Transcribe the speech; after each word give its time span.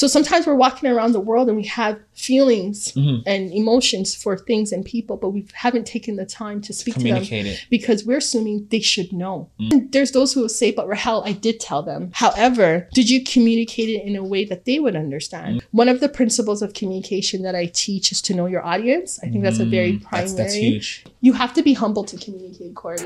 So 0.00 0.06
sometimes 0.06 0.46
we're 0.46 0.54
walking 0.54 0.88
around 0.88 1.10
the 1.10 1.18
world 1.20 1.48
and 1.48 1.56
we 1.56 1.64
have 1.64 1.98
feelings 2.14 2.92
Mhm. 2.92 3.22
and 3.26 3.52
emotions 3.52 4.14
for 4.14 4.38
things 4.38 4.70
and 4.70 4.84
people, 4.84 5.16
but 5.16 5.30
we 5.30 5.44
haven't 5.54 5.86
taken 5.86 6.14
the 6.14 6.24
time 6.24 6.60
to 6.62 6.72
speak 6.72 6.94
to 6.94 7.00
them 7.02 7.16
it. 7.28 7.66
because 7.68 8.04
we're 8.04 8.18
assuming 8.18 8.66
they 8.70 8.78
should 8.78 9.12
know. 9.12 9.48
Mm. 9.60 9.72
And 9.72 9.92
there's 9.92 10.12
those 10.12 10.32
who 10.32 10.42
will 10.42 10.48
say, 10.48 10.70
but 10.70 10.86
Rahel, 10.86 11.24
I 11.26 11.32
did 11.32 11.58
tell 11.58 11.82
them. 11.82 12.10
However, 12.12 12.88
did 12.94 13.10
you 13.10 13.24
communicate 13.24 13.88
it 13.88 14.04
in 14.04 14.14
a 14.14 14.22
way 14.22 14.44
that 14.44 14.66
they 14.66 14.78
would 14.78 14.94
understand? 14.94 15.64
One 15.72 15.88
of 15.88 15.98
the 15.98 16.08
principles 16.08 16.62
of 16.62 16.74
communication 16.74 17.42
that 17.42 17.56
I 17.56 17.66
teach 17.66 18.12
is 18.12 18.22
to 18.22 18.34
know 18.34 18.46
your 18.46 18.64
audience. 18.64 19.18
I 19.24 19.28
think 19.28 19.42
that's 19.42 19.58
a 19.58 19.64
very 19.64 19.94
Mm, 19.94 20.02
primary. 20.02 20.28
That's, 20.28 20.34
that's 20.34 20.54
huge. 20.54 21.04
You 21.22 21.32
have 21.32 21.52
to 21.54 21.62
be 21.62 21.72
humble 21.72 22.04
to 22.04 22.16
communicate, 22.16 22.76
Cory. 22.76 22.98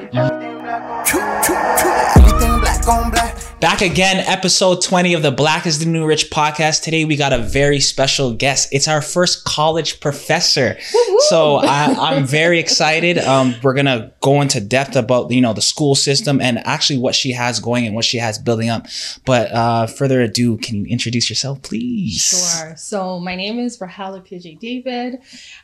Everything 0.65 2.61
black 2.61 2.87
on 2.87 3.11
black. 3.11 3.61
Back 3.61 3.81
again, 3.81 4.19
episode 4.29 4.81
20 4.81 5.15
of 5.15 5.23
the 5.23 5.33
Black 5.33 5.67
is 5.67 5.81
the 5.81 5.87
New 5.87 6.07
Rich 6.07 6.31
podcast. 6.31 6.83
Today 6.83 7.05
we 7.05 7.17
got 7.17 7.33
a 7.33 7.39
very 7.39 7.81
special 7.81 8.33
guest. 8.33 8.69
It's 8.71 8.87
our 8.87 9.03
first 9.03 9.45
college 9.45 9.99
professor. 9.99 10.79
So 11.29 11.57
I, 11.57 11.95
I'm 11.99 12.25
very 12.25 12.61
excited. 12.61 13.19
Um, 13.19 13.57
we're 13.65 13.75
gonna 13.75 14.13
go 14.21 14.41
into 14.41 14.61
depth 14.61 14.95
about 14.95 15.33
you 15.33 15.41
know 15.41 15.53
the 15.53 15.63
school 15.63 15.97
system 15.97 16.41
and 16.41 16.59
actually 16.59 17.01
what 17.01 17.17
she 17.17 17.33
has 17.33 17.59
going 17.59 17.85
and 17.85 17.97
what 17.97 18.05
she 18.05 18.19
has 18.19 18.39
building 18.39 18.69
up. 18.69 18.87
But 19.25 19.51
uh, 19.51 19.87
further 19.89 20.21
ado, 20.21 20.59
can 20.59 20.77
you 20.77 20.87
introduce 20.87 21.29
yourself, 21.29 21.63
please? 21.63 22.23
Sure. 22.23 22.77
So 22.77 23.19
my 23.19 23.35
name 23.35 23.59
is 23.59 23.81
Rahel 23.81 24.21
Apij 24.21 24.61
David. 24.61 25.19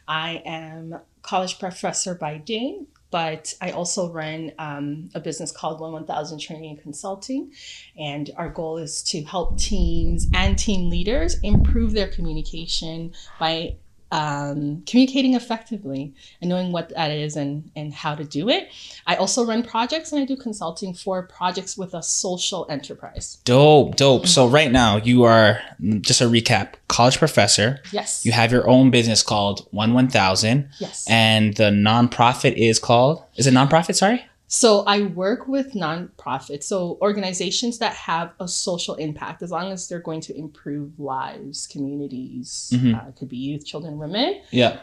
I 0.08 0.42
am 0.44 0.98
college 1.22 1.58
professor 1.58 2.14
by 2.14 2.38
day, 2.38 2.80
but 3.10 3.54
I 3.60 3.70
also 3.70 4.12
run 4.12 4.52
um, 4.58 5.10
a 5.14 5.20
business 5.20 5.50
called 5.50 5.80
One 5.80 5.92
One 5.92 6.06
Thousand 6.06 6.40
Training 6.40 6.70
and 6.70 6.82
Consulting, 6.82 7.52
and 7.98 8.30
our 8.36 8.48
goal 8.48 8.78
is 8.78 9.02
to 9.04 9.22
help 9.22 9.58
teams 9.58 10.26
and 10.34 10.58
team 10.58 10.90
leaders 10.90 11.36
improve 11.42 11.92
their 11.92 12.08
communication 12.08 13.12
by 13.40 13.76
um, 14.10 14.82
communicating 14.86 15.34
effectively 15.34 16.14
and 16.40 16.48
knowing 16.48 16.72
what 16.72 16.90
that 16.90 17.10
is 17.10 17.36
and, 17.36 17.70
and 17.76 17.92
how 17.92 18.14
to 18.14 18.24
do 18.24 18.48
it. 18.48 18.68
I 19.06 19.16
also 19.16 19.44
run 19.44 19.62
projects 19.62 20.12
and 20.12 20.22
I 20.22 20.24
do 20.24 20.36
consulting 20.36 20.94
for 20.94 21.22
projects 21.24 21.76
with 21.76 21.94
a 21.94 22.02
social 22.02 22.66
enterprise. 22.70 23.38
Dope, 23.44 23.96
dope. 23.96 24.26
So 24.26 24.48
right 24.48 24.70
now 24.72 24.96
you 24.96 25.24
are 25.24 25.60
mm, 25.80 26.00
just 26.00 26.20
a 26.20 26.24
recap, 26.24 26.74
college 26.88 27.18
professor. 27.18 27.80
Yes. 27.92 28.24
You 28.24 28.32
have 28.32 28.50
your 28.50 28.68
own 28.68 28.90
business 28.90 29.22
called 29.22 29.66
One 29.70 29.92
One 29.92 30.08
Thousand. 30.08 30.70
yes. 30.78 31.06
and 31.08 31.54
the 31.56 31.70
nonprofit 31.70 32.54
is 32.54 32.78
called 32.78 33.22
is 33.36 33.46
it 33.46 33.54
nonprofit 33.54 33.94
sorry 33.94 34.24
So 34.50 34.82
I 34.86 35.02
work 35.02 35.46
with 35.46 35.74
nonprofits, 35.74 36.64
so 36.64 36.98
organizations 37.02 37.78
that 37.78 37.92
have 37.92 38.32
a 38.40 38.48
social 38.48 38.94
impact, 38.94 39.42
as 39.42 39.50
long 39.50 39.70
as 39.72 39.88
they're 39.88 40.00
going 40.00 40.22
to 40.22 40.36
improve 40.36 40.98
lives, 40.98 41.66
communities, 41.66 42.70
Mhm. 42.74 42.94
uh, 42.94 43.08
it 43.08 43.16
could 43.16 43.28
be 43.28 43.36
youth, 43.36 43.64
children, 43.64 43.98
women. 43.98 44.40
yeah 44.50 44.78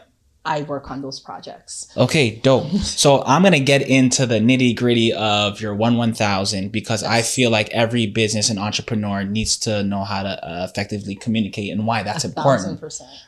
I 0.48 0.62
work 0.62 0.92
on 0.92 1.02
those 1.02 1.18
projects. 1.18 1.88
okay 1.96 2.36
dope 2.36 2.70
so 3.02 3.24
i'm 3.26 3.42
gonna 3.42 3.58
get 3.58 3.82
into 3.82 4.26
the 4.26 4.36
nitty 4.38 4.76
gritty 4.76 5.12
of 5.12 5.60
your 5.60 5.74
one 5.74 5.96
one 5.96 6.14
thousand 6.14 6.70
because 6.70 7.02
i 7.02 7.20
feel 7.22 7.50
like 7.50 7.68
every 7.70 8.06
business 8.06 8.48
and 8.48 8.56
entrepreneur 8.60 9.24
needs 9.24 9.56
to 9.56 9.82
know 9.82 10.04
how 10.04 10.22
to 10.22 10.28
uh, 10.48 10.64
effectively 10.70 11.16
communicate 11.16 11.72
and 11.72 11.84
why 11.84 12.04
that's 12.04 12.22
A 12.24 12.28
important. 12.28 12.80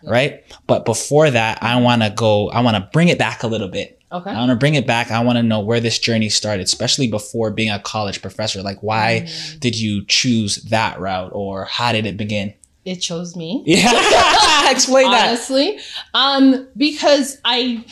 Yeah. 0.05 0.11
right 0.11 0.45
but 0.69 0.85
before 0.85 1.29
that 1.29 1.61
i 1.61 1.75
want 1.81 2.03
to 2.03 2.11
go 2.11 2.51
i 2.51 2.61
want 2.61 2.77
to 2.77 2.89
bring 2.93 3.09
it 3.09 3.19
back 3.19 3.43
a 3.43 3.49
little 3.49 3.67
bit 3.69 3.98
Okay. 4.11 4.31
I 4.31 4.35
want 4.39 4.51
to 4.51 4.57
bring 4.57 4.75
it 4.75 4.87
back. 4.87 5.11
I 5.11 5.21
want 5.23 5.37
to 5.37 5.43
know 5.43 5.61
where 5.61 5.81
this 5.81 5.99
journey 5.99 6.29
started, 6.31 6.63
especially 6.65 7.09
before 7.09 7.51
being 7.51 7.71
a 7.71 7.79
college 7.79 8.23
professor. 8.23 8.63
Like, 8.63 8.83
why 8.83 9.25
Mm. 9.27 9.61
did 9.61 9.79
you 9.79 10.05
choose 10.07 10.57
that 10.71 10.99
route, 10.99 11.31
or 11.35 11.65
how 11.67 11.93
did 11.93 12.07
it 12.07 12.17
begin? 12.17 12.55
It 12.85 12.97
chose 13.03 13.37
me. 13.37 13.63
Yeah, 13.67 14.71
explain 14.71 15.11
that. 15.11 15.29
honestly 15.29 15.79
um 16.15 16.67
because 16.77 17.39
i 17.45 17.85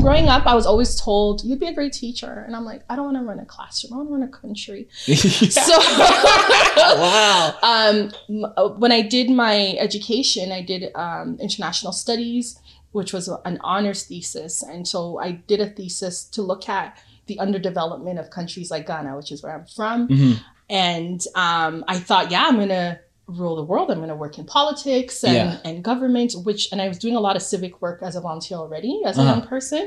growing 0.00 0.28
up 0.28 0.46
i 0.46 0.54
was 0.54 0.66
always 0.66 0.98
told 1.00 1.42
you'd 1.44 1.58
be 1.60 1.66
a 1.66 1.74
great 1.74 1.92
teacher 1.92 2.44
and 2.46 2.54
i'm 2.56 2.64
like 2.64 2.82
i 2.88 2.96
don't 2.96 3.06
want 3.06 3.16
to 3.16 3.22
run 3.22 3.38
a 3.40 3.44
classroom 3.46 3.92
i 3.92 3.96
want 3.96 4.08
to 4.08 4.12
run 4.14 4.22
a 4.22 4.28
country 4.28 4.88
so 4.94 5.78
wow. 6.76 7.54
um 7.62 8.10
uh, 8.56 8.68
when 8.68 8.92
i 8.92 9.00
did 9.02 9.30
my 9.30 9.74
education 9.78 10.52
i 10.52 10.60
did 10.62 10.94
um 10.94 11.36
international 11.40 11.92
studies 11.92 12.58
which 12.96 13.12
was 13.16 13.24
an 13.50 13.56
honors 13.72 14.02
thesis 14.08 14.54
and 14.72 14.82
so 14.92 15.00
i 15.26 15.30
did 15.50 15.60
a 15.66 15.68
thesis 15.76 16.16
to 16.34 16.40
look 16.50 16.64
at 16.68 16.88
the 17.30 17.36
underdevelopment 17.44 18.18
of 18.22 18.26
countries 18.38 18.68
like 18.74 18.84
ghana 18.90 19.10
which 19.18 19.30
is 19.34 19.38
where 19.42 19.54
i'm 19.58 19.66
from 19.78 19.98
Mhm. 20.08 20.34
and 20.68 21.20
um, 21.46 21.74
I 21.94 21.96
thought, 22.08 22.26
yeah, 22.32 22.44
I'm 22.48 22.58
gonna 22.62 22.98
rule 23.40 23.54
the 23.60 23.66
world. 23.70 23.88
I'm 23.90 24.00
gonna 24.04 24.20
work 24.24 24.36
in 24.40 24.44
politics 24.58 25.16
and, 25.32 25.34
Yeah. 25.34 25.58
and 25.68 25.74
government, 25.90 26.30
which 26.46 26.62
and 26.72 26.78
I 26.84 26.86
was 26.92 26.98
doing 27.04 27.16
a 27.20 27.20
lot 27.28 27.34
of 27.38 27.42
civic 27.52 27.72
work 27.84 27.98
as 28.08 28.14
a 28.16 28.20
volunteer 28.26 28.56
already 28.64 28.94
as 29.08 29.14
a 29.16 29.20
Uh-huh. 29.20 29.30
young 29.32 29.42
person. 29.54 29.82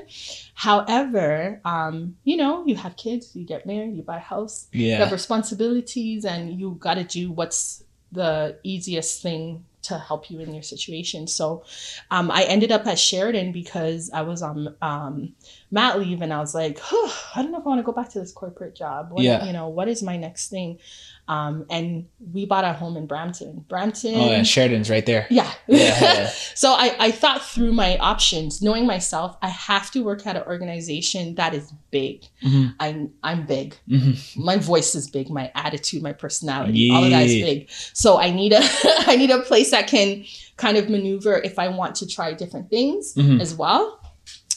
However, 0.65 1.61
um, 1.65 2.15
you 2.23 2.37
know, 2.37 2.63
you 2.65 2.75
have 2.75 2.95
kids, 2.95 3.23
you 3.35 3.45
get 3.45 3.65
married, 3.65 3.95
you 3.95 4.03
buy 4.03 4.17
a 4.17 4.27
house, 4.35 4.67
you 4.71 4.93
have 4.95 5.11
responsibilities, 5.11 6.25
and 6.25 6.41
you 6.59 6.75
got 6.79 6.95
to 6.95 7.03
do 7.19 7.31
what's 7.31 7.83
the 8.11 8.57
easiest 8.63 9.21
thing 9.21 9.63
to 9.83 9.97
help 9.97 10.29
you 10.29 10.39
in 10.39 10.53
your 10.53 10.63
situation. 10.63 11.27
So 11.27 11.63
um, 12.11 12.31
I 12.31 12.43
ended 12.43 12.71
up 12.71 12.85
at 12.87 12.99
Sheridan 12.99 13.51
because 13.51 14.09
I 14.13 14.21
was 14.21 14.41
on 14.41 14.75
um, 14.81 15.33
mat 15.71 15.99
leave 15.99 16.21
and 16.21 16.33
I 16.33 16.39
was 16.39 16.55
like, 16.55 16.79
"Huh, 16.81 17.11
I 17.35 17.41
don't 17.43 17.51
know 17.51 17.59
if 17.59 17.65
I 17.65 17.69
want 17.69 17.79
to 17.79 17.83
go 17.83 17.91
back 17.91 18.09
to 18.09 18.19
this 18.19 18.31
corporate 18.31 18.75
job. 18.75 19.11
What, 19.11 19.23
Yeah. 19.23 19.45
You 19.45 19.53
know, 19.53 19.67
what 19.69 19.87
is 19.87 20.01
my 20.01 20.17
next 20.17 20.49
thing? 20.49 20.79
Um, 21.27 21.67
and 21.69 22.07
we 22.33 22.47
bought 22.47 22.63
a 22.63 22.73
home 22.73 22.97
in 22.97 23.05
Brampton. 23.05 23.63
Brampton. 23.69 24.15
Oh, 24.15 24.31
yeah. 24.31 24.41
Sheridan's 24.41 24.89
right 24.89 25.05
there. 25.05 25.27
Yeah. 25.29 25.51
Yeah, 25.67 25.77
yeah. 26.01 26.27
so 26.55 26.71
I, 26.71 26.95
I 26.99 27.11
thought 27.11 27.43
through 27.45 27.71
my 27.73 27.99
options, 27.99 28.63
knowing 28.63 28.87
myself, 28.87 29.37
I 29.43 29.49
have 29.49 29.91
to 29.91 30.03
work 30.03 30.25
at 30.25 30.35
an 30.37 30.41
organization 30.47 31.35
that 31.35 31.53
is 31.53 31.71
big. 31.91 32.25
Mhm. 32.43 32.73
I'm 32.79 33.11
I'm 33.21 33.45
big. 33.45 33.75
Mhm. 33.87 34.37
My 34.37 34.57
voice 34.57 34.95
is 34.95 35.07
big. 35.07 35.29
My 35.29 35.51
attitude, 35.53 36.01
my 36.01 36.13
personality, 36.13 36.89
all 36.91 37.03
of 37.03 37.11
that 37.11 37.27
is 37.27 37.33
big. 37.43 37.69
So 37.93 38.17
I 38.17 38.31
need 38.31 38.53
a 38.53 38.61
I 39.05 39.15
need 39.15 39.29
a 39.29 39.41
place 39.41 39.69
that 39.69 39.85
can 39.87 40.25
kind 40.57 40.77
of 40.77 40.89
maneuver 40.89 41.37
if 41.37 41.59
I 41.59 41.67
want 41.67 41.93
to 41.97 42.07
try 42.07 42.33
different 42.33 42.71
things 42.71 43.13
Mhm. 43.13 43.39
as 43.39 43.53
well. 43.53 43.98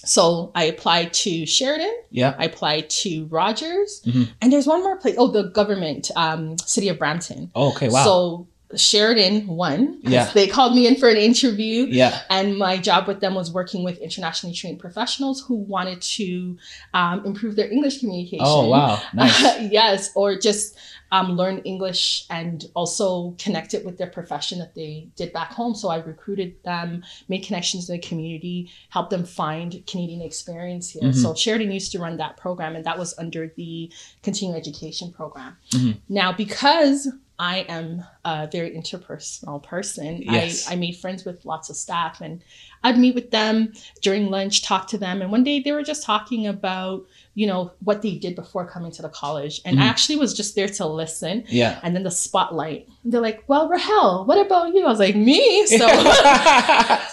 So 0.04 0.50
I 0.54 0.64
applied 0.64 1.12
to 1.14 1.46
Sheridan. 1.46 1.94
Yeah. 2.10 2.34
I 2.38 2.46
applied 2.46 2.90
to 2.90 3.26
Rogers, 3.26 4.00
Mhm. 4.06 4.28
and 4.40 4.52
there's 4.52 4.66
one 4.66 4.82
more 4.82 4.96
place. 4.96 5.14
Oh, 5.18 5.28
the 5.28 5.44
government, 5.44 6.10
um, 6.16 6.56
City 6.66 6.88
of 6.88 6.98
Brampton. 6.98 7.50
Oh, 7.54 7.68
okay. 7.72 7.88
Wow. 7.88 8.04
So 8.04 8.46
Sheridan 8.76 9.46
won. 9.46 9.98
Yeah. 10.02 10.30
They 10.32 10.46
called 10.46 10.74
me 10.74 10.86
in 10.86 10.96
for 10.96 11.08
an 11.08 11.16
interview. 11.16 11.86
yeah. 11.90 12.22
And 12.30 12.56
my 12.58 12.76
job 12.78 13.06
with 13.06 13.20
them 13.20 13.34
was 13.34 13.50
working 13.52 13.84
with 13.84 13.98
internationally 13.98 14.54
trained 14.54 14.78
professionals 14.78 15.42
who 15.42 15.54
wanted 15.56 16.00
to 16.02 16.56
um, 16.94 17.24
improve 17.24 17.56
their 17.56 17.70
English 17.70 18.00
communication. 18.00 18.44
Oh, 18.46 18.68
wow. 18.68 19.00
Nice. 19.14 19.70
yes, 19.70 20.10
or 20.14 20.36
just 20.38 20.76
um, 21.10 21.32
learn 21.36 21.58
English 21.58 22.24
and 22.30 22.64
also 22.74 23.34
connect 23.38 23.74
it 23.74 23.84
with 23.84 23.98
their 23.98 24.06
profession 24.06 24.58
that 24.60 24.74
they 24.74 25.08
did 25.16 25.32
back 25.32 25.52
home. 25.52 25.74
So 25.74 25.88
I 25.88 25.96
recruited 25.98 26.54
them, 26.64 27.02
made 27.28 27.44
connections 27.44 27.88
in 27.90 27.96
the 27.96 28.02
community, 28.06 28.70
helped 28.88 29.10
them 29.10 29.24
find 29.24 29.82
Canadian 29.86 30.22
experience 30.22 30.90
here. 30.90 31.02
Mhm. 31.02 31.14
So 31.14 31.34
Sheridan 31.34 31.70
used 31.70 31.92
to 31.92 31.98
run 31.98 32.16
that 32.16 32.36
program, 32.38 32.74
and 32.76 32.84
that 32.86 32.98
was 32.98 33.14
under 33.18 33.52
the 33.56 33.92
continuing 34.22 34.58
education 34.58 35.12
program. 35.12 35.56
Mhm. 35.72 35.98
Now, 36.08 36.32
because 36.32 37.08
I 37.38 37.58
am 37.68 38.04
a 38.24 38.48
very 38.52 38.70
interpersonal 38.70 39.62
person. 39.62 40.22
Yes. 40.22 40.68
I, 40.68 40.72
I 40.72 40.76
made 40.76 40.96
friends 40.96 41.24
with 41.24 41.44
lots 41.44 41.70
of 41.70 41.76
staff 41.76 42.20
and 42.20 42.40
I'd 42.84 42.98
meet 42.98 43.14
with 43.14 43.30
them 43.30 43.72
during 44.00 44.28
lunch, 44.30 44.62
talk 44.62 44.88
to 44.88 44.98
them. 44.98 45.22
And 45.22 45.30
one 45.30 45.44
day 45.44 45.60
they 45.60 45.72
were 45.72 45.82
just 45.84 46.02
talking 46.04 46.46
about, 46.48 47.04
you 47.34 47.46
know, 47.46 47.72
what 47.82 48.02
they 48.02 48.16
did 48.16 48.34
before 48.34 48.66
coming 48.66 48.90
to 48.92 49.02
the 49.02 49.08
college. 49.08 49.60
And 49.64 49.78
I 49.80 49.84
Mhm. 49.84 49.88
actually 49.90 50.16
was 50.16 50.34
just 50.34 50.54
there 50.56 50.68
to 50.68 50.86
listen. 50.86 51.44
Yeah. 51.48 51.78
And 51.82 51.94
then 51.94 52.02
the 52.02 52.10
spotlight. 52.10 52.88
They're 53.04 53.20
like, 53.20 53.44
well, 53.48 53.68
Rahel, 53.68 54.24
what 54.24 54.44
about 54.44 54.74
you? 54.74 54.84
I 54.84 54.88
was 54.88 54.98
like, 54.98 55.14
me? 55.16 55.66
So 55.66 55.86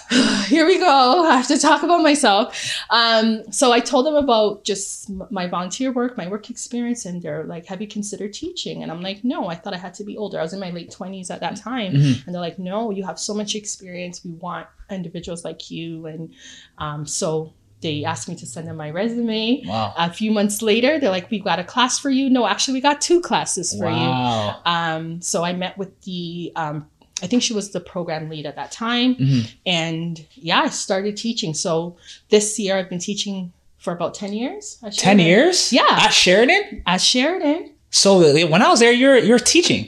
here 0.48 0.66
we 0.66 0.78
go. 0.80 1.26
I 1.26 1.38
have 1.38 1.48
to 1.48 1.58
talk 1.60 1.84
about 1.84 2.02
myself. 2.02 2.76
Um, 2.90 3.44
so 3.52 3.72
I 3.72 3.80
told 3.80 4.06
them 4.06 4.16
about 4.16 4.64
just 4.64 5.10
my 5.32 5.48
volunteer 5.48 5.92
work, 5.92 6.18
my 6.18 6.28
work 6.28 6.50
experience, 6.50 7.06
and 7.06 7.22
they're 7.22 7.44
like, 7.44 7.66
"Have 7.68 7.82
you 7.82 7.88
considered 7.88 8.34
teaching?" 8.34 8.82
And 8.84 8.92
I'm 8.92 9.02
like, 9.02 9.24
"No, 9.24 9.48
I 9.48 9.56
thought 9.56 9.74
I 9.74 9.78
had 9.78 9.94
to 9.96 10.04
be 10.04 10.18
older. 10.18 10.40
I 10.40 10.42
was 10.44 10.54
in 10.54 10.60
my 10.60 10.72
late 10.72 10.90
20s 11.00 11.30
at 11.32 11.40
that 11.42 11.56
time." 11.56 11.94
Mhm. 11.94 12.26
And 12.26 12.30
they're 12.36 12.42
like, 12.50 12.60
"No, 12.60 12.92
you 12.92 13.04
have 13.06 13.18
so 13.20 13.34
much 13.34 13.56
experience. 13.56 14.16
We 14.26 14.32
want 14.32 14.68
individuals 14.90 15.44
like 15.46 15.72
you." 15.72 16.06
And 16.06 16.30
um, 16.78 17.06
so 17.06 17.54
they 17.82 18.04
asked 18.04 18.28
me 18.28 18.36
to 18.36 18.46
send 18.46 18.68
them 18.68 18.76
my 18.76 18.90
resume. 18.92 19.64
Wow. 19.66 19.94
A 19.98 20.12
few 20.12 20.32
months 20.32 20.62
later, 20.62 21.00
they're 21.00 21.10
like, 21.18 21.32
"We've 21.32 21.44
got 21.52 21.60
a 21.60 21.64
class 21.64 21.98
for 21.98 22.10
you." 22.10 22.30
No, 22.30 22.46
actually, 22.46 22.74
we 22.76 22.82
got 22.82 23.00
two 23.02 23.22
classes 23.22 23.72
for 23.78 23.90
you. 23.90 24.08
Wow. 24.10 24.60
Um, 24.66 25.22
so 25.22 25.44
I 25.44 25.54
met 25.54 25.78
with 25.78 25.92
the, 26.02 26.52
um, 26.58 26.88
I 27.24 27.28
think 27.28 27.42
she 27.44 27.54
was 27.54 27.72
the 27.72 27.80
program 27.80 28.30
lead 28.30 28.46
at 28.46 28.56
that 28.58 28.72
time. 28.72 29.16
Mhm. 29.16 29.52
And 29.66 30.26
yeah, 30.36 30.62
I 30.62 30.70
started 30.70 31.16
teaching. 31.18 31.54
So 31.54 31.96
this 32.30 32.58
year 32.60 32.78
I've 32.78 32.90
been 32.90 33.00
teaching 33.00 33.52
for 33.78 33.94
about 33.94 34.14
10 34.14 34.34
years. 34.34 34.78
10 34.98 35.20
years? 35.20 35.72
Yeah. 35.72 35.88
At 35.90 36.10
Sheridan? 36.14 36.82
At 36.86 37.00
Sheridan. 37.02 37.72
So 37.92 38.20
when 38.48 38.62
I 38.62 38.70
was 38.70 38.80
there, 38.82 38.92
you're 38.92 39.18
you're 39.18 39.40
teaching. 39.40 39.88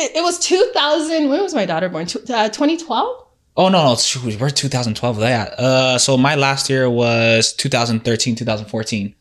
It, 0.00 0.16
it 0.16 0.22
was 0.22 0.38
2000. 0.38 1.28
When 1.28 1.42
was 1.42 1.54
my 1.54 1.66
daughter 1.66 1.88
born? 1.88 2.06
Tw- 2.06 2.28
Uh, 2.30 2.48
2012. 2.48 3.24
Oh 3.60 3.68
no, 3.68 3.84
no, 3.84 3.96
shoot, 3.96 4.38
we're 4.40 4.50
2012. 4.50 5.18
Yeah. 5.20 5.42
Uh, 5.58 5.98
so 5.98 6.16
my 6.16 6.36
last 6.36 6.70
year 6.70 6.88
was 6.88 7.52
2013, 7.52 8.36
2014. 8.36 9.14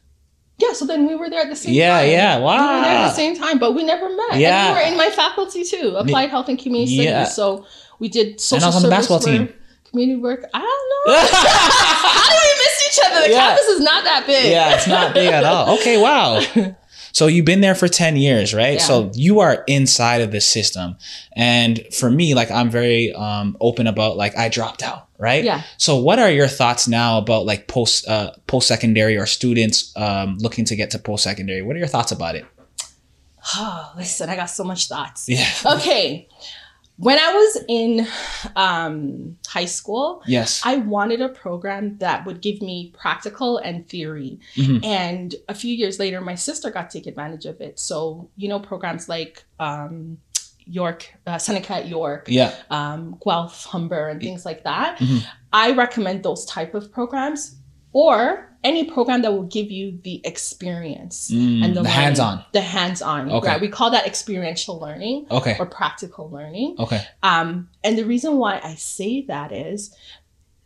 Yeah, 0.59 0.73
so 0.73 0.85
then 0.85 1.07
we 1.07 1.15
were 1.15 1.29
there 1.29 1.41
at 1.41 1.49
the 1.49 1.55
same 1.55 1.73
Yeah, 1.73 1.99
time. 2.01 2.09
yeah, 2.11 2.37
We 2.37 2.43
were 2.45 2.49
there 2.83 2.97
at 2.97 3.07
the 3.09 3.13
same 3.15 3.35
time, 3.35 3.57
but 3.59 3.73
we 3.73 3.83
never 3.83 4.07
met. 4.09 4.37
Yeah. 4.39 4.67
And 4.67 4.75
you 4.77 4.81
were 4.83 4.87
in 4.91 4.97
my 4.97 5.09
faculty 5.15 5.63
too, 5.63 5.95
applied 5.97 6.29
health 6.29 6.49
and 6.49 6.57
community 6.59 6.93
Yeah. 6.93 7.23
studies. 7.25 7.35
So 7.35 7.65
we 7.99 8.07
did 8.09 8.39
social 8.39 8.57
And 8.57 8.63
I 8.65 8.67
was 8.67 8.75
on 8.77 8.81
the 8.83 8.89
basketball 8.89 9.17
work, 9.19 9.25
team. 9.25 9.53
community 9.89 10.19
work. 10.21 10.41
I 10.53 10.59
don't 10.59 10.85
know. 10.89 11.19
How 12.17 12.29
do 12.29 12.37
we 12.47 12.53
miss 12.63 12.75
each 12.87 12.99
other? 13.05 13.21
The 13.27 13.33
Yeah. 13.33 13.47
campus 13.47 13.65
is 13.67 13.81
not 13.81 14.03
that 14.03 14.23
big. 14.27 14.51
yeah, 14.51 14.75
it's 14.75 14.87
not 14.87 15.13
big 15.15 15.29
at 15.31 15.43
all. 15.43 15.75
Okay, 15.79 15.97
wow. 16.01 16.41
So 17.17 17.25
you've 17.25 17.45
been 17.45 17.61
there 17.61 17.73
for 17.73 17.87
10 17.87 18.15
years, 18.15 18.53
right? 18.53 18.75
Yeah. 18.75 18.83
So 18.83 19.09
you 19.15 19.39
are 19.39 19.63
inside 19.65 20.21
of 20.21 20.29
the 20.29 20.39
system. 20.39 20.97
And 21.35 21.83
for 21.91 22.11
me, 22.11 22.35
like 22.35 22.51
I'm 22.51 22.69
very 22.69 23.11
um 23.13 23.57
open 23.59 23.87
about 23.87 24.17
like 24.17 24.37
I 24.37 24.49
dropped 24.49 24.83
out, 24.83 25.07
right? 25.17 25.43
Yeah. 25.43 25.63
So 25.77 25.95
what 25.95 26.19
are 26.19 26.29
your 26.29 26.47
thoughts 26.47 26.87
now 26.87 27.17
about 27.17 27.47
like 27.47 27.67
post 27.67 28.07
uh 28.07 28.33
post 28.45 28.67
secondary 28.67 29.17
or 29.17 29.25
students 29.25 29.91
um 29.97 30.37
looking 30.37 30.63
to 30.65 30.75
get 30.75 30.91
to 30.91 30.99
post 30.99 31.23
secondary? 31.23 31.63
What 31.63 31.75
are 31.75 31.79
your 31.79 31.87
thoughts 31.87 32.11
about 32.11 32.35
it? 32.35 32.45
Oh, 33.55 33.93
listen, 33.97 34.29
I 34.29 34.35
got 34.35 34.51
so 34.51 34.63
much 34.63 34.87
thoughts. 34.87 35.27
Yeah. 35.27 35.49
Okay. 35.65 36.27
When 36.99 37.19
I 37.19 37.33
was 37.33 37.63
in 37.67 38.07
um, 38.55 39.37
high 39.47 39.65
school, 39.65 40.23
Yes. 40.25 40.61
I 40.65 40.77
wanted 40.77 41.21
a 41.21 41.29
program 41.29 41.97
that 41.99 42.25
would 42.25 42.41
give 42.41 42.61
me 42.61 42.91
practical 42.97 43.59
and 43.59 43.87
theory. 43.87 44.39
Mhm. 44.55 44.83
And 44.83 45.35
a 45.47 45.53
few 45.53 45.73
years 45.73 45.99
later, 45.99 46.21
my 46.21 46.35
sister 46.35 46.71
got 46.71 46.89
to 46.89 46.97
take 46.99 47.07
advantage 47.07 47.45
of 47.45 47.61
it. 47.61 47.79
So, 47.79 48.29
you 48.35 48.49
know, 48.49 48.59
programs 48.59 49.07
like 49.07 49.43
um, 49.59 50.17
York, 50.65 51.13
uh, 51.27 51.37
Seneca 51.37 51.75
at 51.75 51.87
York, 51.87 52.25
yeah. 52.27 52.53
um, 52.71 53.17
Guelph, 53.23 53.65
Humber, 53.65 54.09
and 54.09 54.19
things 54.19 54.43
like 54.45 54.63
that. 54.63 54.97
Mhm. 54.97 55.23
I 55.53 55.71
recommend 55.73 56.23
those 56.23 56.45
type 56.45 56.73
of 56.73 56.91
programs 56.91 57.55
or 57.93 58.46
any 58.63 58.83
program 58.85 59.21
that 59.21 59.31
will 59.31 59.43
give 59.43 59.69
you 59.71 59.99
the 60.03 60.21
experience 60.25 61.29
Mm, 61.31 61.63
and 61.63 61.75
the, 61.77 61.83
the 61.83 61.89
hands-on. 61.89 62.43
The 62.53 62.61
hands-on. 62.61 63.31
Okay. 63.31 63.47
Right. 63.47 63.61
We 63.61 63.67
call 63.69 63.91
that 63.91 64.05
experiential 64.05 64.79
learning 64.79 65.27
Okay. 65.31 65.55
or 65.59 65.65
practical 65.65 66.29
learning. 66.29 66.75
Okay. 66.79 67.01
Um, 67.23 67.69
and 67.83 67.97
the 67.97 68.03
reason 68.05 68.37
why 68.37 68.59
I 68.63 68.75
say 68.75 69.21
that 69.27 69.51
is 69.51 69.95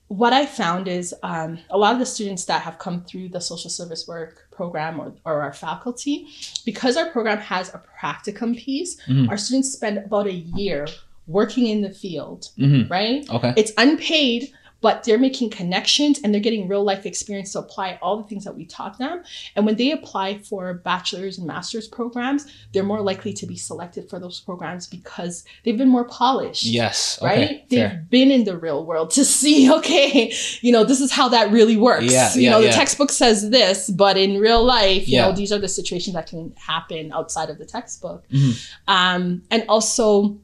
what 0.08 0.34
I 0.34 0.46
found 0.46 0.88
is 0.90 1.16
um, 1.24 1.60
a 1.70 1.78
lot 1.78 1.94
of 1.94 2.00
the 2.00 2.06
students 2.06 2.46
that 2.46 2.62
have 2.64 2.78
come 2.80 3.04
through 3.06 3.30
the 3.30 3.40
social 3.40 3.70
service 3.70 4.08
work 4.08 4.48
program 4.52 5.00
or, 5.00 5.14
or 5.26 5.42
our 5.42 5.54
faculty, 5.54 6.28
because 6.66 6.98
our 6.98 7.10
program 7.12 7.38
has 7.38 7.74
a 7.74 7.82
practicum 8.00 8.58
piece, 8.58 8.98
Mhm. 9.08 9.30
our 9.30 9.38
students 9.38 9.72
spend 9.72 9.98
about 10.00 10.28
a 10.28 10.34
year 10.34 10.88
working 11.28 11.68
in 11.68 11.82
the 11.82 11.90
field, 11.92 12.50
hmm 12.58 12.82
right? 12.90 13.30
Okay. 13.30 13.54
It's 13.56 13.72
unpaid, 13.78 14.52
but 14.82 15.04
they're 15.04 15.18
making 15.20 15.50
connections 15.52 16.20
and 16.24 16.34
they're 16.34 16.42
getting 16.42 16.68
real 16.68 16.84
life 16.84 17.06
experience 17.06 17.54
to 17.54 17.60
apply 17.60 17.98
all 18.02 18.18
the 18.18 18.24
things 18.24 18.44
that 18.44 18.56
we 18.56 18.66
taught 18.66 18.98
them. 18.98 19.24
And 19.56 19.66
when 19.66 19.76
they 19.76 19.92
apply 19.92 20.40
for 20.40 20.74
bachelor's 20.74 21.38
and 21.38 21.46
master's 21.48 21.88
programs, 21.88 22.48
they're 22.74 22.84
more 22.84 23.02
likely 23.02 23.32
to 23.34 23.46
be 23.46 23.56
selected 23.56 24.10
for 24.10 24.20
those 24.20 24.40
programs 24.40 24.88
because 24.88 25.46
they've 25.64 25.78
been 25.78 25.88
more 25.90 26.06
polished. 26.06 26.66
Yes. 26.66 27.20
Okay. 27.22 27.28
Right? 27.28 27.70
They've 27.70 27.90
Fair. 27.90 28.06
been 28.10 28.32
in 28.32 28.44
the 28.44 28.58
real 28.58 28.86
world 28.86 29.12
to 29.12 29.24
see, 29.40 29.72
okay, 29.72 30.34
you 30.62 30.72
know, 30.72 30.84
this 30.84 31.00
is 31.00 31.12
how 31.12 31.30
that 31.30 31.52
really 31.52 31.78
works. 31.78 32.12
Yeah, 32.12 32.34
you 32.34 32.42
yeah, 32.42 32.50
know, 32.52 32.60
the 32.62 32.68
yeah. 32.68 32.72
textbook 32.74 33.12
says 33.12 33.50
this, 33.52 33.90
but 33.90 34.18
in 34.18 34.40
real 34.40 34.64
life, 34.64 35.08
you 35.08 35.16
Yeah. 35.18 35.28
know, 35.28 35.36
these 35.36 35.52
are 35.52 35.60
the 35.60 35.68
situations 35.70 36.16
that 36.16 36.28
can 36.28 36.54
happen 36.58 37.12
outside 37.14 37.50
of 37.50 37.58
the 37.60 37.66
textbook. 37.66 38.28
Mhm. 38.30 38.70
Um, 38.88 39.44
and 39.52 39.64
also, 39.70 40.38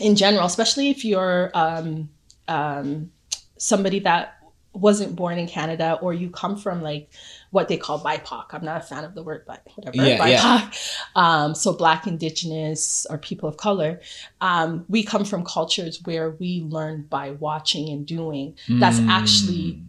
in 0.00 0.16
general, 0.16 0.46
especially 0.46 0.90
if 0.90 1.04
you're 1.04 1.50
um, 1.54 2.08
um, 2.48 3.10
somebody 3.58 4.00
that 4.00 4.34
wasn't 4.74 5.16
born 5.16 5.38
in 5.38 5.48
Canada 5.48 5.98
or 6.02 6.12
you 6.14 6.30
come 6.30 6.56
from 6.56 6.82
like 6.82 7.10
what 7.50 7.66
they 7.68 7.76
call 7.76 7.98
BIPOC. 8.00 8.44
I'm 8.52 8.64
not 8.64 8.76
a 8.82 8.84
fan 8.84 9.02
of 9.02 9.14
the 9.14 9.22
word, 9.22 9.42
but 9.46 9.66
whatever. 9.74 9.96
Yeah, 9.96 10.18
BIPOC. 10.18 10.28
yeah. 10.30 10.70
Um, 11.16 11.54
so 11.54 11.72
Black, 11.72 12.06
Indigenous, 12.06 13.06
or 13.10 13.18
people 13.18 13.48
of 13.48 13.56
color. 13.56 14.00
Um, 14.40 14.84
we 14.88 15.02
come 15.02 15.24
from 15.24 15.44
cultures 15.44 16.00
where 16.04 16.30
we 16.30 16.60
learn 16.60 17.06
by 17.08 17.30
watching 17.32 17.88
and 17.88 18.06
doing. 18.06 18.56
That's 18.68 19.00
Mm. 19.00 19.08
actually 19.08 19.82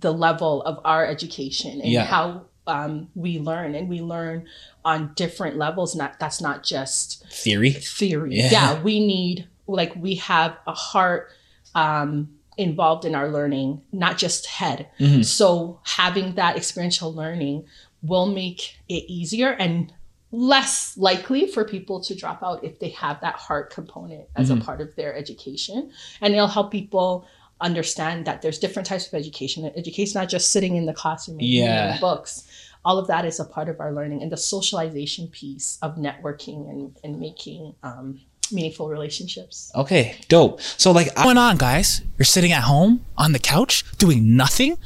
the 0.00 0.12
level 0.12 0.62
of 0.62 0.80
our 0.84 1.06
education 1.06 1.80
and 1.80 1.90
Yeah. 1.92 2.04
how 2.04 2.46
um, 2.66 3.08
we 3.14 3.38
learn, 3.38 3.74
and 3.74 3.90
we 3.90 4.00
learn 4.00 4.46
on 4.86 5.12
different 5.16 5.58
levels. 5.58 5.94
Not 5.94 6.18
that's 6.18 6.40
not 6.40 6.64
just 6.64 7.22
theory. 7.30 7.72
theory. 7.72 8.36
Yeah. 8.36 8.48
Yeah. 8.50 8.82
we 8.82 9.04
need 9.06 9.46
like 9.66 9.94
we 9.96 10.14
have 10.16 10.56
a 10.66 10.72
heart 10.72 11.28
um, 11.74 12.30
involved 12.56 13.04
in 13.04 13.14
our 13.14 13.28
learning, 13.30 13.82
not 13.92 14.18
just 14.18 14.46
head. 14.46 14.88
Mhm. 14.98 15.24
So 15.24 15.80
having 15.84 16.34
that 16.34 16.56
experiential 16.56 17.12
learning 17.12 17.64
will 18.02 18.26
make 18.26 18.76
it 18.88 19.04
easier 19.08 19.50
and 19.50 19.92
less 20.30 20.96
likely 20.96 21.46
for 21.46 21.64
people 21.64 22.00
to 22.00 22.14
drop 22.14 22.42
out 22.42 22.64
if 22.64 22.78
they 22.80 22.88
have 22.90 23.20
that 23.20 23.34
heart 23.36 23.70
component 23.72 24.24
as 24.36 24.50
Mhm. 24.50 24.60
a 24.60 24.64
part 24.64 24.80
of 24.80 24.94
their 24.96 25.14
education, 25.16 25.90
and 26.20 26.34
it'll 26.34 26.48
help 26.48 26.70
people 26.72 27.24
understand 27.60 28.26
that 28.26 28.42
there's 28.42 28.58
different 28.58 28.86
types 28.86 29.06
of 29.06 29.14
education. 29.14 29.64
Education 29.76 30.20
not 30.20 30.28
just 30.28 30.50
sitting 30.50 30.74
in 30.76 30.86
the 30.86 30.92
classroom 30.92 31.38
and 31.38 31.46
Yeah. 31.48 31.84
reading 31.86 32.00
books. 32.00 32.44
All 32.84 32.98
of 32.98 33.06
that 33.06 33.24
is 33.24 33.40
a 33.40 33.44
part 33.44 33.68
of 33.68 33.80
our 33.80 33.92
learning 33.94 34.22
and 34.22 34.30
the 34.30 34.36
socialization 34.36 35.28
piece 35.28 35.78
of 35.80 35.94
networking 35.96 36.68
and, 36.68 36.96
and 37.04 37.18
making 37.20 37.74
um, 37.82 38.20
meaningful 38.52 38.88
relationships. 38.88 39.70
Okay, 39.74 40.16
dope. 40.28 40.60
So 40.60 40.92
like 40.92 41.08
what's 41.08 41.22
going 41.22 41.38
on, 41.38 41.56
guys? 41.56 42.02
You're 42.18 42.26
sitting 42.26 42.52
at 42.52 42.64
home 42.64 43.04
on 43.16 43.32
the 43.32 43.38
couch 43.38 43.84
doing 43.98 44.36
nothing? 44.36 44.76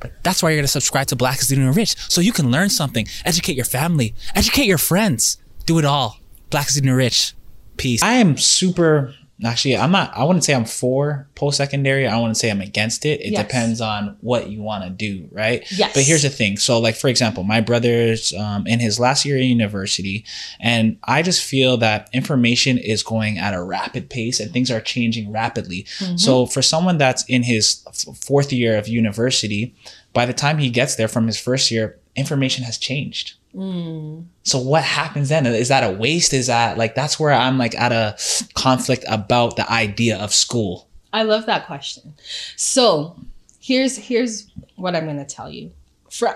But 0.00 0.12
that's 0.22 0.42
why 0.42 0.50
you're 0.50 0.58
gonna 0.58 0.68
subscribe 0.68 1.06
to 1.08 1.16
Black 1.16 1.40
is 1.40 1.48
the 1.48 1.56
New 1.56 1.70
Rich. 1.70 1.96
So 2.10 2.20
you 2.20 2.32
can 2.32 2.50
learn 2.50 2.70
something, 2.70 3.06
educate 3.24 3.56
your 3.56 3.64
family, 3.64 4.14
educate 4.34 4.66
your 4.66 4.78
friends. 4.78 5.38
Do 5.64 5.78
it 5.78 5.84
all. 5.84 6.18
Black 6.50 6.68
is 6.68 6.74
the 6.74 6.80
New 6.80 6.96
Rich. 6.96 7.34
Peace. 7.76 8.02
I 8.02 8.14
am 8.14 8.36
super 8.36 9.14
actually 9.44 9.76
I'm 9.76 9.90
not 9.92 10.16
I 10.16 10.24
wouldn't 10.24 10.44
say 10.44 10.54
I'm 10.54 10.64
for 10.64 11.28
post 11.34 11.56
secondary. 11.56 12.06
I 12.06 12.16
wouldn't 12.18 12.36
say 12.36 12.50
I'm 12.50 12.60
against 12.60 13.04
it. 13.04 13.20
It 13.20 13.32
Yes. 13.32 13.42
depends 13.46 13.80
on 13.80 14.16
what 14.20 14.50
you 14.50 14.62
want 14.62 14.84
to 14.84 14.90
do, 14.90 15.28
right? 15.32 15.64
Yes. 15.72 15.92
But 15.94 16.04
here's 16.04 16.22
the 16.22 16.28
thing. 16.30 16.56
So 16.58 16.78
like 16.78 16.94
for 16.96 17.08
example, 17.08 17.42
my 17.44 17.60
brother's 17.60 18.32
um, 18.34 18.66
in 18.66 18.80
his 18.80 19.00
last 19.00 19.24
year 19.24 19.36
in 19.36 19.44
university 19.48 20.24
and 20.60 20.98
I 21.04 21.22
just 21.22 21.42
feel 21.42 21.76
that 21.78 22.08
information 22.12 22.78
is 22.78 23.02
going 23.02 23.38
at 23.38 23.54
a 23.54 23.62
rapid 23.62 24.10
pace 24.10 24.40
and 24.40 24.52
things 24.52 24.70
are 24.70 24.80
changing 24.80 25.32
rapidly. 25.32 25.86
So 26.16 26.46
for 26.46 26.62
someone 26.62 26.98
that's 26.98 27.24
in 27.28 27.42
his 27.44 27.82
f- 27.86 28.16
fourth 28.16 28.52
year 28.52 28.76
of 28.76 28.88
university, 28.88 29.74
by 30.12 30.26
the 30.26 30.32
time 30.32 30.58
he 30.58 30.70
gets 30.70 30.96
there 30.96 31.08
from 31.08 31.26
his 31.26 31.38
first 31.40 31.70
year, 31.70 31.98
information 32.16 32.64
has 32.64 32.76
changed. 32.78 33.34
So 33.54 34.58
what 34.58 34.82
happens 34.82 35.28
then? 35.28 35.46
Is 35.46 35.68
that 35.68 35.82
a 35.82 35.90
waste? 35.96 36.32
Is 36.32 36.46
that 36.46 36.78
like 36.78 36.94
that's 36.94 37.20
where 37.20 37.32
I'm 37.32 37.58
like 37.58 37.74
at 37.74 37.92
a 37.92 38.16
conflict 38.54 39.04
about 39.08 39.56
the 39.56 39.70
idea 39.70 40.18
of 40.18 40.32
school? 40.32 40.88
I 41.12 41.24
love 41.24 41.46
that 41.46 41.66
question. 41.66 42.14
So 42.56 43.16
here's 43.60 43.96
here's 43.96 44.48
what 44.76 44.96
I'm 44.96 45.04
going 45.04 45.18
to 45.18 45.24
tell 45.24 45.50
you. 45.50 45.70
From 46.10 46.34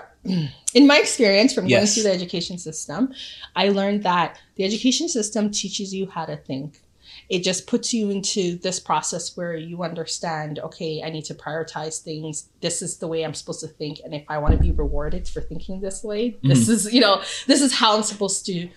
in 0.73 0.87
my 0.87 0.97
experience 0.97 1.53
from 1.53 1.67
going 1.67 1.85
through 1.85 2.03
the 2.03 2.11
education 2.11 2.57
system, 2.57 3.13
I 3.55 3.69
learned 3.69 4.03
that 4.03 4.39
the 4.55 4.63
education 4.63 5.09
system 5.09 5.51
teaches 5.51 5.93
you 5.93 6.07
how 6.07 6.25
to 6.25 6.37
think. 6.37 6.81
It 7.29 7.43
just 7.43 7.67
puts 7.67 7.93
you 7.93 8.09
into 8.09 8.57
this 8.57 8.79
process 8.79 9.35
where 9.35 9.55
you 9.55 9.83
understand, 9.83 10.59
okay, 10.59 11.01
I 11.03 11.09
need 11.09 11.25
to 11.25 11.33
prioritize 11.33 12.01
things. 12.01 12.49
This 12.61 12.81
is 12.81 12.97
the 12.97 13.07
way 13.07 13.23
I'm 13.23 13.33
supposed 13.33 13.59
to 13.61 13.67
think. 13.67 13.99
And 14.03 14.13
if 14.13 14.23
I 14.29 14.37
want 14.37 14.53
to 14.53 14.59
be 14.59 14.71
rewarded 14.71 15.27
for 15.27 15.41
thinking 15.41 15.81
this 15.81 16.03
way, 16.03 16.37
this 16.41 16.69
is, 16.69 16.93
you 16.93 17.01
know, 17.01 17.21
this 17.47 17.61
is 17.61 17.73
how 17.73 17.97
I'm 17.97 18.03
supposed 18.03 18.45
to 18.45 18.69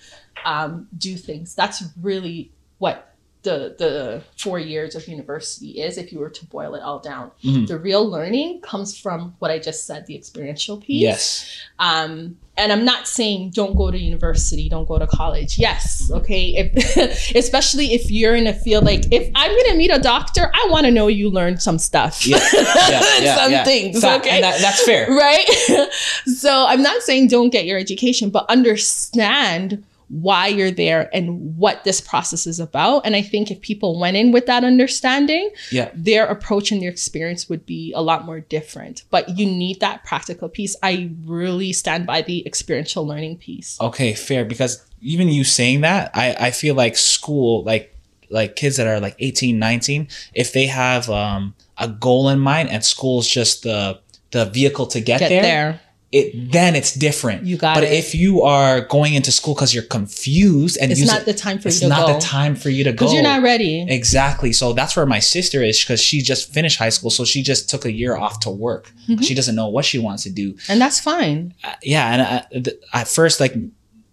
um, 0.45 0.89
do 0.99 1.17
things. 1.17 1.55
That's 1.55 1.85
really 2.01 2.51
what 2.79 3.10
the 3.43 3.75
the 3.79 4.23
four 4.37 4.59
years 4.59 4.95
of 4.95 5.09
university 5.09 5.81
is 5.81 5.97
if 5.97 6.13
you 6.13 6.19
were 6.19 6.29
to 6.29 6.45
boil 6.47 6.75
it 6.75 6.83
all 6.83 6.99
down 6.99 7.31
Mhm. 7.43 7.67
the 7.67 7.79
real 7.79 8.05
learning 8.09 8.61
comes 8.61 8.97
from 8.99 9.35
what 9.39 9.51
i 9.51 9.59
just 9.59 9.87
said 9.87 10.07
the 10.07 10.15
experiential 10.15 10.77
piece 10.77 11.01
Yes. 11.03 11.51
um 11.79 12.37
and 12.59 12.71
i'm 12.71 12.85
not 12.85 13.09
saying 13.09 13.51
don't 13.51 13.75
go 13.77 13.91
to 13.91 13.97
university 13.99 14.69
don't 14.69 14.87
go 14.87 14.99
to 14.99 15.07
college 15.07 15.59
yes 15.59 16.11
okay 16.13 16.45
if, 16.61 17.35
especially 17.35 17.95
if 17.95 18.11
you're 18.11 18.35
in 18.35 18.47
a 18.47 18.53
field 18.53 18.85
like 18.85 19.05
if 19.11 19.31
i'm 19.35 19.51
gonna 19.63 19.77
meet 19.77 19.91
a 19.91 19.99
doctor 19.99 20.51
i 20.53 20.69
want 20.71 20.85
to 20.85 20.91
know 20.91 21.07
you 21.07 21.31
learned 21.31 21.63
some 21.63 21.79
stuff 21.79 22.27
Yeah. 22.27 22.39
Yeah. 22.53 22.61
yeah, 23.21 23.37
some 23.37 23.53
yeah. 23.53 23.65
things 23.65 24.05
okay 24.05 24.41
that- 24.43 24.61
that's 24.61 24.83
fair. 24.85 25.09
right? 25.11 25.47
so 26.27 26.67
I'm 26.67 26.83
not 26.83 27.03
saying 27.03 27.29
don't 27.29 27.51
get 27.51 27.65
your 27.65 27.79
education, 27.79 28.29
but 28.31 28.45
understand 28.51 29.83
why 30.11 30.49
you're 30.49 30.73
there 30.73 31.09
and 31.15 31.57
what 31.57 31.85
this 31.85 32.01
process 32.01 32.45
is 32.47 32.59
about. 32.59 33.07
And 33.07 33.15
I 33.15 33.23
think 33.23 33.51
if 33.51 33.61
people 33.61 33.99
went 33.99 34.17
in 34.17 34.33
with 34.33 34.47
that 34.47 34.65
understanding, 34.65 35.51
Yeah. 35.71 35.91
their 35.95 36.27
approach 36.27 36.73
and 36.73 36.83
their 36.83 36.91
experience 36.91 37.49
would 37.49 37.65
be 37.65 37.93
a 37.95 38.03
lot 38.03 38.27
more 38.27 38.41
different. 38.41 39.05
But 39.11 39.39
you 39.39 39.47
need 39.47 39.79
that 39.81 40.05
practical 40.05 40.49
piece. 40.49 40.75
I 40.83 41.11
really 41.25 41.73
stand 41.73 42.07
by 42.07 42.23
the 42.23 42.45
experiential 42.45 43.07
learning 43.07 43.37
piece. 43.39 43.79
Okay, 43.81 44.13
fair. 44.15 44.45
Because 44.45 44.85
even 45.01 45.29
you 45.29 45.45
saying 45.45 45.83
that, 45.83 46.11
I, 46.13 46.35
I 46.39 46.51
feel 46.51 46.75
like 46.75 46.97
school, 46.97 47.63
like 47.63 47.95
like 48.33 48.55
kids 48.55 48.77
that 48.77 48.87
are 48.87 49.01
like 49.01 49.17
18 49.19 49.59
19 49.59 50.07
if 50.35 50.53
they 50.53 50.67
have 50.67 51.11
um 51.11 51.53
a 51.79 51.89
goal 51.89 52.29
in 52.29 52.39
mind 52.39 52.69
and 52.71 52.85
school's 52.85 53.27
just 53.27 53.65
the 53.65 53.99
the 54.31 54.45
vehicle 54.45 54.87
to 54.87 55.01
get, 55.01 55.19
Get 55.19 55.29
there, 55.31 55.43
there. 55.43 55.81
It 56.13 56.51
then 56.53 56.75
it's 56.75 56.93
different 56.93 57.45
You 57.45 57.57
got 57.57 57.75
but 57.77 57.85
it. 57.85 57.93
if 57.93 58.15
you 58.17 58.43
are 58.43 58.81
going 58.81 59.15
into 59.15 59.31
school 59.31 59.55
because 59.55 59.73
you're 59.73 59.85
confused 59.85 60.77
and 60.81 60.91
It's 60.91 61.07
not 61.07 61.21
it- 61.21 61.27
the 61.27 61.35
time 61.35 61.59
for 61.59 61.69
you 61.69 61.71
it's 61.71 61.81
to 61.81 61.89
not 61.89 62.07
go. 62.07 62.15
the 62.15 62.21
time 62.21 62.57
for 62.57 62.69
you 62.69 62.83
to 62.85 62.91
go 62.91 62.97
Because 63.07 63.13
you're 63.15 63.23
not 63.23 63.43
ready. 63.43 63.87
Exactly. 63.89 64.53
So 64.53 64.73
that's 64.73 64.97
where 64.97 65.07
my 65.07 65.21
sister 65.21 65.63
is 65.63 65.79
because 65.79 66.01
she 66.01 66.21
just 66.21 66.53
finished 66.53 66.79
high 66.79 66.89
school. 66.89 67.11
So 67.11 67.25
she 67.25 67.43
just 67.43 67.71
took 67.71 67.85
a 67.85 67.93
year 67.93 68.17
off 68.17 68.41
to 68.41 68.51
work. 68.51 68.93
Mm-hmm. 69.09 69.23
She 69.23 69.35
doesn't 69.35 69.55
know 69.55 69.69
what 69.69 69.85
she 69.85 69.99
wants 69.99 70.25
to 70.25 70.31
do. 70.31 70.57
And 70.69 70.81
that's 70.81 70.99
fine. 70.99 71.55
Uh, 71.63 71.75
yeah. 71.83 72.13
And 72.13 72.23
I, 72.23 72.61
th- 72.61 72.77
at 72.93 73.07
first, 73.09 73.39
like, 73.41 73.55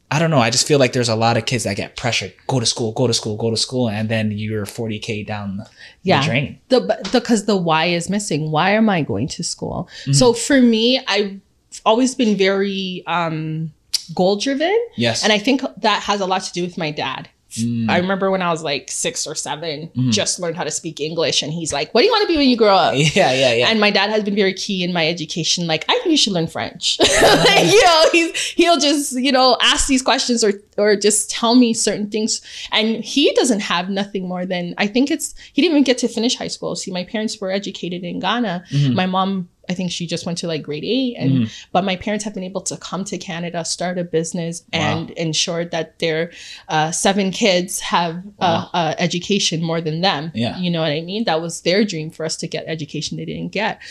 I 0.09 0.19
don't 0.19 0.29
know. 0.31 0.39
I 0.39 0.51
just 0.51 0.65
feel 0.67 0.79
like 0.79 0.93
there's 0.93 1.09
a 1.09 1.15
lot 1.15 1.35
of 1.35 1.45
kids 1.45 1.63
that 1.65 1.75
get 1.75 1.97
pressured. 1.97 2.33
Go 2.47 2.59
to 2.61 2.65
school, 2.65 2.91
go 2.93 3.07
to 3.07 3.13
school, 3.13 3.35
go 3.37 3.49
to 3.49 3.57
school. 3.57 3.89
And 3.89 4.07
then 4.07 4.31
you're 4.31 4.65
40K 4.65 5.25
down 5.25 5.57
the, 5.57 5.67
Yeah. 6.03 6.21
the 6.21 6.25
drain. 6.27 6.59
the 6.69 6.79
because 7.11 7.45
the 7.45 7.57
why 7.57 7.85
is 7.85 8.09
missing 8.09 8.51
why 8.51 8.69
am 8.71 8.87
i 8.89 9.01
going 9.01 9.27
to 9.29 9.43
school 9.43 9.89
Mm-hmm. 10.03 10.13
so 10.13 10.31
for 10.31 10.61
me 10.61 11.01
i've 11.07 11.39
always 11.85 12.15
been 12.15 12.35
very 12.37 13.03
um 13.07 13.71
goal 14.15 14.35
driven 14.37 14.77
Yes. 14.95 15.23
and 15.23 15.33
i 15.33 15.37
think 15.37 15.61
that 15.77 16.01
has 16.03 16.21
a 16.21 16.25
lot 16.25 16.41
to 16.43 16.51
do 16.53 16.61
with 16.63 16.77
my 16.77 16.91
dad 16.91 17.29
Mm. 17.57 17.89
I 17.89 17.97
remember 17.99 18.29
when 18.29 18.41
I 18.41 18.51
was 18.51 18.61
like 18.61 18.91
six 18.91 19.25
or 19.25 19.33
7 19.33 19.87
Mm-hmm. 19.87 20.09
just 20.11 20.37
learned 20.37 20.57
how 20.57 20.65
to 20.65 20.69
speak 20.69 20.99
English, 20.99 21.41
and 21.41 21.51
he's 21.51 21.71
like, 21.71 21.91
"What 21.93 22.01
do 22.01 22.05
you 22.05 22.11
want 22.11 22.23
to 22.23 22.27
be 22.27 22.35
when 22.37 22.49
you 22.49 22.57
grow 22.57 22.75
up?" 22.75 22.93
yeah, 22.97 23.31
yeah, 23.31 23.53
yeah. 23.53 23.69
And 23.69 23.79
my 23.79 23.89
dad 23.89 24.09
has 24.09 24.21
been 24.21 24.35
very 24.35 24.53
key 24.53 24.83
in 24.83 24.91
my 24.91 25.07
education. 25.07 25.65
Like, 25.65 25.85
I 25.87 25.93
think 25.93 26.07
you 26.11 26.17
should 26.17 26.33
learn 26.33 26.47
French. 26.47 26.97
Like, 27.49 27.65
you 27.71 27.81
know, 27.81 28.03
he's, 28.11 28.37
he'll 28.59 28.77
just, 28.77 29.13
you 29.13 29.31
know, 29.31 29.57
ask 29.61 29.87
these 29.87 30.01
questions 30.03 30.43
or 30.43 30.51
or 30.77 30.97
just 30.97 31.31
tell 31.31 31.55
me 31.55 31.73
certain 31.73 32.09
things. 32.11 32.41
And 32.73 33.01
he 33.03 33.31
doesn't 33.39 33.61
have 33.61 33.89
nothing 33.89 34.27
more 34.27 34.45
than 34.45 34.75
I 34.77 34.85
think 34.85 35.09
it's 35.09 35.33
he 35.53 35.61
didn't 35.61 35.75
even 35.75 35.83
get 35.85 35.97
to 35.99 36.09
finish 36.09 36.35
high 36.35 36.49
school. 36.49 36.75
See, 36.75 36.91
my 36.91 37.05
parents 37.05 37.39
were 37.39 37.49
educated 37.49 38.03
in 38.03 38.19
Ghana. 38.19 38.65
My 38.93 39.05
mom, 39.05 39.47
I 39.69 39.73
think 39.73 39.91
she 39.91 40.07
just 40.07 40.25
went 40.25 40.37
to 40.39 40.47
like 40.47 40.63
grade 40.63 40.83
eight, 40.83 41.15
and 41.17 41.51
but 41.71 41.83
my 41.83 41.95
parents 41.95 42.23
have 42.25 42.33
been 42.33 42.43
able 42.43 42.61
to 42.61 42.77
come 42.77 43.03
to 43.05 43.17
Canada, 43.17 43.65
start 43.65 43.97
a 43.97 44.03
business, 44.03 44.63
and 44.71 45.09
ensure 45.11 45.65
that 45.65 45.99
their 45.99 46.31
uh, 46.69 46.91
seven 46.91 47.31
kids 47.31 47.79
have 47.79 48.23
uh, 48.39 48.67
uh, 48.73 48.95
education 48.97 49.61
more 49.61 49.81
than 49.81 50.01
them. 50.01 50.31
Yeah. 50.33 50.57
you 50.57 50.71
know 50.71 50.81
what 50.81 50.91
I 50.91 51.01
mean. 51.01 51.25
That 51.25 51.41
was 51.41 51.61
their 51.61 51.83
dream 51.85 52.09
for 52.11 52.25
us 52.25 52.37
to 52.37 52.47
get 52.47 52.63
education 52.67 53.17
they 53.17 53.25
didn't 53.25 53.51
get. 53.51 53.81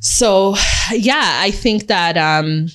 So, 0.00 0.56
yeah, 0.92 1.40
I 1.40 1.50
think 1.50 1.86
that 1.86 2.16
um, 2.16 2.68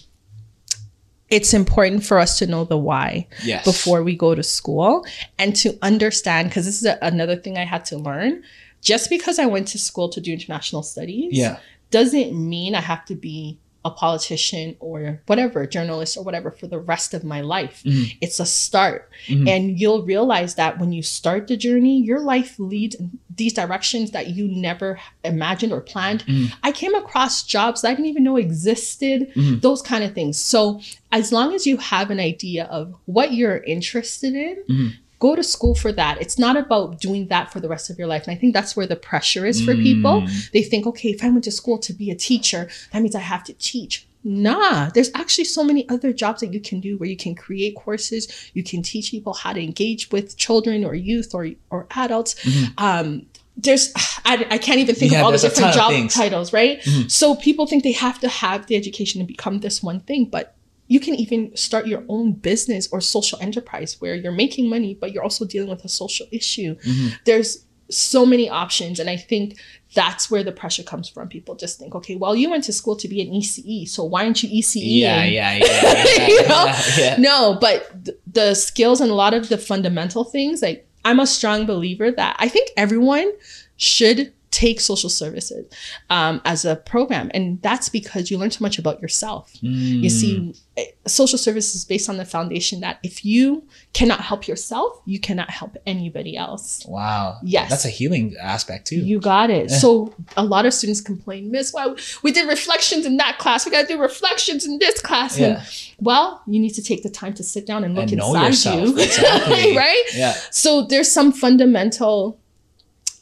it's 1.30 1.54
important 1.54 2.06
for 2.06 2.20
us 2.20 2.40
to 2.40 2.48
know 2.48 2.64
the 2.64 2.78
why 2.78 3.28
Yes. 3.44 3.66
before 3.66 4.04
we 4.04 4.16
go 4.16 4.34
to 4.36 4.44
school 4.44 5.06
and 5.38 5.56
to 5.58 5.78
understand, 5.82 6.50
because 6.50 6.66
this 6.66 6.78
is 6.78 6.86
a, 6.86 6.98
another 7.02 7.36
thing 7.36 7.58
I 7.58 7.66
had 7.66 7.86
to 7.86 7.98
learn. 7.98 8.44
Just 8.82 9.10
because 9.10 9.40
I 9.40 9.48
went 9.48 9.68
to 9.70 9.80
school 9.80 10.08
to 10.10 10.22
do 10.22 10.32
international 10.32 10.84
studies 10.84 11.34
yeah. 11.34 11.58
Doesn't 11.92 12.34
mean 12.34 12.76
I 12.76 12.82
have 12.82 13.06
to 13.06 13.16
be 13.16 13.60
a 13.86 13.92
politician 13.92 14.76
or 14.80 15.22
whatever, 15.28 15.66
journalist 15.66 16.18
or 16.18 16.24
whatever 16.24 16.52
for 16.52 16.68
the 16.68 16.80
rest 16.80 17.14
of 17.14 17.24
my 17.24 17.40
life. 17.40 17.84
Mm-hmm. 17.86 18.18
It's 18.20 18.40
a 18.40 18.46
start. 18.46 19.10
And 19.48 19.80
you'll 19.80 20.04
realize 20.04 20.56
that 20.56 20.78
when 20.78 20.92
you 20.92 21.02
start 21.02 21.48
the 21.48 21.56
journey, 21.56 22.02
your 22.02 22.20
life 22.20 22.60
leads 22.60 22.98
these 23.34 23.54
directions 23.54 24.12
that 24.12 24.28
you 24.28 24.50
never 24.50 25.00
imagined 25.24 25.72
or 25.72 25.80
planned. 25.80 26.26
Mm-hmm. 26.26 26.54
I 26.64 26.72
came 26.74 26.96
across 26.96 27.44
jobs 27.44 27.82
that 27.82 27.90
I 27.90 27.92
didn't 27.92 28.08
even 28.08 28.24
know 28.24 28.36
existed, 28.36 29.32
those 29.62 29.82
kind 29.82 30.04
of 30.04 30.14
things. 30.14 30.38
So, 30.38 30.82
as 31.12 31.32
long 31.32 31.54
as 31.54 31.66
you 31.66 31.78
have 31.78 32.12
an 32.12 32.20
idea 32.20 32.66
of 32.66 32.94
what 33.06 33.34
you're 33.34 33.58
interested 33.58 34.34
in, 34.34 34.64
Mm-hmm. 34.68 34.88
Go 35.20 35.36
to 35.36 35.44
school 35.44 35.76
for 35.76 35.92
that. 35.92 36.22
It's 36.22 36.38
not 36.38 36.58
about 36.58 37.00
doing 37.00 37.28
that 37.28 37.52
for 37.52 37.60
the 37.60 37.68
rest 37.68 37.90
of 37.90 37.98
your 37.98 38.08
life. 38.08 38.28
And 38.28 38.36
I 38.36 38.40
think 38.40 38.54
that's 38.54 38.76
where 38.76 38.88
the 38.88 38.96
pressure 38.96 39.46
is 39.46 39.64
for 39.64 39.74
people. 39.74 40.22
Mm. 40.22 40.52
They 40.52 40.62
think, 40.64 40.86
okay, 40.88 41.10
if 41.10 41.24
I 41.24 41.30
went 41.30 41.44
to 41.46 41.52
school 41.52 41.78
to 41.80 41.94
be 41.94 42.12
a 42.12 42.16
teacher, 42.16 42.70
that 42.92 43.02
means 43.02 43.16
I 43.16 43.20
have 43.20 43.44
to 43.46 43.54
teach. 43.54 44.08
Nah, 44.24 44.90
there's 44.90 45.10
actually 45.16 45.46
so 45.46 45.64
many 45.64 45.88
other 45.90 46.12
jobs 46.12 46.42
that 46.42 46.54
you 46.54 46.60
can 46.60 46.82
do 46.82 46.98
where 46.98 47.08
you 47.08 47.16
can 47.16 47.34
create 47.34 47.76
courses, 47.76 48.52
you 48.54 48.64
can 48.64 48.82
teach 48.82 49.12
people 49.12 49.34
how 49.34 49.54
to 49.54 49.64
engage 49.64 50.12
with 50.12 50.36
children 50.38 50.84
or 50.84 50.96
youth 50.96 51.34
or 51.34 51.50
or 51.70 51.88
adults. 51.92 52.36
Um, 52.78 53.28
there's 53.56 53.94
I, 54.26 54.46
I 54.52 54.58
can't 54.58 54.80
even 54.80 54.96
think 54.96 55.08
Mm-hmm. 55.08 55.14
Yeah, 55.14 55.20
of 55.22 55.26
all 55.26 55.32
the 55.32 55.38
different 55.38 55.74
job. 55.74 55.94
Mm-hmm. 55.94 56.08
titles, 56.08 56.52
right? 56.52 56.84
So 57.08 57.36
people 57.36 57.66
think 57.68 57.84
they 57.84 57.94
have 57.94 58.20
to 58.20 58.28
have 58.28 58.68
the 58.68 58.76
education 58.76 59.22
to 59.22 59.26
become 59.26 59.60
this 59.60 59.82
one 59.82 60.02
thing, 60.02 60.26
but 60.26 60.57
you 60.88 61.00
can 61.00 61.16
even 61.16 61.56
start 61.56 61.88
your 61.88 62.04
own 62.08 62.34
business 62.34 62.88
or 62.92 63.02
social 63.02 63.40
enterprise 63.42 63.98
where 64.00 64.16
you're 64.16 64.32
making 64.32 64.70
money, 64.70 64.94
but 64.94 65.12
you're 65.12 65.24
also 65.24 65.46
dealing 65.46 65.70
with 65.70 65.84
a 65.84 65.90
social 65.90 66.28
issue. 66.32 66.76
Mm-hmm. 66.76 67.08
There's 67.26 67.66
so 67.90 68.26
many 68.26 68.50
options. 68.50 69.00
And 69.00 69.10
I 69.10 69.18
think 69.18 69.58
that's 69.94 70.30
where 70.30 70.44
the 70.44 70.52
pressure 70.52 70.84
comes 70.84 71.10
from. 71.10 71.30
People 71.30 71.56
just 71.56 71.80
think, 71.80 71.96
okay, 71.96 72.16
well, 72.16 72.36
you 72.36 72.50
went 72.50 72.64
to 72.66 72.74
school 72.74 72.96
to 72.98 73.08
be 73.08 73.22
an 73.22 73.30
ECE, 73.30 73.88
so 73.88 74.04
why 74.04 74.26
aren't 74.26 74.44
you 74.44 74.50
ECE? 74.50 74.82
Yeah, 74.84 75.24
yeah, 75.24 75.54
yeah. 75.56 75.66
yeah, 75.66 76.28
You 76.28 76.42
know? 76.48 76.66
yeah, 76.66 76.82
yeah. 76.98 77.16
No, 77.18 77.58
but 77.60 78.06
th- 78.06 78.18
the 78.32 78.54
skills 78.54 79.02
and 79.02 79.10
a 79.12 79.16
lot 79.16 79.34
of 79.34 79.50
the 79.50 79.58
fundamental 79.58 80.24
things, 80.24 80.62
like 80.62 80.88
I'm 81.06 81.20
a 81.20 81.28
strong 81.28 81.66
believer 81.66 82.12
that 82.12 82.36
I 82.40 82.50
think 82.50 82.70
everyone 82.76 83.32
should 83.78 84.34
take 84.58 84.80
social 84.82 85.10
services 85.10 85.72
um, 86.10 86.42
as 86.44 86.66
a 86.66 86.76
program. 86.78 87.30
And 87.36 87.62
that's 87.62 87.90
because 87.90 88.32
you 88.32 88.40
learn 88.40 88.50
so 88.50 88.64
much 88.64 88.80
about 88.80 89.00
yourself. 89.04 89.52
You 89.62 90.10
see, 90.10 90.56
eh, 90.78 90.86
social 91.06 91.38
services 91.38 91.76
is 91.76 91.86
based 91.86 92.10
on 92.10 92.18
the 92.18 92.26
foundation 92.26 92.80
that 92.80 92.98
if 93.04 93.24
you 93.24 93.64
cannot 93.94 94.22
help 94.22 94.48
yourself, 94.48 95.00
you 95.06 95.20
cannot 95.20 95.52
help 95.52 95.78
anybody 95.86 96.36
else. 96.36 96.84
Wow. 96.88 97.38
Yes. 97.44 97.70
That's 97.70 97.86
a 97.86 97.90
healing 97.90 98.36
aspect 98.42 98.88
too. 98.88 98.96
You 98.96 99.20
got 99.20 99.52
it. 99.52 99.70
So 99.70 100.12
a 100.36 100.44
lot 100.44 100.66
of 100.66 100.74
students 100.74 101.02
complain, 101.02 101.52
Miss, 101.52 101.72
why 101.72 101.96
we 102.24 102.32
did 102.32 102.48
reflections 102.48 103.06
in 103.06 103.18
that 103.18 103.38
class. 103.38 103.64
We 103.64 103.72
got 103.72 103.84
to 103.88 103.94
do 103.94 104.02
reflections 104.02 104.66
in 104.66 104.80
this 104.80 105.00
class. 105.02 105.38
Yeah. 105.38 105.48
And, 105.48 105.92
well, 106.00 106.42
you 106.48 106.60
need 106.60 106.74
to 106.74 106.82
take 106.82 107.04
the 107.04 107.12
time 107.12 107.36
to 107.36 107.44
sit 107.44 107.68
down 107.68 107.84
and 107.84 107.94
look 107.94 108.12
And 108.12 108.14
inside 108.14 108.74
you, 108.74 108.98
Exactly. 108.98 109.78
right? 109.78 110.04
Yeah. 110.16 110.34
So 110.50 110.82
there's 110.82 111.12
some 111.12 111.32
fundamental 111.32 112.40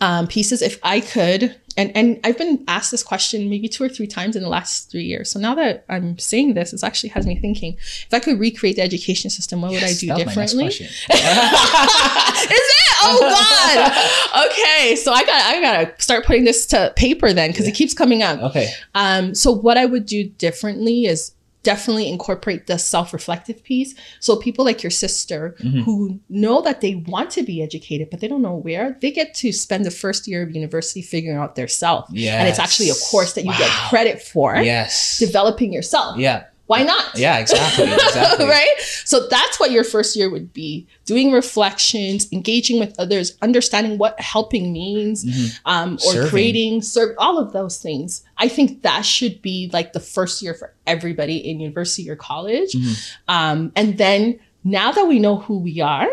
um, 0.05 0.27
pieces. 0.27 0.61
If 0.61 0.79
I 0.83 0.99
could, 0.99 1.55
and 1.75 1.91
and 1.95 2.19
I've 2.23 2.37
been 2.37 2.63
asked 2.67 2.91
this 2.91 3.01
question 3.01 3.49
maybe 3.49 3.67
two 3.67 3.83
or 3.83 3.89
three 3.89 4.05
times 4.05 4.35
in 4.35 4.43
the 4.43 4.49
last 4.49 4.91
three 4.91 5.03
years. 5.03 5.31
So 5.31 5.39
now 5.39 5.55
that 5.55 5.83
I'm 5.89 6.19
saying 6.19 6.53
this, 6.53 6.73
it 6.73 6.83
actually 6.83 7.09
has 7.09 7.25
me 7.25 7.35
thinking: 7.37 7.73
if 7.79 8.13
I 8.13 8.19
could 8.19 8.39
recreate 8.39 8.75
the 8.75 8.83
education 8.83 9.31
system, 9.31 9.61
what 9.61 9.71
would 9.71 9.83
I 9.83 9.87
Yes, 9.87 9.99
do 9.99 10.07
that 10.07 10.17
was 10.17 10.35
my 10.35 10.41
next 10.43 10.51
differently? 10.53 10.67
Is 10.85 10.89
it? 12.49 12.85
Oh 13.01 13.19
God. 13.19 14.51
Okay, 14.51 14.95
so 14.95 15.11
I 15.11 15.23
got 15.25 15.41
I 15.41 15.61
gotta 15.61 16.01
start 16.01 16.25
putting 16.25 16.43
this 16.43 16.67
to 16.67 16.93
paper 16.95 17.33
then 17.33 17.49
because 17.51 17.67
it 17.67 17.73
keeps 17.73 17.93
coming 17.93 18.21
up. 18.21 18.39
Okay. 18.41 18.69
Um, 18.93 19.33
so 19.33 19.51
what 19.51 19.77
I 19.77 19.85
would 19.85 20.05
do 20.05 20.23
differently 20.23 21.05
is 21.05 21.34
definitely 21.65 22.07
incorporate 22.07 22.67
the 22.67 22.77
self-reflective 22.77 23.63
piece. 23.63 23.93
So 24.21 24.37
people 24.37 24.63
like 24.63 24.81
your 24.83 24.91
sister 24.91 25.55
Mm-hmm. 25.65 25.81
who 25.81 26.19
know 26.29 26.61
that 26.61 26.81
they 26.81 26.95
want 26.95 27.29
to 27.31 27.43
be 27.43 27.61
educated, 27.61 28.09
but 28.11 28.19
they 28.19 28.27
don't 28.27 28.41
know 28.41 28.55
where, 28.55 28.97
they 29.01 29.11
get 29.11 29.33
to 29.41 29.51
spend 29.51 29.83
the 29.85 29.91
first 29.91 30.27
year 30.27 30.43
of 30.43 30.55
university 30.55 31.01
figuring 31.01 31.37
out 31.37 31.55
their 31.55 31.67
self. 31.67 32.07
And 32.09 32.47
it's 32.47 32.59
actually 32.59 32.89
a 32.89 32.95
course 33.11 33.33
that 33.33 33.43
you 33.45 33.51
get 33.57 33.71
credit 33.89 34.21
for 34.21 34.55
Yes. 34.57 35.17
developing 35.19 35.73
yourself. 35.73 36.17
Yeah. 36.17 36.43
Why 36.67 36.81
not? 36.83 37.15
Yeah, 37.15 37.37
exactly. 37.37 37.85
Exactly. 37.91 38.45
right? 38.45 38.75
So 39.03 39.27
that's 39.27 39.59
what 39.59 39.71
your 39.71 39.83
first 39.83 40.15
year 40.15 40.29
would 40.31 40.51
be 40.53 40.87
doing 41.05 41.31
reflections, 41.31 42.31
engaging 42.31 42.79
with 42.79 42.99
others, 42.99 43.37
understanding 43.41 43.97
what 43.97 44.19
helping 44.19 44.73
means, 44.73 45.59
um, 45.65 45.95
or 45.95 46.13
Serving. 46.13 46.29
creating, 46.29 46.81
serve, 46.81 47.15
all 47.19 47.37
of 47.37 47.53
those 47.53 47.77
things. 47.81 48.23
I 48.37 48.47
think 48.47 48.81
that 48.81 49.05
should 49.05 49.41
be 49.41 49.69
like 49.73 49.93
the 49.93 49.99
first 49.99 50.41
year 50.41 50.53
for 50.53 50.73
everybody 50.87 51.37
in 51.37 51.59
university 51.59 52.09
or 52.09 52.15
college. 52.15 52.75
Um, 53.27 53.71
and 53.75 53.97
then 53.97 54.39
now 54.67 54.91
that 54.91 55.07
we 55.07 55.19
know 55.19 55.37
who 55.37 55.59
we 55.59 55.79
are, 55.79 56.09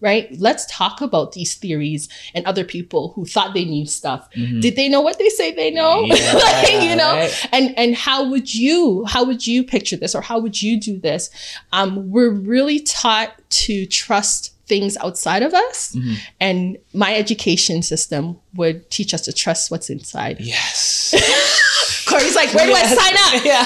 right, 0.00 0.28
let's 0.38 0.66
talk 0.66 1.00
about 1.00 1.32
these 1.32 1.54
theories 1.54 2.08
and 2.34 2.44
other 2.44 2.64
people 2.64 3.12
who 3.14 3.24
thought 3.24 3.54
they 3.54 3.64
knew 3.64 3.86
stuff. 3.86 4.28
Did 4.34 4.76
they 4.76 4.88
know 4.88 5.00
what 5.00 5.18
they 5.18 5.28
say 5.30 5.52
they 5.52 5.70
know? 5.70 6.02
Yeah, 6.04 6.32
like, 6.34 6.82
you 6.82 6.96
know, 6.96 7.14
right. 7.14 7.48
and 7.52 7.72
and 7.78 7.94
how 7.94 8.28
would 8.28 8.52
you 8.54 9.04
how 9.06 9.24
would 9.24 9.46
you 9.46 9.62
picture 9.64 9.96
this 9.96 10.14
or 10.14 10.20
how 10.20 10.38
would 10.40 10.60
you 10.60 10.78
do 10.80 10.98
this 10.98 11.30
um, 11.72 12.10
we're 12.10 12.30
really 12.30 12.80
taught 12.80 13.30
to 13.50 13.86
trust 13.86 14.50
things 14.66 14.96
outside 14.98 15.42
of 15.42 15.52
us 15.54 15.94
Mm-hmm. 15.94 16.14
and 16.40 16.78
my 16.94 17.14
education 17.14 17.82
system 17.82 18.38
would 18.54 18.88
teach 18.90 19.12
us 19.14 19.22
to 19.22 19.32
trust 19.32 19.70
what's 19.70 19.90
inside 19.90 20.38
Yes. 20.40 21.14
cory's 22.12 22.34
like 22.36 22.52
where 22.54 22.66
do 22.66 22.72
i 22.74 22.82
sign 22.84 23.14
up 23.14 23.44
Yeah. 23.44 23.64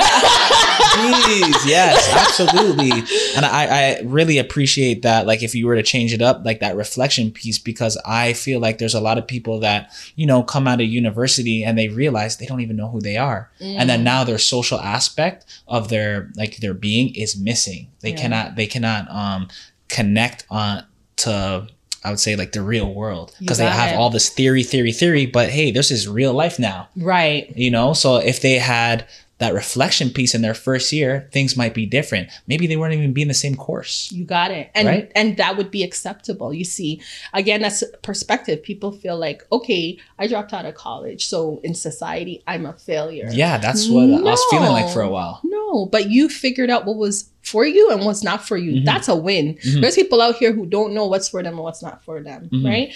Please, 0.97 1.67
yes, 1.67 2.11
absolutely. 2.29 2.91
And 3.37 3.45
I, 3.45 3.67
I 3.99 4.01
really 4.05 4.39
appreciate 4.39 5.03
that. 5.03 5.27
Like, 5.27 5.43
if 5.43 5.55
you 5.55 5.67
were 5.67 5.75
to 5.77 5.83
change 5.83 6.13
it 6.15 6.23
up, 6.23 6.43
like 6.45 6.61
that 6.61 6.77
reflection 6.77 7.31
piece, 7.31 7.59
because 7.59 7.99
I 8.07 8.33
feel 8.33 8.61
like 8.61 8.79
there's 8.79 8.95
a 8.95 9.01
lot 9.01 9.19
of 9.19 9.27
people 9.27 9.61
that, 9.61 9.91
you 10.15 10.27
know, 10.27 10.43
come 10.43 10.67
out 10.67 10.81
of 10.81 10.87
university 10.87 11.63
and 11.65 11.77
they 11.77 11.89
realize 11.89 12.37
they 12.37 12.47
don't 12.47 12.61
even 12.61 12.77
know 12.77 12.89
who 12.89 13.01
they 13.01 13.17
are. 13.17 13.51
And 13.61 13.89
then 13.91 14.05
now 14.05 14.25
their 14.25 14.39
social 14.39 14.81
aspect 14.81 15.45
of 15.69 15.89
their, 15.89 16.31
like, 16.37 16.57
their 16.59 16.75
being 16.75 17.15
is 17.15 17.37
missing. 17.39 17.89
They 18.01 18.11
Yeah. 18.11 18.17
cannot, 18.17 18.57
they 18.57 18.67
cannot, 18.67 19.11
um, 19.11 19.49
connect 19.89 20.47
on 20.51 20.85
to, 21.17 21.67
I 22.07 22.11
would 22.11 22.21
say 22.21 22.37
like 22.37 22.53
the 22.53 22.63
real 22.63 22.95
world 22.95 23.35
because 23.41 23.59
they 23.59 23.67
have 23.67 23.93
it. 23.93 23.97
all 23.97 24.11
this 24.11 24.29
theory, 24.29 24.63
theory, 24.63 24.93
theory. 24.93 25.27
But 25.27 25.51
hey, 25.51 25.73
this 25.73 25.91
is 25.91 26.07
real 26.07 26.33
life 26.33 26.59
now. 26.59 26.89
Right. 26.97 27.53
You 27.57 27.71
know, 27.73 27.93
so 27.95 28.17
if 28.19 28.41
they 28.41 28.55
had 28.59 29.07
that 29.39 29.53
reflection 29.53 30.09
piece 30.09 30.35
in 30.35 30.41
their 30.41 30.55
first 30.55 30.91
year, 30.93 31.29
things 31.31 31.59
might 31.59 31.75
be 31.75 31.85
different. 31.85 32.31
Maybe 32.47 32.67
they 32.67 32.77
weren't 32.77 32.95
even 32.95 33.13
be 33.13 33.21
in 33.21 33.29
the 33.29 33.35
same 33.35 33.55
course. 33.55 34.11
You 34.11 34.25
got 34.25 34.51
it. 34.51 34.71
And 34.75 34.89
Right? 34.89 35.13
and 35.15 35.37
that 35.37 35.59
would 35.59 35.71
be 35.71 35.83
acceptable. 35.83 36.55
You 36.55 36.65
see, 36.65 37.03
again, 37.35 37.61
that's 37.61 37.85
perspective. 38.03 38.63
People 38.63 38.93
feel 38.93 39.19
like, 39.19 39.43
okay, 39.53 39.99
I 40.19 40.27
dropped 40.27 40.55
out 40.55 40.65
of 40.65 40.75
college. 40.75 41.27
So 41.27 41.61
in 41.65 41.75
society, 41.75 42.43
I'm 42.47 42.65
a 42.65 42.73
failure. 42.73 43.29
Yeah, 43.31 43.59
that's 43.59 43.89
what 43.89 44.05
I 44.05 44.21
was 44.23 44.43
feeling 44.51 44.73
like 44.73 44.89
for 44.91 45.03
a 45.03 45.11
while. 45.11 45.41
No, 45.45 45.85
but 45.87 46.09
you 46.09 46.31
figured 46.31 46.71
out 46.71 46.87
what 46.87 46.97
was 46.97 47.29
for 47.47 47.65
you 47.65 47.91
and 47.91 48.05
what's 48.05 48.25
not 48.25 48.47
for 48.47 48.57
you. 48.57 48.81
Mhm. 48.81 48.85
That's 48.85 49.07
a 49.09 49.15
win. 49.15 49.55
Mhm. 49.65 49.81
There's 49.81 49.95
people 49.95 50.21
out 50.21 50.37
here 50.37 50.53
who 50.53 50.67
don't 50.67 50.93
know 50.93 51.07
what's 51.07 51.29
for 51.29 51.43
them 51.45 51.55
and 51.55 51.63
what's 51.63 51.81
not 51.83 52.03
for 52.05 52.21
them, 52.21 52.49
Mhm. 52.53 52.65
right? 52.65 52.93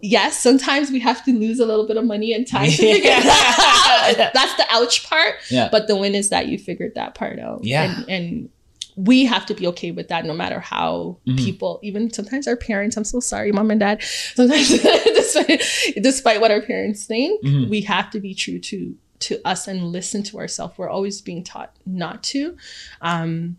Yes, 0.00 0.38
sometimes 0.42 0.90
we 0.90 0.98
have 1.00 1.24
to 1.26 1.32
lose 1.32 1.60
a 1.60 1.66
little 1.66 1.86
bit 1.86 1.96
of 1.96 2.04
money 2.04 2.32
and 2.34 2.46
time 2.46 2.70
to 2.70 2.76
figure 2.76 3.10
that 3.10 4.16
out. 4.18 4.32
That's 4.34 4.54
the 4.56 4.66
ouch 4.70 5.08
part. 5.08 5.36
Yeah. 5.48 5.68
But 5.70 5.86
the 5.86 5.94
win 5.96 6.14
is 6.14 6.30
that 6.30 6.48
you 6.48 6.58
figured 6.58 6.96
that 6.96 7.14
part 7.14 7.38
out. 7.38 7.64
Yeah. 7.64 7.84
And, 7.84 8.08
and 8.10 8.48
we 8.96 9.24
have 9.26 9.46
to 9.46 9.54
be 9.54 9.66
okay 9.68 9.90
with 9.92 10.08
that 10.08 10.24
no 10.24 10.34
matter 10.34 10.58
how 10.60 11.18
Mhm. 11.26 11.38
people, 11.38 11.78
even 11.82 12.12
sometimes 12.12 12.46
our 12.48 12.56
parents, 12.56 12.96
I'm 12.96 13.04
so 13.04 13.20
sorry, 13.20 13.52
mom 13.52 13.70
and 13.70 13.78
dad, 13.80 14.02
sometimes 14.34 14.68
despite, 15.14 15.62
despite 16.02 16.40
what 16.40 16.50
our 16.50 16.60
parents 16.62 17.04
think, 17.04 17.42
Mhm. 17.44 17.68
we 17.68 17.80
have 17.82 18.10
to 18.10 18.18
be 18.20 18.34
true 18.34 18.58
to 18.58 18.96
to 19.20 19.40
us 19.46 19.66
and 19.68 19.84
listen 19.90 20.22
to 20.24 20.38
ourselves. 20.38 20.74
We're 20.76 20.88
always 20.90 21.22
being 21.22 21.42
taught 21.44 21.72
not 21.86 22.22
to. 22.24 22.56
Um, 23.00 23.56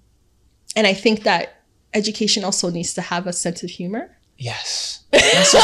and 0.75 0.85
I 0.87 0.93
think 0.93 1.23
that 1.23 1.61
education 1.93 2.43
also 2.43 2.69
needs 2.69 2.93
to 2.95 3.01
have 3.01 3.27
a 3.27 3.33
sense 3.33 3.63
of 3.63 3.69
humor. 3.69 4.11
Yes. 4.37 5.03
Not 5.13 5.23
so, 5.45 5.57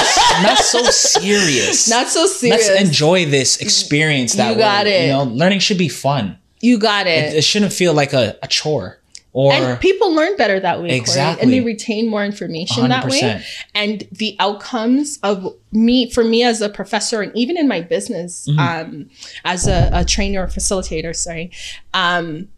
not 0.44 0.58
so 0.60 0.82
serious. 0.84 1.89
Not 1.89 2.08
so 2.08 2.25
serious. 2.25 2.68
Let's 2.70 2.82
enjoy 2.82 3.25
this 3.25 3.58
experience 3.58 4.34
that 4.36 4.51
You 4.53 4.58
got 4.58 4.86
we're- 4.86 4.96
it. 4.96 5.01
You 5.08 5.12
know, 5.13 5.24
learning 5.24 5.60
should 5.60 5.77
be 5.77 5.89
fun. 5.89 6.38
you 6.62 6.77
got 6.77 7.06
It, 7.08 7.34
it. 7.34 7.38
it 7.38 7.41
shouldn't 7.44 7.74
feel 7.74 7.94
like 7.94 8.13
a, 8.13 8.38
a 8.44 8.48
chore 8.48 9.00
or 9.34 9.51
and 9.53 9.80
people 9.80 10.13
learn 10.13 10.36
better 10.38 10.60
that 10.60 10.80
way, 10.82 10.89
Cory, 10.89 10.98
Exactly. 11.00 11.41
and 11.44 11.51
they 11.53 11.62
retain 11.62 12.10
more 12.10 12.24
information 12.25 12.89
that 12.89 13.06
way. 13.08 13.41
And 13.74 14.06
the 14.12 14.36
outcomes 14.39 15.20
of 15.24 15.56
me, 15.72 16.10
for 16.12 16.24
me 16.24 16.44
as 16.44 16.60
a 16.62 16.68
professor, 16.70 17.22
and 17.22 17.36
even 17.36 17.58
in 17.58 17.65
my 17.68 17.80
business, 17.82 18.46
Mhm. 18.50 18.60
um, 18.60 19.10
as 19.46 19.68
a, 19.68 19.89
a 19.94 20.03
trainer 20.06 20.44
or 20.44 20.48
facilitator, 20.48 21.15
sorry, 21.15 21.50
um, 21.94 22.50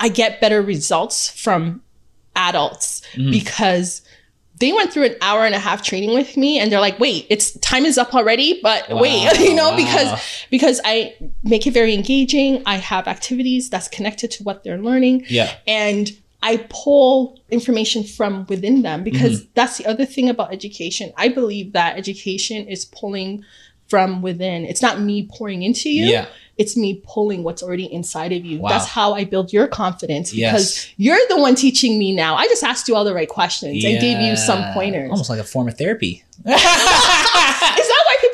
I 0.00 0.08
get 0.08 0.40
better 0.40 0.62
results 0.62 1.28
from 1.28 1.82
adults 2.36 3.02
Mhm. 3.14 3.30
because 3.30 4.02
they 4.58 4.72
went 4.72 4.92
through 4.92 5.04
an 5.06 5.16
hour 5.22 5.44
and 5.44 5.54
a 5.54 5.58
half 5.58 5.82
training 5.82 6.14
with 6.14 6.36
me 6.36 6.58
and 6.58 6.70
they're 6.70 6.80
like 6.80 6.98
wait 7.00 7.26
it's 7.30 7.58
time 7.60 7.84
is 7.84 7.98
up 7.98 8.14
already 8.14 8.60
but 8.62 8.88
wait 8.90 9.28
you 9.40 9.54
know 9.54 9.70
wow. 9.70 9.76
because 9.76 10.20
because 10.50 10.80
i 10.84 11.14
make 11.42 11.66
it 11.66 11.72
very 11.72 11.94
engaging 11.94 12.62
i 12.66 12.76
have 12.76 13.08
activities 13.08 13.68
that's 13.70 13.88
connected 13.88 14.30
to 14.30 14.42
what 14.44 14.62
they're 14.62 14.78
learning 14.78 15.24
Yeah. 15.28 15.52
and 15.66 16.10
I 16.44 16.56
pull 16.70 17.38
information 17.52 18.02
from 18.02 18.46
within 18.48 18.82
them 18.82 19.04
because 19.04 19.46
that's 19.54 19.78
the 19.78 19.86
other 19.86 20.04
thing 20.04 20.28
about 20.28 20.52
education. 20.52 21.12
I 21.16 21.28
believe 21.28 21.72
that 21.74 21.96
education 21.96 22.66
is 22.66 22.84
pulling 22.84 23.44
from 23.86 24.22
within. 24.22 24.64
It's 24.64 24.82
not 24.82 24.98
me 25.00 25.28
pouring 25.32 25.62
into 25.62 25.88
you. 25.88 26.04
Yeah. 26.06 26.26
It's 26.62 26.76
me 26.76 27.02
pulling 27.06 27.42
what's 27.42 27.62
already 27.62 27.92
inside 27.92 28.32
of 28.32 28.44
you. 28.44 28.60
Wow. 28.60 28.68
That's 28.70 28.86
how 28.86 29.14
I 29.14 29.24
build 29.24 29.52
your 29.52 29.66
confidence 29.66 30.30
because 30.30 30.76
Yes. 30.76 30.88
you're 30.96 31.18
the 31.28 31.38
one 31.40 31.54
teaching 31.56 31.98
me 31.98 32.12
now. 32.14 32.36
I 32.36 32.46
just 32.46 32.62
asked 32.62 32.86
you 32.88 32.94
all 32.96 33.04
the 33.04 33.14
right 33.14 33.28
questions 33.28 33.84
and 33.84 34.00
gave 34.00 34.20
you 34.20 34.36
some 34.36 34.62
pointers. 34.72 35.10
Almost 35.10 35.28
like 35.30 35.40
a 35.40 35.44
form 35.44 35.66
of 35.68 35.76
therapy. 35.76 36.22
Is 36.44 36.44
that 36.44 36.54
why 36.54 37.76
people 37.78 37.91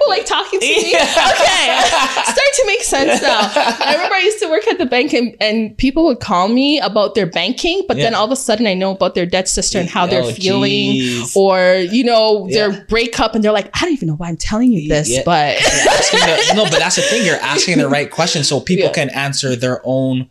like 0.09 0.27
talking 0.27 0.61
to 0.61 0.67
me? 0.67 0.95
Okay, 0.99 1.81
Start 2.25 2.53
to 2.57 2.65
make 2.67 2.83
sense 2.83 3.23
now. 3.23 3.39
I 3.41 3.93
remember 3.95 4.15
I 4.15 4.21
used 4.21 4.39
to 4.41 4.49
work 4.49 4.67
at 4.69 4.79
the 4.79 4.87
bank, 4.87 5.13
and, 5.13 5.37
and 5.41 5.77
people 5.77 6.05
would 6.07 6.21
call 6.21 6.49
me 6.49 6.81
about 6.81 7.15
their 7.15 7.27
banking, 7.27 7.83
but 7.89 7.97
then 7.97 8.15
all 8.15 8.25
of 8.25 8.31
a 8.33 8.37
sudden 8.37 8.67
I 8.67 8.75
know 8.75 8.93
about 8.93 9.15
their 9.15 9.27
dead 9.27 9.49
sister 9.49 9.79
and 9.79 9.89
how 9.89 10.07
they're 10.07 10.23
Oh, 10.23 10.33
feeling, 10.33 10.95
jeez. 10.97 11.37
or 11.37 11.77
you 11.93 12.05
know 12.05 12.49
their 12.51 12.71
Yeah. 12.73 12.81
breakup, 12.89 13.35
and 13.35 13.43
they're 13.45 13.53
like, 13.53 13.71
I 13.75 13.85
don't 13.85 13.93
even 13.93 14.09
know 14.09 14.15
why 14.17 14.29
I'm 14.29 14.37
telling 14.37 14.73
you 14.73 14.89
this, 14.89 15.09
Yeah. 15.09 15.23
but 15.25 15.59
the- 15.59 16.53
no, 16.55 16.65
but 16.65 16.79
that's 16.79 16.97
the 16.97 17.03
thing. 17.03 17.25
You're 17.25 17.37
asking 17.37 17.79
the 17.79 17.89
right 17.89 18.11
question 18.11 18.45
so 18.45 18.61
people 18.61 18.87
Yeah. 18.87 18.93
can 18.93 19.11
answer 19.11 19.55
their 19.57 19.81
own 19.85 20.29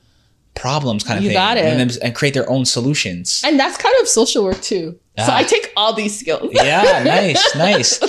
problems, 0.56 1.04
kind 1.04 1.18
of 1.20 1.24
You 1.24 1.30
thing, 1.30 1.36
got 1.38 1.58
it. 1.58 1.66
and, 1.66 1.98
and 2.02 2.16
create 2.16 2.34
their 2.34 2.50
own 2.50 2.66
solutions. 2.66 3.42
and 3.46 3.60
that's 3.60 3.78
kind 3.78 3.94
of 4.02 4.08
social 4.08 4.44
work 4.44 4.60
too. 4.62 4.98
So 5.20 5.26
Ah. 5.30 5.38
I 5.38 5.44
take 5.44 5.72
all 5.76 5.94
these 5.94 6.20
skills. 6.20 6.50
yeah, 6.52 7.02
nice, 7.04 7.56
nice. 7.56 8.00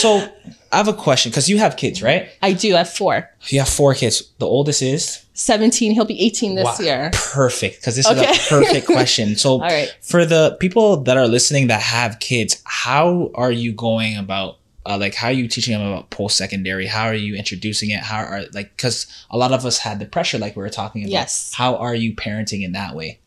So 0.00 0.26
I 0.72 0.76
have 0.76 0.88
a 0.88 0.92
question 0.92 1.30
because 1.30 1.48
you 1.48 1.58
have 1.58 1.76
kids, 1.76 2.02
right? 2.02 2.28
I 2.42 2.52
do. 2.52 2.74
I 2.74 2.78
have 2.78 2.90
four. 2.92 3.30
You 3.48 3.60
have 3.60 3.68
four 3.68 3.94
kids. 3.94 4.22
The 4.38 4.46
oldest 4.46 4.82
is 4.82 5.24
17, 5.34 5.92
he'll 5.92 6.04
be 6.04 6.20
18 6.20 6.56
this 6.56 6.64
Wow, 6.64 6.76
year. 6.84 7.10
Perfect, 7.14 7.80
because 7.80 7.96
this 7.96 8.06
Okay. 8.10 8.28
is 8.28 8.46
a 8.46 8.48
perfect 8.48 8.86
question. 8.86 9.36
So, 9.36 9.60
right. 9.60 9.94
for 10.02 10.26
the 10.26 10.56
people 10.60 10.98
that 11.04 11.16
are 11.16 11.28
listening 11.28 11.68
that 11.68 11.80
have 11.80 12.18
kids, 12.18 12.60
how 12.64 13.30
are 13.34 13.52
you 13.52 13.72
going 13.72 14.16
about? 14.16 14.58
Uh, 14.84 14.96
like, 14.98 15.14
how 15.14 15.28
are 15.28 15.32
you 15.32 15.46
teaching 15.48 15.76
them 15.78 15.86
about 15.86 16.08
post 16.10 16.36
secondary? 16.36 16.86
How 16.86 17.04
are 17.04 17.14
you 17.14 17.34
introducing 17.36 17.90
it? 17.90 18.00
How 18.00 18.24
are 18.24 18.44
like 18.52 18.70
because 18.76 19.06
a 19.30 19.36
lot 19.36 19.52
of 19.52 19.64
us 19.66 19.78
had 19.78 19.98
the 20.00 20.06
pressure, 20.06 20.38
like 20.38 20.56
we 20.56 20.62
were 20.62 20.70
talking 20.70 21.02
about. 21.02 21.12
Yes. 21.12 21.52
How 21.54 21.76
are 21.76 21.94
you 21.94 22.14
parenting 22.14 22.62
in 22.64 22.72
that 22.72 22.94
way? 22.96 23.20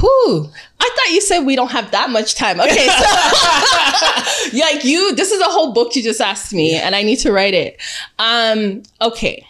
Whew. 0.00 0.50
I 0.80 0.90
thought 0.96 1.12
you 1.12 1.20
said 1.20 1.40
we 1.40 1.56
don't 1.56 1.70
have 1.70 1.90
that 1.92 2.10
much 2.10 2.34
time. 2.34 2.60
Okay, 2.60 2.86
so 2.86 4.58
like 4.58 4.84
you, 4.84 5.14
this 5.14 5.30
is 5.30 5.40
a 5.40 5.44
whole 5.44 5.72
book 5.72 5.94
you 5.94 6.02
just 6.02 6.20
asked 6.20 6.52
me, 6.52 6.74
and 6.74 6.94
I 6.94 7.02
need 7.02 7.16
to 7.20 7.32
write 7.32 7.54
it. 7.54 7.80
Um, 8.18 8.82
okay. 9.00 9.46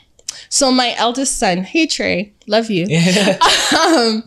So 0.48 0.70
my 0.70 0.94
eldest 0.96 1.38
son, 1.38 1.64
hey 1.64 1.86
Trey, 1.86 2.32
love 2.46 2.70
you. 2.70 2.86
Um, 3.72 4.24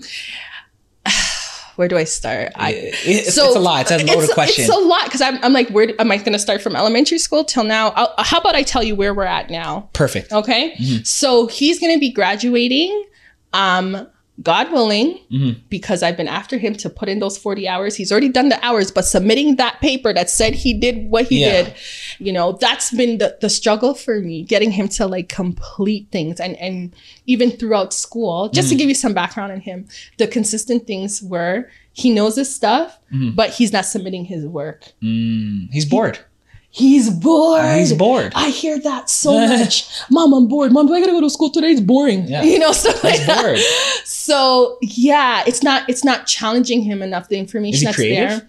where 1.75 1.88
do 1.88 1.97
I 1.97 2.06
start? 2.06 2.54
I, 2.56 2.71
it's, 2.71 3.28
it's 3.28 3.38
a 3.38 3.60
lot. 3.60 3.91
It's 3.91 3.91
a 3.91 4.06
loaded 4.06 4.32
question. 4.32 4.63
It's 4.65 4.73
a 4.73 4.78
lot 4.80 5.06
because 5.06 5.21
I'm, 5.21 5.43
I'm 5.43 5.54
like, 5.54 5.69
where 5.69 5.89
am 5.99 6.12
I 6.12 6.17
going 6.17 6.34
to 6.34 6.39
start 6.39 6.62
from 6.62 6.75
elementary 6.75 7.17
school 7.17 7.43
till 7.43 7.63
now? 7.63 7.89
I'll, 7.89 8.13
how 8.17 8.39
about 8.39 8.56
I 8.56 8.63
tell 8.63 8.82
you 8.82 8.95
where 8.95 9.13
we're 9.13 9.23
at 9.23 9.49
now? 9.49 9.89
Perfect. 9.93 10.32
Okay. 10.32 10.71
Mm-hmm. 10.71 11.04
So 11.04 11.47
he's 11.47 11.80
going 11.80 11.93
to 11.93 11.99
be 11.99 12.12
graduating, 12.12 13.06
um, 13.54 14.08
God 14.43 14.71
willing, 14.71 15.19
Mhm. 15.32 15.56
because 15.69 16.04
I've 16.04 16.17
been 16.17 16.28
after 16.28 16.58
him 16.58 16.76
to 16.76 16.89
put 16.89 17.08
in 17.08 17.19
those 17.19 17.38
40 17.38 17.67
hours. 17.69 17.95
He's 17.95 18.12
already 18.12 18.28
done 18.30 18.50
the 18.50 18.63
hours, 18.65 18.91
but 18.91 19.06
submitting 19.06 19.56
that 19.56 19.80
paper 19.80 20.13
that 20.13 20.30
said 20.30 20.56
he 20.56 20.74
did 20.74 21.10
what 21.10 21.28
he 21.30 21.39
Yeah. 21.41 21.63
did, 21.63 21.74
you 22.19 22.34
know, 22.34 22.52
that's 22.60 22.91
been 22.91 23.17
the, 23.17 23.38
the 23.39 23.50
struggle 23.50 23.93
for 23.93 24.19
me, 24.19 24.43
getting 24.43 24.71
him 24.71 24.89
to 24.89 25.08
like 25.08 25.30
complete 25.30 26.08
things. 26.12 26.39
And, 26.41 26.58
and 26.58 26.93
even 27.26 27.50
throughout 27.52 27.93
school, 27.93 28.50
just 28.50 28.67
Mm-hmm. 28.67 28.69
to 28.71 28.76
give 28.80 28.89
you 28.89 28.95
some 28.95 29.13
background 29.13 29.54
on 29.54 29.62
him, 29.62 29.88
the 30.17 30.28
consistent 30.28 30.86
things 30.86 31.21
were 31.24 31.69
he 31.93 32.10
knows 32.10 32.36
his 32.36 32.54
stuff, 32.54 33.00
Mhm. 33.13 33.36
but 33.38 33.52
he's 33.52 33.71
not 33.71 33.86
submitting 33.86 34.26
his 34.26 34.45
work. 34.45 34.91
Mm, 35.02 35.69
he's 35.71 35.86
bored. 35.86 36.19
He's 36.75 37.09
bored. 37.09 37.77
He's 37.77 37.93
bored. 37.93 38.33
I 38.35 38.49
hear 38.49 38.77
that 38.79 39.09
so 39.09 39.39
much. 39.47 39.88
Mom, 40.11 40.33
I'm 40.33 40.47
bored. 40.47 40.73
Mom, 40.73 40.88
do 40.88 40.93
I 40.93 40.99
gotta 40.99 41.13
go 41.13 41.21
to 41.21 41.29
school 41.29 41.49
today. 41.49 41.71
It's 41.71 41.79
boring. 41.79 42.27
Yeah. 42.27 42.43
You 42.51 42.59
know, 42.59 42.73
stuff 42.73 43.01
like 43.01 43.15
He's 43.15 43.25
that. 43.27 43.41
bored. 43.43 43.59
So 44.03 44.77
yeah, 44.81 45.43
it's 45.47 45.63
not 45.63 45.89
it's 45.89 46.03
not 46.03 46.27
challenging 46.27 46.81
him 46.81 47.01
enough. 47.01 47.29
The 47.29 47.38
information 47.39 47.85
that's 47.85 47.95
creative? 47.95 48.29
there. 48.41 48.47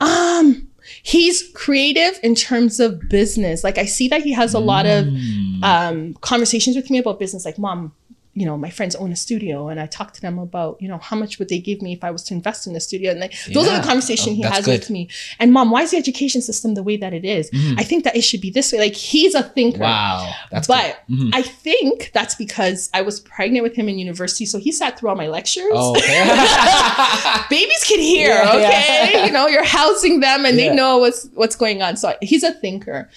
Um, 0.00 0.68
he's 1.02 1.50
creative 1.54 2.20
in 2.22 2.36
terms 2.36 2.78
of 2.78 3.08
business. 3.08 3.64
Like 3.64 3.76
I 3.78 3.86
see 3.86 4.06
that 4.08 4.22
he 4.22 4.32
has 4.32 4.54
a 4.54 4.60
lot 4.60 4.86
of 4.86 5.06
Mm. 5.06 5.64
um 5.64 6.14
conversations 6.20 6.76
with 6.76 6.88
me 6.90 6.98
about 6.98 7.18
business. 7.18 7.44
Like, 7.44 7.58
mom, 7.58 7.92
you 8.38 8.46
know, 8.46 8.56
my 8.56 8.70
friends 8.70 8.94
own 8.96 9.10
a 9.12 9.16
studio, 9.16 9.68
and 9.68 9.78
I 9.80 9.86
talk 9.86 10.12
to 10.14 10.20
them 10.20 10.38
about, 10.38 10.80
you 10.82 10.88
know, 10.88 10.98
how 10.98 11.16
much 11.16 11.38
would 11.38 11.48
they 11.48 11.58
give 11.58 11.82
me 11.82 11.92
if 11.92 12.02
I 12.04 12.10
was 12.10 12.22
to 12.24 12.34
invest 12.34 12.66
in 12.68 12.76
a 12.76 12.80
studio? 12.80 13.10
And 13.10 13.20
like, 13.20 13.34
those 13.52 13.66
are 13.68 13.76
the 13.80 13.86
conversation 13.86 14.32
Oh, 14.32 14.36
he 14.36 14.42
has 14.42 14.64
good. 14.64 14.78
with 14.80 14.90
me. 14.90 15.08
And 15.40 15.52
mom, 15.52 15.70
why 15.72 15.82
is 15.82 15.90
the 15.90 15.96
education 15.96 16.40
system 16.40 16.74
the 16.74 16.82
way 16.82 16.96
that 16.98 17.12
it 17.12 17.24
is? 17.24 17.50
Mhm. 17.50 17.74
I 17.80 17.84
think 17.84 18.04
that 18.04 18.14
it 18.16 18.22
should 18.22 18.40
be 18.40 18.50
this 18.50 18.72
way. 18.72 18.78
Like 18.78 18.94
he's 18.94 19.34
a 19.34 19.42
thinker. 19.42 19.80
Wow. 19.80 20.32
That's 20.52 20.68
But. 20.68 20.98
Mhm. 21.10 21.30
I 21.34 21.42
think 21.42 22.10
that's 22.14 22.34
because 22.36 22.90
I 22.94 23.02
was 23.02 23.20
pregnant 23.20 23.62
with 23.64 23.74
him 23.74 23.88
in 23.88 23.98
university. 23.98 24.46
So 24.46 24.58
he 24.58 24.70
sat 24.72 24.98
through 24.98 25.08
all 25.10 25.16
my 25.16 25.28
lectures. 25.28 25.64
Oh, 25.72 25.96
okay. 25.96 26.22
Babies 27.50 27.84
can 27.84 27.98
hear, 28.00 28.28
Yeah, 28.30 28.52
okay? 28.54 29.10
yeah. 29.14 29.26
You 29.26 29.32
know, 29.32 29.46
you're 29.48 29.64
housing 29.64 30.20
them 30.20 30.44
and 30.44 30.56
Yeah. 30.56 30.68
they 30.70 30.74
know 30.76 30.98
what's 30.98 31.28
what's 31.34 31.56
going 31.56 31.82
on. 31.82 31.96
So 31.96 32.14
he's 32.22 32.44
a 32.44 32.52
thinker. 32.52 33.08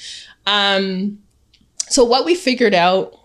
Um, 0.48 1.20
so 1.90 2.04
what 2.04 2.26
we 2.26 2.34
figured 2.36 2.74
out 2.74 3.18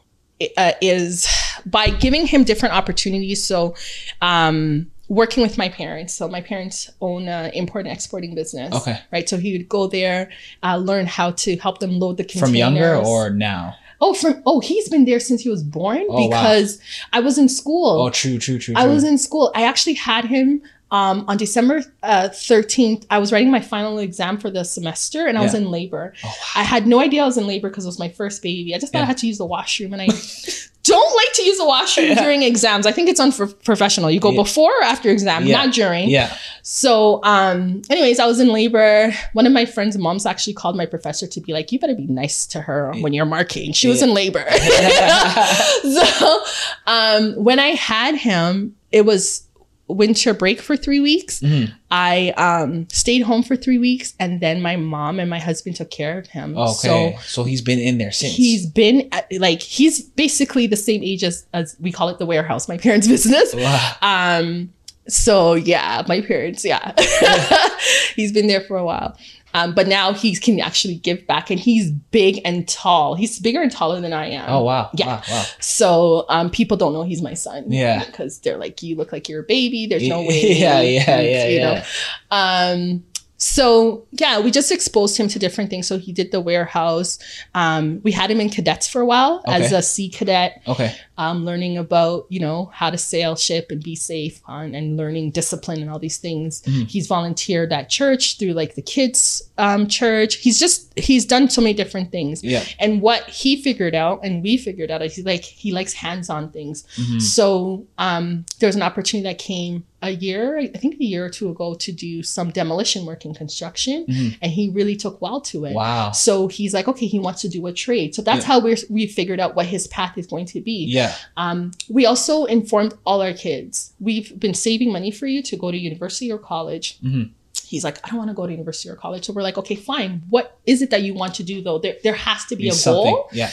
uh, 0.59 0.73
is 0.83 1.27
by 1.67 1.91
giving 1.91 2.27
him 2.27 2.45
different 2.45 2.75
opportunities. 2.75 3.45
So 3.45 3.75
um, 4.23 4.91
working 5.09 5.43
with 5.43 5.59
my 5.59 5.69
parents. 5.69 6.15
So 6.15 6.29
my 6.29 6.41
parents 6.41 6.91
own 7.01 7.29
an 7.29 7.51
import 7.53 7.87
and 7.87 7.93
exporting 7.95 8.35
business. 8.35 8.75
Okay. 8.75 8.99
Right. 9.13 9.29
So 9.29 9.37
he 9.37 9.53
would 9.53 9.69
go 9.69 9.87
there, 9.87 10.31
uh, 10.63 10.77
learn 10.77 11.07
how 11.07 11.33
to 11.33 11.57
help 11.57 11.79
them 11.79 11.99
load 11.99 12.17
the 12.17 12.25
containers. 12.25 12.49
From 12.49 12.55
younger 12.55 12.97
or 12.97 13.31
now? 13.31 13.75
Oh, 14.01 14.13
from 14.13 14.43
oh, 14.45 14.61
he's 14.61 14.89
been 14.91 15.07
there 15.07 15.19
since 15.21 15.41
he 15.43 15.49
was 15.49 15.63
born 15.63 16.05
Oh, 16.11 16.27
wow. 16.29 16.29
because 16.29 16.79
I 17.13 17.21
was 17.21 17.39
in 17.39 17.49
school. 17.49 18.03
Oh, 18.03 18.11
true, 18.11 18.39
true, 18.39 18.59
true. 18.59 18.75
I 18.77 18.85
true. 18.85 18.93
was 18.93 19.05
in 19.05 19.17
school. 19.19 19.51
I 19.55 19.63
actually 19.63 19.95
had 19.95 20.25
him 20.27 20.63
Um, 20.93 21.25
on 21.27 21.37
December 21.37 21.83
uh, 22.05 22.29
13th, 22.31 23.07
I 23.11 23.19
was 23.19 23.33
writing 23.33 23.51
my 23.51 23.61
final 23.61 23.99
exam 23.99 24.39
for 24.39 24.51
the 24.53 24.63
semester 24.65 25.27
and 25.27 25.37
I 25.37 25.43
was 25.43 25.53
in 25.55 25.69
labor. 25.79 26.13
Oh, 26.23 26.29
wow. 26.29 26.61
I 26.63 26.63
had 26.63 26.87
no 26.87 27.01
idea 27.01 27.23
I 27.23 27.27
was 27.27 27.37
in 27.37 27.47
labor 27.47 27.69
because 27.71 27.85
it 27.87 27.89
was 27.89 27.99
my 27.99 28.09
first 28.09 28.41
baby. 28.41 28.73
I 28.73 28.79
just 28.79 28.93
thought 28.93 29.01
Yeah. 29.01 29.05
I 29.05 29.13
had 29.13 29.19
to 29.19 29.27
use 29.27 29.39
the 29.39 29.47
washroom 29.57 29.93
and 29.95 30.03
I 30.03 30.09
don't 30.87 31.17
like 31.17 31.33
to 31.35 31.43
use 31.43 31.59
the 31.59 31.65
washroom 31.67 32.09
Yeah. 32.09 32.23
during 32.23 32.43
exams. 32.43 32.87
I 32.87 32.93
think 32.93 33.09
it's 33.09 33.21
unprofessional. 33.21 34.11
You 34.11 34.21
go 34.21 34.31
Yeah. 34.31 34.43
before 34.43 34.73
or 34.81 34.83
after 34.85 35.11
exam, 35.11 35.47
Yeah. 35.47 35.65
not 35.65 35.75
during. 35.75 36.09
Yeah. 36.09 36.35
So, 36.63 37.21
um, 37.23 37.83
anyways, 37.91 38.19
I 38.19 38.27
was 38.27 38.41
in 38.41 38.49
labor. 38.49 39.13
One 39.35 39.47
of 39.47 39.53
my 39.53 39.65
friends' 39.67 39.97
moms 39.99 40.27
actually 40.27 40.55
called 40.55 40.77
my 40.77 40.87
professor 40.87 41.27
to 41.27 41.41
be 41.41 41.53
like, 41.53 41.71
"You 41.73 41.79
better 41.79 41.95
be 41.95 42.07
nice 42.07 42.47
to 42.47 42.61
her 42.63 42.93
when 43.01 43.13
you're 43.13 43.25
marking." 43.27 43.73
She 43.73 43.89
was 43.89 44.03
in 44.03 44.13
labor. 44.15 44.45
so, 45.83 46.43
um, 46.87 47.35
when 47.35 47.59
I 47.59 47.69
had 47.69 48.17
him, 48.17 48.75
it 48.93 49.05
was 49.05 49.43
winter 49.89 50.35
break 50.35 50.61
for 50.61 50.77
three 50.77 50.99
weeks. 51.01 51.41
Mhm. 51.41 51.73
I 51.91 52.31
um, 52.37 52.89
stayed 52.91 53.21
home 53.23 53.43
for 53.45 53.55
three 53.57 53.79
weeks, 53.79 54.15
and 54.19 54.41
then 54.41 54.61
my 54.61 54.77
mom 54.77 55.21
and 55.21 55.31
my 55.31 55.39
husband 55.39 55.77
took 55.77 55.91
care 55.91 56.19
of 56.19 56.27
him. 56.27 56.57
Okay. 56.59 56.73
So 56.73 57.13
So, 57.25 57.45
he's 57.45 57.63
been 57.63 57.79
in 57.79 57.99
there 57.99 58.11
since. 58.13 58.35
he's 58.35 58.67
been 58.67 59.09
at, 59.13 59.27
like 59.39 59.63
he's 59.63 60.03
basically 60.03 60.67
the 60.67 60.77
same 60.77 61.03
age 61.05 61.23
as 61.23 61.47
as 61.55 61.77
we 61.81 61.93
call 61.93 62.09
it 62.09 62.19
the 62.19 62.27
warehouse, 62.27 62.69
my 62.69 62.79
parents' 62.79 63.07
business. 63.15 63.55
Wow. 63.55 63.93
Um, 64.03 64.73
so 65.09 65.55
yeah, 65.55 66.03
my 66.09 66.21
parents, 66.21 66.65
yeah. 66.65 66.93
he's 68.17 68.33
been 68.33 68.49
there 68.49 68.63
for 68.63 68.77
a 68.77 68.85
while. 68.85 69.17
Um, 69.57 69.73
but 69.75 69.89
now 69.89 70.13
he 70.13 70.37
can 70.37 70.61
actually 70.61 70.97
give 70.97 71.27
back 71.27 71.51
and 71.51 71.59
he's 71.59 71.91
big 71.91 72.43
and 72.45 72.69
tall. 72.69 73.15
He's 73.15 73.41
bigger 73.41 73.63
and 73.63 73.73
taller 73.73 74.03
than 74.03 74.13
I 74.13 74.27
am. 74.27 74.45
Oh 74.49 74.63
wow. 74.63 74.91
Yeah. 74.93 75.07
Wow. 75.07 75.23
wow. 75.31 75.45
So 75.61 76.27
um, 76.29 76.51
people 76.51 76.77
don't 76.77 76.93
know 76.93 77.05
he's 77.05 77.23
my 77.23 77.33
son. 77.33 77.65
Yeah. 77.73 78.05
Because 78.05 78.39
they're 78.41 78.59
like, 78.59 78.83
you 78.83 78.97
look 78.97 79.13
like 79.13 79.31
you're 79.31 79.41
a 79.41 79.45
baby. 79.45 79.87
There's 79.87 80.07
no 80.07 80.21
way. 80.29 80.53
Yeah, 80.59 80.83
yeah, 80.83 81.21
yeah, 81.21 81.47
you 81.49 81.57
yeah. 81.59 81.75
know. 81.75 81.83
Um, 82.31 83.05
so 83.39 84.07
yeah, 84.13 84.41
we 84.41 84.51
just 84.51 84.71
exposed 84.73 85.17
him 85.17 85.29
to 85.29 85.39
different 85.39 85.71
things. 85.71 85.87
So 85.87 85.99
he 85.99 86.13
did 86.13 86.33
the 86.33 86.41
warehouse. 86.41 87.19
Um, 87.55 88.01
we 88.03 88.13
had 88.13 88.31
him 88.31 88.41
in 88.41 88.51
cadets 88.51 88.89
for 88.89 89.01
a 89.01 89.07
while 89.07 89.43
as 89.47 89.67
Okay. 89.67 89.77
a 89.77 89.83
sea 89.83 90.09
cadet 90.11 90.63
Okay. 90.67 90.95
Um, 91.19 91.45
learning 91.45 91.79
about 91.79 92.27
you 92.29 92.39
know 92.41 92.71
how 92.75 92.91
to 92.91 92.99
sail 92.99 93.37
ship 93.37 93.67
and 93.71 93.83
be 93.83 93.95
safe 93.97 94.41
on 94.47 94.75
and 94.75 94.97
learning 94.97 95.31
discipline 95.31 95.81
and 95.81 95.91
all 95.91 95.99
these 95.99 96.19
things 96.19 96.63
Mhm. 96.63 96.89
he's 96.91 97.07
volunteered 97.07 97.73
at 97.73 97.89
church 97.89 98.39
through 98.39 98.53
like 98.53 98.75
the 98.75 98.83
kids 98.83 99.43
um, 99.59 99.87
church 99.87 100.37
he's 100.37 100.59
just 100.59 100.97
he's 100.99 101.25
done 101.25 101.49
so 101.49 101.61
many 101.63 101.75
different 101.75 102.11
things 102.13 102.45
Yeah. 102.45 102.63
and 102.79 103.01
what 103.01 103.23
he 103.29 103.61
figured 103.63 103.95
out 103.95 104.21
and 104.23 104.43
we 104.43 104.57
figured 104.57 104.91
out 104.91 105.03
is 105.03 105.17
he 105.17 105.23
like 105.23 105.43
he 105.45 105.73
likes 105.73 105.93
hands-on 105.95 106.51
things 106.51 106.85
Mhm. 106.97 107.21
so 107.23 107.87
um, 107.99 108.45
there 108.59 108.67
was 108.69 108.77
an 108.77 108.83
opportunity 108.83 109.29
that 109.29 109.39
came 109.39 109.85
a 110.03 110.11
year 110.11 110.59
i 110.59 110.67
think 110.67 110.95
a 111.01 111.05
year 111.05 111.25
or 111.25 111.31
two 111.31 111.49
ago 111.49 111.73
to 111.75 111.91
do 111.91 112.23
some 112.23 112.51
demolition 112.51 113.07
work 113.07 113.25
in 113.25 113.33
construction 113.35 114.05
Mhm. 114.07 114.37
and 114.43 114.53
he 114.53 114.69
really 114.69 114.95
took 114.95 115.23
well 115.23 115.41
to 115.41 115.65
it 115.65 115.73
Wow. 115.73 116.11
so 116.13 116.49
he's 116.49 116.75
like 116.75 116.87
okay 116.87 117.07
he 117.07 117.19
wants 117.19 117.41
to 117.41 117.49
do 117.49 117.67
a 117.67 117.73
trade 117.73 118.15
so 118.15 118.21
that's 118.21 118.43
Yeah. 118.43 118.49
how 118.53 118.59
we're 118.61 118.77
we 118.91 119.07
figured 119.07 119.41
out 119.41 119.57
what 119.57 119.65
his 119.67 119.87
path 119.87 120.19
is 120.19 120.27
going 120.27 120.45
to 120.47 120.61
be 120.61 120.85
Yeah. 120.89 121.06
Um, 121.37 121.73
we 121.89 122.07
also 122.07 122.45
informed 122.45 122.95
all 123.05 123.21
our 123.23 123.33
kids 123.33 123.93
we've 124.01 124.39
been 124.39 124.55
saving 124.55 124.93
money 124.93 125.11
for 125.11 125.27
you 125.27 125.43
to 125.43 125.57
go 125.57 125.71
to 125.71 125.77
university 125.77 126.31
or 126.33 126.39
college. 126.39 126.99
Mhm. 127.03 127.31
He's 127.67 127.83
like, 127.85 127.99
I 128.05 128.09
don't 128.11 128.19
want 128.19 128.31
to 128.31 128.35
go 128.35 128.47
to 128.47 128.53
university 128.53 128.89
or 128.89 128.95
college. 128.97 129.25
So 129.27 129.33
we're 129.33 129.43
like, 129.43 129.59
okay, 129.59 129.75
fine. 129.75 130.23
What 130.31 130.59
is 130.67 130.83
it 130.83 130.91
that 130.91 131.03
you 131.03 131.15
want 131.15 131.35
to 131.37 131.43
do 131.43 131.63
though? 131.63 131.79
There, 131.79 131.97
there 132.05 132.15
has 132.15 132.45
to 132.47 132.55
be 132.57 132.65
Be 132.65 132.69
a 132.69 132.73
something. 132.73 133.15
goal. 133.15 133.29
Yeah. 133.33 133.51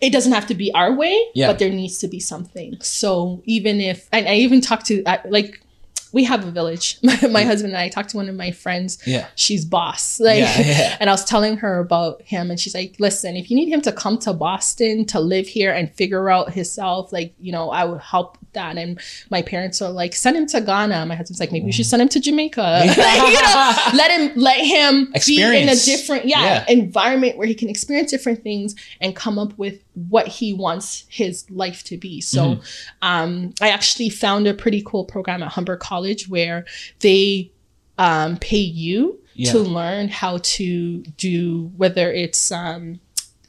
It 0.00 0.10
doesn't 0.12 0.32
have 0.32 0.46
to 0.48 0.54
be 0.54 0.72
our 0.74 0.92
way, 0.94 1.16
Yeah. 1.34 1.46
but 1.48 1.58
there 1.58 1.70
needs 1.70 1.98
to 1.98 2.08
be 2.08 2.20
something. 2.20 2.76
So 2.80 3.42
even 3.46 3.80
if, 3.80 4.08
and 4.12 4.28
I 4.28 4.34
even 4.36 4.60
talked 4.60 4.86
to, 4.86 5.02
like, 5.28 5.60
we 6.16 6.24
have 6.24 6.42
a 6.46 6.50
village. 6.50 6.86
My, 7.08 7.18
my 7.38 7.42
husband 7.50 7.74
and 7.74 7.80
I 7.84 7.88
talked 7.90 8.10
to 8.10 8.16
one 8.16 8.28
of 8.32 8.36
my 8.44 8.50
friends. 8.50 8.90
Yeah. 9.06 9.26
She's 9.34 9.64
boss. 9.76 10.18
Like, 10.18 10.38
Yeah, 10.40 10.60
yeah. 10.60 10.96
and 11.00 11.10
I 11.10 11.12
was 11.12 11.24
telling 11.32 11.54
her 11.58 11.78
about 11.86 12.22
him, 12.22 12.50
and 12.50 12.58
she's 12.58 12.74
like, 12.74 12.96
"Listen, 12.98 13.36
if 13.36 13.50
you 13.50 13.56
need 13.60 13.68
him 13.68 13.82
to 13.82 13.92
come 13.92 14.16
to 14.26 14.32
Boston 14.32 15.04
to 15.12 15.20
live 15.20 15.46
here 15.46 15.72
and 15.78 15.84
figure 16.00 16.30
out 16.30 16.46
himself, 16.58 17.12
like, 17.12 17.34
you 17.46 17.52
know, 17.52 17.70
I 17.70 17.84
would 17.84 18.00
help 18.00 18.38
that." 18.54 18.74
And 18.82 18.98
my 19.30 19.42
parents 19.42 19.82
are 19.82 19.90
like, 20.02 20.12
"Send 20.14 20.34
him 20.38 20.46
to 20.54 20.60
Ghana." 20.70 21.04
My 21.06 21.14
husband's 21.20 21.40
like, 21.40 21.52
"Maybe 21.52 21.66
we 21.66 21.72
should 21.72 21.86
send 21.92 22.00
him 22.02 22.08
to 22.16 22.20
Jamaica. 22.26 22.68
you 22.86 23.40
know, 23.46 23.64
let 24.00 24.10
him 24.16 24.32
let 24.48 24.60
him 24.74 25.12
be 25.26 25.42
in 25.42 25.68
a 25.68 25.76
different, 25.76 26.24
yeah, 26.24 26.44
Yeah. 26.44 26.64
environment 26.80 27.36
where 27.38 27.46
he 27.52 27.54
can 27.62 27.68
experience 27.68 28.10
different 28.10 28.40
things 28.48 28.74
and 29.02 29.14
come 29.14 29.36
up 29.44 29.52
with 29.58 29.76
what 30.10 30.26
he 30.38 30.48
wants 30.64 31.04
his 31.20 31.44
life 31.50 31.80
to 31.90 31.96
be." 32.06 32.20
So, 32.20 32.42
Mm-hmm. 32.46 33.10
um, 33.12 33.54
I 33.60 33.68
actually 33.78 34.08
found 34.24 34.46
a 34.46 34.54
pretty 34.54 34.82
cool 34.90 35.04
program 35.04 35.42
at 35.42 35.50
Humber 35.56 35.76
College 35.76 36.05
where 36.28 36.64
they 37.00 37.50
um, 37.98 38.36
pay 38.38 38.56
you 38.58 39.20
Yeah. 39.34 39.52
to 39.52 39.58
learn 39.60 40.08
how 40.08 40.38
to 40.56 41.02
do 41.16 41.70
whether 41.76 42.12
it's 42.12 42.50
um, 42.52 43.00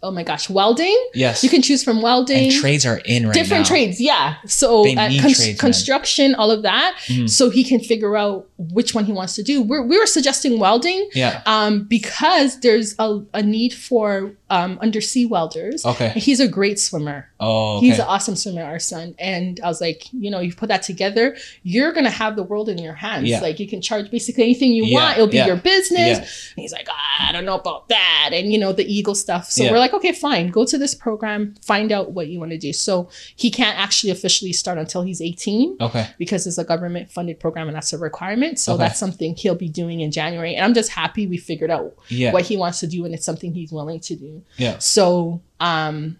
oh 0.03 0.11
my 0.11 0.23
gosh 0.23 0.49
welding. 0.49 0.95
Yes. 1.13 1.43
You 1.43 1.49
can 1.49 1.61
choose 1.61 1.83
from 1.83 2.01
welding. 2.01 2.45
and 2.45 2.53
trades 2.53 2.85
are 2.85 2.97
in 3.05 3.23
right 3.25 3.29
now 3.35 3.41
Different 3.41 3.63
now. 3.63 3.67
trades, 3.69 3.99
yeah. 3.99 4.35
So 4.45 4.87
uh, 4.89 4.95
cons- 4.95 5.19
trades, 5.21 5.47
man. 5.47 5.57
construction, 5.57 6.35
all 6.35 6.51
of 6.51 6.61
that, 6.63 6.95
Mhm. 7.07 7.29
so 7.29 7.49
he 7.49 7.63
can 7.63 7.79
figure 7.79 8.15
out 8.15 8.47
which 8.57 8.93
one 8.95 9.05
he 9.05 9.11
wants 9.13 9.35
to 9.35 9.43
do. 9.43 9.61
We're, 9.61 9.83
we 9.83 9.97
were 9.99 10.05
suggesting 10.07 10.59
welding 10.59 11.09
Yeah. 11.13 11.41
um, 11.45 11.83
because 11.83 12.59
there's 12.61 12.95
a, 12.99 13.21
a 13.33 13.41
need 13.43 13.73
for 13.73 14.31
um, 14.49 14.79
undersea 14.81 15.25
welders. 15.25 15.85
Okay. 15.85 16.11
And 16.13 16.23
He's 16.23 16.39
a 16.39 16.47
great 16.47 16.79
swimmer. 16.79 17.29
Oh. 17.39 17.77
Okay. 17.77 17.87
He's 17.87 17.99
an 17.99 18.05
awesome 18.07 18.35
swimmer, 18.35 18.63
our 18.63 18.79
son. 18.79 19.13
And 19.19 19.59
I 19.63 19.67
was 19.67 19.81
like, 19.81 20.05
you 20.13 20.31
know, 20.31 20.39
you 20.39 20.53
put 20.55 20.69
that 20.69 20.83
together, 20.83 21.35
you're 21.63 21.91
gonna 21.91 22.09
have 22.09 22.35
the 22.35 22.43
world 22.43 22.69
in 22.69 22.77
your 22.77 22.93
hands. 22.93 23.27
Yeah. 23.27 23.41
Like 23.41 23.59
you 23.59 23.67
can 23.67 23.81
charge 23.81 24.09
basically 24.09 24.43
anything 24.45 24.71
you 24.71 24.85
Yeah, 24.85 24.99
want. 24.99 25.17
It'll 25.17 25.27
be 25.27 25.37
yeah, 25.37 25.47
your 25.47 25.57
business. 25.57 26.17
yeah. 26.17 26.17
And 26.17 26.61
he's 26.63 26.71
like, 26.71 26.87
ah, 26.89 27.27
I 27.29 27.31
don't 27.33 27.43
know 27.45 27.55
about 27.59 27.89
that. 27.89 28.29
And 28.33 28.51
you 28.53 28.57
know, 28.57 28.71
the 28.71 28.85
eagle 28.91 29.15
stuff. 29.15 29.49
So 29.51 29.69
we're 29.69 29.79
like, 29.79 29.86
okay, 29.93 30.11
fine. 30.11 30.49
Go 30.49 30.65
to 30.65 30.77
this 30.77 30.93
program, 30.95 31.55
find 31.61 31.91
out 31.91 32.11
what 32.11 32.27
you 32.27 32.39
want 32.39 32.51
to 32.51 32.57
do. 32.57 32.73
So 32.73 33.09
he 33.35 33.49
can't 33.51 33.77
actually 33.77 34.11
officially 34.11 34.53
start 34.53 34.77
until 34.77 35.01
he's 35.01 35.21
18 35.21 35.77
okay. 35.81 36.09
because 36.17 36.47
it's 36.47 36.57
a 36.57 36.63
government 36.63 37.11
funded 37.11 37.39
program 37.39 37.67
and 37.67 37.75
that's 37.75 37.93
a 37.93 37.97
requirement. 37.97 38.59
So 38.59 38.73
Okay. 38.73 38.83
that's 38.83 38.99
something 38.99 39.35
he'll 39.35 39.55
be 39.55 39.69
doing 39.69 39.99
in 40.01 40.11
January. 40.11 40.55
And 40.55 40.63
I'm 40.65 40.73
just 40.73 40.89
happy 40.91 41.27
we 41.27 41.37
figured 41.37 41.71
out 41.71 41.95
Yeah. 42.09 42.31
what 42.33 42.45
he 42.45 42.57
wants 42.57 42.79
to 42.81 42.87
do 42.87 43.05
and 43.05 43.13
it's 43.13 43.25
something 43.25 43.53
he's 43.53 43.71
willing 43.71 43.99
to 44.01 44.15
do. 44.15 44.41
Yeah. 44.57 44.77
So 44.79 45.41
um 45.59 46.17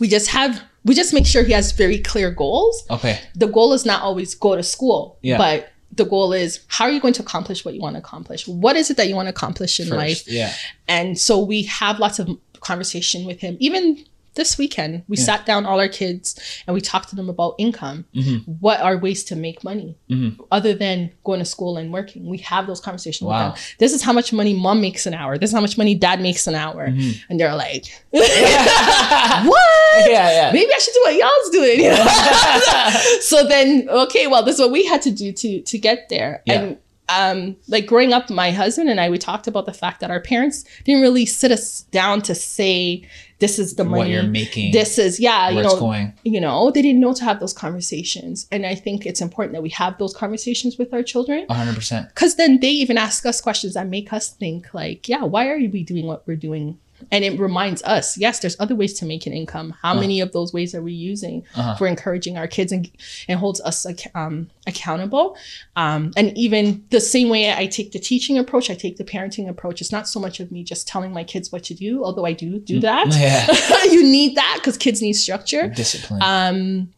we 0.00 0.08
just 0.08 0.28
have 0.28 0.62
we 0.84 0.94
just 0.94 1.12
make 1.12 1.26
sure 1.26 1.42
he 1.42 1.52
has 1.52 1.72
very 1.72 1.98
clear 1.98 2.30
goals. 2.30 2.84
Okay. 2.90 3.18
The 3.34 3.48
goal 3.48 3.72
is 3.72 3.84
not 3.84 4.02
always 4.02 4.34
go 4.34 4.56
to 4.56 4.62
school, 4.62 5.18
Yeah. 5.22 5.36
but 5.38 5.70
the 5.92 6.04
goal 6.04 6.32
is 6.32 6.60
how 6.68 6.84
are 6.84 6.90
you 6.90 7.00
going 7.00 7.14
to 7.14 7.22
accomplish 7.22 7.64
what 7.64 7.74
you 7.74 7.80
want 7.80 7.94
to 7.96 7.98
accomplish? 7.98 8.46
What 8.46 8.76
is 8.76 8.90
it 8.90 8.96
that 8.98 9.08
you 9.08 9.14
want 9.16 9.26
to 9.26 9.30
accomplish 9.30 9.80
in 9.80 9.88
life? 9.88 10.22
Yeah. 10.28 10.52
And 10.86 11.18
so 11.18 11.38
we 11.42 11.62
have 11.64 11.98
lots 11.98 12.18
of 12.18 12.28
conversation 12.60 13.24
with 13.24 13.40
him. 13.40 13.56
Even 13.60 14.04
this 14.34 14.56
weekend, 14.56 15.02
we 15.08 15.16
Yeah. 15.16 15.24
sat 15.24 15.46
down 15.46 15.66
all 15.66 15.80
our 15.80 15.88
kids 15.88 16.38
and 16.64 16.72
we 16.72 16.80
talked 16.80 17.08
to 17.08 17.16
them 17.16 17.28
about 17.28 17.56
income. 17.58 18.04
Mhm. 18.14 18.44
What 18.60 18.78
are 18.80 18.96
ways 18.96 19.24
to 19.24 19.34
make 19.34 19.64
money 19.64 19.96
Mhm. 20.08 20.38
other 20.52 20.74
than 20.74 21.10
going 21.24 21.40
to 21.40 21.44
school 21.44 21.76
and 21.76 21.92
working? 21.92 22.24
We 22.28 22.38
have 22.38 22.68
those 22.68 22.78
conversations 22.80 23.26
Wow. 23.26 23.48
with 23.50 23.54
them. 23.56 23.64
This 23.80 23.92
is 23.92 24.02
how 24.02 24.12
much 24.12 24.32
money 24.32 24.54
mom 24.54 24.80
makes 24.80 25.06
an 25.06 25.14
hour. 25.14 25.38
This 25.38 25.50
is 25.50 25.54
how 25.54 25.60
much 25.60 25.76
money 25.76 25.96
dad 25.96 26.20
makes 26.20 26.46
an 26.46 26.54
hour. 26.54 26.86
Mhm. 26.88 27.16
And 27.28 27.40
they're 27.40 27.56
like, 27.56 27.86
what? 28.12 30.08
Yeah. 30.08 30.30
Yeah. 30.30 30.50
Maybe 30.52 30.70
I 30.72 30.78
should 30.78 30.94
do 30.94 31.02
what 31.04 31.14
y'all's 31.16 31.50
doing. 31.50 31.80
you 31.80 31.90
know? 31.90 33.00
so 33.20 33.44
then, 33.44 33.88
okay, 33.88 34.26
well, 34.28 34.44
this 34.44 34.54
is 34.56 34.60
what 34.60 34.70
we 34.70 34.84
had 34.86 35.02
to 35.02 35.10
do 35.10 35.32
to 35.32 35.60
to 35.62 35.78
get 35.78 36.08
there. 36.10 36.42
Yeah. 36.46 36.54
And 36.60 36.76
um, 37.08 37.56
like 37.68 37.86
growing 37.86 38.12
up, 38.12 38.28
my 38.30 38.50
husband 38.50 38.88
and 38.88 39.00
I, 39.00 39.08
we 39.10 39.18
talked 39.18 39.46
about 39.46 39.66
the 39.66 39.72
fact 39.72 40.00
that 40.00 40.10
our 40.10 40.20
parents 40.20 40.64
didn't 40.84 41.02
really 41.02 41.26
sit 41.26 41.50
us 41.50 41.82
down 41.90 42.20
to 42.22 42.34
say, 42.34 43.02
"This 43.38 43.58
is 43.58 43.76
the 43.76 43.84
money 43.84 43.98
What 43.98 44.08
you're 44.10 44.22
making. 44.24 44.72
This 44.72 44.98
is 44.98 45.18
yeah, 45.18 45.46
where 45.46 45.52
you 45.54 45.60
it's 45.60 45.74
know, 45.74 45.80
going. 45.80 46.12
you 46.24 46.40
know, 46.40 46.70
they 46.70 46.82
didn't 46.82 47.00
know 47.00 47.14
to 47.14 47.24
have 47.24 47.40
those 47.40 47.52
conversations, 47.54 48.46
and 48.52 48.66
I 48.66 48.74
think 48.74 49.06
it's 49.06 49.20
important 49.20 49.54
that 49.54 49.62
we 49.62 49.70
have 49.70 49.96
those 49.98 50.14
conversations 50.14 50.76
with 50.76 50.92
our 50.92 51.02
children 51.02 51.46
hundred 51.48 51.74
percent. 51.74 52.08
because 52.08 52.36
then 52.36 52.60
they 52.60 52.70
even 52.70 52.98
ask 52.98 53.24
us 53.26 53.40
questions 53.40 53.74
that 53.74 53.86
make 53.88 54.12
us 54.12 54.30
think 54.30 54.72
like 54.74 55.08
yeah 55.08 55.24
why 55.24 55.48
are 55.48 55.58
we 55.58 55.82
doing 55.82 56.06
what 56.06 56.26
we're 56.26 56.36
doing 56.36 56.78
and 57.10 57.24
it 57.24 57.38
reminds 57.40 57.82
us 57.82 58.16
yes 58.18 58.38
there's 58.40 58.56
other 58.60 58.74
ways 58.74 58.92
to 58.94 59.04
make 59.06 59.26
an 59.26 59.32
income 59.32 59.74
how 59.82 59.92
Uh-huh. 59.92 60.00
many 60.00 60.20
of 60.20 60.32
those 60.32 60.52
ways 60.52 60.74
are 60.74 60.82
we 60.82 60.92
using 60.92 61.44
Uh-huh. 61.54 61.74
for 61.76 61.86
encouraging 61.86 62.36
our 62.36 62.46
kids 62.46 62.70
and, 62.72 62.90
and 63.28 63.38
holds 63.40 63.60
us 63.62 63.86
um, 64.14 64.48
accountable 64.66 65.36
um, 65.76 66.12
and 66.16 66.36
even 66.36 66.84
the 66.90 67.00
same 67.00 67.28
way 67.28 67.52
i 67.52 67.66
take 67.66 67.92
the 67.92 67.98
teaching 67.98 68.38
approach 68.38 68.70
i 68.70 68.74
take 68.74 68.96
the 68.96 69.04
parenting 69.04 69.48
approach 69.48 69.80
it's 69.80 69.92
not 69.92 70.06
so 70.08 70.18
much 70.20 70.40
of 70.40 70.50
me 70.52 70.62
just 70.62 70.86
telling 70.88 71.12
my 71.12 71.24
kids 71.24 71.50
what 71.52 71.62
to 71.64 71.74
do 71.74 72.04
although 72.04 72.26
i 72.26 72.32
do 72.32 72.58
do 72.58 72.80
that 72.80 73.06
Mm, 73.08 73.20
Yeah. 73.20 73.84
you 73.94 74.02
need 74.02 74.36
that 74.36 74.54
because 74.58 74.76
kids 74.76 75.00
need 75.02 75.14
structure 75.14 75.68
Discipline. 75.68 76.20
um, 76.22 76.92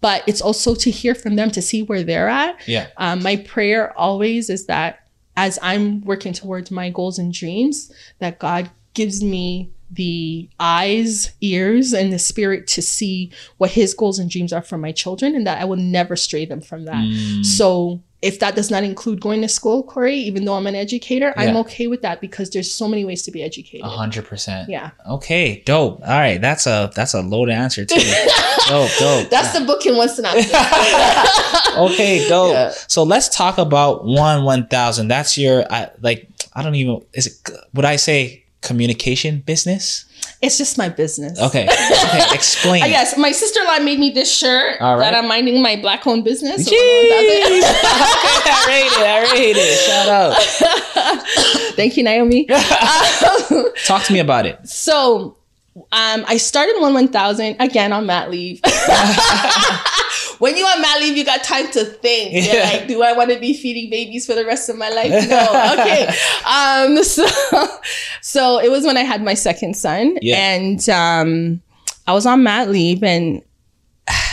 but 0.00 0.22
it's 0.26 0.40
also 0.40 0.74
to 0.76 0.90
hear 0.90 1.14
from 1.14 1.34
them 1.36 1.50
to 1.50 1.60
see 1.62 1.82
where 1.82 2.02
they're 2.04 2.28
at 2.28 2.56
yeah. 2.68 2.86
um, 2.96 3.22
my 3.22 3.36
prayer 3.36 3.96
always 3.98 4.48
is 4.50 4.66
that 4.66 5.00
as 5.36 5.58
I'm 5.62 6.00
working 6.02 6.32
towards 6.32 6.70
my 6.70 6.90
goals 6.90 7.18
and 7.18 7.32
dreams, 7.32 7.90
that 8.20 8.38
God 8.38 8.70
gives 8.94 9.22
me 9.22 9.70
the 9.90 10.48
eyes, 10.58 11.32
ears, 11.40 11.92
and 11.92 12.12
the 12.12 12.18
spirit 12.18 12.66
to 12.68 12.82
see 12.82 13.30
what 13.58 13.70
His 13.70 13.94
goals 13.94 14.18
and 14.18 14.30
dreams 14.30 14.52
are 14.52 14.62
for 14.62 14.78
my 14.78 14.92
children, 14.92 15.34
and 15.34 15.46
that 15.46 15.60
I 15.60 15.64
will 15.64 15.76
never 15.76 16.16
stray 16.16 16.44
them 16.44 16.60
from 16.60 16.84
that. 16.84 17.04
Mm. 17.04 17.44
So 17.44 18.00
if 18.24 18.38
that 18.38 18.56
does 18.56 18.70
not 18.70 18.82
include 18.84 19.20
going 19.20 19.42
to 19.42 19.48
school, 19.48 19.82
Cory, 19.82 20.16
even 20.16 20.46
though 20.46 20.54
I'm 20.54 20.66
an 20.66 20.74
educator, 20.74 21.34
I'm 21.36 21.58
okay 21.58 21.88
with 21.88 22.00
that 22.00 22.22
because 22.22 22.48
there's 22.48 22.72
so 22.72 22.88
many 22.88 23.04
ways 23.04 23.22
to 23.24 23.30
be 23.30 23.42
educated. 23.42 23.84
A 23.84 23.90
hundred 23.90 24.24
percent. 24.24 24.70
Yeah. 24.70 24.92
Okay, 25.06 25.62
dope. 25.66 26.00
All 26.00 26.08
right, 26.08 26.40
that's 26.40 26.66
a 26.66 26.90
that's 26.94 27.12
a 27.12 27.20
loaded 27.20 27.52
answer 27.52 27.84
too. 27.84 27.96
dope, 28.68 28.90
dope. 28.98 29.28
That's 29.28 29.56
the 29.56 29.66
book 29.66 29.84
in 29.84 29.96
one 29.96 30.08
synopsis. 30.08 30.46
okay, 31.76 32.26
dope. 32.26 32.54
Yeah. 32.54 32.70
So 32.88 33.02
let's 33.02 33.28
talk 33.28 33.58
about 33.58 34.06
one 34.06 34.44
one 34.44 34.68
thousand. 34.68 35.08
That's 35.08 35.36
your 35.36 35.70
I, 35.70 35.90
like 36.00 36.26
I 36.54 36.62
don't 36.62 36.76
even 36.76 37.04
is 37.12 37.26
it 37.26 37.50
would 37.74 37.84
I 37.84 37.96
say 37.96 38.43
communication 38.64 39.40
business? 39.40 40.06
it's 40.44 40.58
just 40.58 40.76
my 40.76 40.88
business. 40.88 41.40
Okay, 41.40 41.64
okay. 41.64 42.20
Explain. 42.34 42.82
I 42.82 42.88
guess 42.88 43.16
my 43.16 43.32
sister 43.32 43.60
in 43.60 43.66
law 43.66 43.78
made 43.78 43.98
me 43.98 44.10
this 44.10 44.34
shirt 44.34 44.80
All 44.80 44.96
right. 44.96 45.00
that 45.10 45.14
I'm 45.14 45.28
minding 45.28 45.62
my 45.62 45.76
black 45.76 46.06
owned 46.06 46.24
business. 46.24 46.64
so 46.64 46.70
Jeez. 46.70 47.10
everyone 47.12 47.60
does 47.60 47.70
it. 47.70 47.76
I 48.46 48.64
rate 48.68 48.92
it. 48.92 49.06
I 49.06 49.32
rate 49.32 49.56
it. 49.56 49.78
Shout 49.86 50.08
out. 50.08 51.72
Thank 51.76 51.96
you, 51.96 52.02
Naomi. 52.02 52.44
Talk 53.84 54.02
to 54.04 54.12
me 54.12 54.18
about 54.20 54.46
it. 54.46 54.66
So 54.68 55.36
um, 55.76 56.24
I 56.26 56.36
started 56.36 56.76
one 56.80 56.94
one 56.94 57.08
thousand 57.08 57.56
again 57.60 57.92
on 57.92 58.06
mat 58.06 58.30
leave. 58.30 58.60
When 60.38 60.56
you 60.56 60.64
on 60.64 60.80
mat 60.82 61.00
leave, 61.00 61.16
you 61.16 61.24
got 61.24 61.42
time 61.44 61.70
to 61.72 61.84
think. 61.84 62.32
You're 62.32 62.54
Yeah. 62.54 62.62
like, 62.70 62.88
do 62.88 63.02
I 63.02 63.12
want 63.12 63.30
to 63.30 63.38
be 63.38 63.54
feeding 63.54 63.90
babies 63.90 64.26
for 64.26 64.34
the 64.34 64.44
rest 64.44 64.68
of 64.68 64.76
my 64.76 64.88
life? 64.90 65.10
No. 65.28 65.74
Okay. 65.84 66.06
Um, 66.46 67.02
so, 67.16 67.26
so 68.20 68.58
it 68.58 68.70
was 68.70 68.84
when 68.84 68.96
I 68.96 69.02
had 69.02 69.22
my 69.22 69.34
second 69.34 69.74
son, 69.76 70.16
Yeah. 70.22 70.36
and 70.36 70.88
um, 70.88 71.62
I 72.06 72.12
was 72.12 72.26
on 72.26 72.42
mat 72.42 72.68
leave, 72.70 73.02
and 73.02 73.42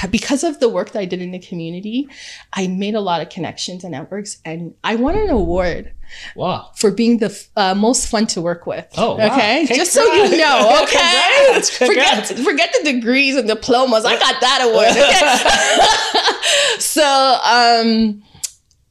because 0.09 0.43
of 0.43 0.59
the 0.59 0.69
work 0.69 0.91
that 0.91 0.99
I 0.99 1.05
did 1.05 1.21
in 1.21 1.31
the 1.31 1.39
community, 1.39 2.07
I 2.53 2.67
made 2.67 2.95
a 2.95 3.01
lot 3.01 3.21
of 3.21 3.29
connections 3.29 3.83
and 3.83 3.91
networks, 3.91 4.37
and 4.45 4.73
I 4.83 4.95
won 4.95 5.15
an 5.15 5.29
award 5.29 5.93
Wow. 6.35 6.71
for 6.75 6.91
being 6.91 7.19
the 7.19 7.47
uh, 7.55 7.73
most 7.73 8.07
fun 8.07 8.27
to 8.27 8.41
work 8.41 8.65
with. 8.65 8.87
Oh, 8.97 9.15
wow. 9.15 9.27
okay. 9.27 9.65
Congrats. 9.67 9.77
Just 9.77 9.93
so 9.93 10.03
you 10.13 10.37
know, 10.37 10.79
okay. 10.83 11.45
Congrats. 11.47 11.77
Congrats. 11.77 12.31
Forget 12.31 12.45
forget 12.45 12.75
the 12.83 12.91
degrees 12.93 13.35
and 13.35 13.47
diplomas. 13.47 14.05
I 14.05 14.17
got 14.19 14.41
that 14.41 14.61
award. 14.63 14.89
Okay? 14.91 16.79
so, 16.79 17.39
um, 17.45 18.23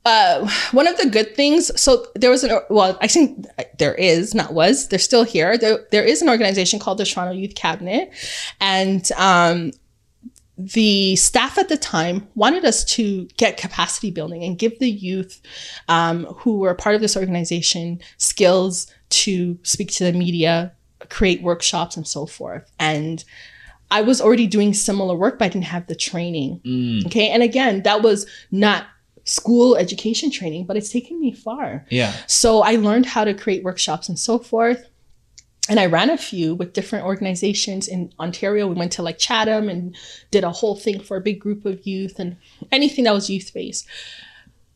uh, 0.04 0.50
one 0.72 0.86
of 0.86 0.96
the 0.96 1.08
good 1.08 1.36
things. 1.36 1.70
So 1.80 2.06
there 2.14 2.30
was 2.30 2.42
an 2.42 2.58
well, 2.70 2.96
I 3.00 3.06
think 3.06 3.46
there 3.78 3.94
is 3.94 4.34
not 4.34 4.54
was. 4.54 4.88
They're 4.88 4.98
still 4.98 5.24
here. 5.24 5.58
There 5.58 5.86
there 5.90 6.04
is 6.04 6.22
an 6.22 6.28
organization 6.28 6.78
called 6.78 6.98
the 6.98 7.04
Toronto 7.04 7.34
Youth 7.34 7.54
Cabinet, 7.54 8.10
and 8.60 9.10
um, 9.18 9.72
the 10.66 11.16
staff 11.16 11.58
at 11.58 11.68
the 11.68 11.76
time 11.76 12.28
wanted 12.34 12.64
us 12.64 12.84
to 12.84 13.26
get 13.36 13.56
capacity 13.56 14.10
building 14.10 14.42
and 14.44 14.58
give 14.58 14.78
the 14.78 14.90
youth 14.90 15.40
um, 15.88 16.24
who 16.26 16.58
were 16.58 16.74
part 16.74 16.94
of 16.94 17.00
this 17.00 17.16
organization 17.16 18.00
skills 18.18 18.86
to 19.10 19.58
speak 19.62 19.90
to 19.92 20.04
the 20.04 20.12
media, 20.12 20.72
create 21.08 21.42
workshops, 21.42 21.96
and 21.96 22.06
so 22.06 22.26
forth. 22.26 22.70
And 22.78 23.24
I 23.90 24.02
was 24.02 24.20
already 24.20 24.46
doing 24.46 24.74
similar 24.74 25.16
work, 25.16 25.38
but 25.38 25.46
I 25.46 25.48
didn't 25.48 25.64
have 25.64 25.86
the 25.86 25.96
training. 25.96 26.60
Mm, 26.64 27.06
Okay. 27.06 27.28
And 27.30 27.42
again, 27.42 27.82
that 27.82 28.02
was 28.02 28.26
not 28.50 28.86
school 29.24 29.76
education 29.76 30.30
training, 30.30 30.64
but 30.66 30.76
it's 30.76 30.90
taken 30.90 31.20
me 31.20 31.32
far. 31.32 31.86
yeah. 31.90 32.12
So 32.26 32.60
I 32.62 32.76
learned 32.76 33.06
how 33.06 33.24
to 33.24 33.34
create 33.34 33.62
workshops 33.64 34.08
and 34.08 34.18
so 34.18 34.38
forth. 34.38 34.89
And 35.68 35.78
I 35.78 35.86
ran 35.86 36.10
a 36.10 36.18
few 36.18 36.54
with 36.54 36.72
different 36.72 37.04
organizations 37.04 37.86
in 37.86 38.12
Ontario. 38.18 38.66
We 38.66 38.74
went 38.74 38.92
to 38.92 39.02
like 39.02 39.18
Chatham 39.18 39.68
and 39.68 39.94
did 40.30 40.42
a 40.42 40.50
whole 40.50 40.74
thing 40.74 41.00
for 41.00 41.16
a 41.16 41.20
big 41.20 41.38
group 41.38 41.64
of 41.64 41.86
youth 41.86 42.18
and 42.18 42.36
anything 42.72 43.04
that 43.04 43.14
was 43.14 43.30
youth 43.30 43.52
based. 43.54 43.86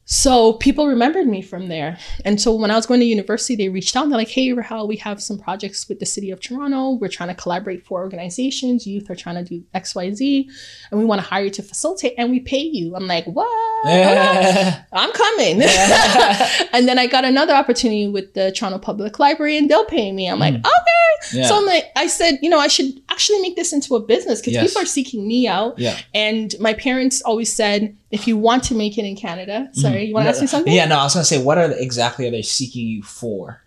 So 0.07 0.55
people 0.55 0.87
remembered 0.87 1.27
me 1.27 1.41
from 1.41 1.69
there. 1.69 1.99
And 2.27 2.39
so 2.41 2.55
when 2.55 2.71
I 2.71 2.77
was 2.77 2.85
going 2.85 3.01
to 3.01 3.07
university, 3.07 3.57
they 3.57 3.71
reached 3.71 3.97
out 3.97 4.03
and 4.05 4.13
they're 4.13 4.19
like, 4.19 4.29
hey, 4.29 4.53
Rahel, 4.53 4.87
we 4.87 4.97
have 4.97 5.23
some 5.23 5.39
projects 5.39 5.89
with 5.89 5.99
the 5.99 6.07
city 6.07 6.31
of 6.31 6.41
Toronto. 6.41 6.91
We're 6.93 7.09
trying 7.09 7.31
to 7.31 7.35
collaborate 7.35 7.87
for 7.87 8.01
organizations. 8.03 8.87
Youth 8.87 9.09
are 9.11 9.15
trying 9.15 9.37
to 9.37 9.45
do 9.45 9.65
XYZ. 9.75 10.47
And 10.91 11.01
we 11.01 11.07
want 11.07 11.23
to 11.23 11.27
hire 11.27 11.45
you 11.45 11.51
to 11.51 11.63
facilitate 11.63 12.15
and 12.19 12.31
we 12.31 12.41
pay 12.41 12.61
you. 12.63 12.95
I'm 12.95 13.07
like, 13.07 13.25
what? 13.25 13.49
I'm 13.87 15.13
coming. 15.13 15.63
and 16.73 16.87
then 16.87 16.99
I 16.99 17.07
got 17.07 17.25
another 17.25 17.55
opportunity 17.55 18.07
with 18.09 18.35
the 18.35 18.53
Toronto 18.53 18.79
Public 18.79 19.19
Library 19.19 19.57
and 19.57 19.71
they'll 19.71 19.87
pay 19.87 20.13
me. 20.13 20.29
I'm 20.29 20.39
like, 20.39 20.55
mm. 20.55 20.61
okay. 20.61 21.39
Yeah. 21.39 21.47
So 21.47 21.57
I'm 21.57 21.65
like, 21.67 21.87
I 21.97 22.07
said, 22.07 22.39
you 22.43 22.51
know, 22.51 22.59
I 22.59 22.69
should 22.69 23.01
actually 23.09 23.41
make 23.41 23.57
this 23.57 23.73
into 23.73 23.95
a 23.97 24.01
business 24.01 24.41
because 24.41 24.55
Yes. 24.55 24.69
people 24.69 24.83
are 24.83 24.87
seeking 24.87 25.27
me 25.27 25.49
out. 25.49 25.79
yeah. 25.79 25.99
And 26.13 26.55
my 26.61 26.75
parents 26.75 27.23
always 27.23 27.51
said, 27.53 27.97
if 28.15 28.27
you 28.29 28.37
want 28.37 28.63
to 28.65 28.75
make 28.75 28.97
it 28.99 29.05
in 29.05 29.17
Canada, 29.17 29.69
sorry, 29.73 30.05
you 30.05 30.15
want 30.15 30.25
to 30.25 30.31
ask 30.31 30.41
me 30.41 30.47
something? 30.47 30.71
Mm-hmm. 30.71 30.77
Yeah, 30.77 30.87
no, 30.87 30.99
I 30.99 31.05
was 31.05 31.15
gonna 31.15 31.25
say, 31.25 31.43
what 31.43 31.59
are 31.59 31.69
the, 31.69 31.83
exactly 31.83 32.27
are 32.27 32.31
they 32.31 32.43
seeking 32.43 32.87
you 32.87 33.03
for? 33.03 33.61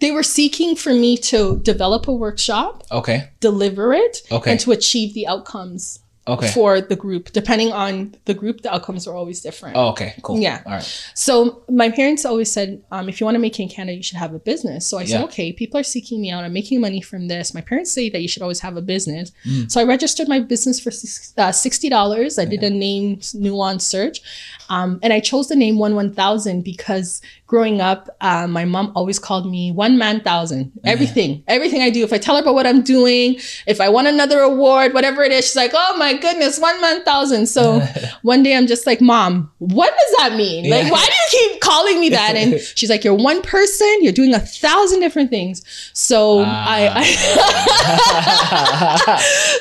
They 0.00 0.10
were 0.10 0.24
seeking 0.24 0.74
for 0.74 0.92
me 0.92 1.16
to 1.18 1.58
develop 1.60 2.08
a 2.08 2.12
workshop, 2.12 2.82
Okay, 2.90 3.30
deliver 3.40 3.92
it, 3.92 4.22
Okay. 4.30 4.50
and 4.50 4.60
to 4.60 4.72
achieve 4.72 5.14
the 5.14 5.26
outcomes 5.26 6.00
okay. 6.26 6.48
for 6.48 6.80
the 6.80 6.96
group. 6.96 7.32
Depending 7.32 7.72
on 7.72 8.14
the 8.24 8.34
group, 8.34 8.62
the 8.62 8.72
outcomes 8.72 9.06
are 9.06 9.14
always 9.14 9.40
different. 9.40 9.76
oh, 9.76 9.88
okay, 9.88 10.14
cool. 10.22 10.38
Yeah. 10.38 10.62
All 10.64 10.72
right. 10.72 11.10
So 11.14 11.62
my 11.68 11.90
parents 11.90 12.24
always 12.24 12.50
said, 12.50 12.82
um, 12.90 13.08
if 13.08 13.20
you 13.20 13.24
want 13.24 13.34
to 13.34 13.40
make 13.40 13.58
it 13.58 13.62
in 13.62 13.68
Canada, 13.68 13.96
you 13.96 14.02
should 14.02 14.18
have 14.18 14.34
a 14.34 14.38
business. 14.38 14.86
So 14.86 14.98
I 14.98 15.04
said, 15.04 15.24
okay, 15.24 15.52
people 15.52 15.78
are 15.78 15.84
seeking 15.84 16.20
me 16.20 16.30
out. 16.30 16.44
I'm 16.44 16.52
making 16.52 16.80
money 16.80 17.00
from 17.00 17.28
this. 17.28 17.54
My 17.54 17.60
parents 17.60 17.90
say 17.90 18.08
that 18.10 18.20
you 18.20 18.28
should 18.28 18.42
always 18.42 18.60
have 18.60 18.76
a 18.76 18.82
business. 18.82 19.32
Mm. 19.44 19.70
So 19.70 19.80
I 19.80 19.84
registered 19.84 20.28
my 20.28 20.40
business 20.40 20.80
for 20.80 20.92
uh, 21.40 21.52
sixty 21.52 21.88
dollars. 21.88 22.38
I 22.38 22.44
did 22.44 22.62
a 22.62 22.70
name 22.70 23.18
NUANS 23.18 23.82
search, 23.82 24.20
um, 24.68 25.00
and 25.02 25.12
I 25.12 25.20
chose 25.20 25.48
the 25.48 25.56
name 25.56 25.78
One 25.78 25.94
One 25.94 26.12
Thousand 26.12 26.62
because 26.62 27.20
growing 27.52 27.82
up, 27.82 28.08
uh, 28.22 28.46
my 28.46 28.64
mom 28.64 28.90
always 28.96 29.18
called 29.18 29.44
me 29.44 29.70
One 29.72 29.98
Man 29.98 30.22
Thousand. 30.22 30.72
Everything, 30.84 31.44
everything 31.46 31.82
I 31.82 31.90
do. 31.90 32.02
If 32.02 32.10
I 32.10 32.16
tell 32.16 32.34
her 32.36 32.40
about 32.40 32.54
what 32.54 32.66
I'm 32.66 32.80
doing, 32.80 33.36
if 33.66 33.78
I 33.78 33.90
won 33.90 34.06
another 34.06 34.40
award, 34.40 34.94
whatever 34.94 35.22
it 35.22 35.32
is, 35.32 35.44
she's 35.44 35.56
like, 35.56 35.72
oh 35.74 35.94
my 35.98 36.16
goodness, 36.16 36.58
One 36.58 36.80
Man 36.80 37.04
Thousand. 37.04 37.44
So 37.48 37.80
one 38.22 38.42
day 38.42 38.56
I'm 38.56 38.66
just 38.66 38.86
like, 38.86 39.02
Mom, 39.02 39.52
what 39.58 39.90
does 39.90 40.14
that 40.16 40.34
mean? 40.34 40.70
Like, 40.70 40.84
Yeah. 40.84 40.92
why 40.92 41.04
do 41.04 41.12
you 41.12 41.28
keep 41.50 41.60
calling 41.60 42.00
me 42.00 42.08
that? 42.08 42.36
And 42.36 42.58
she's 42.74 42.88
like, 42.88 43.04
You're 43.04 43.16
one 43.16 43.42
person, 43.42 43.98
you're 44.00 44.14
doing 44.14 44.32
a 44.32 44.40
thousand 44.40 45.00
different 45.00 45.28
things. 45.28 45.62
So 45.92 46.38
I, 46.40 46.90
I 46.94 47.04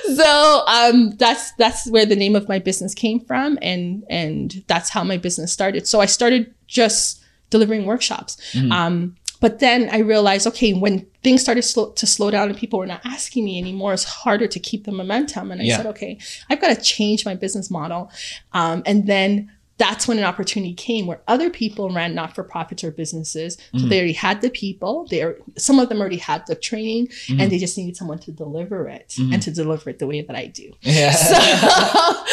so 0.16 0.64
um 0.66 1.12
that's 1.18 1.52
that's 1.58 1.90
where 1.92 2.06
the 2.06 2.16
name 2.16 2.38
of 2.38 2.48
my 2.48 2.60
business 2.60 2.94
came 2.94 3.20
from 3.20 3.60
and 3.62 4.06
and 4.10 4.64
that's 4.68 4.90
how 4.90 5.04
my 5.04 5.18
business 5.18 5.52
started. 5.52 5.90
So 5.90 6.00
I 6.00 6.06
started 6.06 6.54
just 6.68 7.18
delivering 7.52 7.86
workshops. 7.86 8.38
Mm-hmm. 8.54 8.72
Um 8.72 9.16
but 9.40 9.58
then 9.58 9.90
I 9.92 10.00
realized, 10.00 10.46
okay, 10.48 10.72
when 10.74 11.08
things 11.24 11.42
started 11.42 11.64
slow, 11.64 11.90
to 11.94 12.06
slow 12.06 12.30
down 12.30 12.50
and 12.50 12.56
people 12.56 12.78
were 12.78 12.86
not 12.86 13.02
asking 13.04 13.44
me 13.44 13.58
anymore, 13.58 13.92
it's 13.92 14.04
harder 14.04 14.46
to 14.48 14.60
keep 14.60 14.84
the 14.86 14.92
momentum. 14.92 15.52
And 15.52 15.60
I 15.60 15.66
Yeah. 15.66 15.78
said, 15.78 15.88
okay, 15.88 16.20
I've 16.48 16.62
got 16.62 16.76
to 16.76 16.80
change 16.80 17.26
my 17.26 17.34
business 17.34 17.72
model. 17.72 18.12
Um, 18.54 18.84
and 18.86 19.08
then 19.08 19.50
that's 19.80 20.08
when 20.08 20.20
an 20.20 20.26
opportunity 20.26 20.76
came 20.76 21.08
where 21.08 21.22
other 21.28 21.50
people 21.50 21.90
ran 21.90 22.14
not 22.14 22.36
for 22.36 22.44
profits 22.44 22.84
or 22.84 22.92
businesses. 22.92 23.58
So 23.76 23.88
they 23.88 23.98
already 23.98 24.14
had 24.14 24.42
the 24.42 24.52
people. 24.52 25.08
They 25.10 25.24
are, 25.24 25.36
some 25.58 25.80
of 25.80 25.90
them 25.90 26.00
already 26.02 26.18
had 26.18 26.46
the 26.46 26.54
training, 26.54 27.08
and 27.40 27.52
they 27.52 27.58
just 27.58 27.76
needed 27.80 27.98
someone 27.98 28.20
to 28.20 28.32
deliver 28.32 28.88
it 28.88 29.16
and 29.18 29.42
to 29.42 29.50
deliver 29.50 29.90
it 29.90 29.98
the 29.98 30.06
way 30.06 30.22
that 30.22 30.36
I 30.36 30.46
do. 30.46 30.72
Yeah. 30.82 31.14
So, 31.16 32.24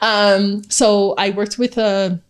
um, 0.00 0.62
so 0.70 1.14
I 1.18 1.28
worked 1.30 1.58
with 1.58 1.76
a 1.76 2.20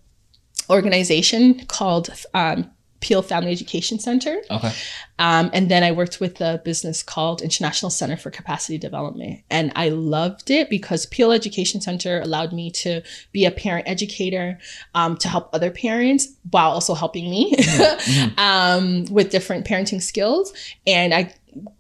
organization 0.70 1.64
called 1.66 2.10
um, 2.34 2.70
Peel 3.04 3.20
Family 3.20 3.52
Education 3.52 3.98
Center. 3.98 4.40
okay. 4.50 4.72
Um, 5.18 5.50
and 5.52 5.70
then 5.70 5.82
I 5.82 5.92
worked 5.92 6.20
with 6.20 6.40
a 6.40 6.62
business 6.64 7.02
called 7.02 7.42
International 7.42 7.90
Center 7.90 8.16
for 8.16 8.30
Capacity 8.30 8.78
Development. 8.78 9.42
And 9.50 9.72
I 9.76 9.90
loved 9.90 10.50
it 10.50 10.70
because 10.70 11.04
Peel 11.04 11.30
Education 11.30 11.82
Center 11.82 12.22
allowed 12.22 12.54
me 12.54 12.70
to 12.70 13.02
be 13.30 13.44
a 13.44 13.50
parent 13.50 13.86
educator 13.86 14.58
um, 14.94 15.18
to 15.18 15.28
help 15.28 15.50
other 15.52 15.70
parents 15.70 16.28
while 16.50 16.70
also 16.70 16.94
helping 16.94 17.28
me 17.28 17.54
um, 18.38 19.04
with 19.10 19.30
different 19.30 19.66
parenting 19.66 20.00
skills. 20.00 20.54
And 20.86 21.12
I 21.12 21.34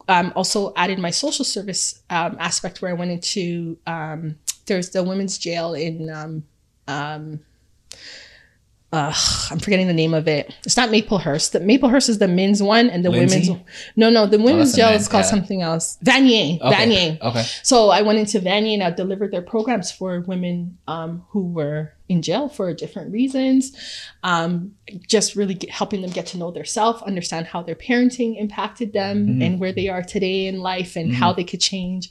um, 0.08 0.30
also 0.36 0.74
added 0.76 0.98
my 0.98 1.10
social 1.10 1.46
service 1.46 2.02
um, 2.10 2.36
aspect 2.38 2.82
where 2.82 2.90
I 2.90 2.94
went 2.94 3.10
into 3.10 3.78
um, 3.86 4.36
there's 4.66 4.90
the 4.90 5.02
women's 5.02 5.38
jail 5.38 5.72
in 5.72 6.44
uh, 8.94 9.12
I'm 9.50 9.58
forgetting 9.58 9.86
the 9.88 9.92
name 9.92 10.14
of 10.14 10.28
it. 10.28 10.54
It's 10.64 10.76
not 10.76 10.90
Maplehurst. 10.90 11.52
The 11.52 11.60
Maplehurst 11.60 12.08
is 12.08 12.18
the 12.18 12.28
men's 12.28 12.62
one, 12.62 12.88
and 12.90 13.04
the 13.04 13.10
Lindsay? 13.10 13.50
women's. 13.50 13.66
No, 13.96 14.10
no, 14.10 14.26
the 14.26 14.38
women's 14.38 14.70
that's 14.72 14.78
a 14.78 14.90
jail 14.90 15.00
is 15.00 15.08
called 15.08 15.24
something 15.24 15.62
else. 15.62 15.98
Vanier. 16.04 16.60
Okay. 16.60 16.74
Vanier. 16.74 17.20
Okay. 17.20 17.42
So 17.62 17.90
I 17.90 18.02
went 18.02 18.18
into 18.18 18.38
Vanier 18.40 18.74
and 18.74 18.82
I 18.82 18.90
delivered 18.90 19.32
their 19.32 19.42
programs 19.42 19.90
for 19.90 20.20
women 20.20 20.78
um, 20.86 21.24
who 21.30 21.46
were 21.48 21.92
in 22.08 22.20
jail 22.22 22.48
for 22.48 22.72
different 22.74 23.12
reasons. 23.12 23.76
Um, 24.22 24.74
just 25.08 25.34
really 25.36 25.54
get, 25.54 25.70
helping 25.70 26.02
them 26.02 26.10
get 26.10 26.26
to 26.26 26.38
know 26.38 26.50
their 26.50 26.64
self, 26.64 27.02
understand 27.02 27.46
how 27.46 27.62
their 27.62 27.74
parenting 27.74 28.38
impacted 28.38 28.92
them, 28.92 29.26
Mm-hmm. 29.26 29.42
and 29.42 29.60
where 29.60 29.72
they 29.72 29.88
are 29.88 30.02
today 30.02 30.46
in 30.46 30.60
life, 30.60 30.96
and 30.96 31.14
how 31.14 31.32
they 31.32 31.44
could 31.44 31.60
change. 31.60 32.10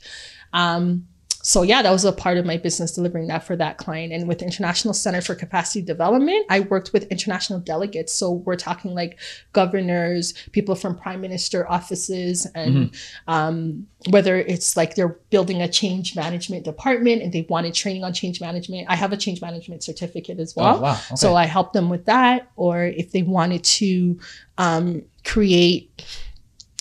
Um, 0.52 1.06
so 1.44 1.60
yeah, 1.60 1.82
that 1.82 1.90
was 1.90 2.06
a 2.06 2.12
part 2.12 2.38
of 2.38 2.46
my 2.46 2.56
business 2.56 2.92
delivering 2.92 3.26
that 3.26 3.44
for 3.44 3.54
that 3.54 3.76
client. 3.76 4.14
And 4.14 4.26
with 4.26 4.40
International 4.40 4.94
Center 4.94 5.20
for 5.20 5.34
Capacity 5.34 5.82
Development, 5.82 6.46
I 6.48 6.60
worked 6.60 6.94
with 6.94 7.04
international 7.08 7.60
delegates. 7.60 8.14
So 8.14 8.32
we're 8.32 8.56
talking 8.56 8.94
like 8.94 9.18
governors, 9.52 10.32
people 10.52 10.74
from 10.74 10.96
prime 10.96 11.20
minister 11.20 11.70
offices, 11.70 12.46
and 12.54 12.96
um, 13.28 13.86
whether 14.08 14.38
it's 14.38 14.74
like 14.74 14.94
they're 14.94 15.18
building 15.28 15.60
a 15.60 15.68
change 15.68 16.16
management 16.16 16.64
department 16.64 17.20
and 17.20 17.30
they 17.30 17.42
wanted 17.42 17.74
training 17.74 18.04
on 18.04 18.14
change 18.14 18.40
management. 18.40 18.86
I 18.88 18.96
have 18.96 19.12
a 19.12 19.16
change 19.18 19.42
management 19.42 19.82
certificate 19.82 20.40
as 20.40 20.56
well. 20.56 20.78
Oh, 20.78 20.80
wow. 20.80 20.92
Okay. 20.92 21.16
So 21.16 21.36
I 21.36 21.44
helped 21.44 21.74
them 21.74 21.90
with 21.90 22.06
that. 22.06 22.50
Or 22.56 22.84
if 22.84 23.12
they 23.12 23.22
wanted 23.22 23.64
to 23.64 24.18
um, 24.56 25.02
create, 25.26 26.06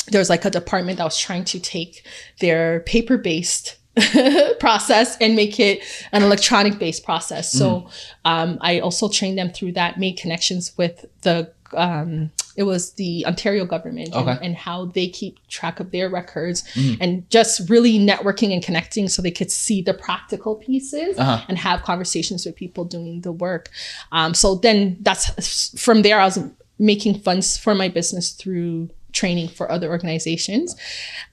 there's 0.07 0.29
like 0.29 0.45
a 0.45 0.49
department 0.49 0.99
that 0.99 1.03
was 1.03 1.19
trying 1.19 1.43
to 1.45 1.59
take 1.59 2.07
their 2.39 2.79
paper 2.79 3.17
based 3.17 3.75
process 4.59 5.17
and 5.21 5.35
make 5.35 5.59
it 5.59 5.81
an 6.11 6.23
electronic 6.23 6.79
based 6.79 7.03
process. 7.03 7.51
So 7.51 7.89
um, 8.25 8.57
I 8.61 8.79
also 8.79 9.07
trained 9.09 9.37
them 9.37 9.51
through 9.51 9.73
that, 9.73 9.99
made 9.99 10.17
connections 10.17 10.73
with 10.77 11.05
the 11.21 11.51
um, 11.75 12.31
it 12.55 12.63
was 12.63 12.91
the 12.93 13.25
Ontario 13.25 13.65
government 13.65 14.09
and, 14.13 14.29
Okay. 14.29 14.45
and 14.45 14.55
how 14.55 14.85
they 14.85 15.07
keep 15.07 15.39
track 15.47 15.79
of 15.79 15.89
their 15.89 16.07
records 16.07 16.63
and 17.01 17.27
just 17.31 17.67
really 17.67 17.97
networking 17.97 18.53
and 18.53 18.61
connecting 18.63 19.07
so 19.09 19.23
they 19.23 19.31
could 19.31 19.49
see 19.51 19.81
the 19.81 19.93
practical 19.93 20.55
pieces 20.55 21.17
Uh-huh. 21.17 21.43
and 21.49 21.57
have 21.57 21.81
conversations 21.81 22.45
with 22.45 22.55
people 22.55 22.85
doing 22.85 23.21
the 23.21 23.31
work. 23.31 23.71
Um, 24.11 24.35
so 24.35 24.53
then 24.53 24.97
that's 25.01 25.79
from 25.81 26.03
there, 26.03 26.19
I 26.19 26.25
was 26.25 26.37
making 26.77 27.19
funds 27.21 27.57
for 27.57 27.73
my 27.73 27.87
business 27.89 28.29
through 28.31 28.89
training 29.11 29.47
for 29.47 29.71
other 29.71 29.89
organizations. 29.89 30.75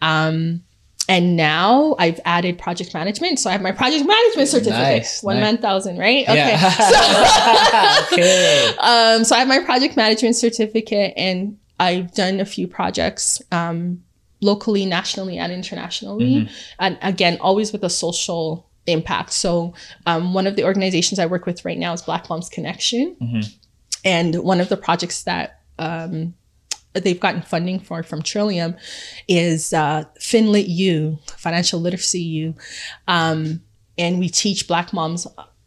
Um, 0.01 0.62
and 1.11 1.37
now 1.37 1.96
I've 1.99 2.20
added 2.25 2.57
project 2.57 2.94
management. 2.94 3.40
So 3.40 3.51
I 3.51 3.53
have 3.53 3.62
my 3.62 3.73
project 3.73 4.07
management 4.07 4.49
certificate. 4.49 4.79
Nice, 4.79 5.23
One 5.25 5.37
nice. 5.37 5.42
man 5.42 5.59
thousand, 5.59 5.99
right? 5.99 6.23
Okay. 6.23 6.37
Yeah. 6.37 8.07
okay. 8.12 8.73
Um, 8.81 9.25
so 9.25 9.35
I 9.35 9.40
have 9.40 9.49
my 9.49 9.59
project 9.59 9.96
management 9.96 10.37
certificate 10.37 11.12
and 11.16 11.59
I've 11.81 12.14
done 12.14 12.38
a 12.38 12.44
few 12.44 12.68
projects 12.68 13.42
um, 13.51 14.05
locally, 14.40 14.87
nationally, 14.87 15.37
and 15.38 15.53
internationally. 15.53 16.49
And 16.79 16.96
again, 17.03 17.38
always 17.40 17.73
with 17.73 17.83
a 17.83 17.90
social 17.90 18.70
impact. 18.87 19.33
So 19.33 19.75
um, 20.07 20.33
one 20.33 20.46
of 20.46 20.55
the 20.55 20.64
organizations 20.64 21.18
I 21.18 21.27
work 21.27 21.44
with 21.44 21.64
right 21.64 21.79
now 21.79 21.92
is 21.92 22.03
Black 22.03 22.29
Moms 22.31 22.49
Connection. 22.49 23.16
And 24.05 24.37
one 24.44 24.61
of 24.61 24.68
the 24.68 24.77
projects 24.77 25.25
that 25.25 25.61
um, 25.79 26.35
they've 26.94 27.20
gotten 27.20 27.42
funding 27.42 27.81
for 27.81 28.03
from 28.03 28.22
Trillium 28.22 28.76
is 29.29 29.72
uh, 29.72 30.05
FinLit 30.18 30.66
U, 30.68 31.18
Financial 31.37 31.81
Literacy 31.81 32.20
U. 32.20 32.55
Um, 33.07 33.62
and 33.96 34.18
we 34.18 34.29
teach 34.29 34.66
Black 34.66 34.92
moms 34.92 35.26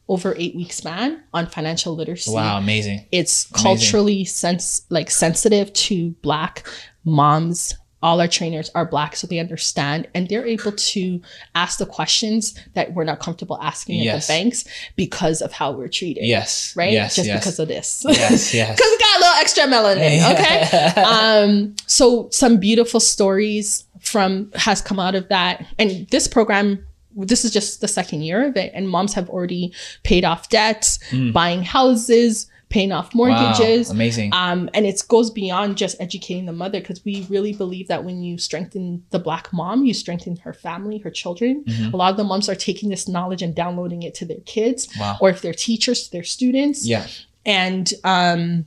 over 0.10 0.36
eight 0.38 0.56
week 0.56 0.74
span 0.74 1.24
on 1.34 1.48
financial 1.48 1.96
literacy 1.96 2.32
Wow, 2.32 2.58
amazing. 2.58 3.06
it's 3.12 3.46
culturally 3.46 4.26
sense 4.26 4.86
like 4.90 5.10
sensitive 5.10 5.72
to 5.74 6.10
black 6.22 6.68
moms 7.06 7.76
all 8.04 8.22
our 8.22 8.28
trainers 8.28 8.70
are 8.76 8.86
black 8.86 9.16
so 9.16 9.26
they 9.26 9.40
understand 9.40 10.08
and 10.14 10.28
they're 10.30 10.46
able 10.46 10.74
to 10.74 11.20
ask 11.56 11.80
the 11.80 11.86
questions 11.86 12.54
that 12.76 12.94
we're 12.94 13.04
not 13.06 13.20
comfortable 13.20 13.58
asking 13.62 14.06
at 14.08 14.22
the 14.22 14.28
banks 14.28 14.66
because 14.96 15.42
of 15.42 15.52
how 15.54 15.72
we're 15.72 15.88
treated 15.88 16.24
Yes. 16.26 16.76
right 16.76 16.92
Yes. 16.92 17.16
just 17.16 17.28
yes. 17.28 17.40
because 17.40 17.58
of 17.60 17.68
this 17.70 18.04
yes. 18.08 18.54
Yes. 18.62 18.76
because 18.76 18.92
we 18.92 18.98
got 19.00 19.18
a 19.18 19.20
little 19.20 19.36
extra 19.42 19.64
melanin 19.64 20.32
okay 20.34 21.02
um 21.02 21.74
so 21.88 22.28
some 22.30 22.58
beautiful 22.58 23.00
stories 23.00 23.86
from 24.02 24.52
has 24.54 24.82
come 24.82 25.00
out 25.00 25.16
of 25.16 25.30
that 25.30 25.66
and 25.80 26.06
this 26.10 26.28
program 26.28 26.86
this 27.16 27.46
is 27.46 27.52
just 27.52 27.80
the 27.80 27.88
second 27.88 28.22
year 28.24 28.46
of 28.46 28.58
it 28.58 28.72
and 28.76 28.90
moms 28.90 29.14
have 29.14 29.30
already 29.30 29.72
paid 30.04 30.26
off 30.26 30.50
debts 30.50 31.00
buying 31.32 31.64
houses 31.64 32.48
paying 32.76 32.92
off 32.92 33.08
Mm. 33.12 33.20
Wow, 33.20 33.28
mortgages 33.28 33.90
amazing. 33.92 34.30
um, 34.34 34.60
and 34.76 34.84
it 34.92 34.98
goes 35.08 35.30
beyond 35.42 35.70
just 35.84 35.96
educating 36.06 36.46
the 36.52 36.58
mother 36.64 36.80
because 36.82 37.00
we 37.06 37.16
really 37.30 37.54
believe 37.64 37.88
that 37.88 38.02
when 38.08 38.18
you 38.28 38.34
strengthen 38.50 38.86
the 39.12 39.20
black 39.28 39.46
mom, 39.60 39.78
you 39.86 39.94
strengthen 39.94 40.36
her 40.46 40.54
family, 40.68 40.98
her 41.06 41.12
children. 41.22 41.64
Mm-hmm. 41.66 41.94
A 41.94 41.98
lot 42.02 42.12
of 42.12 42.18
the 42.18 42.24
moms 42.32 42.48
are 42.50 42.56
taking 42.70 42.90
this 42.90 43.08
knowledge 43.08 43.42
and 43.46 43.54
downloading 43.64 44.02
it 44.08 44.14
to 44.20 44.26
their 44.26 44.42
kids, 44.56 44.80
Wow. 45.00 45.18
or 45.22 45.30
if 45.30 45.42
they're 45.42 45.54
teachers, 45.70 45.98
to 46.06 46.12
their 46.16 46.24
students. 46.38 46.80
yeah. 46.94 47.06
And 47.46 47.86
um, 48.16 48.66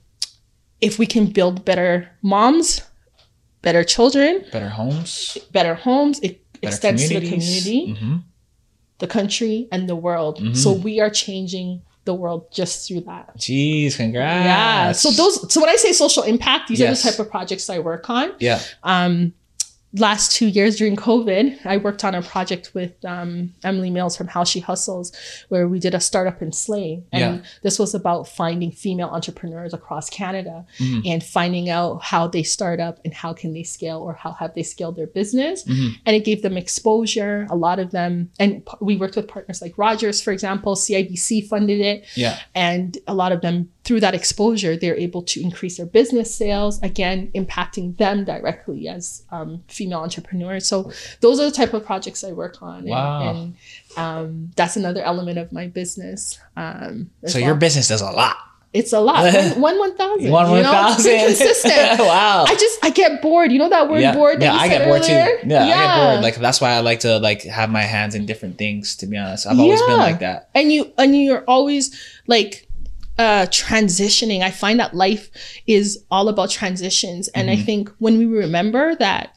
if 0.80 0.98
we 1.00 1.06
can 1.14 1.24
build 1.38 1.64
better 1.64 1.92
moms, 2.22 2.82
better 3.62 3.82
children, 3.94 4.44
Better 4.52 4.68
homes. 4.68 5.38
better 5.50 5.74
homes, 5.74 6.20
it 6.20 6.32
Better 6.60 6.68
extends 6.68 7.08
to 7.08 7.20
the 7.20 7.26
community, 7.32 7.80
Mhm. 7.98 8.22
the 8.98 9.06
country, 9.06 9.66
and 9.72 9.88
the 9.88 9.96
world. 10.06 10.34
Mm-hmm. 10.38 10.54
So 10.54 10.72
we 10.72 11.00
are 11.00 11.10
changing 11.10 11.82
the 12.06 12.14
world 12.14 12.50
just 12.50 12.88
through 12.88 13.02
that. 13.02 13.36
Jeez, 13.36 13.96
congrats. 13.96 14.44
Yeah. 14.46 14.92
So 14.92 15.10
those. 15.10 15.52
So 15.52 15.60
when 15.60 15.68
I 15.68 15.76
say 15.76 15.92
social 15.92 16.22
impact, 16.22 16.68
these 16.68 16.80
Yes. 16.80 17.04
are 17.04 17.10
the 17.10 17.16
type 17.16 17.26
of 17.26 17.30
projects 17.30 17.68
I 17.68 17.80
work 17.80 18.08
on. 18.08 18.32
Yeah. 18.40 18.60
Um, 18.82 19.34
last 19.98 20.32
two 20.32 20.46
years 20.46 20.76
during 20.76 20.96
COVID, 20.96 21.64
I 21.66 21.76
worked 21.78 22.04
on 22.04 22.14
a 22.14 22.22
project 22.22 22.72
with 22.74 22.92
um, 23.04 23.54
Emily 23.64 23.90
Mills 23.90 24.16
from 24.16 24.26
How 24.28 24.44
She 24.44 24.60
Hustles, 24.60 25.12
where 25.48 25.66
we 25.68 25.78
did 25.78 25.94
a 25.94 26.00
startup 26.00 26.42
in 26.42 26.52
Slay, 26.52 27.02
and 27.12 27.36
Yeah. 27.42 27.50
this 27.62 27.78
was 27.78 27.94
about 27.94 28.28
finding 28.28 28.70
female 28.70 29.08
entrepreneurs 29.08 29.72
across 29.74 30.10
Canada 30.10 30.64
Mm-hmm. 30.78 31.00
and 31.06 31.22
finding 31.24 31.70
out 31.70 32.02
how 32.02 32.26
they 32.26 32.42
start 32.42 32.80
up 32.80 32.98
and 33.04 33.14
how 33.14 33.32
can 33.32 33.52
they 33.54 33.62
scale 33.62 33.98
or 33.98 34.14
how 34.14 34.32
have 34.32 34.54
they 34.54 34.62
scaled 34.62 34.96
their 34.96 35.06
business, 35.06 35.64
Mm-hmm. 35.64 35.88
and 36.04 36.16
it 36.16 36.24
gave 36.24 36.42
them 36.42 36.56
exposure. 36.56 37.46
A 37.50 37.56
lot 37.56 37.78
of 37.78 37.90
them, 37.90 38.30
and 38.38 38.66
we 38.80 38.96
worked 38.96 39.16
with 39.16 39.28
partners 39.28 39.62
like 39.62 39.76
Rogers, 39.78 40.20
for 40.22 40.32
example. 40.32 40.74
CIBC 40.76 41.48
funded 41.48 41.80
it 41.80 42.04
Yeah. 42.14 42.38
and 42.54 42.98
a 43.06 43.14
lot 43.14 43.32
of 43.32 43.40
them 43.40 43.70
through 43.86 44.00
that 44.00 44.14
exposure 44.14 44.76
they're 44.76 44.96
able 45.08 45.22
to 45.22 45.40
increase 45.40 45.76
their 45.78 45.86
business 45.86 46.34
sales 46.34 46.82
again 46.82 47.30
impacting 47.34 47.96
them 47.98 48.24
directly 48.24 48.88
as 48.88 49.22
um, 49.30 49.62
female 49.68 50.00
entrepreneurs 50.00 50.66
so 50.66 50.90
those 51.20 51.38
are 51.40 51.44
the 51.44 51.56
type 51.60 51.72
of 51.72 51.84
projects 51.86 52.24
i 52.24 52.32
work 52.32 52.60
on 52.60 52.78
and, 52.80 52.88
Wow. 52.90 53.30
and 53.30 53.54
um, 53.96 54.50
that's 54.56 54.76
another 54.76 55.02
element 55.02 55.38
of 55.38 55.52
my 55.52 55.66
business 55.68 56.38
um, 56.56 57.10
So 57.26 57.38
well. 57.38 57.46
your 57.46 57.54
business 57.54 57.86
does 57.88 58.02
a 58.02 58.10
lot. 58.10 58.36
it's 58.74 58.92
a 58.92 59.00
lot 59.00 59.22
one, 59.32 59.60
one 59.68 59.78
one 59.78 59.94
thousand 59.96 60.30
One 60.30 60.50
one 60.50 60.62
know? 60.62 60.70
Thousand. 60.72 61.18
consistent 61.18 61.98
wow. 62.00 62.44
i 62.46 62.54
just 62.54 62.84
i 62.84 62.90
get 62.90 63.22
bored 63.22 63.52
you 63.52 63.58
know 63.58 63.68
that 63.70 63.88
word 63.88 64.00
yeah, 64.00 64.12
bored 64.14 64.40
that 64.40 64.52
yeah, 64.52 64.60
I 64.60 64.68
get 64.68 64.84
bored 64.88 65.02
earlier? 65.02 65.38
too. 65.42 65.48
Yeah, 65.48 65.62
I 65.62 65.68
get 65.68 65.96
bored. 66.12 66.22
Like 66.26 66.36
that's 66.36 66.60
why 66.60 66.70
I 66.72 66.80
like 66.80 67.00
to 67.00 67.18
like 67.18 67.42
have 67.44 67.70
my 67.70 67.82
hands 67.82 68.14
in 68.16 68.26
different 68.26 68.58
things. 68.58 68.96
To 68.96 69.06
be 69.06 69.16
honest, 69.16 69.46
I've 69.46 69.58
always 69.60 69.80
been 69.82 69.96
like 69.98 70.18
that. 70.20 70.50
and 70.54 70.70
you 70.72 70.92
and 70.98 71.16
you're 71.16 71.44
always 71.46 71.94
like 72.26 72.65
uh 73.18 73.46
transitioning 73.46 74.42
i 74.42 74.50
find 74.50 74.78
that 74.80 74.94
life 74.94 75.30
is 75.66 76.04
all 76.10 76.28
about 76.28 76.50
transitions 76.50 77.28
and 77.28 77.48
Mm-hmm. 77.48 77.60
i 77.62 77.64
think 77.64 77.88
when 77.98 78.18
we 78.18 78.26
remember 78.26 78.94
that 78.96 79.32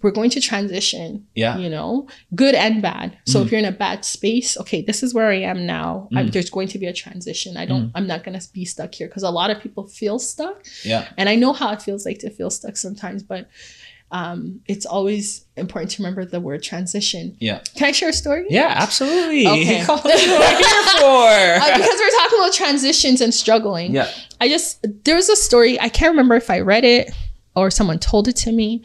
we're 0.00 0.12
going 0.12 0.30
to 0.30 0.40
transition 0.40 1.26
Yeah. 1.34 1.58
You 1.58 1.68
know 1.68 2.06
good 2.42 2.54
and 2.54 2.80
bad 2.80 3.18
so 3.26 3.42
if 3.42 3.50
you're 3.50 3.58
in 3.58 3.64
a 3.64 3.72
bad 3.72 4.04
space 4.04 4.56
okay 4.62 4.80
this 4.80 5.02
is 5.02 5.12
where 5.12 5.28
i 5.28 5.40
am 5.40 5.66
now 5.66 6.08
I, 6.14 6.22
there's 6.22 6.50
going 6.50 6.68
to 6.68 6.78
be 6.78 6.86
a 6.86 6.92
transition 6.92 7.56
i 7.56 7.64
Mm. 7.64 7.68
don't 7.68 7.90
i'm 7.96 8.06
not 8.06 8.22
going 8.24 8.38
to 8.38 8.52
be 8.52 8.64
stuck 8.64 8.94
here 8.94 9.08
because 9.08 9.24
a 9.24 9.30
lot 9.30 9.50
of 9.50 9.60
people 9.60 9.84
feel 9.88 10.18
stuck 10.20 10.64
Yeah. 10.84 11.08
and 11.18 11.28
i 11.28 11.34
know 11.34 11.52
how 11.52 11.72
it 11.72 11.82
feels 11.82 12.06
like 12.06 12.20
to 12.20 12.30
feel 12.30 12.50
stuck 12.50 12.76
sometimes 12.76 13.24
but 13.24 13.48
um, 14.10 14.60
it's 14.66 14.86
always 14.86 15.44
important 15.56 15.90
to 15.92 16.02
remember 16.02 16.24
the 16.24 16.40
word 16.40 16.62
transition 16.62 17.36
Yeah. 17.40 17.60
can 17.74 17.88
i 17.88 17.92
share 17.92 18.08
a 18.08 18.12
story 18.12 18.46
Yeah. 18.48 18.72
Absolutely. 18.76 19.46
Okay. 19.46 19.64
That's 19.84 19.88
what 19.88 20.04
we're 20.04 20.16
here 20.18 20.82
for. 20.98 21.64
uh, 21.64 21.76
because 21.76 21.98
we're 22.00 22.18
talking 22.22 22.38
about 22.38 22.52
transitions 22.54 23.20
and 23.20 23.34
struggling. 23.34 23.92
yeah. 23.94 24.10
I 24.40 24.48
just 24.48 24.84
there 25.04 25.16
was 25.16 25.28
a 25.28 25.36
story 25.36 25.78
I 25.80 25.88
can't 25.90 26.10
remember 26.12 26.36
if 26.36 26.48
I 26.48 26.60
read 26.60 26.84
it 26.84 27.10
or 27.54 27.70
someone 27.70 27.98
told 27.98 28.28
it 28.28 28.36
to 28.36 28.52
me, 28.52 28.82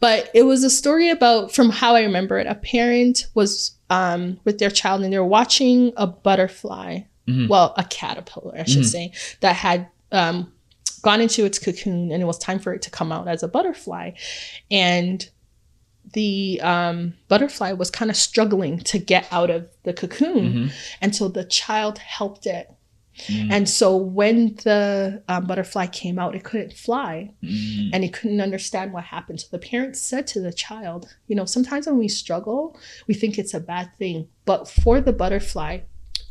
but 0.00 0.30
it 0.34 0.42
was 0.44 0.64
a 0.64 0.70
story 0.70 1.10
about 1.10 1.52
from 1.52 1.70
how 1.70 1.94
I 1.94 2.02
remember 2.02 2.38
it. 2.38 2.46
A 2.46 2.54
parent 2.54 3.26
was 3.34 3.72
um, 3.90 4.40
with 4.44 4.58
their 4.58 4.70
child 4.70 5.02
and 5.02 5.12
they 5.12 5.18
were 5.18 5.24
watching 5.26 5.92
a 5.96 6.06
butterfly, 6.06 7.00
well, 7.48 7.74
a 7.76 7.84
caterpillar, 7.84 8.54
I 8.58 8.64
should 8.64 8.86
say, 8.86 9.12
that 9.40 9.54
had 9.56 9.88
um, 10.12 10.50
gone 11.02 11.20
into 11.20 11.44
its 11.44 11.58
cocoon 11.58 12.12
and 12.12 12.22
it 12.22 12.26
was 12.26 12.38
time 12.38 12.58
for 12.58 12.72
it 12.72 12.82
to 12.82 12.90
come 12.90 13.12
out 13.12 13.28
as 13.28 13.42
a 13.42 13.48
butterfly, 13.48 14.12
and 14.70 15.28
the 16.12 16.58
um, 16.62 17.14
butterfly 17.28 17.72
was 17.72 17.90
kind 17.90 18.10
of 18.10 18.16
struggling 18.16 18.78
to 18.78 18.98
get 18.98 19.26
out 19.30 19.50
of 19.50 19.68
the 19.82 19.92
cocoon. 19.92 20.70
And 21.02 21.14
so 21.14 21.28
the 21.28 21.44
child 21.44 21.98
helped 21.98 22.46
it. 22.46 22.72
And 23.50 23.68
so 23.68 23.96
when 23.96 24.54
the 24.62 25.22
um, 25.28 25.46
butterfly 25.46 25.86
came 25.88 26.18
out, 26.18 26.34
it 26.34 26.44
couldn't 26.44 26.72
fly 26.72 27.34
and 27.92 28.04
it 28.04 28.12
couldn't 28.14 28.40
understand 28.40 28.92
what 28.92 29.04
happened. 29.04 29.40
So 29.40 29.48
the 29.50 29.58
parents 29.58 30.00
said 30.00 30.26
to 30.28 30.40
the 30.40 30.52
child, 30.52 31.14
you 31.26 31.34
know, 31.36 31.44
sometimes 31.44 31.86
when 31.86 31.98
we 31.98 32.08
struggle, 32.08 32.78
we 33.06 33.14
think 33.14 33.36
it's 33.36 33.52
a 33.54 33.60
bad 33.60 33.90
thing. 33.98 34.28
But 34.44 34.68
for 34.68 35.00
the 35.00 35.12
butterfly, 35.12 35.80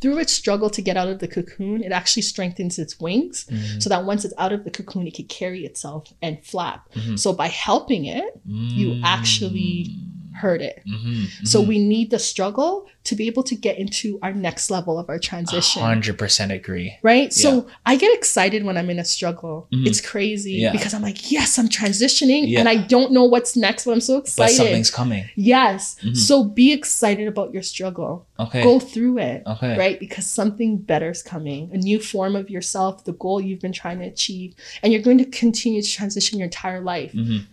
through 0.01 0.19
its 0.19 0.31
struggle 0.31 0.69
to 0.69 0.81
get 0.81 0.97
out 0.97 1.07
of 1.07 1.19
the 1.19 1.27
cocoon, 1.27 1.83
it 1.83 1.91
actually 1.91 2.21
strengthens 2.21 2.77
its 2.77 2.99
wings 2.99 3.45
mm-hmm. 3.45 3.79
so 3.79 3.89
that 3.89 4.05
once 4.05 4.25
it's 4.25 4.33
out 4.37 4.53
of 4.53 4.63
the 4.63 4.71
cocoon, 4.71 5.07
it 5.07 5.15
can 5.15 5.25
carry 5.25 5.65
itself 5.65 6.13
and 6.21 6.43
flap. 6.43 6.91
Mm-hmm. 6.93 7.15
So 7.15 7.33
by 7.33 7.47
helping 7.47 8.05
it, 8.05 8.39
you 8.45 8.89
mm. 8.89 9.01
actually 9.03 9.95
heard 10.37 10.61
it. 10.61 10.81
Mhm, 10.87 11.27
So 11.47 11.61
mhm. 11.63 11.67
we 11.67 11.79
need 11.79 12.11
the 12.11 12.19
struggle 12.19 12.87
to 13.05 13.15
be 13.15 13.27
able 13.27 13.43
to 13.43 13.55
get 13.55 13.77
into 13.77 14.19
our 14.21 14.33
next 14.33 14.69
level 14.69 14.99
of 14.99 15.07
our 15.09 15.17
transition. 15.19 15.81
100% 15.81 16.51
agree. 16.51 16.93
Right. 17.03 17.33
So 17.33 17.67
I 17.85 17.95
get 17.95 18.13
excited 18.13 18.63
when 18.65 18.75
I'm 18.77 18.89
in 18.89 18.99
a 18.99 19.05
struggle. 19.05 19.67
Mhm. 19.73 19.87
It's 19.87 20.01
crazy 20.01 20.53
Yeah. 20.55 20.71
because 20.73 20.93
I'm 20.93 21.01
like, 21.01 21.31
yes, 21.31 21.57
I'm 21.57 21.69
transitioning 21.69 22.43
Yeah. 22.47 22.59
and 22.59 22.67
I 22.69 22.75
don't 22.75 23.11
know 23.11 23.23
what's 23.23 23.55
next, 23.55 23.85
but 23.85 23.91
I'm 23.93 24.01
so 24.01 24.17
excited. 24.17 24.51
But 24.57 24.63
something's 24.63 24.91
coming. 24.91 25.25
yes. 25.35 25.95
Mhm. 26.03 26.15
So 26.17 26.43
be 26.43 26.71
excited 26.73 27.27
about 27.27 27.53
your 27.53 27.63
struggle. 27.63 28.25
Okay. 28.39 28.61
Go 28.63 28.79
through 28.79 29.17
it. 29.19 29.43
Okay. 29.47 29.77
Right? 29.77 29.99
Because 29.99 30.25
something 30.25 30.77
better 30.77 31.09
is 31.09 31.23
coming. 31.23 31.69
A 31.73 31.77
new 31.77 31.99
form 31.99 32.35
of 32.35 32.49
yourself, 32.49 33.03
the 33.05 33.13
goal 33.13 33.39
you've 33.41 33.61
been 33.61 33.73
trying 33.73 33.99
to 33.99 34.05
achieve. 34.05 34.53
And 34.83 34.91
you're 34.93 35.01
going 35.01 35.17
to 35.19 35.25
continue 35.25 35.81
to 35.81 35.89
transition 35.89 36.37
your 36.39 36.45
entire 36.45 36.81
life. 36.81 37.13
Mhm. 37.13 37.45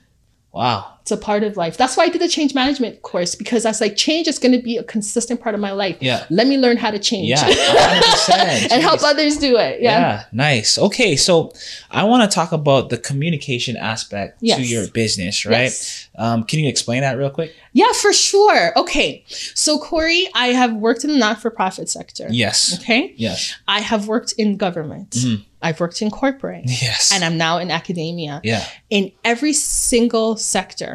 Wow. 0.53 0.94
It's 1.05 1.11
a 1.13 1.19
part 1.19 1.43
of 1.45 1.59
life. 1.59 1.77
That's 1.77 1.99
why 1.99 2.05
I 2.05 2.09
did 2.09 2.23
the 2.23 2.29
change 2.29 2.55
management 2.55 3.03
course 3.03 3.35
because 3.35 3.67
I 3.67 3.69
was 3.69 3.81
like, 3.83 3.95
change 3.95 4.27
is 4.27 4.39
going 4.39 4.53
to 4.53 4.63
be 4.63 4.79
a 4.79 4.83
consistent 4.83 5.39
part 5.39 5.55
of 5.55 5.61
my 5.61 5.71
life. 5.73 5.99
Yeah. 6.01 6.25
Let 6.31 6.47
me 6.47 6.57
learn 6.57 6.79
how 6.79 6.91
to 6.91 6.99
change. 6.99 7.29
Yeah. 7.29 7.45
100%. 7.47 8.73
and 8.73 8.83
help 8.83 9.03
others 9.03 9.37
do 9.37 9.59
it. 9.59 9.83
Yeah. 9.83 9.99
Yeah. 10.01 10.25
nice. 10.33 10.79
Okay, 10.79 11.15
so 11.17 11.53
I 11.91 12.05
want 12.05 12.23
to 12.31 12.35
talk 12.35 12.53
about 12.53 12.89
the 12.89 12.97
communication 12.97 13.77
aspect 13.77 14.41
to 14.41 14.63
your 14.63 14.89
business, 14.89 15.45
right? 15.45 15.65
Yes. 15.65 16.09
Um, 16.17 16.45
can 16.45 16.61
you 16.61 16.71
explain 16.71 17.03
that 17.03 17.19
real 17.19 17.29
quick? 17.29 17.53
Yeah, 17.75 17.93
for 17.93 18.15
sure. 18.15 18.73
Okay. 18.79 19.25
So, 19.29 19.79
Cory, 19.79 20.27
I 20.35 20.49
have 20.49 20.73
worked 20.75 21.05
in 21.05 21.11
the 21.11 21.19
not 21.19 21.43
for 21.43 21.51
profit 21.51 21.91
sector. 21.91 22.29
Yes. 22.31 22.79
Okay. 22.81 23.13
Yes. 23.17 23.55
I 23.69 23.81
have 23.81 24.09
worked 24.09 24.33
in 24.39 24.57
government. 24.57 25.11
Mhm. 25.11 25.45
I've 25.61 25.81
worked 25.81 26.03
in 26.03 26.11
corporate. 26.11 26.65
Yes. 26.67 27.11
And 27.13 27.25
I'm 27.25 27.39
now 27.39 27.57
in 27.59 27.71
academia. 27.71 28.41
yeah. 28.45 28.65
In 28.91 29.11
every 29.25 29.55
single 29.55 30.37
sector, 30.37 30.94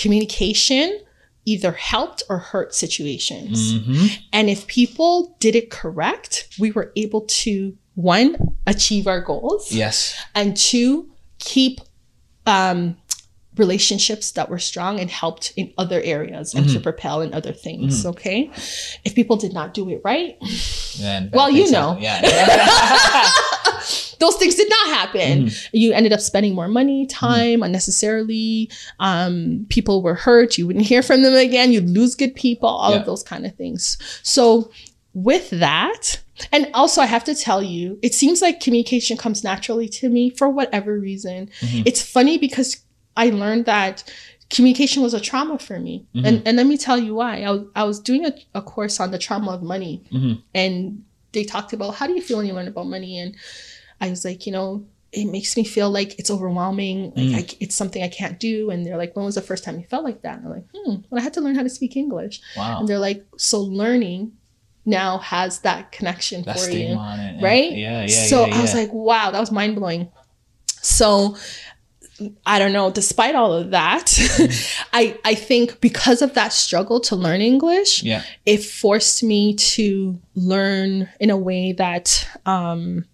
communication 0.00 1.00
either 1.46 1.72
helped 1.72 2.22
or 2.28 2.38
hurt 2.38 2.74
situations. 2.74 3.72
hmm 3.78 4.06
And 4.32 4.48
if 4.50 4.66
people 4.66 5.36
did 5.40 5.54
it 5.56 5.70
correct, 5.70 6.48
we 6.58 6.70
were 6.70 6.92
able 6.96 7.22
to 7.42 7.76
one, 7.94 8.36
achieve 8.66 9.06
our 9.06 9.20
goals, 9.20 9.72
Yes. 9.72 10.14
and 10.34 10.56
two, 10.56 11.10
keep 11.38 11.80
um, 12.46 12.96
relationships 13.56 14.32
that 14.32 14.48
were 14.48 14.58
strong 14.58 15.00
and 15.00 15.10
helped 15.10 15.52
in 15.56 15.72
other 15.76 16.00
areas 16.02 16.54
and 16.54 16.68
to 16.70 16.80
propel 16.80 17.20
in 17.20 17.34
other 17.34 17.52
things. 17.52 18.06
Okay. 18.06 18.50
If 19.04 19.14
people 19.14 19.36
did 19.36 19.52
not 19.52 19.74
do 19.74 19.88
it 19.90 20.00
right, 20.04 20.36
Well, 21.32 21.50
you 21.50 21.70
know. 21.70 21.94
happen. 21.94 22.02
Yeah. 22.30 23.28
those 24.20 24.36
things 24.36 24.54
did 24.54 24.68
not 24.70 24.86
happen. 24.88 25.50
You 25.72 25.92
ended 25.92 26.12
up 26.12 26.20
spending 26.20 26.54
more 26.54 26.68
money, 26.68 27.06
time 27.06 27.62
unnecessarily. 27.62 28.70
Um, 29.00 29.66
people 29.68 30.02
were 30.02 30.14
hurt. 30.14 30.56
You 30.58 30.66
wouldn't 30.66 30.86
hear 30.86 31.02
from 31.02 31.22
them 31.22 31.34
again. 31.34 31.72
You'd 31.72 31.88
lose 31.90 32.14
good 32.14 32.34
people, 32.34 32.68
all 32.68 32.92
Yeah. 32.92 33.00
of 33.00 33.06
those 33.06 33.22
kind 33.22 33.44
of 33.46 33.54
things. 33.56 33.96
So, 34.22 34.70
with 35.12 35.50
that, 35.50 36.20
and 36.52 36.68
also 36.72 37.00
I 37.00 37.06
have 37.06 37.24
to 37.24 37.34
tell 37.34 37.62
you, 37.62 37.98
it 38.02 38.14
seems 38.14 38.40
like 38.40 38.60
communication 38.60 39.16
comes 39.16 39.42
naturally 39.42 39.88
to 39.88 40.08
me 40.08 40.30
for 40.30 40.48
whatever 40.48 40.98
reason. 40.98 41.50
Mhm. 41.60 41.82
It's 41.84 42.00
funny 42.00 42.38
because 42.38 42.76
I 43.16 43.30
learned 43.30 43.64
that 43.66 44.04
communication 44.50 45.02
was 45.02 45.14
a 45.14 45.20
trauma 45.20 45.58
for 45.58 45.80
me. 45.80 46.04
Mm-hmm. 46.14 46.26
And, 46.26 46.42
and 46.46 46.56
let 46.56 46.66
me 46.66 46.76
tell 46.76 46.98
you 46.98 47.14
why. 47.16 47.42
I 47.42 47.50
was, 47.50 47.62
I 47.74 47.84
was 47.84 47.98
doing 48.00 48.24
a, 48.24 48.32
a 48.54 48.62
course 48.62 49.00
on 49.00 49.10
the 49.10 49.18
trauma 49.18 49.50
of 49.52 49.62
money, 49.62 50.02
Mhm. 50.12 50.42
and 50.54 51.02
they 51.32 51.44
talked 51.44 51.72
about 51.72 51.94
how 51.96 52.06
do 52.06 52.14
you 52.14 52.20
feel 52.22 52.38
when 52.38 52.46
you 52.46 52.52
learn 52.54 52.68
about 52.68 52.86
money? 52.88 53.18
And 53.18 53.34
I 54.00 54.10
was 54.10 54.24
like, 54.24 54.46
you 54.46 54.52
know, 54.52 54.86
it 55.12 55.26
makes 55.26 55.56
me 55.56 55.64
feel 55.64 55.90
like 55.90 56.18
it's 56.18 56.30
overwhelming. 56.30 57.12
Like 57.16 57.16
Mm. 57.16 57.34
I, 57.34 57.56
it's 57.60 57.74
something 57.74 58.02
I 58.02 58.08
can't 58.08 58.38
do. 58.38 58.70
And 58.70 58.86
they're 58.86 58.96
like, 58.96 59.16
when 59.16 59.24
was 59.24 59.34
the 59.34 59.42
first 59.42 59.64
time 59.64 59.78
you 59.78 59.84
felt 59.86 60.04
like 60.04 60.22
that? 60.22 60.38
And 60.38 60.46
I'm 60.46 60.52
like, 60.52 60.66
hmm, 60.72 60.94
when 61.08 61.20
I 61.20 61.24
had 61.24 61.34
to 61.34 61.40
learn 61.40 61.56
how 61.56 61.62
to 61.64 61.68
speak 61.68 61.96
English. 61.96 62.40
Wow. 62.56 62.78
And 62.78 62.88
they're 62.88 62.98
like, 62.98 63.26
so 63.36 63.60
learning 63.60 64.32
now 64.86 65.18
has 65.18 65.60
that 65.60 65.92
connection 65.92 66.42
That 66.44 66.58
for 66.58 66.70
you 66.70 66.94
right? 67.42 67.72
Yeah. 67.72 68.02
Yeah. 68.02 68.06
so 68.06 68.46
yeah, 68.46 68.56
I 68.56 68.62
was 68.62 68.74
like, 68.74 68.92
wow, 68.92 69.30
that 69.30 69.40
was 69.40 69.50
mind 69.50 69.74
blowing. 69.76 70.10
So 70.80 71.36
I 72.46 72.58
don't 72.58 72.72
know, 72.72 72.90
despite 72.90 73.34
all 73.34 73.52
of 73.52 73.70
that, 73.70 74.06
Mm-hmm. 74.06 74.86
I, 74.92 75.18
I 75.24 75.34
think 75.34 75.80
because 75.80 76.22
of 76.22 76.34
that 76.34 76.52
struggle 76.52 77.00
to 77.00 77.16
learn 77.16 77.40
English, 77.40 78.02
yeah. 78.02 78.22
it 78.46 78.58
forced 78.62 79.22
me 79.22 79.54
to 79.54 80.18
learn 80.34 81.08
in 81.18 81.30
a 81.30 81.36
way 81.36 81.72
that 81.72 82.28
um, 82.46 83.04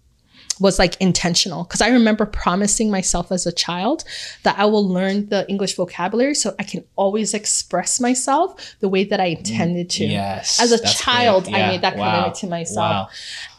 was 0.59 0.79
like 0.79 0.97
intentional. 1.01 1.65
Because 1.65 1.81
I 1.81 1.89
remember 1.89 2.25
promising 2.27 2.91
myself 2.91 3.31
as 3.31 3.47
a 3.47 3.53
child 3.53 4.05
that 4.43 4.59
I 4.59 4.65
will 4.65 4.89
learn 4.89 5.29
the 5.29 5.49
English 5.49 5.75
vocabulary 5.77 6.35
so 6.35 6.55
I 6.59 6.63
can 6.63 6.85
always 6.97 7.35
express 7.35 8.01
myself 8.01 8.77
the 8.81 8.89
way 8.89 9.05
that 9.05 9.21
I 9.21 9.27
intended 9.27 9.91
to. 9.91 10.07
Yes. 10.07 10.61
As 10.61 10.73
a 10.73 10.83
child, 10.87 11.45
big. 11.45 11.55
I 11.55 11.69
made 11.69 11.83
that 11.83 11.97
Wow. 11.97 12.11
commitment 12.11 12.35
to 12.37 12.47
myself. 12.47 12.77
Wow. 12.77 13.09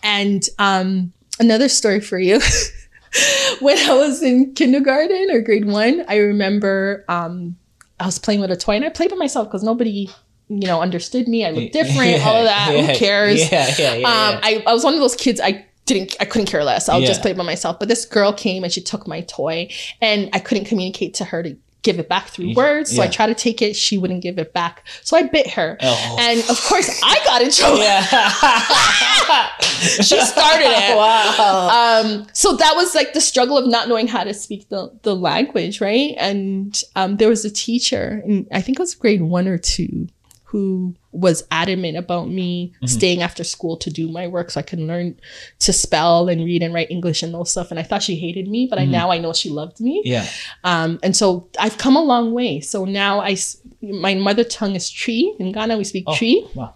And 0.03 0.43
um, 0.57 1.13
another 1.39 1.69
story 1.69 1.99
for 2.01 2.17
you. 2.19 2.39
when 3.59 3.77
I 3.77 3.93
was 3.93 4.21
in 4.21 4.53
kindergarten 4.53 5.29
or 5.31 5.41
grade 5.41 5.65
one, 5.65 6.03
I 6.07 6.17
remember 6.17 7.05
um, 7.07 7.57
I 7.99 8.05
was 8.05 8.19
playing 8.19 8.41
with 8.41 8.51
a 8.51 8.57
toy 8.57 8.75
and 8.75 8.85
I 8.85 8.89
played 8.89 9.11
with 9.11 9.19
myself 9.19 9.47
because 9.47 9.63
nobody, 9.63 10.09
you 10.49 10.67
know, 10.67 10.81
understood 10.81 11.27
me. 11.27 11.45
I 11.45 11.51
looked 11.51 11.73
different, 11.73 12.25
all 12.25 12.37
of 12.37 12.45
that. 12.45 12.71
Yeah, 12.73 12.81
Who 12.87 12.93
cares? 12.95 13.51
Yeah. 13.51 13.73
Yeah. 13.77 13.93
Yeah. 13.95 14.07
um, 14.07 14.33
yeah. 14.33 14.39
I, 14.43 14.63
I 14.67 14.73
was 14.73 14.83
one 14.83 14.93
of 14.93 14.99
those 14.99 15.15
kids 15.15 15.39
I 15.39 15.65
didn't 15.87 16.15
I 16.19 16.25
couldn't 16.25 16.47
care 16.47 16.63
less. 16.63 16.87
I'll 16.87 17.01
just 17.01 17.21
play 17.21 17.33
by 17.33 17.43
myself. 17.43 17.79
But 17.79 17.87
this 17.87 18.05
girl 18.05 18.31
came 18.31 18.63
and 18.63 18.71
she 18.71 18.81
took 18.81 19.07
my 19.07 19.21
toy 19.21 19.69
and 20.01 20.29
I 20.33 20.39
couldn't 20.39 20.65
communicate 20.65 21.15
to 21.15 21.25
her 21.25 21.41
to 21.41 21.57
give 21.87 21.99
it 21.99 22.09
back 22.09 22.27
through 22.27 22.53
words. 22.53 22.93
So 22.93 23.01
I 23.01 23.07
tried 23.07 23.27
to 23.27 23.33
take 23.33 23.61
it, 23.61 23.73
she 23.75 23.97
wouldn't 23.97 24.21
give 24.21 24.37
it 24.37 24.51
back. 24.51 24.85
So 25.03 25.15
I 25.15 25.23
bit 25.23 25.49
her. 25.51 25.77
Oh. 25.81 26.17
And 26.19 26.39
of 26.49 26.61
course 26.65 26.99
I 27.03 27.19
got 27.23 27.41
in 27.41 27.49
trouble. 27.49 27.77
yeah. 27.79 28.07
she 29.59 30.19
started 30.19 30.67
it. 30.67 30.97
wow. 30.97 32.01
Um, 32.03 32.27
so 32.33 32.57
that 32.57 32.73
was 32.75 32.93
like 32.93 33.13
the 33.13 33.21
struggle 33.21 33.57
of 33.57 33.67
not 33.67 33.87
knowing 33.87 34.07
how 34.07 34.25
to 34.25 34.33
speak 34.33 34.67
the, 34.67 34.91
the 35.03 35.15
language, 35.15 35.79
right? 35.79 36.13
And 36.17 36.81
um, 36.97 37.17
there 37.17 37.29
was 37.29 37.45
a 37.45 37.49
teacher, 37.49 38.21
in, 38.25 38.47
I 38.51 38.61
think 38.61 38.79
it 38.79 38.81
was 38.81 38.93
grade 38.93 39.21
one 39.21 39.47
or 39.47 39.57
two, 39.57 40.09
who 40.57 40.95
was 41.11 41.43
adamant 41.51 41.95
about 41.95 42.29
me 42.29 42.73
staying 42.87 43.21
after 43.21 43.43
school 43.43 43.77
to 43.77 43.91
do 43.91 44.07
my 44.07 44.27
work 44.27 44.49
so 44.49 44.59
I 44.59 44.63
can 44.63 44.87
learn 44.87 45.15
to 45.59 45.71
spell 45.71 46.29
and 46.29 46.43
read 46.43 46.63
and 46.63 46.73
write 46.73 46.89
English 46.89 47.21
and 47.21 47.31
those 47.31 47.51
stuff. 47.51 47.69
And 47.69 47.79
I 47.79 47.83
thought 47.83 48.01
she 48.01 48.15
hated 48.15 48.47
me, 48.47 48.65
but 48.67 48.79
I 48.79 48.85
now 48.85 49.11
I 49.11 49.19
know 49.19 49.33
she 49.33 49.51
loved 49.51 49.79
me. 49.79 50.01
Yeah. 50.03 50.25
Um, 50.63 50.99
and 51.03 51.15
so 51.15 51.47
I've 51.59 51.77
come 51.77 51.95
a 51.95 52.01
long 52.01 52.33
way. 52.33 52.59
So 52.59 52.85
now 52.85 53.19
I, 53.19 53.37
my 53.83 54.15
mother 54.15 54.43
tongue 54.43 54.75
is 54.75 54.89
Twi. 54.89 55.31
In 55.37 55.51
Ghana, 55.51 55.77
we 55.77 55.83
speak 55.83 56.05
Oh, 56.07 56.15
Twi. 56.15 56.41
Wow. 56.55 56.73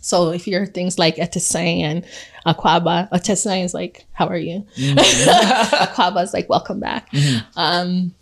So 0.00 0.30
if 0.30 0.48
you're 0.48 0.66
things 0.66 0.98
like 0.98 1.14
Etesang 1.14 1.82
and 1.82 2.04
Akwaaba, 2.44 3.08
Etesang 3.10 3.64
is 3.64 3.74
like, 3.74 4.06
how 4.10 4.26
are 4.26 4.36
you? 4.36 4.66
Mm-hmm. 4.76 4.98
Akwaaba 5.84 6.24
is 6.24 6.34
like, 6.34 6.48
welcome 6.48 6.80
back. 6.80 7.08
Um, 7.54 8.12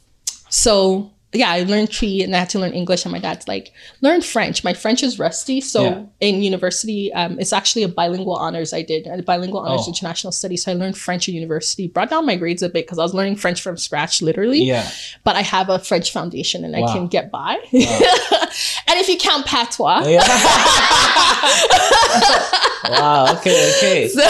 so 0.50 1.11
yeah, 1.33 1.51
I 1.51 1.62
learned 1.64 1.93
Twi 1.93 2.20
and 2.22 2.35
I 2.35 2.39
had 2.39 2.49
to 2.51 2.59
learn 2.59 2.72
English. 2.72 3.05
And 3.05 3.12
my 3.12 3.18
dad's 3.18 3.47
like, 3.47 3.70
learn 4.01 4.22
French. 4.22 4.64
My 4.64 4.72
French 4.72 5.03
is 5.03 5.18
rusty. 5.18 5.61
So 5.61 5.83
Yeah. 5.85 6.03
in 6.20 6.43
university, 6.43 7.12
um, 7.12 7.39
it's 7.39 7.53
actually 7.53 7.83
a 7.83 7.89
bilingual 7.89 8.35
honors 8.37 8.72
I 8.72 8.81
did, 8.81 9.07
a 9.07 9.22
bilingual 9.22 9.61
honors 9.61 9.83
Oh. 9.85 9.89
international 9.89 10.33
studies. 10.33 10.64
So 10.64 10.72
I 10.72 10.74
learned 10.74 10.97
French 10.97 11.29
in 11.29 11.35
university, 11.35 11.87
brought 11.87 12.09
down 12.09 12.24
my 12.24 12.37
grades 12.37 12.62
a 12.62 12.70
bit 12.70 12.87
because 12.87 12.99
I 12.99 13.03
was 13.03 13.12
learning 13.12 13.37
French 13.37 13.61
from 13.61 13.76
scratch, 13.76 14.22
literally 14.22 14.62
Yeah. 14.64 14.89
but 15.22 15.37
I 15.37 15.43
have 15.43 15.68
a 15.68 15.79
French 15.79 16.12
foundation 16.12 16.64
and 16.64 16.74
I 16.74 16.81
can 16.93 17.09
get 17.09 17.31
by. 17.31 17.59
and 17.72 18.99
if 18.99 19.09
you 19.09 19.18
count 19.18 19.45
patois, 19.45 20.07
Yeah. 20.09 20.20
wow. 22.89 23.35
Okay. 23.37 23.72
Okay. 23.76 24.09
so, 24.09 24.22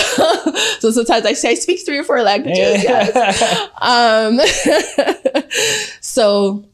so 0.80 0.90
sometimes 0.90 1.24
I 1.26 1.32
say 1.34 1.50
I 1.50 1.54
speak 1.54 1.84
three 1.86 1.98
or 1.98 2.04
four 2.04 2.22
languages. 2.22 2.82
yes. 2.82 3.68
Um, 3.80 4.40
so 6.00 6.64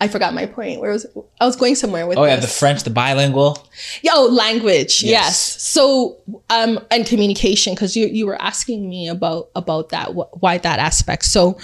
I 0.00 0.08
forgot 0.08 0.34
my 0.34 0.44
point. 0.44 0.80
Where 0.80 0.90
was 0.90 1.06
I 1.40 1.46
was 1.46 1.56
going 1.56 1.76
somewhere 1.76 2.06
with 2.06 2.18
Oh 2.18 2.24
yeah, 2.24 2.36
the. 2.36 2.46
French, 2.48 2.82
the 2.82 2.90
bilingual. 2.90 3.56
Yo, 4.02 4.26
language. 4.26 5.02
Yes. 5.02 5.10
Yes. 5.10 5.62
So, 5.62 6.16
um, 6.50 6.80
and 6.90 7.06
communication, 7.06 7.74
because 7.74 7.96
you 7.96 8.06
you 8.08 8.26
were 8.26 8.40
asking 8.42 8.88
me 8.88 9.08
about 9.08 9.50
about 9.54 9.90
that, 9.90 10.08
wh- 10.08 10.42
why 10.42 10.58
that 10.58 10.78
aspect. 10.78 11.24
So, 11.24 11.58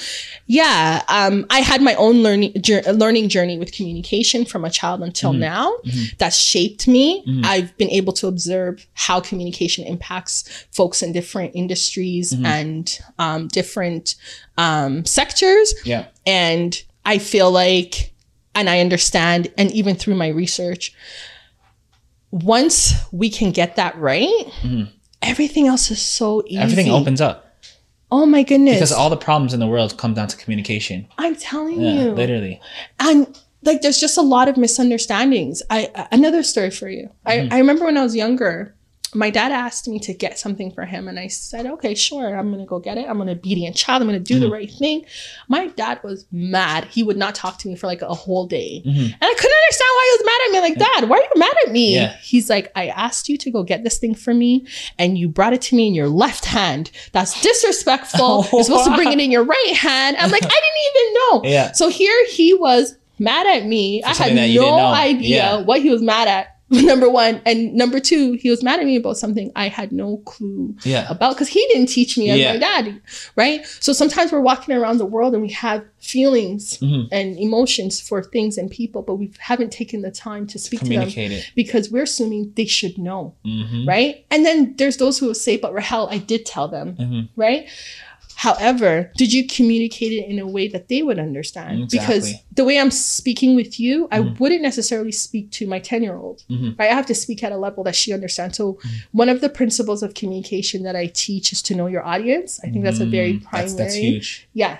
yeah, 0.47 1.03
um, 1.09 1.45
I 1.51 1.61
had 1.61 1.83
my 1.83 1.95
own 1.97 2.23
learning 2.23 2.55
jour- 2.63 2.83
learning 2.93 3.29
journey 3.31 3.59
with 3.59 3.73
communication 3.73 4.45
from 4.45 4.65
a 4.65 4.71
child 4.71 5.03
until 5.03 5.33
now. 5.33 5.73
That 6.19 6.33
shaped 6.33 6.87
me. 6.89 7.25
I've 7.45 7.77
been 7.79 7.91
able 7.91 8.13
to 8.15 8.29
observe 8.29 8.87
how 8.95 9.21
communication 9.21 9.85
impacts 9.87 10.45
folks 10.71 11.03
in 11.03 11.13
different 11.13 11.55
industries 11.55 12.33
and 12.45 12.99
um, 13.19 13.49
different 13.49 14.15
um, 14.57 15.05
sectors 15.05 15.75
Yeah. 15.85 16.07
and 16.27 16.81
I 17.05 17.19
feel 17.19 17.51
like, 17.51 18.10
and 18.61 18.71
I 18.71 18.79
understand, 18.81 19.49
and 19.59 19.71
even 19.73 19.97
through 19.97 20.15
my 20.15 20.29
research, 20.29 20.95
once 22.31 22.95
we 23.13 23.29
can 23.31 23.51
get 23.51 23.77
that 23.77 23.97
right, 23.97 24.31
everything 25.23 25.67
else 25.67 25.91
is 25.91 26.01
so 26.01 26.43
easy. 26.47 26.55
Mm-hmm. 26.57 26.63
Everything 26.63 26.93
opens 26.93 27.21
up 27.21 27.47
Oh 28.13 28.27
my 28.27 28.43
goodness! 28.43 28.75
because 28.77 28.93
all 28.93 29.11
the 29.11 29.17
problems 29.17 29.55
in 29.55 29.61
the 29.61 29.67
world 29.67 29.97
come 29.97 30.15
down 30.15 30.29
to 30.29 30.37
communication. 30.37 31.07
I'm 31.19 31.35
telling 31.37 31.81
Yeah. 31.81 32.03
you, 32.05 32.11
Literally. 32.13 32.61
and 32.99 33.39
like 33.63 33.83
there's 33.83 34.01
just 34.01 34.17
a 34.17 34.23
lot 34.23 34.49
of 34.49 34.57
misunderstandings. 34.57 35.63
I 35.71 36.07
another 36.13 36.43
story 36.43 36.71
for 36.71 36.89
you. 36.89 37.11
I, 37.27 37.49
I 37.51 37.59
remember 37.59 37.85
when 37.85 37.97
I 37.97 38.03
was 38.03 38.17
younger, 38.17 38.75
my 39.15 39.31
dad 39.31 39.51
asked 39.51 39.89
me 39.89 39.99
to 40.01 40.15
get 40.15 40.39
something 40.39 40.71
for 40.71 40.85
him, 40.85 41.09
and 41.09 41.19
I 41.19 41.27
said, 41.27 41.67
"Okay, 41.67 41.95
sure. 41.95 42.37
I'm 42.37 42.51
gonna 42.51 42.67
go 42.67 42.79
get 42.79 42.97
it. 42.99 43.09
I'm 43.09 43.19
gonna 43.19 43.33
obedient 43.33 43.77
child. 43.77 44.03
I'm 44.03 44.09
gonna 44.09 44.21
do 44.21 44.39
the 44.39 44.47
mm-hmm. 44.47 44.53
right 44.53 44.71
thing." 44.71 45.05
My 45.49 45.67
dad 45.69 46.01
was 46.03 46.27
mad. 46.31 46.85
He 46.87 47.03
would 47.03 47.17
not 47.17 47.35
talk 47.35 47.59
to 47.59 47.69
me 47.69 47.77
for 47.77 47.87
like 47.87 48.03
a 48.03 48.15
whole 48.15 48.47
day, 48.47 48.83
mm-hmm. 48.85 49.01
and 49.01 49.23
I 49.23 49.35
couldn't 49.35 49.59
understand 49.63 49.91
why 49.95 50.05
he 50.05 50.17
was 50.17 50.27
mad 50.27 50.41
at 50.45 50.53
me. 50.53 50.61
Like, 50.61 50.79
Dad, 50.79 51.09
why 51.09 51.17
are 51.19 51.23
you 51.23 51.41
mad 51.41 51.55
at 51.67 51.73
me? 51.73 51.95
Yeah. 51.95 52.17
He's 52.23 52.49
like, 52.49 52.71
"I 52.77 52.89
asked 52.89 53.29
you 53.29 53.37
to 53.39 53.51
go 53.51 53.63
get 53.63 53.85
this 53.85 53.99
thing 53.99 54.15
for 54.15 54.33
me, 54.33 54.67
and 54.99 55.19
you 55.19 55.29
brought 55.29 55.53
it 55.53 55.63
to 55.63 55.77
me 55.77 55.89
in 55.89 55.95
your 55.95 56.09
left 56.09 56.45
hand. 56.45 56.91
That's 57.13 57.41
disrespectful. 57.43 58.47
You're 58.53 58.65
supposed 58.65 58.87
to 58.87 58.97
bring 58.97 59.13
it 59.13 59.21
in 59.21 59.31
your 59.31 59.45
right 59.45 59.77
hand." 59.77 60.17
I'm 60.19 60.31
like, 60.31 60.43
I 60.45 60.49
didn't 60.49 60.63
even 60.91 61.15
know. 61.15 61.43
Yeah. 61.45 61.73
So 61.73 61.89
here 61.89 62.27
he 62.29 62.55
was 62.55 62.97
mad 63.19 63.47
at 63.47 63.67
me. 63.67 64.03
I 64.03 64.09
had 64.09 64.17
something 64.17 64.37
that 64.37 64.49
you 64.49 64.61
didn't 64.61 64.77
no 64.77 64.87
idea 64.87 65.37
Yeah. 65.37 65.61
what 65.63 65.83
he 65.83 65.91
was 65.91 66.03
mad 66.03 66.29
at. 66.29 66.57
Number 66.93 67.11
one, 67.11 67.41
and 67.45 67.75
number 67.75 67.99
two, 67.99 68.35
he 68.35 68.49
was 68.49 68.63
mad 68.63 68.79
at 68.79 68.87
me 68.87 68.95
about 68.97 69.17
something 69.17 69.51
I 69.57 69.67
had 69.69 69.91
no 69.91 70.19
clue 70.19 70.77
Yeah. 70.85 71.07
about 71.11 71.35
because 71.35 71.49
he 71.49 71.67
didn't 71.73 71.89
teach 71.89 72.17
me 72.17 72.31
as 72.31 72.39
Yeah. 72.39 72.53
my 72.53 72.59
dad, 72.59 73.01
right? 73.35 73.67
So 73.81 73.93
sometimes 73.93 74.31
we're 74.31 74.41
walking 74.41 74.75
around 74.77 74.99
the 74.99 75.05
world 75.07 75.35
and 75.35 75.43
we 75.43 75.51
have 75.51 75.83
feelings 75.99 76.79
Mhm. 76.79 77.09
and 77.11 77.37
emotions 77.39 78.01
for 78.01 78.23
things 78.23 78.57
and 78.57 78.71
people, 78.71 79.03
but 79.03 79.17
we 79.17 79.31
haven't 79.39 79.73
taken 79.73 80.03
the 80.03 80.11
time 80.13 80.47
to 80.47 80.59
speak 80.61 80.81
to 80.81 80.87
them 80.89 81.09
it. 81.09 81.51
because 81.57 81.91
we're 81.91 82.05
assuming 82.05 82.53
they 82.55 82.67
should 82.67 82.97
know, 82.99 83.35
Mhm. 83.45 83.87
right? 83.89 84.25
And 84.31 84.47
then 84.47 84.75
there's 84.79 84.97
those 84.99 85.19
who 85.19 85.27
will 85.27 85.35
say, 85.35 85.57
"But 85.57 85.75
Rahel, 85.75 86.09
I 86.11 86.19
did 86.19 86.47
tell 86.47 86.69
them," 86.69 86.97
Mhm. 86.99 87.29
right? 87.37 87.67
However, 88.37 89.11
did 89.17 89.33
you 89.33 89.47
communicate 89.47 90.13
it 90.13 90.27
in 90.27 90.39
a 90.39 90.47
way 90.47 90.67
that 90.69 90.89
they 90.89 91.03
would 91.03 91.19
understand? 91.19 91.91
Because 91.91 92.33
the 92.55 92.65
way 92.65 92.79
I'm 92.79 92.91
speaking 92.91 93.55
with 93.55 93.79
you, 93.79 94.09
I 94.11 94.21
Mhm. 94.21 94.41
wouldn't 94.41 94.63
necessarily 94.63 95.13
speak 95.13 95.51
to 95.53 95.67
my 95.67 95.79
10 95.79 96.03
year 96.03 96.17
old, 96.17 96.43
Mhm. 96.49 96.79
right? 96.79 96.91
I 96.91 96.95
have 96.95 97.07
to 97.07 97.15
speak 97.15 97.43
at 97.45 97.53
a 97.53 97.59
level 97.59 97.85
that 97.85 97.95
she 97.95 98.13
understands. 98.13 98.57
So, 98.57 98.79
one 99.13 99.29
of 99.29 99.41
the 99.43 99.49
principles 99.51 100.03
of 100.03 100.15
communication 100.15 100.83
that 100.85 100.97
I 100.97 101.11
teach 101.13 101.53
is 101.53 101.61
to 101.63 101.75
know 101.75 101.87
your 101.87 102.05
audience. 102.07 102.61
I 102.65 102.71
think 102.71 102.85
that's 102.85 103.01
a 103.01 103.07
very 103.07 103.35
Mm, 103.35 103.43
primary. 103.45 103.67
That's, 103.69 103.75
that's 103.75 103.95
huge. 103.95 104.49
Yeah. 104.55 104.79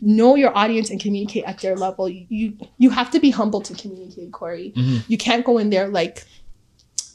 Know 0.00 0.36
your 0.36 0.56
audience 0.56 0.90
and 0.90 1.00
communicate 1.00 1.44
at 1.44 1.58
their 1.58 1.76
level. 1.76 2.08
You 2.08 2.52
you 2.78 2.90
have 2.90 3.10
to 3.12 3.18
be 3.20 3.30
humble 3.30 3.62
to 3.62 3.74
communicate, 3.74 4.30
Cory. 4.30 4.72
Mhm. 4.76 5.02
You 5.08 5.16
can't 5.16 5.44
go 5.44 5.58
in 5.58 5.70
there 5.70 5.88
like 5.88 6.24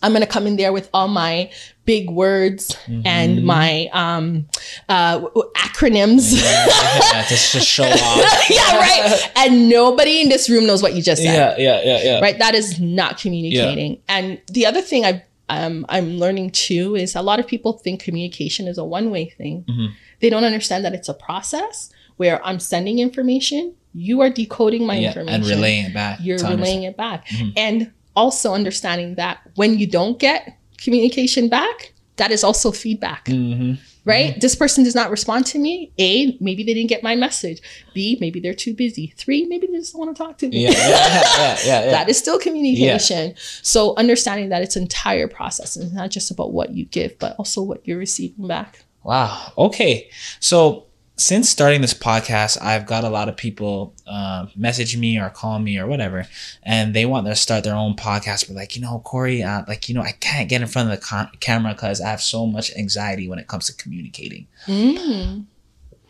I'm 0.03 0.13
gonna 0.13 0.25
come 0.27 0.45
in 0.47 0.55
there 0.57 0.71
with 0.73 0.89
all 0.93 1.07
my 1.07 1.49
big 1.85 2.09
words 2.09 2.75
Mm-hmm. 2.87 3.07
and 3.07 3.43
my 3.45 3.89
um 3.93 4.47
uh 4.89 5.19
acronyms. 5.55 6.33
yeah, 6.41 7.25
just 7.27 7.51
to 7.53 7.59
show 7.75 7.83
off. 7.83 8.49
yeah, 8.49 8.77
right. 8.77 9.31
And 9.35 9.69
nobody 9.69 10.21
in 10.21 10.29
this 10.29 10.49
room 10.49 10.65
knows 10.67 10.81
what 10.83 10.93
you 10.95 11.01
just 11.01 11.21
said. 11.21 11.57
Yeah, 11.59 11.81
yeah, 11.81 11.81
yeah, 11.97 12.03
yeah. 12.03 12.19
Right. 12.19 12.37
That 12.39 12.55
is 12.55 12.79
not 12.79 13.17
communicating. 13.19 14.01
And 14.07 14.41
the 14.47 14.65
other 14.65 14.81
thing 14.81 15.05
I 15.05 15.23
um, 15.49 15.85
I'm 15.89 16.17
learning 16.17 16.51
too 16.51 16.95
is 16.95 17.15
a 17.15 17.21
lot 17.21 17.39
of 17.39 17.47
people 17.47 17.73
think 17.73 18.01
communication 18.01 18.67
is 18.67 18.77
a 18.77 18.83
one 18.83 19.11
way 19.11 19.25
thing. 19.29 19.63
Mhm. 19.69 19.91
They 20.19 20.29
don't 20.29 20.43
understand 20.43 20.83
that 20.85 20.93
it's 20.93 21.07
a 21.09 21.13
process 21.13 21.89
where 22.17 22.43
I'm 22.45 22.59
sending 22.59 22.99
information, 22.99 23.73
you 23.93 24.21
are 24.21 24.29
decoding 24.29 24.85
my 24.85 24.95
Yeah, 24.97 25.09
information, 25.09 25.33
and 25.41 25.45
relaying 25.49 25.85
it 25.85 25.93
back. 25.93 26.19
you're 26.21 26.39
relaying 26.39 26.83
it 26.83 26.97
back, 26.97 27.27
Mhm. 27.27 27.53
and 27.55 27.91
also 28.17 28.53
understanding 28.53 29.15
that 29.15 29.37
when 29.55 29.77
you 29.79 29.87
don't 29.87 30.19
get 30.19 30.57
communication 30.77 31.47
back, 31.47 31.93
that 32.17 32.31
is 32.31 32.43
also 32.43 32.71
feedback. 32.71 33.25
Mhm. 33.25 33.77
right? 34.05 34.39
This 34.39 34.55
person 34.55 34.85
does 34.85 34.95
not 34.95 35.11
respond 35.11 35.45
to 35.47 35.59
me. 35.59 35.91
A, 35.99 36.37
maybe 36.39 36.63
they 36.63 36.73
didn't 36.73 36.87
get 36.87 37.03
my 37.03 37.13
message. 37.13 37.59
B, 37.93 38.17
maybe 38.21 38.39
they're 38.39 38.53
too 38.53 38.73
busy. 38.73 39.13
Three, 39.17 39.43
maybe 39.45 39.67
they 39.67 39.73
just 39.79 39.91
don't 39.91 39.99
want 40.05 40.15
to 40.15 40.23
talk 40.23 40.37
to 40.37 40.47
me. 40.47 40.63
Yeah, 40.63 40.69
yeah, 40.71 40.77
yeah, 40.77 40.87
yeah, 40.87 41.57
yeah, 41.65 41.85
yeah. 41.85 41.91
that 41.95 42.07
is 42.07 42.17
still 42.17 42.39
communication. 42.39 43.33
So 43.61 43.95
understanding 43.97 44.47
that 44.47 44.61
it's 44.61 44.77
entire 44.77 45.27
process 45.27 45.75
and 45.75 45.83
it's 45.87 45.93
not 45.93 46.09
just 46.09 46.31
about 46.31 46.53
what 46.53 46.69
you 46.73 46.85
give, 46.85 47.19
but 47.19 47.35
also 47.37 47.61
what 47.61 47.85
you're 47.85 47.97
receiving 47.99 48.47
back. 48.47 48.85
Wow. 49.03 49.51
Okay. 49.57 50.09
So 50.39 50.86
since 51.17 51.49
starting 51.49 51.81
this 51.81 51.95
podcast, 51.95 52.61
I've 52.61 52.85
got 52.85 53.03
a 53.03 53.09
lot 53.09 53.27
of 53.27 53.35
people 53.35 53.93
uh, 54.05 54.45
message 54.55 54.95
me 54.95 55.19
or 55.19 55.29
call 55.29 55.57
me 55.59 55.79
or 55.79 55.87
whatever, 55.87 56.27
and 56.61 56.93
they 56.93 57.05
want 57.07 57.25
to 57.25 57.35
start 57.35 57.63
their 57.63 57.75
own 57.75 57.95
podcast. 57.95 58.47
But 58.47 58.55
like, 58.55 58.75
you 58.75 58.83
know, 58.83 58.99
Cory, 58.99 59.41
uh, 59.41 59.63
like, 59.67 59.89
you 59.89 59.95
know, 59.95 60.01
I 60.01 60.11
can't 60.11 60.47
get 60.47 60.61
in 60.61 60.67
front 60.67 60.91
of 60.91 60.99
the 60.99 61.29
camera 61.39 61.73
because 61.73 61.99
I 61.99 62.09
have 62.09 62.21
so 62.21 62.45
much 62.45 62.71
anxiety 62.77 63.27
when 63.27 63.39
it 63.39 63.47
comes 63.47 63.65
to 63.65 63.73
communicating. 63.73 64.47
Mm. 64.67 65.45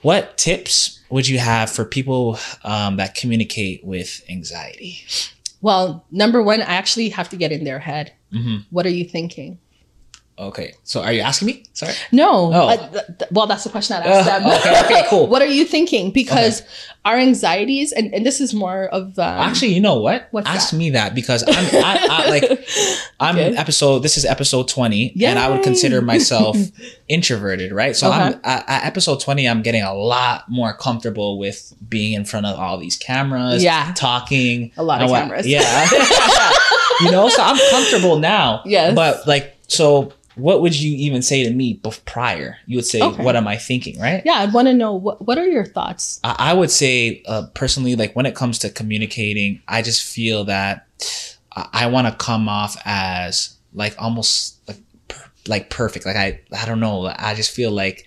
What 0.02 0.38
tips 0.38 1.00
would 1.10 1.28
you 1.28 1.40
have 1.40 1.72
for 1.72 1.86
people 1.86 2.38
um, 2.64 2.98
that 2.98 3.16
communicate 3.16 3.84
with 3.86 4.24
anxiety? 4.30 5.06
Well, 5.62 6.06
number 6.12 6.44
one, 6.44 6.62
I 6.62 6.66
actually 6.66 7.10
have 7.10 7.30
to 7.30 7.38
get 7.38 7.52
in 7.52 7.64
their 7.64 7.80
head. 7.80 8.14
Mhm. 8.32 8.66
What 8.70 8.86
are 8.86 8.90
you 8.90 9.06
thinking? 9.06 9.58
Okay. 10.40 10.76
So 10.84 11.02
are 11.02 11.12
you 11.12 11.22
asking 11.22 11.48
me? 11.48 11.64
Sorry. 11.74 11.94
No. 12.12 12.54
Oh. 12.54 12.68
uh, 12.68 12.78
th- 12.92 13.06
th- 13.20 13.32
well, 13.32 13.48
that's 13.48 13.64
the 13.64 13.72
question 13.72 13.98
I 13.98 14.06
asked 14.06 14.30
Uh, 14.30 14.40
them. 14.40 14.60
okay, 14.60 14.82
okay, 14.86 15.08
cool. 15.10 15.26
what 15.32 15.42
are 15.42 15.48
you 15.48 15.66
thinking? 15.66 16.12
Because 16.12 16.62
our 17.06 17.16
anxieties, 17.18 17.92
and, 17.92 18.14
and 18.14 18.24
this 18.24 18.40
is 18.40 18.54
more 18.54 18.84
of 18.90 19.18
um, 19.18 19.26
Actually, 19.40 19.74
you 19.74 19.82
know 19.82 20.00
what? 20.00 20.28
What's 20.32 20.48
Ask 20.48 20.72
that? 20.72 20.78
me 20.78 20.92
that 20.92 21.16
because 21.16 21.44
I'm 21.48 21.66
I, 21.84 22.08
I, 22.10 22.30
like 22.30 22.68
I'm 23.20 23.36
Okay. 23.36 23.56
episode. 23.58 24.00
This 24.04 24.16
is 24.18 24.26
episode 24.26 24.68
twenty, 24.68 25.12
and 25.26 25.40
I 25.40 25.50
would 25.50 25.64
consider 25.64 26.02
myself 26.04 26.56
introverted, 27.08 27.72
right? 27.72 27.96
So 27.96 28.12
I'm 28.12 28.34
at, 28.44 28.70
at 28.70 28.86
episode 28.86 29.20
twenty. 29.22 29.48
I'm 29.50 29.64
getting 29.64 29.82
a 29.84 29.94
lot 29.94 30.50
more 30.50 30.74
comfortable 30.74 31.40
with 31.40 31.74
being 31.90 32.14
in 32.14 32.26
front 32.26 32.46
of 32.46 32.60
all 32.60 32.78
these 32.78 32.96
cameras, 32.98 33.64
Yeah. 33.64 33.92
talking 33.96 34.72
A 34.78 34.84
lot 34.84 35.02
of 35.02 35.10
cameras. 35.10 35.48
yeah. 35.48 35.88
you 37.02 37.12
know, 37.12 37.30
so 37.30 37.42
I'm 37.42 37.58
comfortable 37.72 38.20
now. 38.20 38.62
Yes. 38.66 38.94
but 38.94 39.26
like, 39.28 39.56
so 39.68 40.12
what 40.38 40.62
would 40.62 40.76
you 40.80 40.96
even 40.98 41.22
say 41.22 41.44
to 41.44 41.52
me 41.54 41.80
bef- 41.84 42.04
prior? 42.06 42.58
You 42.66 42.78
would 42.78 42.86
say, 42.86 43.02
Okay. 43.02 43.24
"What 43.24 43.36
am 43.36 43.48
I 43.48 43.58
thinking?" 43.58 44.00
Right? 44.00 44.22
yeah, 44.26 44.34
I'd 44.36 44.54
want 44.54 44.68
to 44.68 44.74
know 44.74 44.94
what 44.94 45.26
what 45.26 45.38
are 45.38 45.46
your 45.48 45.66
thoughts? 45.66 46.20
I, 46.24 46.36
I 46.52 46.54
would 46.54 46.72
say 46.72 47.22
uh, 47.28 47.48
personally, 47.54 47.96
like 47.96 48.16
when 48.16 48.26
it 48.26 48.36
comes 48.36 48.60
to 48.60 48.70
communicating, 48.70 49.62
I 49.68 49.82
just 49.82 50.04
feel 50.04 50.46
that 50.46 50.88
I, 51.56 51.68
I 51.74 51.88
want 51.88 52.08
to 52.08 52.14
come 52.16 52.48
off 52.48 52.78
as 52.86 53.56
like 53.74 53.96
almost 54.00 54.60
like 54.68 54.80
per, 55.08 55.24
like 55.48 55.70
perfect. 55.70 56.06
Like 56.06 56.16
I 56.16 56.40
I 56.58 56.66
don't 56.66 56.80
know. 56.80 57.06
I 57.18 57.34
just 57.36 57.52
feel 57.52 57.72
like 57.72 58.06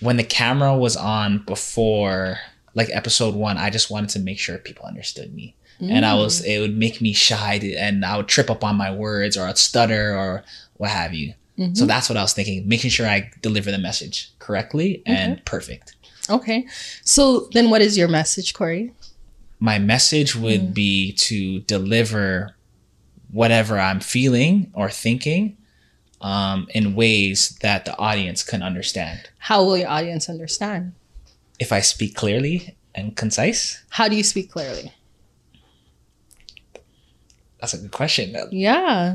when 0.00 0.16
the 0.16 0.24
camera 0.24 0.76
was 0.76 0.96
on 0.96 1.38
before 1.46 2.38
like 2.74 2.90
episode 2.92 3.34
one, 3.34 3.56
I 3.56 3.70
just 3.70 3.90
wanted 3.90 4.10
to 4.10 4.18
make 4.18 4.38
sure 4.38 4.58
people 4.58 4.84
understood 4.86 5.32
me. 5.34 5.54
And 5.78 6.06
I 6.06 6.14
was, 6.14 6.40
Mm. 6.40 6.46
it 6.46 6.60
would 6.60 6.74
make 6.76 7.02
me 7.02 7.12
shy 7.12 7.58
to, 7.58 7.74
and 7.74 8.02
I 8.02 8.16
would 8.16 8.28
trip 8.28 8.50
up 8.50 8.64
on 8.64 8.76
my 8.76 8.90
words 8.90 9.36
or 9.36 9.46
I'd 9.46 9.58
stutter 9.58 10.16
or 10.16 10.42
what 10.78 10.90
have 10.90 11.14
you. 11.14 11.34
Mhm. 11.58 11.76
So 11.76 11.86
that's 11.86 12.08
what 12.08 12.16
I 12.18 12.22
was 12.22 12.32
thinking, 12.32 12.68
making 12.68 12.90
sure 12.90 13.06
I 13.06 13.30
deliver 13.42 13.70
the 13.70 13.78
message 13.78 14.30
correctly 14.38 15.02
and 15.06 15.42
perfect. 15.44 15.94
Okay. 16.28 16.66
So 17.04 17.48
then 17.52 17.70
what 17.70 17.80
is 17.82 17.96
your 17.96 18.08
message, 18.08 18.52
Cory? 18.54 18.92
my 19.58 19.78
message 19.78 20.36
would 20.36 20.74
be 20.74 21.12
to 21.12 21.60
deliver 21.60 22.54
whatever 23.30 23.78
I'm 23.80 24.00
feeling 24.00 24.70
or 24.74 24.90
thinking 24.90 25.56
um, 26.20 26.66
in 26.74 26.94
ways 26.94 27.56
that 27.62 27.84
the 27.86 27.96
audience 27.98 28.42
can 28.42 28.62
understand. 28.62 29.30
How 29.38 29.64
will 29.64 29.78
your 29.78 29.88
audience 29.88 30.28
understand? 30.28 30.92
If 31.58 31.72
I 31.72 31.80
speak 31.80 32.14
clearly 32.14 32.76
and 32.94 33.16
concise, 33.16 33.82
How 33.88 34.08
do 34.08 34.16
you 34.16 34.22
speak 34.22 34.50
clearly? 34.50 34.92
That's 37.60 37.74
a 37.74 37.78
good 37.78 37.92
question. 37.92 38.36
Yeah. 38.50 39.14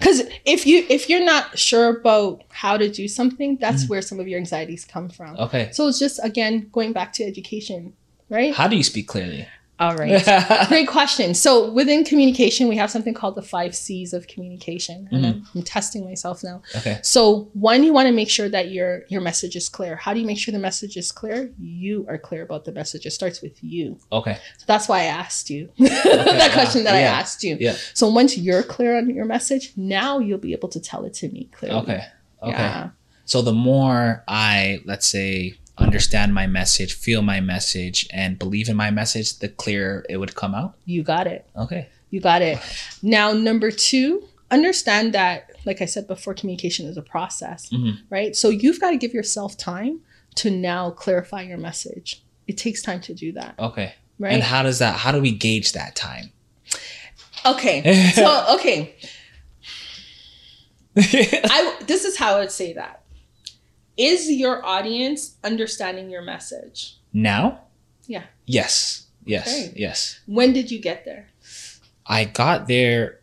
Cuz 0.00 0.22
if 0.44 0.66
you 0.66 0.84
if 0.88 1.08
you're 1.08 1.24
not 1.24 1.58
sure 1.58 1.98
about 1.98 2.42
how 2.50 2.76
to 2.76 2.88
do 2.88 3.08
something, 3.08 3.56
that's 3.56 3.84
mm. 3.84 3.90
where 3.90 4.02
some 4.02 4.20
of 4.20 4.28
your 4.28 4.38
anxieties 4.38 4.84
come 4.84 5.08
from. 5.08 5.36
okay. 5.36 5.70
So 5.72 5.88
it's 5.88 5.98
just 5.98 6.18
again 6.22 6.68
going 6.72 6.92
back 6.92 7.12
to 7.14 7.24
education, 7.24 7.92
right? 8.28 8.54
How 8.54 8.68
do 8.68 8.76
you 8.76 8.82
speak 8.82 9.06
clearly? 9.08 9.46
All 9.80 9.94
right. 9.96 10.66
Great 10.68 10.88
question. 10.88 11.34
So 11.34 11.70
within 11.70 12.04
communication, 12.04 12.68
we 12.68 12.76
have 12.76 12.90
something 12.90 13.14
called 13.14 13.36
the 13.36 13.42
five 13.42 13.76
C's 13.76 14.12
of 14.12 14.26
communication. 14.26 15.08
And 15.12 15.26
I'm, 15.26 15.34
mm-hmm. 15.34 15.58
I'm 15.58 15.64
testing 15.64 16.04
myself 16.04 16.42
now. 16.42 16.62
okay. 16.76 16.98
So 17.02 17.48
one, 17.52 17.84
you 17.84 17.92
want 17.92 18.06
to 18.06 18.12
make 18.12 18.28
sure 18.28 18.48
that 18.48 18.70
your 18.70 19.02
your 19.08 19.20
message 19.20 19.54
is 19.54 19.68
clear. 19.68 19.94
How 19.94 20.12
do 20.12 20.20
you 20.20 20.26
make 20.26 20.38
sure 20.38 20.50
the 20.52 20.58
message 20.58 20.96
is 20.96 21.12
clear? 21.12 21.52
You 21.60 22.06
are 22.08 22.18
clear 22.18 22.42
about 22.42 22.64
the 22.64 22.72
message. 22.72 23.06
It 23.06 23.12
starts 23.12 23.40
with 23.40 23.62
you. 23.62 23.98
Okay. 24.10 24.38
So 24.58 24.64
that's 24.66 24.88
why 24.88 25.00
I 25.00 25.04
asked 25.04 25.48
you 25.48 25.70
that 25.78 26.50
question 26.52 26.84
that 26.84 26.94
I 26.94 27.02
asked 27.02 27.44
you. 27.44 27.56
Yeah. 27.60 27.76
So 27.94 28.08
once 28.08 28.36
you're 28.36 28.64
clear 28.64 28.96
on 28.96 29.08
your 29.10 29.26
message, 29.26 29.72
now 29.76 30.18
you'll 30.18 30.38
be 30.38 30.52
able 30.52 30.68
to 30.70 30.80
tell 30.80 31.04
it 31.04 31.14
to 31.14 31.28
me 31.28 31.48
clearly. 31.52 31.80
Okay. 31.82 32.04
Okay. 32.42 32.50
Yeah. 32.50 32.90
So 33.24 33.42
the 33.42 33.52
more 33.52 34.24
I, 34.26 34.80
let's 34.86 35.06
say, 35.06 35.54
understand 35.78 36.34
my 36.34 36.46
message, 36.46 36.92
feel 36.94 37.22
my 37.22 37.40
message, 37.40 38.06
and 38.12 38.38
believe 38.38 38.68
in 38.68 38.76
my 38.76 38.90
message, 38.90 39.38
the 39.38 39.48
clearer 39.48 40.04
it 40.08 40.16
would 40.18 40.34
come 40.34 40.54
out. 40.54 40.74
You 40.84 41.02
got 41.02 41.26
it. 41.26 41.46
Okay. 41.56 41.88
You 42.10 42.20
got 42.20 42.42
it. 42.42 42.58
Now, 43.02 43.32
number 43.32 43.70
two, 43.70 44.24
understand 44.50 45.12
that, 45.14 45.50
like 45.66 45.80
I 45.82 45.84
said 45.84 46.06
before, 46.06 46.34
communication 46.34 46.86
is 46.86 46.96
a 46.96 47.02
process, 47.02 47.68
Mhm. 47.70 47.98
right? 48.10 48.34
So 48.34 48.48
you've 48.48 48.80
got 48.80 48.90
to 48.90 48.96
give 48.96 49.12
yourself 49.12 49.56
time 49.56 50.00
to 50.36 50.50
now 50.50 50.90
clarify 50.90 51.42
your 51.42 51.58
message. 51.58 52.22
It 52.46 52.56
takes 52.56 52.80
time 52.82 53.00
to 53.02 53.14
do 53.14 53.32
that. 53.32 53.54
Okay. 53.58 53.94
right? 54.20 54.32
And 54.32 54.42
how 54.42 54.62
does 54.64 54.78
that? 54.80 54.96
How 54.96 55.12
do 55.12 55.20
we 55.20 55.30
gauge 55.30 55.72
that 55.72 55.94
time? 55.94 56.32
okay. 57.46 58.10
So, 58.14 58.56
okay. 58.56 58.94
I 60.96 61.76
this 61.86 62.04
is 62.04 62.16
how 62.16 62.38
I'd 62.38 62.50
say 62.50 62.72
that. 62.72 63.02
Is 63.98 64.30
your 64.30 64.64
audience 64.64 65.36
understanding 65.44 66.08
your 66.10 66.22
message? 66.22 66.94
now? 67.12 67.60
Yeah. 68.06 68.22
Yes. 68.46 69.06
Yes. 69.26 69.48
Okay. 69.48 69.72
Yes. 69.76 70.20
When 70.26 70.52
did 70.54 70.70
you 70.70 70.80
get 70.80 71.04
there? 71.04 71.28
I 72.06 72.24
got 72.24 72.66
there. 72.68 73.18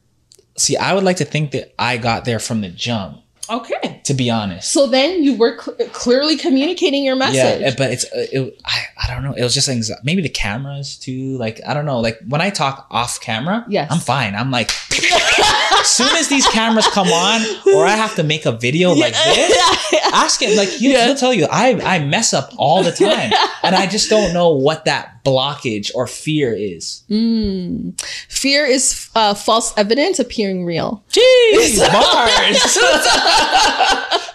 See, 0.58 0.78
I 0.78 0.94
would 0.94 1.04
like 1.04 1.18
to 1.18 1.26
think 1.26 1.52
that 1.52 1.74
I 1.80 1.98
got 1.98 2.26
there 2.26 2.38
from 2.40 2.62
the 2.62 2.70
jump. 2.70 3.22
Okay. 3.50 4.02
To 4.06 4.14
be 4.14 4.30
honest. 4.30 4.72
So 4.72 4.86
then 4.88 5.24
you 5.24 5.36
were 5.36 5.60
cl- 5.60 5.78
clearly 5.90 6.36
communicating 6.38 7.04
your 7.04 7.16
message. 7.16 7.62
Yeah, 7.62 7.74
but 7.78 7.92
it's 7.92 8.06
uh, 8.06 8.26
it, 8.32 8.62
I, 8.66 8.80
I 9.04 9.14
don't 9.14 9.24
know. 9.24 9.34
It 9.34 9.42
was 9.44 9.54
just 9.54 9.70
anxiety. 9.70 10.02
Maybe 10.04 10.22
the 10.24 10.30
cameras 10.30 10.98
too. 10.98 11.38
Like 11.38 11.62
I 11.66 11.74
don't 11.74 11.86
know. 11.86 12.00
Like 12.00 12.20
when 12.28 12.42
I 12.42 12.50
talk 12.52 12.88
off 12.92 13.20
camera, 13.22 13.66
Yes. 13.68 13.92
I'm 13.92 14.00
fine. 14.00 14.36
I'm 14.36 14.52
like, 14.52 14.70
soon 15.88 16.16
as 16.16 16.28
these 16.28 16.46
cameras 16.48 16.88
come 16.88 17.08
on, 17.08 17.42
or 17.74 17.86
I 17.86 17.92
have 17.96 18.16
to 18.16 18.24
make 18.24 18.46
a 18.46 18.52
video 18.52 18.92
like 18.94 19.14
this, 19.14 19.58
ask 20.14 20.42
him. 20.42 20.56
Like 20.58 20.82
you, 20.82 20.92
Yeah. 20.92 21.06
he'll 21.08 21.16
tell 21.16 21.34
you, 21.34 21.48
I 21.52 21.80
I 21.84 22.00
mess 22.00 22.34
up 22.34 22.52
all 22.58 22.84
the 22.84 22.92
time, 22.92 23.32
and 23.64 23.76
I 23.76 23.88
just 23.88 24.10
don't 24.10 24.34
know 24.34 24.50
what 24.54 24.86
that 24.86 25.24
blockage 25.24 25.92
or 25.96 26.06
fear 26.08 26.54
is. 26.54 27.04
Mm. 27.10 28.00
Fear 28.30 28.66
is 28.66 29.10
uh, 29.16 29.34
false 29.34 29.74
evidence 29.78 30.20
appearing 30.20 30.66
real. 30.66 31.04
Jeez, 31.12 31.80
bars. 31.92 32.78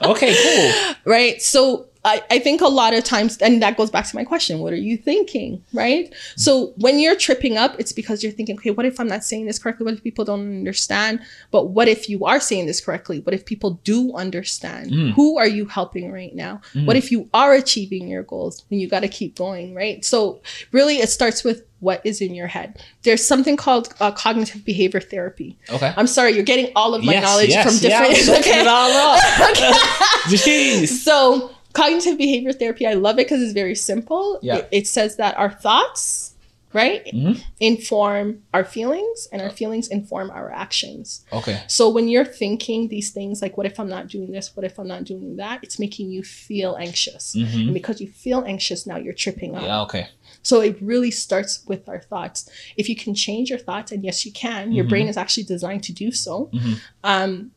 okay, 0.03 0.35
cool. 0.43 0.95
right? 1.13 1.41
So 1.43 1.87
I, 2.05 2.23
I 2.31 2.39
think 2.39 2.63
a 2.63 2.69
lot 2.69 2.95
of 2.95 3.05
times, 3.05 3.37
and 3.39 3.63
that 3.63 3.77
goes 3.77 3.91
back 3.91 4.07
to 4.07 4.17
my 4.17 4.25
question 4.25 4.61
what 4.61 4.73
are 4.73 4.77
you 4.77 4.97
thinking, 4.97 5.63
right? 5.75 6.13
So 6.37 6.73
when 6.77 6.99
you're 6.99 7.17
tripping 7.17 7.59
up, 7.59 7.79
it's 7.79 7.93
because 7.93 8.23
you're 8.23 8.33
thinking, 8.33 8.57
okay, 8.57 8.71
what 8.71 8.87
if 8.87 8.99
I'm 8.99 9.09
not 9.09 9.23
saying 9.23 9.47
this 9.47 9.59
correctly? 9.59 9.85
What 9.85 9.95
if 9.95 10.03
people 10.03 10.25
don't 10.25 10.41
understand? 10.41 11.21
But 11.51 11.69
what 11.69 11.89
if 11.89 12.09
you 12.09 12.25
are 12.25 12.41
saying 12.41 12.67
this 12.67 12.81
correctly? 12.81 13.21
What 13.21 13.35
if 13.35 13.45
people 13.45 13.81
do 13.85 14.15
understand? 14.15 14.91
Mm. 14.91 15.13
Who 15.13 15.37
are 15.37 15.47
you 15.47 15.67
helping 15.67 16.11
right 16.11 16.35
now? 16.35 16.63
Mm. 16.73 16.87
What 16.87 16.97
if 16.97 17.13
you 17.13 17.29
are 17.35 17.53
achieving 17.53 18.09
your 18.09 18.23
goals? 18.23 18.65
Then 18.71 18.79
you 18.79 18.89
got 18.89 19.01
to 19.01 19.09
keep 19.09 19.37
going, 19.37 19.75
right? 19.75 20.03
So 20.05 20.41
really, 20.73 20.99
it 20.99 21.11
starts 21.11 21.45
with 21.45 21.67
what 21.81 22.01
is 22.05 22.21
in 22.21 22.35
your 22.35 22.47
head. 22.47 22.83
There's 23.03 23.25
something 23.25 23.57
called 23.57 23.93
uh, 24.01 24.13
cognitive 24.13 24.65
behavior 24.65 25.01
therapy. 25.01 25.59
Okay. 25.71 25.93
I'm 25.97 26.07
sorry, 26.07 26.33
you're 26.33 26.45
getting 26.45 26.73
all 26.77 26.95
of 26.95 27.03
my 27.03 27.13
Yes, 27.13 27.23
knowledge 27.25 27.49
yes, 27.49 27.65
from 27.65 27.91
yeah, 27.91 28.01
different. 28.01 28.29
I'm 28.29 28.43
soaking 28.43 28.61
it 28.61 28.67
all 28.67 28.91
up. 28.91 29.21
Jeez. 30.29 30.89
So 30.89 31.51
cognitive 31.73 32.19
behavior 32.19 32.53
therapy, 32.53 32.87
I 32.87 32.95
love 32.95 33.17
it 33.19 33.27
because 33.27 33.43
it's 33.43 33.53
very 33.53 33.75
simple. 33.75 34.39
Yeah. 34.43 34.57
It, 34.57 34.69
it 34.73 34.87
says 34.87 35.17
that 35.17 35.37
our 35.39 35.51
thoughts, 35.51 36.35
right, 36.73 37.05
Mhm. 37.07 37.41
inform 37.59 38.43
our 38.55 38.65
feelings, 38.65 39.29
and 39.33 39.43
our 39.43 39.51
feelings 39.51 39.89
inform 39.89 40.31
our 40.31 40.51
actions. 40.53 41.25
Okay. 41.33 41.61
So 41.67 41.89
when 41.91 42.09
you're 42.09 42.25
thinking 42.25 42.89
these 42.89 43.11
things 43.11 43.43
like, 43.43 43.57
what 43.57 43.67
if 43.67 43.79
I'm 43.81 43.89
not 43.89 44.09
doing 44.09 44.31
this? 44.33 44.55
What 44.57 44.65
if 44.65 44.79
I'm 44.79 44.89
not 44.89 45.05
doing 45.05 45.37
that? 45.37 45.61
It's 45.63 45.79
making 45.79 46.11
you 46.11 46.23
feel 46.23 46.77
anxious. 46.77 47.35
And 47.35 47.47
hmm 47.49 47.73
because 47.73 48.01
you 48.01 48.09
feel 48.09 48.45
anxious, 48.47 48.87
now 48.87 48.97
you're 48.99 49.15
tripping 49.15 49.57
up. 49.57 49.63
Yeah. 49.63 49.83
Okay. 49.83 50.09
So 50.43 50.61
it 50.61 50.77
really 50.81 51.11
starts 51.11 51.65
with 51.67 51.89
our 51.89 52.01
thoughts. 52.01 52.49
If 52.77 52.89
you 52.89 52.97
can 52.97 53.15
change 53.15 53.51
your 53.51 53.59
thoughts, 53.59 53.93
and 53.93 54.03
yes, 54.05 54.25
you 54.25 54.33
can, 54.33 54.73
your 54.73 54.85
Mhm. 54.85 54.89
brain 54.89 55.09
is 55.09 55.17
actually 55.17 55.45
designed 55.45 55.83
to 55.85 55.93
do 55.93 56.11
so. 56.13 56.51
Mhm. 56.53 56.75
Um, 57.05 57.51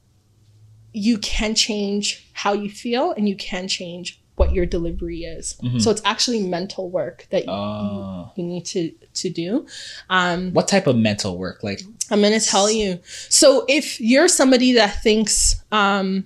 you 0.94 1.18
can 1.18 1.56
change 1.56 2.26
how 2.34 2.54
you 2.54 2.70
feel, 2.70 3.12
and 3.12 3.28
you 3.28 3.36
can 3.36 3.68
change 3.68 4.20
what 4.36 4.52
your 4.54 4.66
delivery 4.66 5.24
is. 5.26 5.56
Mhm. 5.62 5.80
So 5.82 5.92
it's 5.92 6.02
actually 6.06 6.42
mental 6.42 6.90
work 6.90 7.28
that 7.30 7.48
Uh, 7.48 8.26
you 8.36 8.44
need 8.44 8.66
to 8.68 8.92
to 9.16 9.30
do. 9.30 9.68
Um, 10.10 10.52
what 10.54 10.68
type 10.68 10.88
of 10.88 10.96
mental 10.98 11.38
work? 11.38 11.64
Like, 11.64 11.82
I'm 12.10 12.22
gonna 12.22 12.40
tell 12.40 12.70
you. 12.70 13.00
So 13.30 13.64
if 13.68 14.02
you're 14.02 14.28
somebody 14.28 14.74
that 14.74 15.04
thinks, 15.04 15.56
um, 15.72 16.26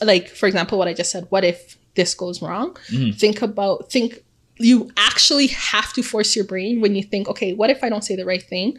like 0.00 0.28
for 0.28 0.46
example, 0.46 0.78
what 0.78 0.86
I 0.88 0.92
just 0.94 1.10
said, 1.10 1.26
what 1.30 1.44
if 1.44 1.76
this 1.94 2.14
goes 2.14 2.40
wrong? 2.42 2.76
Mhm. 2.90 3.18
Think 3.18 3.42
about 3.42 3.90
think. 3.90 4.22
You 4.58 4.90
actually 4.96 5.48
have 5.48 5.92
to 5.94 6.02
force 6.02 6.34
your 6.34 6.44
brain 6.46 6.80
when 6.80 6.94
you 6.94 7.02
think, 7.02 7.28
okay, 7.28 7.52
what 7.52 7.68
if 7.70 7.84
I 7.84 7.88
don't 7.90 8.02
say 8.04 8.16
the 8.16 8.24
right 8.24 8.42
thing? 8.42 8.78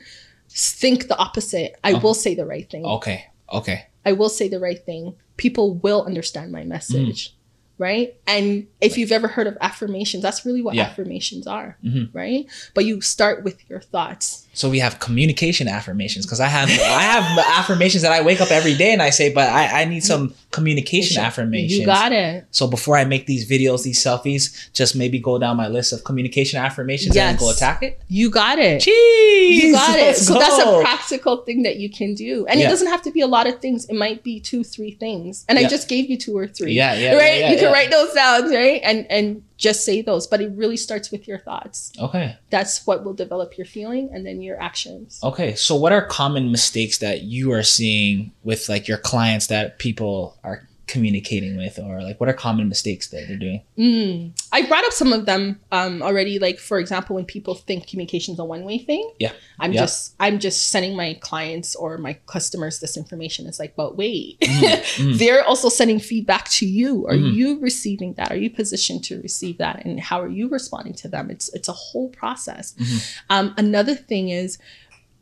Think 0.50 1.08
the 1.08 1.18
opposite. 1.18 1.76
I 1.84 1.92
Oh. 1.94 2.00
will 2.00 2.14
say 2.16 2.34
the 2.34 2.46
right 2.46 2.68
thing. 2.70 2.84
okay, 2.86 3.26
okay. 3.54 3.86
I 4.08 4.14
will 4.14 4.30
say 4.30 4.48
the 4.48 4.60
right 4.60 4.84
thing. 4.84 5.16
People 5.36 5.74
will 5.76 6.04
understand 6.06 6.52
my 6.52 6.64
message. 6.64 7.30
Mm. 7.30 7.34
Right. 7.80 8.16
And 8.26 8.68
if 8.82 8.98
you've 8.98 9.12
ever 9.12 9.28
heard 9.28 9.46
of 9.46 9.58
affirmations, 9.62 10.24
that's 10.24 10.46
really 10.46 10.62
what 10.64 10.76
Yeah. 10.76 10.86
affirmations 10.86 11.46
are. 11.46 11.78
Mhm. 11.84 12.10
Right. 12.14 12.48
But 12.74 12.86
you 12.86 13.02
start 13.02 13.44
with 13.44 13.58
your 13.70 13.82
thoughts. 13.82 14.47
So 14.58 14.72
we 14.72 14.80
have 14.80 15.00
communication 15.00 15.68
affirmations 15.68 16.26
because 16.26 16.40
I 16.40 16.48
have 16.48 16.68
I 16.68 17.04
have 17.04 17.38
affirmations 17.60 18.02
that 18.02 18.12
I 18.12 18.22
wake 18.24 18.42
up 18.42 18.50
every 18.50 18.74
day 18.74 18.92
and 18.92 19.04
I 19.04 19.12
say, 19.12 19.32
but 19.32 19.48
I, 19.48 19.84
I 19.84 19.86
need 19.86 20.04
some 20.04 20.34
communication 20.50 21.22
affirmations. 21.22 21.80
You 21.80 21.86
got 21.86 22.12
it. 22.12 22.48
So 22.50 22.66
before 22.68 22.98
I 22.98 23.06
make 23.06 23.28
these 23.28 23.48
videos, 23.48 23.84
these 23.84 24.04
selfies, 24.04 24.74
just 24.74 24.96
maybe 24.96 25.20
go 25.20 25.38
down 25.38 25.58
my 25.58 25.68
list 25.68 25.94
of 25.94 26.04
communication 26.04 26.60
affirmations 26.60 27.16
and 27.16 27.28
then 27.28 27.36
go 27.38 27.52
attack 27.52 27.84
it. 27.84 28.02
You 28.08 28.32
got 28.32 28.58
it. 28.58 28.82
Jeez, 28.82 29.64
You 29.64 29.74
got 29.74 30.00
it. 30.00 30.18
So 30.18 30.34
that's 30.40 30.58
a 30.58 30.82
practical 30.82 31.38
thing 31.46 31.62
that 31.62 31.76
you 31.76 31.92
can 31.92 32.16
do. 32.16 32.48
And 32.48 32.60
Yeah. 32.60 32.66
it 32.66 32.70
doesn't 32.70 32.88
have 32.88 33.04
to 33.04 33.12
be 33.12 33.22
a 33.22 33.28
lot 33.28 33.46
of 33.46 33.60
things. 33.62 33.86
It 33.86 33.96
might 33.96 34.24
be 34.24 34.40
two, 34.40 34.64
three 34.64 34.92
things. 34.92 35.46
And 35.48 35.60
Yeah. 35.60 35.68
I 35.68 35.70
just 35.70 35.88
gave 35.88 36.10
you 36.10 36.18
two 36.18 36.36
or 36.36 36.48
three. 36.48 36.74
Yeah, 36.74 36.96
yeah, 36.96 37.14
right? 37.16 37.42
yeah, 37.42 37.52
you 37.52 37.60
can 37.60 37.72
write 37.72 37.92
those 37.92 38.12
down, 38.16 38.50
right? 38.52 38.82
And 38.84 39.06
and 39.12 39.44
just 39.58 39.84
say 39.84 40.02
those. 40.02 40.28
But 40.28 40.42
it 40.42 40.52
really 40.56 40.78
starts 40.78 41.12
with 41.12 41.28
your 41.28 41.40
thoughts. 41.40 41.92
Okay. 42.00 42.38
That's 42.50 42.86
what 42.88 43.04
will 43.04 43.14
develop 43.14 43.58
your 43.58 43.66
feeling 43.66 44.10
and 44.14 44.26
then 44.26 44.42
your 44.42 44.62
actions. 44.62 45.20
Okay. 45.24 45.56
So 45.56 45.76
what 45.76 45.92
are 45.92 46.06
common 46.06 46.52
mistakes 46.52 47.00
that 47.00 47.24
you 47.24 47.52
are 47.52 47.64
seeing 47.64 48.32
with 48.44 48.70
like 48.70 48.88
your 48.88 48.98
clients 48.98 49.48
that 49.48 49.80
people 49.80 50.38
are 50.44 50.68
communicating 50.88 51.58
with 51.58 51.78
or 51.80 52.02
like 52.02 52.20
what 52.20 52.30
are 52.30 52.34
common 52.34 52.70
mistakes 52.70 53.08
that 53.10 53.26
they're 53.28 53.38
doing? 53.38 53.62
Mm. 53.78 54.32
I 54.52 54.66
brought 54.66 54.86
up 54.86 54.94
some 54.94 55.12
of 55.14 55.26
them 55.26 55.60
um, 55.72 56.02
already. 56.02 56.40
Like 56.40 56.60
for 56.60 56.80
example, 56.80 57.16
when 57.16 57.26
people 57.26 57.56
think 57.56 57.88
communication 57.88 58.34
is 58.34 58.40
a 58.40 58.46
one-way 58.46 58.80
thing, 58.80 59.12
Yeah. 59.20 59.34
I'm 59.60 59.74
Yeah. 59.74 59.82
just 59.82 60.16
I'm 60.20 60.40
just 60.40 60.68
sending 60.70 60.96
my 60.96 61.16
clients 61.22 61.76
or 61.76 61.98
my 61.98 62.14
customers 62.26 62.80
this 62.80 62.96
information. 62.98 63.48
It's 63.48 63.60
like, 63.60 63.76
but 63.76 63.98
wait, 63.98 64.40
mm. 64.40 65.18
they're 65.20 65.44
also 65.44 65.70
sending 65.70 66.00
feedback 66.00 66.50
to 66.50 66.66
you. 66.66 67.06
Are 67.08 67.14
Mhm. 67.16 67.34
you 67.34 67.60
receiving 67.60 68.14
that? 68.14 68.32
Are 68.32 68.38
you 68.38 68.50
positioned 68.50 69.04
to 69.06 69.22
receive 69.22 69.58
that? 69.58 69.84
And 69.86 70.00
how 70.00 70.22
are 70.22 70.30
you 70.30 70.48
responding 70.50 70.94
to 70.96 71.08
them? 71.08 71.30
It's 71.30 71.50
it's 71.54 71.68
a 71.68 71.74
whole 71.74 72.10
process. 72.10 72.74
Mhm. 72.80 73.16
Um, 73.30 73.54
another 73.58 73.96
thing 73.96 74.30
is. 74.30 74.58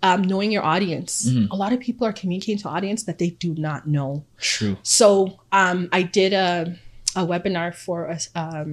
Um, 0.07 0.21
knowing 0.31 0.51
your 0.51 0.63
audience. 0.63 1.13
Mhm. 1.27 1.47
A 1.49 1.55
lot 1.63 1.71
of 1.73 1.79
people 1.87 2.05
are 2.07 2.13
communicating 2.21 2.59
to 2.63 2.69
audience 2.69 3.01
that 3.03 3.17
they 3.17 3.31
do 3.45 3.55
not 3.67 3.81
know. 3.87 4.23
True. 4.39 4.77
So 4.83 5.39
um, 5.51 5.79
I 5.91 6.01
did 6.03 6.31
a, 6.33 6.77
a 7.15 7.23
webinar 7.31 7.73
for 7.73 7.97
a, 8.15 8.17
um, 8.43 8.69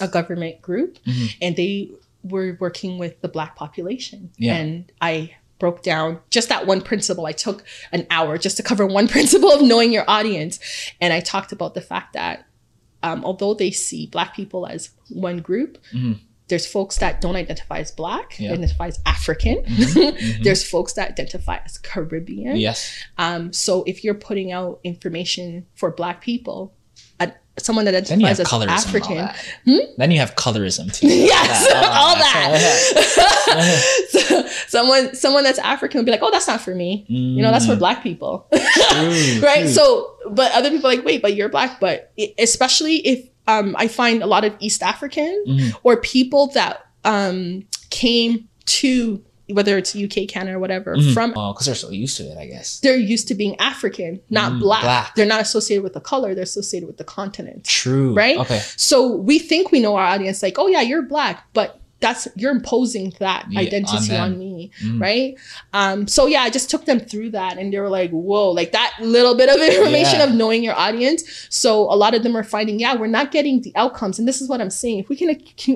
a 0.00 0.08
government 0.08 0.60
group, 0.60 0.98
Mhm. 1.06 1.26
and 1.42 1.56
they 1.56 1.90
were 2.24 2.56
working 2.60 2.98
with 2.98 3.14
the 3.20 3.28
Black 3.28 3.54
population. 3.56 4.30
Yeah. 4.38 4.56
And 4.56 4.90
I 5.00 5.14
broke 5.60 5.82
down 5.82 6.18
just 6.30 6.48
that 6.48 6.66
one 6.66 6.80
principle. 6.80 7.26
I 7.26 7.32
took 7.46 7.62
an 7.92 8.06
hour 8.10 8.36
just 8.36 8.56
to 8.56 8.62
cover 8.64 8.84
one 8.84 9.06
principle 9.14 9.50
of 9.52 9.62
knowing 9.62 9.92
your 9.92 10.04
audience. 10.08 10.58
And 11.00 11.12
I 11.12 11.20
talked 11.20 11.52
about 11.52 11.74
the 11.74 11.80
fact 11.92 12.14
that 12.14 12.46
um, 13.04 13.24
although 13.24 13.54
they 13.54 13.70
see 13.72 14.06
Black 14.06 14.34
people 14.34 14.66
as 14.66 14.90
one 15.08 15.38
group, 15.38 15.78
Mhm. 15.92 16.18
There's 16.48 16.66
folks 16.66 16.98
that 16.98 17.20
don't 17.20 17.36
identify 17.36 17.78
as 17.78 17.90
Black, 17.90 18.38
Yeah. 18.38 18.52
identify 18.52 18.88
as 18.88 18.98
African. 19.06 19.62
Mhm. 19.64 20.42
There's 20.44 20.68
folks 20.68 20.92
that 20.94 21.08
identify 21.10 21.58
as 21.64 21.78
Caribbean. 21.78 22.56
Yes. 22.56 22.92
Um, 23.16 23.52
so 23.52 23.84
if 23.86 24.04
you're 24.04 24.14
putting 24.14 24.52
out 24.52 24.80
information 24.84 25.66
for 25.74 25.90
Black 25.92 26.20
people, 26.20 26.74
uh, 27.20 27.28
someone 27.58 27.84
that 27.86 27.94
identifies 27.94 28.40
as 28.40 28.52
all 28.52 28.62
African. 28.64 29.28
Hmm? 29.64 29.78
Then 29.96 30.10
you 30.10 30.18
have 30.18 30.34
colorism 30.34 30.92
too. 30.92 31.06
yes, 31.34 31.66
Oh, 31.70 31.90
all 31.90 32.16
that's- 32.16 32.94
that. 32.94 34.08
so, 34.10 34.46
someone, 34.68 35.14
someone 35.14 35.44
that's 35.44 35.58
African 35.60 35.98
would 35.98 36.06
be 36.06 36.12
like, 36.12 36.22
"Oh, 36.22 36.30
that's 36.30 36.48
not 36.48 36.60
for 36.60 36.74
me." 36.74 37.04
You 37.08 37.42
know, 37.42 37.50
that's 37.50 37.66
for 37.66 37.76
Mm, 37.76 37.78
Black 37.78 38.02
people, 38.02 38.46
true, 38.52 39.40
right? 39.40 39.60
true. 39.60 39.68
So, 39.68 40.16
but 40.30 40.52
other 40.52 40.70
people 40.70 40.90
are 40.90 40.94
like, 40.96 41.04
"Wait, 41.04 41.22
but 41.22 41.34
you're 41.34 41.48
Black." 41.48 41.78
But 41.80 42.12
especially 42.38 42.96
if 43.06 43.28
um, 43.48 43.74
I 43.78 43.88
find 43.88 44.22
a 44.22 44.26
lot 44.26 44.44
of 44.44 44.54
East 44.60 44.82
African 44.82 45.44
Mhm. 45.48 45.74
or 45.82 45.96
people 45.96 46.48
that 46.54 46.84
um, 47.04 47.64
came 47.90 48.48
to 48.66 49.20
whether 49.50 49.76
it's 49.76 49.94
UK, 49.94 50.26
Canada, 50.28 50.56
or 50.56 50.60
whatever 50.60 50.96
Mhm. 50.96 51.12
from 51.12 51.34
oh, 51.36 51.52
because 51.52 51.66
they're 51.66 51.74
so 51.74 51.90
used 51.90 52.16
to 52.18 52.22
it, 52.22 52.38
I 52.38 52.46
guess. 52.46 52.78
they're 52.80 52.96
used 52.96 53.26
to 53.28 53.34
being 53.34 53.54
African, 53.58 54.20
not 54.30 54.52
Mm, 54.52 54.60
black. 54.60 54.82
black. 54.82 55.14
They're 55.16 55.26
not 55.26 55.40
associated 55.42 55.82
with 55.82 55.92
the 55.94 56.00
color, 56.00 56.34
they're 56.34 56.44
associated 56.44 56.86
with 56.86 56.96
the 56.96 57.04
continent. 57.04 57.64
True. 57.64 58.14
Right? 58.14 58.38
Okay. 58.38 58.62
So 58.76 59.14
we 59.16 59.38
think 59.40 59.70
we 59.72 59.80
know 59.80 59.96
our 59.96 60.06
audience, 60.06 60.42
like, 60.42 60.58
oh 60.58 60.68
yeah, 60.68 60.80
you're 60.80 61.02
black, 61.02 61.44
but 61.52 61.80
that's 62.02 62.28
you're 62.36 62.50
imposing 62.50 63.14
that 63.20 63.46
Yeah, 63.50 63.60
identity 63.60 64.14
on, 64.16 64.32
them. 64.32 64.38
me 64.38 64.70
Mm. 64.84 65.00
right 65.00 65.34
um 65.72 66.06
so 66.06 66.26
yeah 66.26 66.42
i 66.42 66.50
just 66.50 66.68
took 66.68 66.84
them 66.84 67.00
through 67.00 67.30
that 67.30 67.56
and 67.58 67.72
they 67.72 67.78
were 67.78 67.88
like 67.88 68.10
whoa 68.10 68.50
like 68.50 68.72
that 68.72 68.92
little 69.00 69.34
bit 69.34 69.48
of 69.48 69.56
information 69.70 70.18
Yeah. 70.18 70.24
of 70.26 70.34
knowing 70.34 70.62
your 70.62 70.74
audience 70.74 71.22
so 71.48 71.82
a 71.92 71.96
lot 71.96 72.14
of 72.14 72.22
them 72.22 72.36
are 72.36 72.44
finding 72.44 72.78
yeah 72.78 72.94
we're 72.94 73.06
not 73.06 73.30
getting 73.32 73.62
the 73.62 73.72
outcomes 73.76 74.18
and 74.18 74.26
this 74.28 74.40
is 74.42 74.48
what 74.48 74.60
i'm 74.60 74.70
saying 74.70 74.98
if 74.98 75.08
we 75.08 75.16
can 75.16 75.30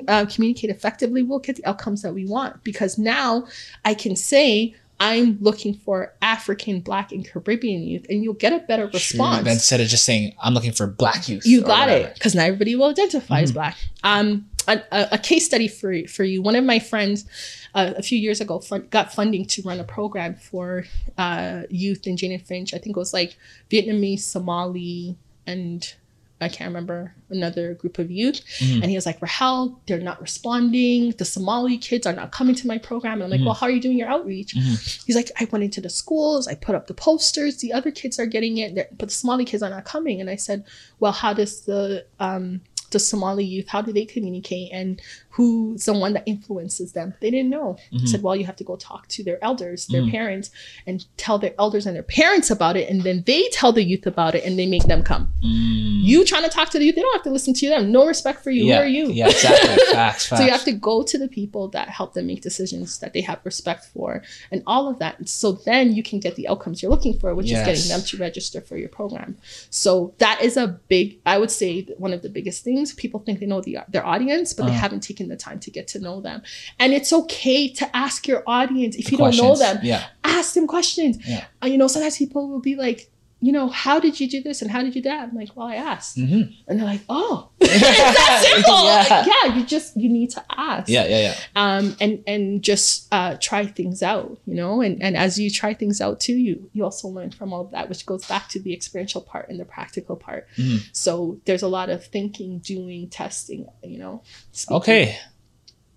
uh, 0.07 0.25
communicate 0.25 0.69
effectively 0.69 1.23
we'll 1.23 1.39
get 1.39 1.55
the 1.55 1.65
outcomes 1.65 2.01
that 2.03 2.13
we 2.13 2.25
want 2.25 2.63
because 2.63 2.97
now 2.97 3.45
i 3.85 3.93
can 3.93 4.15
say 4.15 4.75
i'm 4.99 5.37
looking 5.41 5.73
for 5.73 6.13
african 6.21 6.79
black 6.79 7.11
and 7.11 7.27
caribbean 7.29 7.81
youth 7.83 8.05
and 8.09 8.23
you'll 8.23 8.33
get 8.33 8.51
a 8.53 8.59
better 8.59 8.87
response. 8.87 9.47
Instead 9.47 9.79
of 9.79 9.87
just 9.87 10.03
saying, 10.03 10.33
I'm 10.41 10.53
looking 10.55 10.71
for 10.71 10.87
black 10.87 11.29
youth. 11.29 11.45
you 11.45 11.61
got 11.61 11.87
whatever. 11.87 12.07
it, 12.07 12.13
because 12.15 12.33
not 12.35 12.45
everybody 12.47 12.75
will 12.75 12.89
identify 12.89 13.41
as 13.41 13.51
Mhm. 13.51 13.55
black. 13.55 13.77
Um, 14.03 14.49
a, 14.67 15.07
a, 15.13 15.17
case 15.17 15.45
study 15.45 15.67
for 15.67 16.07
for 16.07 16.23
you. 16.23 16.41
One 16.41 16.55
of 16.55 16.63
my 16.63 16.79
friends 16.79 17.25
uh, 17.73 17.93
a 17.97 18.03
few 18.03 18.19
years 18.19 18.41
ago 18.41 18.59
fun- 18.59 18.87
got 18.89 19.13
funding 19.13 19.45
to 19.45 19.61
run 19.63 19.79
a 19.79 19.83
program 19.83 20.35
for 20.35 20.85
uh, 21.17 21.63
youth 21.69 22.05
in 22.07 22.17
Jane 22.17 22.31
and 22.33 22.41
Finch. 22.41 22.73
I 22.73 22.77
think 22.77 22.95
it 22.95 22.99
was 22.99 23.13
like 23.13 23.37
Vietnamese, 23.69 24.19
Somali, 24.21 25.15
and 25.45 25.93
I 26.39 26.49
can't 26.49 26.67
remember 26.67 27.15
another 27.29 27.73
group 27.73 27.97
of 27.97 28.11
youth. 28.11 28.41
Mhm. 28.59 28.81
And 28.81 28.85
he 28.85 28.95
was 28.95 29.07
like, 29.07 29.19
Rahel, 29.23 29.79
they're 29.87 29.99
not 29.99 30.21
responding. 30.21 31.11
The 31.17 31.25
Somali 31.25 31.77
kids 31.79 32.05
are 32.05 32.13
not 32.13 32.31
coming 32.31 32.53
to 32.55 32.67
my 32.67 32.77
program. 32.77 33.13
And 33.13 33.23
I'm 33.23 33.29
like, 33.31 33.39
Mhm. 33.41 33.45
well, 33.45 33.55
how 33.55 33.65
are 33.65 33.71
you 33.71 33.81
doing 33.81 33.97
your 33.97 34.07
outreach? 34.07 34.53
Mhm. 34.55 35.05
He's 35.05 35.15
like, 35.15 35.31
I 35.39 35.45
went 35.51 35.63
into 35.63 35.81
the 35.81 35.89
schools, 35.89 36.47
I 36.47 36.53
put 36.53 36.75
up 36.75 36.85
the 36.87 36.93
posters, 36.93 37.57
the 37.57 37.73
other 37.73 37.89
kids 37.89 38.19
are 38.19 38.27
getting 38.27 38.57
it, 38.59 38.75
but 38.99 39.09
the 39.09 39.15
Somali 39.15 39.45
kids 39.45 39.63
are 39.63 39.69
not 39.71 39.85
coming. 39.85 40.21
And 40.21 40.29
I 40.29 40.35
said, 40.35 40.63
well, 40.99 41.11
how 41.11 41.33
does 41.33 41.61
the 41.61 42.05
um, 42.19 42.61
the 42.91 42.99
Somali 42.99 43.45
youth, 43.45 43.67
how 43.67 43.81
do 43.81 43.91
they 43.91 44.05
communicate, 44.05 44.71
and 44.71 45.01
who's 45.37 45.85
the 45.85 45.93
one 45.93 46.13
that 46.13 46.23
influences 46.25 46.91
them? 46.93 47.13
They 47.21 47.29
didn't 47.31 47.51
know. 47.51 47.77
I 47.93 47.97
Mhm. 47.97 48.07
said, 48.09 48.23
well, 48.23 48.35
you 48.35 48.45
have 48.45 48.55
to 48.57 48.63
go 48.63 48.75
talk 48.75 49.07
to 49.09 49.23
their 49.23 49.37
elders, 49.43 49.85
their 49.87 50.01
Mhm. 50.01 50.11
parents, 50.11 50.49
and 50.87 51.05
tell 51.15 51.37
their 51.39 51.53
elders 51.59 51.85
and 51.85 51.95
their 51.95 52.03
parents 52.03 52.49
about 52.49 52.75
it, 52.75 52.89
and 52.89 53.03
then 53.03 53.23
they 53.25 53.47
tell 53.49 53.71
the 53.71 53.83
youth 53.83 54.05
about 54.07 54.33
it, 54.35 54.43
and 54.43 54.57
they 54.59 54.65
make 54.65 54.83
them 54.85 55.03
come. 55.03 55.31
Mm. 55.45 56.03
You 56.03 56.25
trying 56.25 56.43
to 56.43 56.49
talk 56.49 56.69
to 56.71 56.79
the 56.79 56.85
youth, 56.85 56.95
they 56.95 57.01
don't 57.01 57.13
have 57.13 57.23
to 57.23 57.29
listen 57.29 57.53
to 57.53 57.65
you 57.65 57.69
them. 57.69 57.91
No 57.91 58.05
respect 58.07 58.43
for 58.43 58.51
you. 58.51 58.65
yeah. 58.65 58.77
Who 58.77 58.83
are 58.83 58.87
you? 58.87 59.05
Yeah, 59.11 59.27
exactly. 59.29 59.75
facts, 59.93 60.25
facts. 60.29 60.39
So 60.39 60.43
you 60.45 60.51
have 60.51 60.65
to 60.65 60.71
go 60.73 61.03
to 61.03 61.17
the 61.17 61.27
people 61.27 61.67
that 61.69 61.87
help 61.89 62.13
them 62.15 62.25
make 62.27 62.41
decisions 62.41 62.97
that 62.99 63.13
they 63.13 63.21
have 63.21 63.39
respect 63.43 63.85
for 63.93 64.23
and 64.51 64.63
all 64.65 64.89
of 64.89 64.97
that. 64.99 65.15
So 65.29 65.51
then 65.51 65.93
you 65.93 66.01
can 66.03 66.19
get 66.19 66.35
the 66.35 66.47
outcomes 66.47 66.81
you're 66.81 66.91
looking 66.91 67.17
for, 67.19 67.35
which 67.35 67.47
Yes. 67.47 67.59
is 67.59 67.65
getting 67.67 67.89
them 67.97 68.07
to 68.09 68.17
register 68.17 68.59
for 68.61 68.75
your 68.77 68.89
program. 68.89 69.37
So 69.69 70.13
that 70.17 70.41
is 70.41 70.57
a 70.57 70.67
big, 70.87 71.19
I 71.25 71.37
would 71.37 71.51
say, 71.51 71.83
one 71.97 72.13
of 72.13 72.21
the 72.23 72.29
biggest 72.29 72.63
things. 72.63 72.93
People 72.93 73.19
think 73.19 73.39
they 73.39 73.45
know 73.45 73.61
the, 73.61 73.77
their 73.89 74.05
audience, 74.05 74.53
but 74.53 74.63
they 74.63 74.71
Uh-huh. 74.71 74.79
haven't 74.79 75.03
taken 75.03 75.26
the 75.27 75.37
time 75.37 75.59
to 75.61 75.71
get 75.71 75.87
to 75.89 75.99
know 75.99 76.21
them. 76.21 76.41
And 76.79 76.93
it's 76.93 77.11
okay 77.13 77.67
to 77.73 77.95
ask 77.95 78.27
your 78.27 78.43
audience 78.47 78.95
if 78.95 79.11
you 79.11 79.17
don't 79.17 79.35
know 79.37 79.55
them, 79.55 79.79
Yeah. 79.83 80.05
ask 80.23 80.53
them 80.53 80.67
questions. 80.67 81.17
Yeah. 81.27 81.45
Uh, 81.63 81.67
you 81.67 81.77
know, 81.77 81.87
sometimes 81.87 82.17
people 82.17 82.47
will 82.49 82.59
be 82.61 82.75
like, 82.75 83.09
you 83.39 83.51
know, 83.51 83.67
how 83.69 83.99
did 83.99 84.19
you 84.19 84.27
do 84.27 84.41
this 84.41 84.63
and 84.63 84.71
how 84.71 84.81
did 84.81 84.95
you 84.95 85.01
do 85.01 85.09
that? 85.09 85.29
I'm 85.29 85.35
like, 85.35 85.55
well, 85.55 85.67
I 85.67 85.75
asked. 85.75 86.15
hmm 86.17 86.41
And 86.67 86.79
they're 86.79 86.85
like, 86.87 87.01
oh, 87.07 87.49
it's 87.61 87.81
that 87.81 88.43
simple. 88.43 88.83
Yeah. 88.83 89.17
Like, 89.17 89.27
yeah, 89.27 89.55
you 89.55 89.63
just, 89.65 89.95
you 89.95 90.09
need 90.09 90.31
to 90.31 90.43
ask 90.49 90.89
Yeah, 90.89 91.05
yeah, 91.05 91.19
yeah. 91.21 91.35
um, 91.55 91.95
and 92.01 92.23
and 92.25 92.63
just 92.63 93.07
uh, 93.11 93.37
try 93.39 93.67
things 93.67 94.01
out, 94.01 94.39
you 94.47 94.55
know. 94.55 94.81
And 94.81 95.01
and 95.03 95.15
as 95.15 95.37
you 95.37 95.51
try 95.51 95.75
things 95.75 96.01
out 96.01 96.19
too, 96.19 96.33
you 96.35 96.69
you 96.73 96.83
also 96.83 97.07
learn 97.09 97.29
from 97.31 97.53
all 97.53 97.61
of 97.61 97.71
that, 97.71 97.89
which 97.89 98.05
goes 98.07 98.25
back 98.27 98.49
to 98.49 98.59
the 98.59 98.73
experiential 98.73 99.21
part 99.21 99.49
and 99.49 99.59
the 99.59 99.65
practical 99.65 100.15
part. 100.15 100.47
Mhm. 100.57 100.87
So 100.93 101.39
there's 101.45 101.61
a 101.63 101.67
lot 101.67 101.89
of 101.91 102.03
thinking, 102.05 102.57
doing, 102.59 103.07
testing, 103.09 103.67
you 103.83 103.99
know. 103.99 104.23
speaking. 104.51 104.77
Okay. 104.77 105.19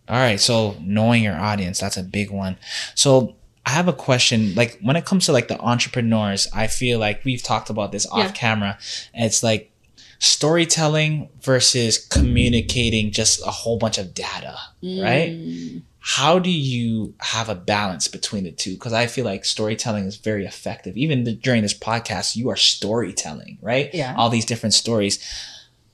All 0.09 0.17
right. 0.19 0.41
So 0.41 0.77
knowing 0.81 1.23
your 1.23 1.37
audience, 1.37 1.79
that's 1.81 1.97
a 1.97 2.03
big 2.03 2.31
one. 2.31 2.59
So 2.95 3.37
I 3.67 3.71
have 3.71 3.89
a 3.89 3.93
question. 3.93 4.55
Like 4.55 4.79
when 4.81 4.97
it 4.97 5.05
comes 5.05 5.27
to 5.27 5.33
like 5.33 5.49
the 5.49 5.59
entrepreneurs, 5.61 6.49
I 6.55 6.67
feel 6.67 6.99
like 6.99 7.25
we've 7.25 7.43
talked 7.43 7.71
about 7.71 7.93
this 7.93 8.07
off 8.07 8.19
Yeah. 8.19 8.31
camera. 8.33 8.79
It's 9.15 9.43
like 9.43 9.71
storytelling 10.19 11.29
versus 11.43 11.99
communicating 11.99 13.11
just 13.11 13.41
a 13.47 13.51
whole 13.51 13.79
bunch 13.79 13.99
of 13.99 14.15
data, 14.15 14.57
right? 14.83 15.31
Mm, 15.31 15.83
How 15.99 16.39
do 16.39 16.51
you 16.51 17.15
have 17.19 17.49
a 17.51 17.55
balance 17.55 18.09
between 18.09 18.45
the 18.45 18.53
two? 18.53 18.73
Because 18.73 18.93
I 18.95 19.07
feel 19.07 19.25
like 19.27 19.45
storytelling 19.45 20.07
is 20.07 20.17
very 20.17 20.47
effective. 20.47 20.97
Even 20.97 21.25
th- 21.27 21.43
during 21.43 21.61
this 21.63 21.75
podcast, 21.75 22.37
you 22.37 22.49
are 22.49 22.57
storytelling, 22.57 23.59
right? 23.61 23.91
Yeah. 23.93 24.15
All 24.17 24.31
these 24.31 24.47
different 24.47 24.73
stories. 24.75 25.19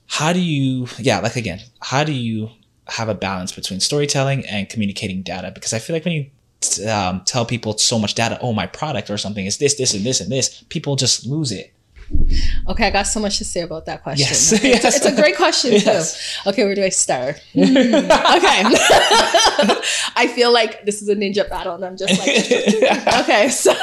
How 0.07 0.31
do 0.31 0.39
you, 0.39 0.87
yeah, 0.97 1.19
like 1.19 1.35
again, 1.35 1.59
how 1.81 2.05
do 2.05 2.13
you 2.13 2.49
have 2.87 3.09
a 3.09 3.13
balance 3.13 3.51
between 3.51 3.81
storytelling 3.81 4.45
and 4.45 4.69
communicating 4.69 5.21
data? 5.23 5.51
Because 5.53 5.73
I 5.73 5.79
feel 5.79 5.93
like 5.93 6.05
when 6.05 6.13
you 6.13 6.27
um, 6.89 7.21
tell 7.25 7.45
people 7.45 7.77
so 7.77 7.99
much 7.99 8.15
data, 8.15 8.37
oh, 8.41 8.53
my 8.53 8.65
product 8.67 9.09
or 9.09 9.17
something 9.17 9.45
is 9.45 9.57
this, 9.57 9.75
this, 9.75 9.93
and 9.93 10.03
this, 10.05 10.21
and 10.21 10.31
this, 10.31 10.63
people 10.69 10.95
just 10.95 11.25
lose 11.25 11.51
it. 11.51 11.73
Okay, 12.69 12.87
I 12.87 12.89
got 12.89 13.03
so 13.03 13.19
much 13.19 13.37
to 13.39 13.43
say 13.45 13.61
about 13.61 13.85
that 13.87 14.01
question. 14.01 14.27
Yes. 14.29 14.53
It's, 14.53 14.63
Yes. 14.63 14.95
it's 14.97 15.05
a 15.05 15.15
great 15.21 15.35
question 15.35 15.73
Yes. 15.73 16.41
too. 16.43 16.49
Okay, 16.51 16.63
where 16.63 16.73
do 16.73 16.83
I 16.83 16.89
start? 16.89 17.41
Hmm, 17.53 17.61
okay. 17.63 18.63
I 20.15 20.31
feel 20.33 20.51
like 20.53 20.85
this 20.85 21.01
is 21.01 21.09
a 21.09 21.15
ninja 21.15 21.49
battle, 21.49 21.75
and 21.75 21.83
I'm 21.83 21.97
just 21.97 22.17
like, 22.19 23.21
okay. 23.23 23.49
So, 23.49 23.73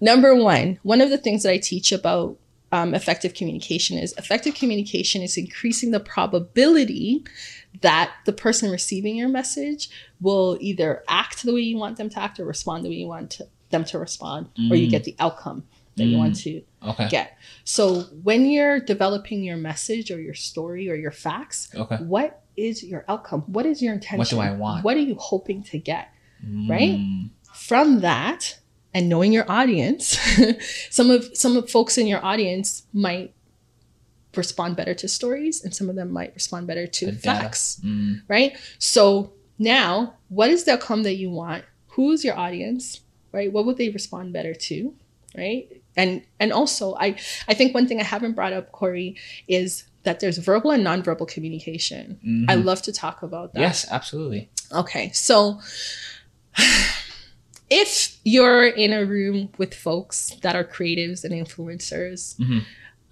number 0.00 0.34
one, 0.34 0.78
one 0.82 1.00
of 1.00 1.10
the 1.10 1.18
things 1.18 1.42
that 1.44 1.52
I 1.52 1.58
teach 1.58 1.90
about 1.92 2.36
um, 2.72 2.94
effective 2.94 3.32
communication 3.34 3.96
is 3.96 4.12
effective 4.18 4.54
communication 4.54 5.22
is 5.22 5.36
increasing 5.36 5.92
the 5.92 6.00
probability 6.00 7.24
that 7.82 8.12
the 8.24 8.32
person 8.32 8.70
receiving 8.70 9.16
your 9.16 9.28
message 9.28 9.90
will 10.20 10.56
either 10.60 11.02
act 11.08 11.42
the 11.42 11.52
way 11.52 11.60
you 11.60 11.76
want 11.76 11.96
them 11.96 12.08
to 12.10 12.18
act 12.18 12.38
or 12.40 12.44
respond 12.44 12.84
the 12.84 12.88
way 12.88 12.94
you 12.96 13.06
want 13.08 13.30
to, 13.30 13.46
them 13.70 13.84
to 13.84 13.98
respond, 13.98 14.48
or 14.70 14.76
you 14.76 14.86
Mm. 14.86 14.90
get 14.90 15.04
the 15.04 15.16
outcome 15.18 15.64
that 15.96 16.04
you 16.04 16.16
want 16.18 16.36
to 16.36 16.62
Okay. 16.86 17.08
get. 17.08 17.36
So 17.64 18.02
when 18.22 18.46
you're 18.46 18.78
developing 18.80 19.42
your 19.42 19.56
message 19.56 20.10
or 20.10 20.20
your 20.20 20.34
story 20.34 20.88
or 20.90 20.94
your 20.94 21.10
facts, 21.10 21.68
Okay. 21.74 21.96
what 21.96 22.42
is 22.56 22.82
your 22.84 23.04
outcome? 23.08 23.42
What 23.46 23.66
is 23.66 23.82
your 23.82 23.94
intention? 23.94 24.18
What 24.18 24.28
do 24.28 24.38
I 24.40 24.52
want? 24.52 24.84
What 24.84 24.96
are 24.96 25.00
you 25.00 25.16
hoping 25.18 25.62
to 25.64 25.78
get? 25.78 26.08
Right? 26.68 26.98
Mm. 26.98 27.30
From 27.52 28.00
that 28.00 28.58
and 28.94 29.08
knowing 29.08 29.32
your 29.32 29.50
audience, 29.50 30.18
some 30.90 31.10
of 31.10 31.28
some 31.34 31.56
of 31.56 31.68
folks 31.70 31.98
in 31.98 32.06
your 32.06 32.24
audience 32.24 32.84
might 32.92 33.34
respond 34.36 34.76
better 34.76 34.94
to 34.94 35.08
stories 35.08 35.62
and 35.64 35.74
some 35.74 35.88
of 35.90 35.96
them 35.96 36.10
might 36.12 36.34
respond 36.34 36.66
better 36.66 36.86
to 36.86 37.06
data. 37.06 37.18
facts 37.18 37.80
Mm. 37.84 38.22
right? 38.28 38.56
So 38.78 39.32
now, 39.58 40.14
what 40.28 40.50
is 40.50 40.64
the 40.64 40.72
outcome 40.72 41.02
that 41.04 41.14
you 41.16 41.30
want? 41.30 41.64
Who's 41.88 42.24
your 42.24 42.36
audience, 42.36 43.00
right? 43.32 43.50
What 43.52 43.64
would 43.66 43.76
they 43.78 43.88
respond 43.88 44.32
better 44.32 44.54
to, 44.54 44.94
right? 45.36 45.66
And 45.96 46.22
and 46.38 46.52
also, 46.52 46.94
I 46.96 47.16
I 47.48 47.54
think 47.54 47.74
one 47.74 47.86
thing 47.88 48.00
I 48.00 48.04
haven't 48.04 48.32
brought 48.34 48.52
up, 48.52 48.70
Cory, 48.72 49.16
is 49.48 49.84
that 50.02 50.20
there's 50.20 50.38
verbal 50.38 50.70
and 50.70 50.84
nonverbal 50.86 51.26
communication. 51.26 52.18
Mhm. 52.24 52.44
I 52.50 52.54
love 52.54 52.82
to 52.82 52.92
talk 52.92 53.22
about 53.22 53.54
that. 53.54 53.60
Yes, 53.60 53.86
absolutely. 53.90 54.48
Okay, 54.72 55.10
so 55.12 55.60
if 57.70 58.16
you're 58.24 58.66
in 58.66 58.92
a 58.92 59.04
room 59.04 59.48
with 59.58 59.74
folks 59.74 60.36
that 60.42 60.54
are 60.54 60.64
creatives 60.64 61.24
and 61.24 61.32
influencers, 61.34 62.36
Mhm. 62.36 62.62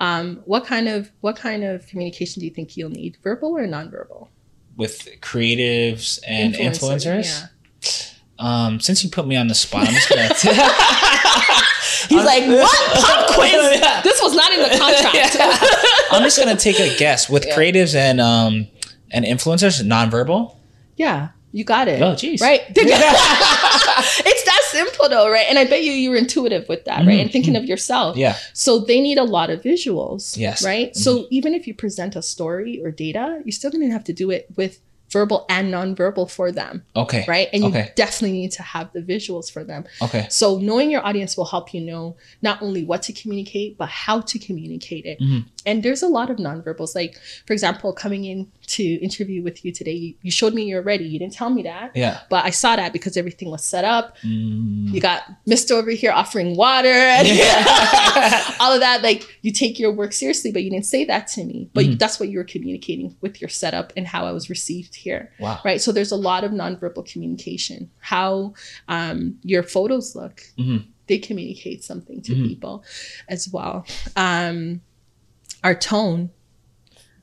Um, 0.05 0.43
what 0.45 0.65
kind 0.67 0.89
of 0.89 1.11
what 1.21 1.37
kind 1.37 1.65
of 1.65 1.87
communication 1.87 2.41
do 2.41 2.47
you 2.47 2.53
think 2.53 2.77
you'll 2.77 2.91
need, 2.91 3.17
verbal 3.23 3.57
or 3.57 3.67
nonverbal? 3.67 4.29
With 4.77 5.09
creatives 5.21 6.19
and 6.27 6.55
Influencer, 6.55 7.19
influencers. 7.21 8.11
Um, 8.39 8.81
since 8.81 9.05
you 9.05 9.11
put 9.11 9.27
me 9.27 9.37
on 9.37 9.47
the 9.47 9.55
spot, 9.55 9.87
I'm 9.89 9.95
just 9.95 10.09
gonna. 10.09 10.29
He's 12.09 12.25
like, 12.25 12.45
what? 12.47 13.01
Pop 13.01 13.31
quiz? 13.35 13.53
Yeah. 13.81 14.01
This 14.03 14.21
was 14.23 14.35
not 14.35 14.53
in 14.53 14.61
the 14.61 14.77
contract. 14.77 15.37
I'm 16.11 16.23
just 16.23 16.39
gonna 16.39 16.57
take 16.57 16.79
a 16.81 16.97
guess 16.99 17.29
with 17.31 17.47
Yeah. 17.47 17.57
creatives 17.57 17.95
and 17.95 18.21
um 18.21 18.67
and 19.11 19.25
influencers, 19.25 19.81
nonverbal. 19.83 20.57
yeah, 20.97 21.29
you 21.53 21.63
got 21.65 21.87
it. 21.89 22.03
Oh, 22.03 22.15
jeez. 22.15 22.41
Right? 22.41 22.63
it's 22.69 24.45
simple 24.75 25.09
though, 25.09 25.31
right? 25.31 25.47
And 25.49 25.59
I 25.59 25.65
bet 25.65 25.83
you 25.83 25.93
you 25.93 26.11
were 26.11 26.17
intuitive 26.17 26.69
with 26.69 26.85
that, 26.85 27.07
right? 27.07 27.19
Mhm, 27.19 27.23
And 27.23 27.31
thinking 27.33 27.57
of 27.57 27.65
yourself. 27.65 28.17
Yeah. 28.17 28.37
So 28.53 28.81
they 28.81 29.01
need 29.01 29.19
a 29.19 29.25
lot 29.25 29.49
of 29.51 29.63
visuals. 29.63 30.37
Yes. 30.37 30.59
Mm-hmm. 30.61 30.67
Right? 30.67 30.97
So 30.97 31.27
even 31.31 31.55
if 31.55 31.67
you 31.67 31.75
present 31.75 32.17
a 32.17 32.23
story 32.23 32.81
or 32.83 32.91
data, 32.91 33.41
you're 33.45 33.53
still 33.53 33.71
going 33.71 33.87
to 33.87 33.93
have 33.93 34.05
to 34.05 34.13
do 34.13 34.31
it 34.31 34.47
with 34.57 34.81
verbal 35.15 35.47
and 35.49 35.73
nonverbal 35.73 36.27
for 36.29 36.51
them, 36.61 36.83
Okay. 36.97 37.25
right? 37.29 37.49
And 37.53 37.63
you 37.63 37.69
Okay. 37.71 37.87
definitely 37.95 38.37
need 38.43 38.51
to 38.53 38.63
have 38.75 38.87
the 38.93 39.01
visuals 39.13 39.47
for 39.55 39.63
them. 39.71 39.85
Okay. 40.03 40.27
So 40.29 40.59
knowing 40.59 40.91
your 40.91 41.07
audience 41.09 41.37
will 41.37 41.45
help 41.55 41.73
you 41.73 41.81
know 41.81 42.17
not 42.43 42.61
only 42.61 42.83
what 42.85 43.01
to 43.05 43.13
communicate, 43.21 43.79
but 43.79 43.89
how 43.89 44.17
to 44.21 44.37
communicate 44.39 45.05
it. 45.07 45.21
Mhm. 45.21 45.45
And 45.67 45.83
there's 45.85 46.03
a 46.03 46.09
lot 46.09 46.29
of 46.31 46.37
nonverbals. 46.39 46.95
Like, 46.95 47.15
for 47.47 47.53
example, 47.53 47.93
coming 47.93 48.25
in 48.25 48.49
to 48.77 48.83
interview 49.09 49.41
with 49.43 49.65
you 49.65 49.71
today, 49.73 49.93
you, 50.05 50.15
you 50.23 50.31
showed 50.31 50.53
me 50.53 50.65
you're 50.65 50.83
ready. 50.83 51.05
You 51.05 51.19
didn't 51.21 51.33
tell 51.35 51.49
me 51.51 51.63
that. 51.63 51.93
Yeah. 51.95 52.19
But 52.29 52.45
I 52.45 52.51
saw 52.51 52.75
that 52.77 52.93
because 52.93 53.17
everything 53.17 53.49
was 53.51 53.65
set 53.65 53.85
up. 53.85 54.17
Mm. 54.25 54.93
You 54.93 55.01
got 55.01 55.23
Mr. 55.49 55.71
over 55.81 55.91
here 55.93 56.11
offering 56.11 56.57
water 56.57 56.89
and 57.17 57.27
all 58.61 58.73
of 58.73 58.81
that. 58.81 59.01
Like 59.03 59.23
you 59.43 59.53
take 59.53 59.79
your 59.79 59.93
work 59.93 60.13
seriously, 60.13 60.51
but 60.53 60.63
you 60.65 60.71
didn't 60.71 60.87
say 60.87 61.05
that 61.07 61.29
to 61.35 61.45
me. 61.45 61.69
But 61.73 61.85
Mhm. 61.87 61.99
that's 61.99 62.19
what 62.21 62.29
you 62.31 62.39
were 62.39 62.45
communicating 62.55 63.15
with 63.21 63.41
your 63.41 63.49
setup 63.49 63.93
and 63.97 64.07
how 64.07 64.27
I 64.27 64.33
was 64.33 64.51
received 64.51 64.95
here 65.05 65.23
Wow. 65.45 65.61
right 65.69 65.81
so 65.85 65.89
there's 65.93 66.13
a 66.13 66.17
lot 66.31 66.43
of 66.47 66.51
nonverbal 66.61 67.05
communication 67.13 67.81
how 68.13 68.55
um, 68.89 69.19
your 69.43 69.63
photos 69.75 70.07
look 70.21 70.37
Mhm. 70.59 70.81
they 71.09 71.19
communicate 71.19 71.81
something 71.91 72.19
to 72.23 72.33
Mhm. 72.35 72.47
people 72.51 72.75
as 73.29 73.43
well 73.55 73.77
um, 74.17 74.81
our 75.63 75.75
tone 75.93 76.31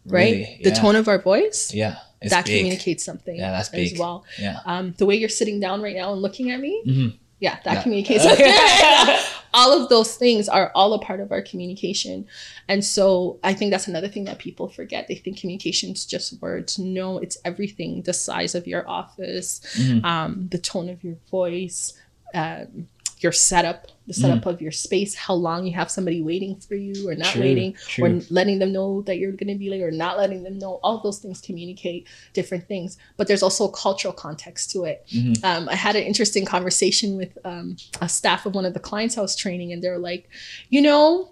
right 0.05 0.33
Really? 0.35 0.61
the 0.63 0.71
tone 0.81 0.95
of 1.01 1.07
our 1.07 1.21
voice 1.31 1.73
Yeah. 1.73 1.95
It's 2.23 2.29
that 2.35 2.45
big. 2.45 2.59
communicates 2.59 3.03
something 3.03 3.35
Yeah, 3.35 3.51
that's 3.55 3.69
big. 3.69 3.91
as 3.93 3.99
well 3.99 4.17
Yeah. 4.45 4.59
um, 4.71 4.93
the 4.99 5.05
way 5.07 5.15
you're 5.21 5.35
sitting 5.41 5.59
down 5.59 5.81
right 5.81 5.95
now 6.01 6.13
and 6.13 6.21
looking 6.21 6.51
at 6.51 6.59
me 6.59 6.73
Mhm. 6.87 7.09
yeah 7.39 7.55
that 7.65 7.73
Yeah. 7.75 7.81
communicates 7.83 8.23
all 9.53 9.71
of 9.81 9.89
those 9.89 10.15
things 10.15 10.47
are 10.49 10.71
all 10.75 10.93
a 10.93 10.99
part 10.99 11.19
of 11.19 11.31
our 11.31 11.41
communication. 11.41 12.25
And 12.67 12.83
so 12.85 13.39
i 13.43 13.53
think 13.53 13.71
that's 13.71 13.87
another 13.87 14.07
thing 14.07 14.25
that 14.25 14.39
people 14.39 14.67
forget. 14.69 15.07
They 15.07 15.15
think 15.15 15.39
communication 15.39 15.91
is 15.91 16.05
just 16.05 16.41
words. 16.41 16.79
No 16.79 17.17
it's 17.17 17.37
everything. 17.45 18.01
The 18.03 18.13
size 18.13 18.55
of 18.55 18.67
your 18.67 18.83
office 18.89 19.61
Mhm. 19.77 20.03
um, 20.05 20.47
the 20.51 20.57
tone 20.57 20.89
of 20.89 21.03
your 21.03 21.17
voice 21.29 21.93
um, 22.33 22.87
your 23.21 23.31
setup 23.31 23.87
the 24.07 24.13
setup 24.15 24.45
of 24.47 24.61
your 24.61 24.71
space 24.71 25.13
how 25.15 25.33
long 25.33 25.65
you 25.65 25.73
have 25.73 25.89
somebody 25.89 26.21
waiting 26.21 26.55
for 26.55 26.75
you 26.75 27.07
or 27.07 27.15
not 27.15 27.27
Mm. 27.27 27.31
True, 27.33 27.41
waiting 27.41 27.73
true. 27.87 28.05
or 28.05 28.21
letting 28.29 28.57
them 28.59 28.71
know 28.73 29.03
that 29.03 29.17
you're 29.19 29.31
going 29.31 29.47
to 29.47 29.55
be 29.55 29.69
late 29.69 29.83
or 29.83 29.91
not 29.91 30.17
letting 30.17 30.41
them 30.43 30.57
know 30.57 30.79
all 30.83 30.97
those 31.01 31.19
things 31.19 31.39
communicate 31.39 32.07
different 32.33 32.67
things 32.67 32.97
but 33.17 33.27
there's 33.27 33.43
also 33.43 33.65
a 33.67 33.71
cultural 33.71 34.13
context 34.13 34.71
to 34.71 34.83
it 34.85 35.05
Mhm. 35.13 35.43
um, 35.43 35.69
I 35.69 35.75
had 35.75 35.95
an 35.95 36.03
interesting 36.03 36.45
conversation 36.45 37.15
with 37.15 37.37
um, 37.45 37.77
a 38.01 38.09
staff 38.09 38.45
of 38.45 38.55
one 38.55 38.65
of 38.65 38.73
the 38.73 38.79
clients 38.79 39.17
I 39.17 39.21
was 39.21 39.35
training, 39.35 39.71
and 39.71 39.81
they're 39.83 39.99
like, 39.99 40.27
you 40.69 40.81
know, 40.81 41.31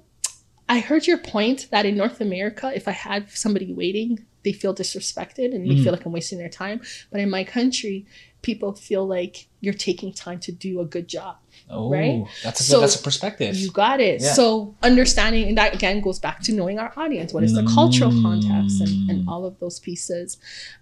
I 0.67 0.79
heard 0.79 1.07
your 1.07 1.17
point 1.17 1.67
that 1.71 1.85
in 1.85 1.97
North 1.97 2.21
America, 2.21 2.71
if 2.75 2.87
I 2.87 2.91
had 2.91 3.29
somebody 3.31 3.73
waiting, 3.73 4.25
they 4.43 4.53
feel 4.53 4.73
disrespected 4.73 5.53
and 5.53 5.65
they 5.69 5.75
Mhm. 5.75 5.83
feel 5.83 5.91
like 5.91 6.05
I'm 6.05 6.11
wasting 6.11 6.37
their 6.37 6.49
time. 6.49 6.79
But 7.11 7.19
in 7.21 7.29
my 7.29 7.43
country, 7.43 8.05
people 8.41 8.73
feel 8.73 9.05
like 9.05 9.47
you're 9.61 9.73
taking 9.73 10.13
time 10.13 10.39
to 10.41 10.51
do 10.51 10.79
a 10.79 10.85
good 10.85 11.07
job. 11.07 11.37
Oh, 11.69 11.89
right? 11.91 12.25
that's 12.43 12.59
a 12.61 12.63
So, 12.63 12.79
that's 12.81 12.95
a 12.99 13.03
perspective. 13.03 13.55
You 13.55 13.71
got 13.71 13.99
it. 13.99 14.21
Yeah. 14.21 14.33
So 14.33 14.75
understanding, 14.81 15.47
and 15.49 15.57
that 15.57 15.73
again 15.75 16.01
goes 16.01 16.17
back 16.19 16.41
to 16.43 16.51
knowing 16.51 16.79
our 16.79 16.91
audience. 16.97 17.33
What 17.33 17.43
is 17.43 17.53
the 17.53 17.63
cultural 17.65 18.11
context 18.21 18.81
and, 18.81 18.89
Mm. 18.89 19.09
and 19.09 19.29
all 19.29 19.45
of 19.45 19.59
those 19.59 19.79
pieces. 19.79 20.37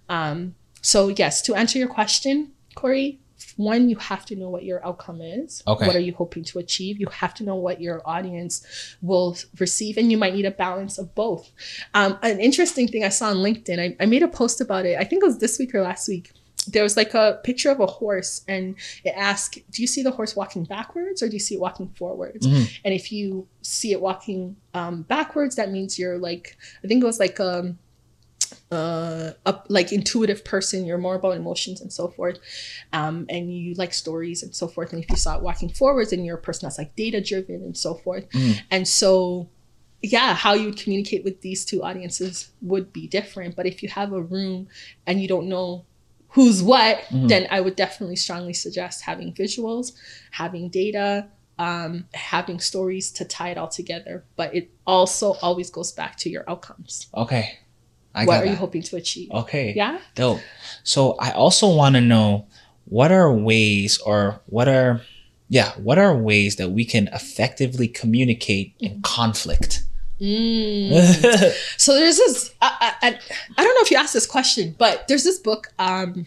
Um, 0.07 0.55
so 0.81 1.09
yes, 1.09 1.41
to 1.43 1.55
answer 1.55 1.77
your 1.77 1.89
question, 1.89 2.51
Cory, 2.75 3.19
one, 3.57 3.89
you 3.89 3.95
have 3.97 4.25
to 4.27 4.35
know 4.35 4.49
what 4.49 4.63
your 4.63 4.85
outcome 4.85 5.19
is. 5.21 5.63
Okay. 5.67 5.87
What 5.87 5.95
are 5.95 5.99
you 5.99 6.13
hoping 6.13 6.43
to 6.45 6.59
achieve? 6.59 6.99
You 6.99 7.07
have 7.11 7.33
to 7.35 7.43
know 7.43 7.55
what 7.55 7.81
your 7.81 8.01
audience 8.07 8.65
will 9.01 9.35
receive, 9.59 9.97
and 9.97 10.11
you 10.11 10.17
might 10.17 10.33
need 10.35 10.45
a 10.45 10.51
balance 10.51 10.97
of 10.97 11.13
both. 11.15 11.51
Um, 11.93 12.17
an 12.21 12.39
interesting 12.39 12.87
thing 12.87 13.03
I 13.03 13.09
saw 13.09 13.29
on 13.29 13.37
LinkedIn, 13.37 13.79
I, 13.79 13.95
I 13.99 14.05
made 14.05 14.23
a 14.23 14.27
post 14.27 14.61
about 14.61 14.85
it. 14.85 14.97
I 14.99 15.03
think 15.03 15.23
it 15.23 15.25
was 15.25 15.39
this 15.39 15.57
week 15.59 15.73
or 15.75 15.81
last 15.81 16.07
week. 16.07 16.31
There 16.67 16.83
was 16.83 16.97
like 16.97 17.13
a 17.13 17.39
picture 17.43 17.69
of 17.71 17.79
a 17.79 17.85
horse, 17.85 18.41
and 18.47 18.75
it 19.03 19.13
asked, 19.15 19.59
"Do 19.71 19.81
you 19.81 19.87
see 19.87 20.03
the 20.03 20.11
horse 20.11 20.35
walking 20.35 20.65
backwards, 20.65 21.21
or 21.23 21.29
do 21.29 21.33
you 21.33 21.39
see 21.39 21.55
it 21.55 21.61
walking 21.61 21.89
forwards?" 21.97 22.45
Mhm. 22.45 22.69
And 22.83 22.93
if 22.93 23.11
you 23.11 23.47
see 23.61 23.91
it 23.93 24.01
walking 24.01 24.57
um, 24.73 25.03
backwards, 25.03 25.55
that 25.55 25.71
means 25.71 25.97
you're 25.97 26.17
like, 26.17 26.57
I 26.83 26.87
think 26.87 27.01
it 27.01 27.05
was 27.05 27.19
like 27.19 27.39
um, 27.39 27.77
uh, 28.71 29.31
a 29.45 29.61
like 29.69 29.93
intuitive 29.93 30.43
person. 30.43 30.85
You're 30.85 30.97
more 30.97 31.15
about 31.15 31.37
emotions 31.37 31.79
and 31.79 31.91
so 31.91 32.09
forth, 32.09 32.39
um, 32.91 33.25
and 33.29 33.53
you 33.55 33.73
like 33.75 33.93
stories 33.93 34.43
and 34.43 34.53
so 34.53 34.67
forth. 34.67 34.91
And 34.91 35.01
if 35.01 35.09
you 35.09 35.15
saw 35.15 35.37
it 35.37 35.43
walking 35.43 35.69
forwards, 35.69 36.09
then 36.09 36.25
you're 36.25 36.37
a 36.37 36.41
person 36.41 36.65
that's 36.65 36.77
like 36.77 36.95
data 36.97 37.21
driven 37.21 37.55
and 37.63 37.77
so 37.77 37.93
forth. 37.95 38.29
Mhm. 38.31 38.59
And 38.71 38.87
so, 38.87 39.47
yeah, 40.01 40.33
how 40.33 40.53
you 40.53 40.65
would 40.65 40.77
communicate 40.77 41.23
with 41.23 41.39
these 41.41 41.63
two 41.63 41.81
audiences 41.83 42.49
would 42.61 42.91
be 42.91 43.07
different. 43.07 43.55
But 43.55 43.67
if 43.67 43.81
you 43.81 43.89
have 43.89 44.11
a 44.11 44.21
room 44.21 44.67
and 45.05 45.21
you 45.21 45.27
don't 45.29 45.47
know 45.47 45.85
who's 46.29 46.61
what, 46.61 46.99
Mhm. 47.11 47.29
then 47.29 47.47
I 47.49 47.61
would 47.61 47.75
definitely 47.75 48.15
strongly 48.15 48.53
suggest 48.53 49.03
having 49.03 49.33
visuals, 49.33 49.93
having 50.31 50.69
data, 50.69 51.27
um, 51.59 52.05
having 52.13 52.59
stories 52.59 53.11
to 53.13 53.25
tie 53.25 53.49
it 53.49 53.57
all 53.57 53.67
together. 53.67 54.23
But 54.35 54.53
it 54.55 54.69
also 54.85 55.33
always 55.41 55.69
goes 55.69 55.91
back 55.91 56.17
to 56.17 56.29
your 56.29 56.43
outcomes. 56.47 57.07
Okay. 57.15 57.57
I 58.13 58.25
what 58.25 58.41
are 58.41 58.45
you 58.45 58.55
hoping 58.55 58.81
to 58.83 58.95
achieve? 58.95 59.29
Okay. 59.31 59.73
Yeah. 59.75 59.99
Dope. 60.15 60.41
So 60.83 61.15
I 61.19 61.31
also 61.31 61.73
want 61.73 61.95
to 61.95 62.01
know 62.01 62.47
what 62.85 63.11
are 63.11 63.31
ways 63.31 63.97
or 63.99 64.41
what 64.47 64.67
are 64.67 65.01
yeah, 65.49 65.71
what 65.77 65.97
are 65.97 66.13
ways 66.15 66.57
that 66.57 66.71
we 66.71 66.83
can 66.83 67.07
effectively 67.13 67.87
communicate 67.87 68.73
in 68.79 69.01
conflict? 69.01 69.83
Mm. 70.19 71.51
so 71.77 71.93
there's 71.93 72.17
this. 72.17 72.53
I, 72.61 72.95
I, 73.01 73.07
I- 73.09 73.19
I 73.57 73.63
don't 73.63 73.75
know 73.75 73.81
if 73.81 73.91
you 73.91 73.97
asked 73.97 74.13
this 74.13 74.25
question, 74.27 74.75
but 74.77 75.07
there's 75.07 75.23
this 75.23 75.39
book 75.39 75.67
um, 75.79 76.25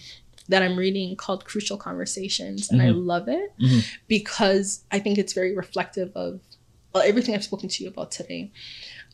that 0.49 0.63
I'm 0.63 0.77
reading 0.77 1.17
called 1.17 1.45
Crucial 1.45 1.77
Conversations, 1.77 2.71
and 2.71 2.81
I 2.83 2.87
Mhm. 2.87 3.07
love 3.07 3.29
it 3.29 3.53
Mhm. 3.61 3.85
because 4.09 4.83
I 4.91 4.99
think 5.01 5.19
it's 5.19 5.33
very 5.33 5.55
reflective 5.57 6.13
of 6.17 6.41
uh, 6.95 7.01
everything 7.01 7.35
I've 7.35 7.45
spoken 7.45 7.69
to 7.69 7.85
you 7.85 7.91
about 7.91 8.11
today. 8.11 8.51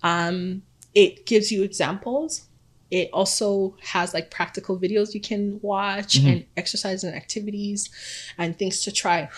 Um, 0.02 0.62
it 0.94 1.26
gives 1.26 1.50
you 1.52 1.62
examples. 1.62 2.42
It 2.90 3.10
also 3.12 3.76
has 3.82 4.14
like 4.14 4.30
practical 4.30 4.78
videos 4.78 5.12
you 5.12 5.20
can 5.20 5.58
watch 5.62 6.18
Mhm. 6.20 6.32
and 6.32 6.44
exercise 6.56 7.02
and 7.04 7.14
activities 7.14 7.90
and 8.38 8.58
things 8.58 8.80
to 8.82 8.92
try. 8.92 9.28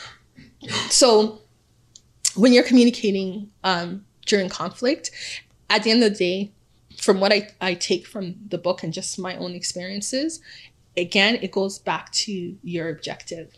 So 0.90 1.40
when 2.34 2.52
you're 2.52 2.62
communicating 2.64 3.50
um, 3.64 4.04
during 4.28 4.48
conflict, 4.48 5.10
at 5.68 5.82
the 5.82 5.90
end 5.90 6.02
of 6.02 6.12
the 6.12 6.18
day, 6.18 6.52
from 7.00 7.20
what 7.20 7.32
I, 7.32 7.50
I 7.60 7.74
take 7.74 8.06
from 8.06 8.36
the 8.48 8.58
book 8.58 8.82
and 8.82 8.92
just 8.92 9.18
my 9.18 9.36
own 9.36 9.52
experiences, 9.52 10.40
again, 10.96 11.38
it 11.42 11.52
goes 11.52 11.78
back 11.78 12.10
to 12.12 12.56
your 12.62 12.88
objective. 12.88 13.54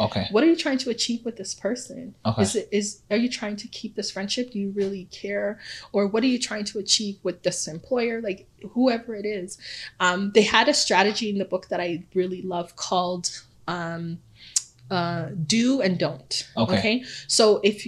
okay. 0.00 0.26
What 0.30 0.44
are 0.44 0.46
you 0.46 0.56
trying 0.56 0.78
to 0.78 0.90
achieve 0.90 1.24
with 1.24 1.36
this 1.36 1.54
person? 1.54 2.14
Okay. 2.24 2.42
Is 2.42 2.56
it 2.56 2.68
is 2.70 3.00
are 3.10 3.16
you 3.16 3.28
trying 3.28 3.56
to 3.56 3.68
keep 3.68 3.94
this 3.94 4.10
friendship? 4.10 4.52
Do 4.52 4.58
you 4.58 4.70
really 4.70 5.04
care? 5.06 5.58
Or 5.92 6.06
what 6.06 6.22
are 6.22 6.26
you 6.26 6.38
trying 6.38 6.64
to 6.66 6.78
achieve 6.78 7.18
with 7.22 7.42
this 7.42 7.66
employer? 7.66 8.20
Like 8.20 8.46
whoever 8.72 9.14
it 9.14 9.24
is. 9.24 9.58
Um, 9.98 10.32
they 10.32 10.42
had 10.42 10.68
a 10.68 10.74
strategy 10.74 11.30
in 11.30 11.38
the 11.38 11.44
book 11.44 11.68
that 11.68 11.80
I 11.80 12.04
really 12.14 12.42
love 12.42 12.76
called 12.76 13.42
um, 13.66 14.18
uh, 14.90 15.28
do 15.46 15.80
and 15.82 15.98
don't. 15.98 16.48
Okay. 16.56 17.04
So 17.26 17.60
if 17.62 17.86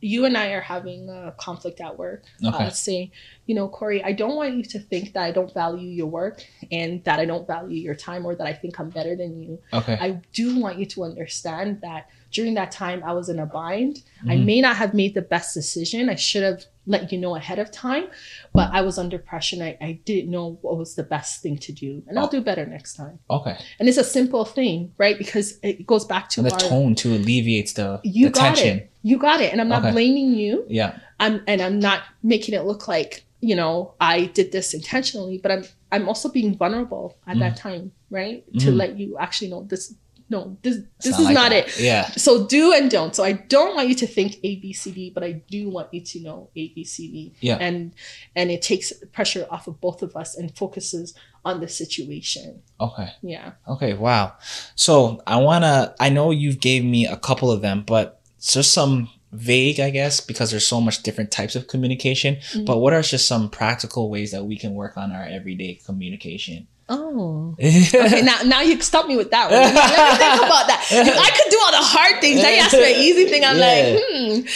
you 0.00 0.24
and 0.24 0.36
I 0.36 0.48
are 0.48 0.60
having 0.60 1.08
a 1.08 1.32
conflict 1.38 1.80
at 1.80 1.96
work, 1.98 2.24
Okay. 2.44 2.64
uh, 2.64 2.70
say, 2.70 3.10
you 3.46 3.54
know, 3.54 3.68
Cory, 3.68 4.02
I 4.04 4.12
don't 4.12 4.36
want 4.36 4.54
you 4.56 4.62
to 4.64 4.78
think 4.78 5.12
that 5.14 5.22
I 5.22 5.30
don't 5.30 5.52
value 5.54 5.88
your 5.88 6.08
work 6.08 6.44
and 6.70 7.02
that 7.04 7.20
I 7.20 7.24
don't 7.24 7.46
value 7.46 7.78
your 7.80 7.94
time 7.94 8.26
or 8.26 8.34
that 8.34 8.46
I 8.46 8.52
think 8.52 8.78
I'm 8.78 8.90
better 8.90 9.16
than 9.16 9.40
you. 9.42 9.58
Okay. 9.72 9.96
I 10.00 10.20
do 10.32 10.58
want 10.58 10.78
you 10.78 10.86
to 10.86 11.04
understand 11.04 11.80
that 11.82 12.08
during 12.32 12.54
that 12.54 12.70
time 12.72 13.02
I 13.04 13.12
was 13.12 13.28
in 13.28 13.38
a 13.38 13.46
bind. 13.46 14.02
I 14.28 14.36
Mhm. 14.36 14.44
may 14.44 14.60
not 14.60 14.76
have 14.76 14.92
made 14.94 15.14
the 15.14 15.22
best 15.22 15.54
decision. 15.54 16.08
I 16.10 16.16
should 16.16 16.42
have 16.42 16.64
let 16.86 17.12
you 17.12 17.18
know 17.18 17.36
ahead 17.36 17.58
of 17.58 17.70
time, 17.70 18.06
but 18.52 18.70
I 18.72 18.80
was 18.82 18.98
under 18.98 19.18
pressure 19.18 19.56
and 19.56 19.64
I, 19.64 19.78
I 19.80 20.00
didn't 20.04 20.30
know 20.30 20.58
what 20.62 20.76
was 20.76 20.94
the 20.94 21.02
best 21.04 21.40
thing 21.42 21.56
to 21.58 21.72
do. 21.72 22.02
And 22.08 22.18
I'll 22.18 22.26
Oh. 22.26 22.30
do 22.30 22.40
better 22.40 22.66
next 22.66 22.94
time. 22.94 23.18
Okay. 23.30 23.56
And 23.78 23.88
it's 23.88 23.98
a 23.98 24.04
simple 24.04 24.44
thing, 24.44 24.92
right? 24.98 25.16
Because 25.16 25.58
it 25.62 25.86
goes 25.86 26.04
back 26.04 26.28
to 26.30 26.40
And 26.40 26.48
the 26.48 26.52
our 26.54 26.58
tone 26.60 26.94
to 26.96 27.14
alleviates 27.14 27.74
the, 27.74 28.00
you 28.02 28.26
the 28.26 28.32
got 28.32 28.56
tension. 28.56 28.78
it. 28.78 28.92
You 29.02 29.18
got 29.18 29.40
it. 29.40 29.52
And 29.52 29.60
I'm 29.60 29.68
not 29.68 29.82
Okay. 29.84 29.92
blaming 29.92 30.34
you. 30.34 30.64
Yeah. 30.68 30.98
I'm 31.20 31.42
and 31.46 31.60
I'm 31.60 31.78
not 31.78 32.02
making 32.22 32.54
it 32.54 32.64
look 32.64 32.88
like, 32.88 33.24
you 33.40 33.54
know, 33.54 33.94
I 34.00 34.26
did 34.26 34.50
this 34.50 34.74
intentionally, 34.74 35.38
but 35.38 35.52
I'm 35.52 35.64
I'm 35.92 36.08
also 36.08 36.28
being 36.30 36.56
vulnerable 36.56 37.16
at 37.26 37.38
that 37.38 37.56
time, 37.56 37.92
right? 38.10 38.44
To 38.60 38.70
Mhm. 38.70 38.76
let 38.76 38.98
you 38.98 39.18
actually 39.18 39.50
know 39.50 39.62
this 39.64 39.94
no, 40.32 40.56
this 40.62 40.76
this 41.04 41.18
is 41.18 41.24
like 41.26 41.34
not 41.34 41.50
that. 41.50 41.68
it. 41.68 41.80
Yeah. 41.80 42.10
So 42.26 42.46
do 42.46 42.72
and 42.72 42.90
don't. 42.90 43.14
So 43.14 43.22
I 43.22 43.32
don't 43.54 43.76
want 43.76 43.88
you 43.90 43.94
to 44.02 44.06
think 44.06 44.30
A 44.42 44.56
B 44.56 44.72
C 44.72 44.90
D, 44.90 45.10
but 45.14 45.22
I 45.22 45.32
do 45.54 45.60
want 45.76 45.92
you 45.94 46.00
to 46.00 46.20
know 46.26 46.38
A 46.56 46.68
B 46.74 46.82
C 46.84 46.96
D. 47.14 47.34
Yeah. 47.40 47.58
And 47.60 47.92
and 48.34 48.50
it 48.50 48.62
takes 48.62 48.92
pressure 49.12 49.46
off 49.50 49.68
of 49.68 49.80
both 49.80 50.02
of 50.02 50.16
us 50.16 50.34
and 50.38 50.46
focuses 50.56 51.14
on 51.44 51.60
the 51.60 51.68
situation. 51.68 52.62
Okay. 52.80 53.08
Yeah. 53.22 53.52
Okay, 53.68 53.94
wow. 53.94 54.34
So 54.74 55.20
I 55.26 55.36
wanna 55.36 55.94
I 56.00 56.08
know 56.08 56.30
you've 56.30 56.60
gave 56.60 56.82
me 56.84 57.06
a 57.06 57.16
couple 57.16 57.50
of 57.50 57.60
them, 57.62 57.84
but 57.86 58.20
just 58.40 58.72
some 58.72 59.08
vague, 59.32 59.80
I 59.80 59.90
guess, 59.90 60.20
because 60.20 60.50
there's 60.50 60.66
so 60.66 60.80
much 60.80 61.02
different 61.02 61.30
types 61.30 61.56
of 61.56 61.66
communication. 61.66 62.36
Mhm. 62.52 62.66
But 62.66 62.78
what 62.78 62.92
are 62.92 63.02
just 63.02 63.26
some 63.26 63.48
practical 63.50 64.10
ways 64.10 64.30
that 64.32 64.44
we 64.44 64.56
can 64.56 64.74
work 64.74 64.96
on 64.96 65.10
our 65.12 65.24
everyday 65.24 65.74
communication? 65.86 66.66
Oh. 66.92 67.56
Okay, 67.60 68.22
now 68.22 68.42
now 68.44 68.60
you 68.60 68.80
stop 68.80 69.06
me 69.06 69.16
with 69.16 69.30
that 69.30 69.50
one. 69.50 69.60
Let 69.60 69.74
me 69.74 70.18
think 70.18 70.36
about 70.46 70.66
that. 70.68 70.86
If 70.90 71.18
I 71.18 71.30
could 71.30 71.50
do 71.50 71.58
all 71.64 71.70
the 71.70 71.86
hard 71.86 72.20
things, 72.20 72.40
I 72.44 72.52
ask 72.52 72.70
for 72.70 72.82
an 72.82 72.96
easy 72.96 73.26
thing. 73.26 73.44
I'm 73.44 73.56
Yeah. 73.58 73.66
like, 73.66 74.04
hmm. 74.08 74.46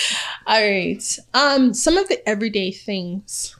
All 0.47 0.61
right. 0.63 1.19
Um, 1.35 1.75
some 1.75 1.97
of 1.97 2.09
the 2.09 2.27
everyday 2.29 2.71
things. 2.73 3.57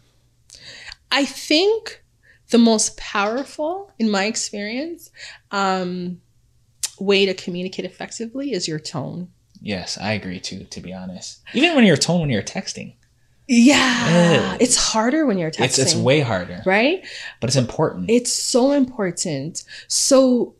I 1.11 1.25
think 1.25 2.03
the 2.51 2.59
most 2.59 2.97
powerful, 2.97 3.93
in 3.99 4.11
my 4.11 4.25
experience, 4.25 5.11
um, 5.51 6.21
way 7.01 7.27
to 7.27 7.35
communicate 7.35 7.85
effectively 7.85 8.53
is 8.53 8.67
your 8.69 8.79
tone. 8.81 9.29
yes, 9.61 9.99
I 9.99 10.13
agree 10.13 10.39
too, 10.41 10.65
to 10.65 10.81
be 10.81 10.93
honest. 10.93 11.41
Even 11.55 11.75
when 11.77 11.85
you're 11.85 11.97
tone 11.97 12.21
when 12.21 12.31
you're 12.31 12.43
texting. 12.43 12.95
Yeah, 13.49 14.53
Ugh. 14.53 14.59
it's 14.61 14.77
harder 14.77 15.25
when 15.25 15.39
you're 15.39 15.51
texting. 15.51 15.65
It's 15.65 15.79
it's 15.79 15.95
way 15.95 16.21
harder, 16.21 16.63
right. 16.67 17.07
but 17.41 17.49
it's 17.49 17.57
important. 17.57 18.11
It's 18.11 18.33
so 18.33 18.73
important. 18.73 19.63
So, 19.87 20.57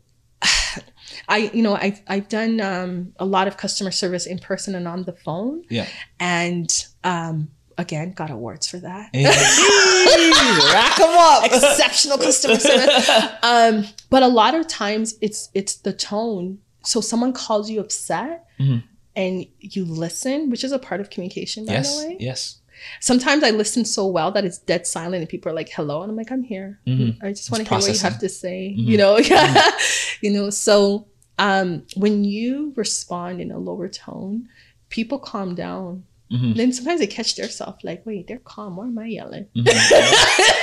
I 1.27 1.51
you 1.53 1.61
know 1.61 1.75
I've 1.75 2.01
I've 2.07 2.29
done 2.29 2.61
um, 2.61 3.13
a 3.17 3.25
lot 3.25 3.47
of 3.47 3.57
customer 3.57 3.91
service 3.91 4.25
in 4.25 4.39
person 4.39 4.73
and 4.73 4.87
on 4.87 5.03
the 5.03 5.11
phone, 5.11 5.63
yeah. 5.69 5.87
and 6.19 6.85
um, 7.03 7.49
again 7.77 8.11
got 8.13 8.29
awards 8.29 8.67
for 8.67 8.77
that. 8.77 9.09
Rack 10.73 10.97
them 10.97 11.09
up. 11.09 11.45
Exceptional 11.51 12.17
customer 12.17 12.55
service. 12.55 13.09
Um, 13.43 13.85
but 14.09 14.23
a 14.23 14.27
lot 14.27 14.55
of 14.55 14.65
times 14.67 15.15
it's 15.21 15.49
it's 15.53 15.75
the 15.75 15.91
tone. 15.91 16.59
So 16.83 17.01
someone 17.01 17.33
calls 17.33 17.69
you 17.69 17.79
upset. 17.81 18.45
Mhm. 18.59 18.83
And 19.15 19.47
you 19.59 19.83
listen, 19.83 20.51
which 20.51 20.63
is 20.63 20.71
a 20.71 20.77
part 20.77 21.01
of 21.01 21.09
communication, 21.09 21.65
by 21.65 21.73
yes. 21.73 21.99
the 21.99 22.07
way. 22.07 22.17
Yes. 22.19 22.59
Sometimes 22.99 23.43
I 23.43 23.51
listen 23.51 23.85
so 23.85 24.07
well 24.07 24.31
that 24.31 24.45
it's 24.45 24.57
dead 24.59 24.85
silent, 24.87 25.15
and 25.21 25.29
people 25.29 25.51
are 25.51 25.55
like, 25.55 25.69
"Hello," 25.69 26.01
and 26.01 26.09
I'm 26.11 26.17
like, 26.17 26.31
"I'm 26.31 26.43
here. 26.43 26.79
Mhm. 26.87 27.17
I 27.23 27.29
just 27.31 27.51
want 27.51 27.63
to 27.63 27.69
hear 27.69 27.79
what 27.79 27.93
you 27.93 27.99
have 28.01 28.19
to 28.19 28.29
say." 28.29 28.75
Mhm. 28.77 28.85
You 28.85 28.97
know, 28.97 29.17
you 30.21 30.31
know. 30.31 30.49
So 30.49 31.07
um, 31.39 31.83
when 31.95 32.23
you 32.23 32.73
respond 32.75 33.41
in 33.41 33.51
a 33.51 33.59
lower 33.59 33.87
tone, 33.87 34.47
people 34.89 35.19
calm 35.19 35.55
down. 35.55 36.03
Mhm. 36.31 36.57
Then 36.57 36.73
sometimes 36.73 36.99
they 36.99 37.07
catch 37.07 37.35
themselves 37.35 37.83
like, 37.83 38.05
"Wait, 38.05 38.27
they're 38.27 38.39
calm. 38.39 38.75
Why 38.75 38.87
am 38.87 38.97
I 38.99 39.05
yelling?" 39.05 39.45
Mhm. 39.55 39.65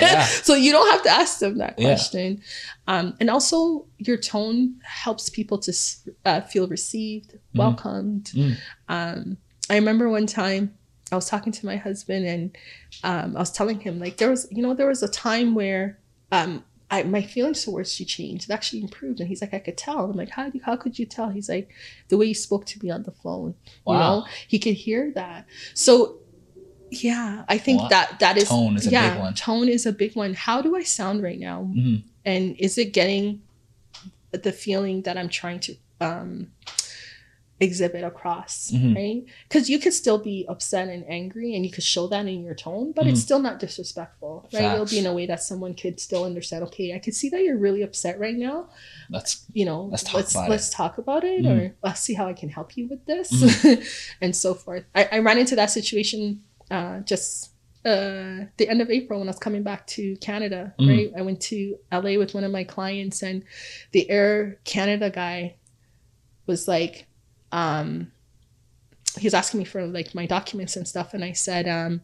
Yeah. 0.00 0.24
so 0.48 0.54
you 0.54 0.72
don't 0.72 0.90
have 0.92 1.02
to 1.04 1.10
ask 1.10 1.38
them 1.38 1.56
that 1.58 1.78
Yeah. 1.78 1.86
question. 1.94 2.42
Um, 2.86 3.14
and 3.20 3.30
also, 3.30 3.86
your 3.96 4.18
tone 4.18 4.74
helps 4.82 5.30
people 5.30 5.56
to 5.58 5.72
uh, 6.26 6.42
feel 6.42 6.66
received, 6.68 7.38
welcomed. 7.54 8.24
Mm. 8.34 8.56
Um, 8.88 9.36
I 9.70 9.76
remember 9.76 10.10
one 10.10 10.26
time 10.26 10.74
I 11.12 11.16
was 11.16 11.28
talking 11.28 11.52
to 11.52 11.66
my 11.66 11.76
husband, 11.76 12.26
and 12.26 12.56
um, 13.02 13.36
I 13.36 13.40
was 13.40 13.50
telling 13.52 13.80
him 13.80 13.98
like 14.00 14.16
there 14.16 14.30
was, 14.30 14.48
you 14.50 14.62
know, 14.62 14.74
there 14.74 14.88
was 14.88 15.02
a 15.02 15.08
time 15.08 15.54
where 15.54 15.98
um, 16.32 16.64
I, 16.90 17.02
my 17.02 17.22
feelings 17.22 17.64
towards 17.64 17.98
you 18.00 18.06
changed. 18.06 18.48
It 18.48 18.52
actually 18.52 18.82
improved, 18.82 19.20
and 19.20 19.28
he's 19.28 19.40
like, 19.40 19.54
I 19.54 19.58
could 19.58 19.76
tell. 19.76 20.06
I'm 20.10 20.16
like, 20.16 20.30
how 20.30 20.48
do, 20.48 20.60
how 20.64 20.76
could 20.76 20.98
you 20.98 21.06
tell? 21.06 21.28
He's 21.28 21.48
like, 21.48 21.70
the 22.08 22.16
way 22.16 22.26
you 22.26 22.34
spoke 22.34 22.64
to 22.66 22.82
me 22.82 22.90
on 22.90 23.02
the 23.02 23.12
phone. 23.12 23.54
You 23.66 23.94
Wow. 23.94 23.98
know, 23.98 24.26
he 24.48 24.58
could 24.58 24.74
hear 24.74 25.12
that. 25.14 25.46
So. 25.74 26.18
Yeah, 26.90 27.44
I 27.48 27.58
think 27.58 27.88
that 27.88 28.20
that 28.20 28.36
is 28.36 28.48
Tone 28.48 28.76
is 28.76 28.86
a 28.86 28.90
yeah, 28.90 29.14
big 29.14 29.18
one. 29.20 29.34
Tone 29.34 29.68
is 29.68 29.84
a 29.84 29.92
big 29.92 30.14
one. 30.14 30.32
How 30.34 30.62
do 30.62 30.76
I 30.76 30.84
sound 30.84 31.24
right 31.24 31.40
now? 31.40 31.68
Mhm. 31.74 32.04
And 32.24 32.54
is 32.56 32.78
it 32.78 32.92
getting 32.92 33.42
the 34.30 34.52
feeling 34.52 35.02
that 35.02 35.16
I'm 35.16 35.28
trying 35.28 35.58
to 35.60 35.76
um, 36.00 36.52
exhibit 37.60 38.02
across? 38.04 38.70
Mhm. 38.72 38.94
Right? 38.96 39.24
Because 39.48 39.70
you 39.70 39.78
could 39.78 39.92
still 39.94 40.18
be 40.18 40.44
upset 40.48 40.88
and 40.88 41.04
angry, 41.08 41.54
and 41.54 41.64
you 41.64 41.70
could 41.70 41.84
show 41.84 42.06
that 42.08 42.26
in 42.26 42.42
your 42.42 42.54
tone, 42.54 42.92
but 42.92 43.06
it's 43.06 43.20
Mhm. 43.20 43.22
still 43.22 43.38
not 43.38 43.58
disrespectful. 43.60 44.48
Right? 44.52 44.72
It'll 44.74 44.86
be 44.86 44.98
in 44.98 45.06
a 45.06 45.14
way 45.14 45.26
that 45.26 45.42
someone 45.42 45.74
could 45.74 46.00
still 46.00 46.24
understand. 46.24 46.64
Okay, 46.64 46.94
I 46.94 46.98
can 46.98 47.12
see 47.12 47.28
that 47.30 47.42
you're 47.42 47.56
really 47.56 47.82
upset 47.82 48.18
right 48.18 48.36
now. 48.36 48.68
That's 49.10 49.44
You 49.52 49.64
know, 49.66 49.84
Let's 49.84 50.02
talk 50.02 50.14
let's 50.14 50.34
about 50.34 50.50
let's 50.50 50.70
talk 50.70 50.98
about 50.98 51.22
it, 51.24 51.42
Mhm. 51.44 51.50
or 51.70 51.74
let's 51.84 52.00
see 52.00 52.14
how 52.14 52.26
I 52.26 52.32
can 52.32 52.48
help 52.48 52.76
you 52.76 52.88
with 52.88 53.04
this, 53.06 53.30
Mm-hmm. 53.32 53.82
and 54.20 54.34
so 54.34 54.54
forth. 54.54 54.84
I, 54.94 55.08
I 55.12 55.18
ran 55.20 55.38
into 55.38 55.54
that 55.56 55.70
situation 55.70 56.42
uh, 56.70 57.00
just 57.00 57.50
uh, 57.84 58.46
the 58.56 58.66
end 58.66 58.80
of 58.80 58.88
April 58.90 59.18
when 59.20 59.28
I 59.28 59.32
was 59.32 59.38
coming 59.38 59.62
back 59.62 59.86
to 59.88 60.16
Canada. 60.16 60.72
Mhm. 60.80 60.88
Right, 60.88 61.12
I 61.18 61.20
went 61.20 61.40
to 61.42 61.78
LA 61.92 62.16
with 62.16 62.32
one 62.34 62.42
of 62.42 62.50
my 62.50 62.64
clients, 62.64 63.22
and 63.22 63.44
the 63.92 64.08
Air 64.10 64.58
Canada 64.64 65.10
guy 65.10 65.56
was 66.46 66.66
like, 66.66 67.06
um, 67.54 68.10
he 69.18 69.26
was 69.26 69.34
asking 69.34 69.58
me 69.58 69.64
for 69.64 69.86
like 69.86 70.14
my 70.14 70.26
documents 70.26 70.74
and 70.76 70.86
stuff, 70.88 71.14
and 71.14 71.22
I 71.24 71.32
said, 71.32 71.68
um, 71.68 72.00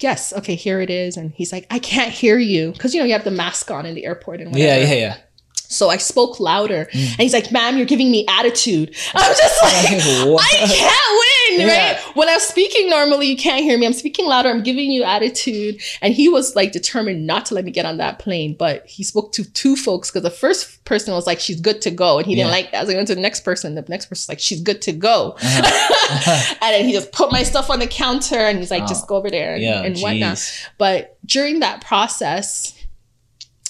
"Yes, 0.00 0.32
okay, 0.32 0.56
here 0.56 0.80
it 0.80 0.90
is." 0.90 1.16
And 1.16 1.32
he's 1.32 1.52
like, 1.52 1.66
"I 1.70 1.78
can't 1.78 2.10
hear 2.12 2.38
you," 2.38 2.72
because 2.72 2.92
you 2.94 3.00
know 3.00 3.06
you 3.06 3.12
have 3.12 3.24
the 3.24 3.30
mask 3.30 3.70
on 3.70 3.86
in 3.86 3.94
the 3.94 4.04
airport 4.04 4.40
and 4.40 4.54
yeah, 4.56 4.74
whatever. 4.76 4.94
yeah, 4.94 5.00
yeah. 5.00 5.16
So 5.54 5.88
I 5.88 5.96
spoke 5.96 6.38
louder, 6.38 6.88
Mm. 6.92 7.10
and 7.12 7.20
he's 7.20 7.32
like, 7.32 7.50
"Ma'am, 7.52 7.76
you're 7.78 7.86
giving 7.86 8.10
me 8.10 8.26
attitude." 8.28 8.88
I'm 9.14 9.34
just 9.36 9.62
like. 9.62 9.74
I 9.86 10.66
can't 10.66 11.10
win, 11.22 11.41
Yeah. 11.60 11.92
right? 11.92 12.16
When 12.16 12.28
I'm 12.28 12.40
speaking 12.40 12.88
normally, 12.90 13.26
you 13.28 13.36
can't 13.36 13.62
hear 13.62 13.76
me. 13.78 13.86
I'm 13.86 13.92
speaking 13.92 14.26
louder. 14.26 14.48
I'm 14.48 14.62
giving 14.62 14.90
you 14.90 15.02
attitude. 15.04 15.80
And 16.00 16.12
he 16.14 16.28
was 16.28 16.54
like 16.56 16.72
determined 16.72 17.26
not 17.26 17.46
to 17.46 17.54
let 17.54 17.64
me 17.64 17.70
get 17.70 17.86
on 17.86 17.96
that 17.98 18.18
plane. 18.18 18.54
But 18.58 18.86
he 18.86 19.02
spoke 19.04 19.32
to 19.32 19.44
two 19.52 19.76
folks 19.76 20.10
because 20.10 20.22
the 20.22 20.30
first 20.30 20.84
person 20.84 21.14
was 21.14 21.26
like, 21.26 21.40
she's 21.40 21.60
good 21.60 21.80
to 21.82 21.90
go. 21.90 22.18
And 22.18 22.26
he 22.26 22.34
didn't 22.34 22.50
like 22.50 22.72
that. 22.72 22.86
So 22.86 22.92
I 22.92 22.96
went 22.96 23.08
to 23.08 23.14
the 23.14 23.20
next 23.20 23.40
person. 23.40 23.74
The 23.74 23.84
next 23.88 24.06
person's 24.06 24.28
like, 24.28 24.40
she's 24.40 24.60
good 24.60 24.82
to 24.82 24.92
go. 24.92 25.36
Uh-huh. 25.40 26.54
and 26.62 26.74
then 26.74 26.84
he 26.84 26.92
just 26.92 27.12
put 27.12 27.30
my 27.32 27.42
stuff 27.42 27.70
on 27.70 27.78
the 27.78 27.86
counter 27.86 28.36
and 28.36 28.58
he's 28.58 28.70
like, 28.70 28.84
Oh. 28.84 28.86
just 28.86 29.06
go 29.06 29.16
over 29.16 29.30
there 29.30 29.54
and, 29.54 29.62
yeah, 29.62 29.82
and 29.82 29.98
whatnot. 29.98 30.68
But 30.78 31.16
during 31.26 31.60
that 31.60 31.80
process, 31.84 32.74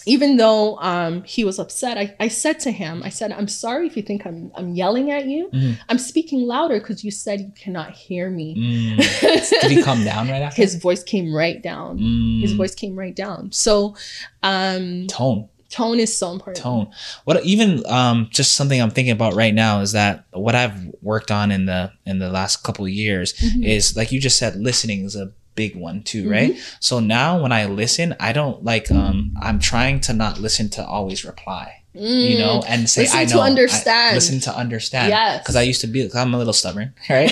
even 0.07 0.37
though 0.37 0.77
um, 0.79 1.23
he 1.25 1.45
was 1.45 1.59
upset, 1.59 1.97
I, 1.99 2.15
I 2.21 2.29
said 2.29 2.61
to 2.61 2.71
him, 2.71 3.03
I 3.05 3.09
said, 3.09 3.33
I'm 3.33 3.49
sorry 3.49 3.87
if 3.87 3.97
you 3.97 4.03
think 4.03 4.27
I'm, 4.27 4.51
I'm 4.55 4.75
yelling 4.75 5.11
at 5.11 5.27
you. 5.27 5.49
Mhm. 5.53 5.79
I'm 5.89 5.99
speaking 5.99 6.43
louder 6.47 6.79
because 6.81 7.05
you 7.05 7.11
said 7.11 7.41
you 7.41 7.53
cannot 7.57 7.93
hear 7.93 8.31
me. 8.31 8.97
Mm. 8.99 9.61
Did 9.63 9.71
he 9.71 9.83
come 9.83 10.05
down 10.05 10.29
right 10.29 10.43
after? 10.43 10.61
His 10.61 10.75
voice 10.77 11.03
came 11.03 11.33
right 11.35 11.63
down. 11.63 11.99
Mm. 11.99 12.41
His 12.41 12.53
voice 12.53 12.75
came 12.75 12.97
right 12.99 13.15
down. 13.15 13.53
So, 13.53 13.97
um, 14.43 15.07
tone. 15.09 15.49
tone 15.71 15.99
is 16.01 16.15
so 16.17 16.33
important. 16.33 16.63
tone 16.63 16.91
what 17.25 17.43
even 17.45 17.83
um 17.87 18.29
just 18.31 18.53
something 18.53 18.79
i'm 18.83 18.91
thinking 18.91 19.13
about 19.13 19.33
right 19.35 19.55
now 19.55 19.81
is 19.81 19.93
that 19.93 20.27
what 20.33 20.55
i've 20.55 20.77
worked 21.01 21.31
on 21.31 21.51
in 21.51 21.65
the 21.65 21.91
in 22.05 22.19
the 22.19 22.29
last 22.29 22.63
couple 22.63 22.85
of 22.85 22.91
years 22.91 23.33
Mhm. 23.35 23.65
is 23.67 23.97
like 23.97 24.13
you 24.13 24.21
just 24.21 24.37
said 24.37 24.55
listening 24.57 25.05
is 25.07 25.17
a 25.17 25.33
big 25.55 25.77
one 25.77 26.03
too 26.03 26.23
Mm-hmm. 26.23 26.31
right 26.31 26.57
so 26.81 26.99
now 27.01 27.41
when 27.43 27.53
i 27.53 27.67
listen 27.67 28.15
i 28.21 28.33
don't 28.33 28.65
like 28.65 28.91
um 28.91 29.33
i'm 29.41 29.59
trying 29.59 30.01
to 30.01 30.13
not 30.13 30.41
listen 30.41 30.69
to 30.71 30.85
always 30.85 31.25
reply 31.25 31.83
you 31.95 32.39
know 32.39 32.61
Mm. 32.61 32.65
and 32.69 32.89
say 32.89 33.03
Listen 33.03 33.19
i 33.19 33.25
to 33.27 33.35
know 33.35 33.41
I- 33.43 33.47
understand. 33.49 34.15
listen 34.15 34.41
to 34.41 34.57
understand 34.57 35.09
Yes. 35.11 35.39
because 35.41 35.57
i 35.57 35.63
used 35.63 35.81
to 35.83 35.87
be 35.87 36.09
i'm 36.15 36.33
a 36.35 36.39
little 36.39 36.55
stubborn 36.55 36.95
right 37.11 37.31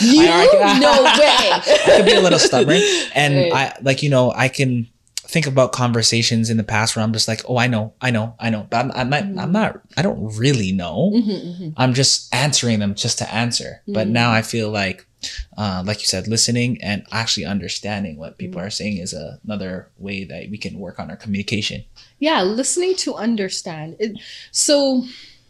You? 0.00 0.26
I- 0.28 0.78
no 0.78 1.02
way. 1.20 1.50
I 1.52 1.96
could 1.96 2.04
be 2.04 2.12
a 2.14 2.20
little 2.20 2.38
stubborn, 2.38 2.80
and 3.14 3.34
Right. 3.52 3.72
I 3.72 3.78
like 3.82 4.02
you 4.02 4.10
know 4.10 4.32
I 4.36 4.48
can 4.48 4.88
think 5.28 5.46
about 5.46 5.72
conversations 5.72 6.50
in 6.50 6.56
the 6.56 6.62
past 6.62 6.94
where 6.94 7.02
I'm 7.04 7.12
just 7.12 7.26
like, 7.26 7.42
oh, 7.48 7.56
I 7.56 7.66
know, 7.66 7.94
I 8.00 8.10
know, 8.12 8.36
I 8.38 8.48
know, 8.48 8.64
but 8.70 8.76
I'm, 8.76 8.92
I'm 8.92 9.10
not, 9.10 9.22
I'm 9.42 9.50
not, 9.50 9.80
I 9.96 10.02
don't 10.02 10.22
really 10.38 10.70
know. 10.70 11.10
Mhm, 11.16 11.60
mhm. 11.60 11.72
I'm 11.76 11.94
just 11.94 12.32
answering 12.32 12.78
them 12.78 12.94
just 12.94 13.18
to 13.18 13.34
answer. 13.34 13.82
But 13.88 14.06
Mhm. 14.06 14.10
now 14.12 14.30
I 14.30 14.42
feel 14.42 14.70
like, 14.70 15.04
uh, 15.56 15.82
like 15.84 16.00
you 16.00 16.06
said, 16.06 16.28
listening 16.28 16.80
and 16.82 17.04
actually 17.10 17.44
understanding 17.46 18.16
what 18.18 18.38
people 18.38 18.60
are 18.60 18.70
saying 18.70 18.98
is 18.98 19.12
a, 19.12 19.40
another 19.44 19.88
way 19.98 20.24
that 20.24 20.50
we 20.50 20.58
can 20.58 20.78
work 20.78 20.98
on 20.98 21.10
our 21.10 21.16
communication. 21.16 21.84
Yeah, 22.18 22.42
listening 22.42 22.94
to 22.96 23.14
understand. 23.14 23.96
It, 23.98 24.18
so 24.50 25.04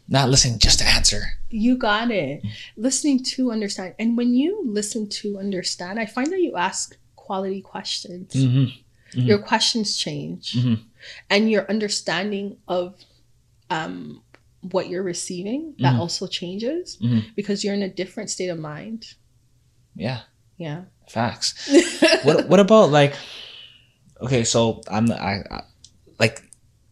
Not 0.08 0.28
listening 0.30 0.58
just 0.58 0.78
to 0.78 0.84
answer. 0.86 1.22
you 1.50 1.76
got 1.76 2.10
it. 2.10 2.42
Listening 2.76 3.22
to 3.34 3.50
understand. 3.50 3.94
And 3.98 4.16
when 4.16 4.34
you 4.34 4.62
listen 4.64 5.08
to 5.20 5.38
understand, 5.38 5.98
I 5.98 6.06
find 6.06 6.30
that 6.32 6.40
you 6.40 6.56
ask 6.56 6.96
quality 7.16 7.60
questions. 7.60 8.32
hmm 8.32 8.66
Your 9.12 9.38
questions 9.38 9.96
change. 9.96 10.52
Mhm. 10.52 10.80
And 11.30 11.50
your 11.50 11.68
understanding 11.70 12.56
of 12.68 12.94
um, 13.70 14.22
what 14.60 14.88
you're 14.88 15.02
receiving, 15.02 15.74
that 15.80 15.94
Mhm. 15.94 15.98
also 15.98 16.26
changes 16.26 16.98
because 17.34 17.64
you're 17.64 17.74
in 17.74 17.82
a 17.82 17.88
different 17.88 18.30
state 18.30 18.48
of 18.48 18.58
mind. 18.58 19.14
Yeah, 19.96 20.20
Yeah. 20.58 20.82
facts. 21.08 21.54
what 22.24 22.48
what 22.48 22.60
about 22.60 22.90
like 22.90 23.14
okay 24.20 24.44
so 24.44 24.80
i'm 24.88 25.10
i, 25.12 25.42
I 25.50 25.62
like 26.18 26.42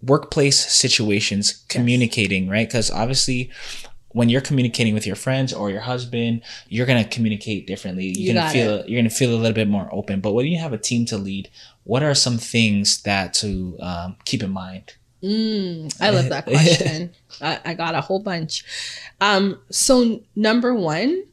workplace 0.03 0.59
situations 0.59 1.65
communicating 1.69 2.49
right 2.49 2.69
because 2.69 2.91
obviously 2.91 3.51
when 4.11 4.29
you're 4.29 4.43
communicating 4.43 4.95
with 4.95 5.07
your 5.07 5.17
friends 5.17 5.53
or 5.53 5.71
your 5.71 5.81
husband 5.81 6.43
you're 6.69 6.87
going 6.87 7.03
to 7.03 7.09
communicate 7.09 7.67
differently 7.67 8.07
You 8.07 8.25
you're 8.27 8.35
going 8.35 8.47
to 8.47 8.53
feel 8.53 8.77
you're 8.87 9.01
going 9.01 9.09
to 9.09 9.15
feel 9.17 9.31
a 9.35 9.41
little 9.41 9.55
bit 9.55 9.69
more 9.69 9.89
open 9.93 10.21
but 10.21 10.33
when 10.35 10.47
you 10.47 10.59
have 10.59 10.73
a 10.75 10.79
team 10.79 11.07
to 11.07 11.17
lead 11.17 11.49
what 11.85 12.03
are 12.03 12.15
some 12.15 12.39
things 12.39 13.03
that 13.03 13.33
to 13.35 13.77
um, 13.81 14.17
keep 14.25 14.43
in 14.43 14.51
mind 14.51 14.95
Mm, 15.23 15.97
I 16.03 16.11
love 16.11 16.29
that 16.29 16.45
question. 16.55 17.11
I, 17.41 17.59
I 17.65 17.73
got 17.73 17.95
a 17.95 18.03
whole 18.03 18.19
bunch. 18.21 18.63
Um, 19.23 19.59
so 19.71 20.21
number 20.37 20.75
one, 20.75 21.25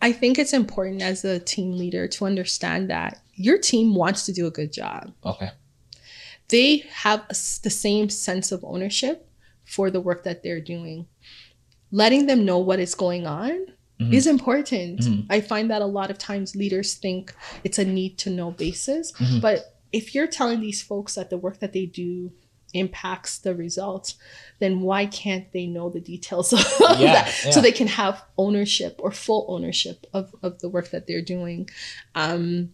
I 0.00 0.12
think 0.12 0.38
it's 0.38 0.52
important 0.52 1.02
as 1.02 1.24
a 1.24 1.38
team 1.40 1.72
leader 1.72 2.06
to 2.08 2.24
understand 2.26 2.88
that 2.90 3.20
your 3.34 3.58
team 3.58 3.94
wants 3.94 4.24
to 4.26 4.32
do 4.32 4.46
a 4.46 4.50
good 4.50 4.72
job. 4.72 5.12
okay 5.24 5.50
They 6.48 6.78
have 7.04 7.20
a 7.28 7.34
the 7.62 7.70
same 7.86 8.08
sense 8.08 8.52
of 8.52 8.64
ownership 8.64 9.28
for 9.64 9.90
the 9.90 10.00
work 10.00 10.24
that 10.24 10.42
they're 10.42 10.60
doing. 10.62 11.06
Letting 11.90 12.26
them 12.26 12.44
know 12.44 12.58
what 12.58 12.80
is 12.80 12.94
going 12.94 13.26
on 13.26 13.66
Mhm. 14.00 14.12
is 14.14 14.26
important. 14.26 15.00
Mhm. 15.00 15.26
I 15.28 15.40
find 15.40 15.70
that 15.70 15.82
a 15.82 15.86
lot 15.98 16.10
of 16.10 16.18
times 16.18 16.54
leaders 16.56 16.94
think 16.94 17.34
it's 17.64 17.78
a 17.78 17.84
need 17.84 18.16
to 18.18 18.30
know 18.30 18.50
basis, 18.50 19.12
Mhm. 19.12 19.40
but 19.40 19.58
if 19.92 20.14
you're 20.14 20.26
telling 20.38 20.60
these 20.60 20.80
folks 20.82 21.14
that 21.16 21.28
the 21.30 21.36
work 21.38 21.58
that 21.60 21.72
they 21.72 21.86
do 21.86 22.32
impacts 22.74 23.38
the 23.38 23.54
results, 23.54 24.16
then 24.58 24.80
why 24.80 25.06
can't 25.06 25.50
they 25.52 25.66
know 25.66 25.88
the 25.90 26.00
details 26.00 26.52
of 26.52 26.60
Yeah, 27.00 27.12
that 27.12 27.42
yeah. 27.44 27.50
so 27.50 27.60
they 27.60 27.72
can 27.72 27.86
have 27.88 28.22
ownership 28.36 28.96
or 29.02 29.10
full 29.10 29.46
ownership 29.48 30.06
of, 30.12 30.34
of 30.42 30.58
the 30.60 30.68
work 30.68 30.90
that 30.90 31.06
they're 31.06 31.22
doing? 31.22 31.68
Um, 32.14 32.70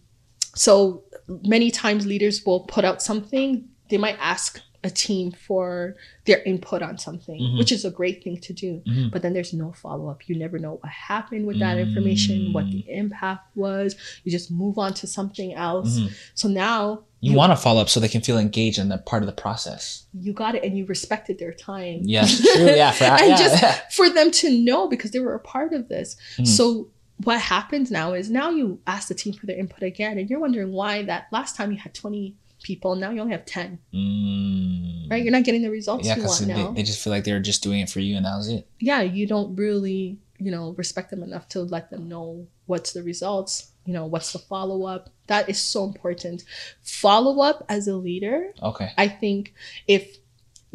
so 0.53 1.03
many 1.27 1.69
times 1.71 2.05
leaders 2.05 2.45
will 2.45 2.61
put 2.61 2.85
out 2.85 3.01
something 3.01 3.67
they 3.89 3.97
might 3.97 4.17
ask 4.19 4.61
a 4.85 4.89
team 5.05 5.31
for 5.47 5.95
their 6.27 6.41
input 6.43 6.81
on 6.89 6.95
something 7.07 7.39
Mhm. 7.41 7.57
which 7.59 7.71
is 7.71 7.83
a 7.85 7.89
great 7.99 8.17
thing 8.23 8.37
to 8.47 8.53
do 8.53 8.71
Mhm. 8.87 9.09
but 9.11 9.19
then 9.23 9.33
there's 9.33 9.53
no 9.53 9.71
follow-up 9.83 10.19
you 10.29 10.35
never 10.45 10.57
know 10.59 10.73
what 10.81 10.91
happened 11.11 11.43
with 11.47 11.57
that 11.59 11.77
information 11.85 12.53
what 12.53 12.65
the 12.73 12.83
Mm. 12.83 12.97
impact 13.03 13.43
was 13.65 13.95
you 14.23 14.31
just 14.31 14.49
move 14.51 14.77
on 14.77 14.93
to 15.01 15.05
something 15.07 15.49
else 15.67 15.97
Mhm. 15.99 16.11
so 16.35 16.47
now 16.47 16.79
You, 17.21 17.33
want 17.33 17.51
to 17.51 17.55
follow 17.57 17.81
up 17.81 17.89
so 17.89 17.99
they 17.99 18.07
can 18.15 18.21
feel 18.21 18.37
engaged 18.37 18.77
in 18.77 18.89
that 18.89 19.07
part 19.07 19.23
of 19.23 19.27
the 19.27 19.33
process. 19.45 20.05
you 20.25 20.31
got 20.33 20.53
it 20.57 20.63
and 20.63 20.77
you 20.77 20.85
respected 20.85 21.39
their 21.39 21.53
time 21.53 22.01
Yes, 22.03 22.39
true. 22.53 22.65
Yeah, 22.81 22.91
for, 22.91 23.05
and 23.05 23.29
yeah, 23.31 23.37
just 23.45 23.61
yeah. 23.63 23.79
for 23.97 24.07
them 24.17 24.29
to 24.41 24.47
know 24.67 24.87
because 24.87 25.09
they 25.11 25.19
were 25.19 25.33
a 25.33 25.39
part 25.55 25.73
of 25.73 25.89
this. 25.89 26.15
Mhm. 26.37 26.45
So 26.47 26.89
what 27.23 27.39
happens 27.39 27.89
now 27.89 28.13
is 28.13 28.29
now 28.29 28.49
you 28.51 28.79
ask 28.85 29.07
the 29.07 29.15
team 29.15 29.33
for 29.33 29.45
their 29.47 29.57
input 29.57 29.81
again, 29.81 30.17
and 30.19 30.29
you're 30.29 30.39
wondering 30.47 30.71
why 30.73 31.01
that 31.03 31.25
last 31.31 31.55
time 31.55 31.71
you 31.71 31.77
had 31.77 31.93
20 31.95 32.35
people, 32.69 32.95
now 32.95 33.11
you 33.11 33.21
only 33.21 33.31
have 33.37 33.45
10, 33.45 33.77
Mm. 33.93 35.09
right? 35.11 35.23
You're 35.23 35.31
not 35.31 35.43
getting 35.43 35.61
the 35.61 35.69
results 35.69 36.07
Yeah, 36.07 36.15
you 36.17 36.23
want 36.23 36.39
they, 36.39 36.45
now. 36.47 36.71
they 36.71 36.83
just 36.83 36.99
feel 37.03 37.11
like 37.13 37.23
they're 37.23 37.39
just 37.39 37.61
doing 37.63 37.79
it 37.79 37.89
for 37.89 37.99
you 37.99 38.17
and 38.17 38.25
that 38.25 38.35
was 38.35 38.47
it. 38.49 38.67
yeah, 38.79 39.01
you 39.01 39.27
don't 39.27 39.55
really, 39.55 40.17
you 40.39 40.51
know, 40.51 40.73
respect 40.77 41.11
them 41.11 41.23
enough 41.23 41.47
to 41.49 41.61
let 41.61 41.89
them 41.91 42.09
know 42.09 42.47
what's 42.65 42.91
the 42.93 43.03
results, 43.03 43.71
you 43.85 43.93
know, 43.93 44.05
what's 44.07 44.31
the 44.33 44.39
follow 44.39 44.85
up. 44.85 45.09
That 45.27 45.47
is 45.47 45.59
so 45.59 45.83
important. 45.85 46.43
Follow 46.81 47.39
up 47.41 47.63
as 47.69 47.87
a 47.87 47.95
leader 47.95 48.51
Okay. 48.61 48.89
I 48.97 49.07
think 49.07 49.53
if 49.87 50.17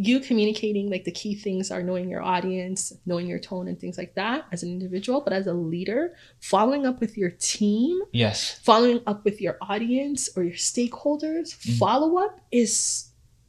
you 0.02 0.18
communicating 0.18 0.88
like 0.90 1.04
the 1.04 1.10
key 1.12 1.34
things 1.34 1.70
are 1.70 1.82
knowing 1.82 2.08
your 2.08 2.22
audience, 2.22 2.92
knowing 3.04 3.26
your 3.26 3.38
tone 3.38 3.68
and 3.68 3.78
things 3.78 3.98
like 3.98 4.14
that 4.14 4.46
as 4.50 4.62
an 4.62 4.70
individual, 4.70 5.20
but 5.20 5.32
as 5.34 5.46
a 5.46 5.52
leader, 5.52 6.14
following 6.40 6.86
up 6.86 7.00
with 7.00 7.18
your 7.18 7.30
team, 7.38 8.00
Yes. 8.12 8.58
following 8.62 9.00
up 9.06 9.24
with 9.26 9.40
your 9.42 9.58
audience 9.60 10.30
or 10.36 10.42
your 10.42 10.54
stakeholders, 10.54 11.48
Mhm. 11.54 11.78
follow 11.78 12.16
up 12.18 12.40
is 12.50 13.06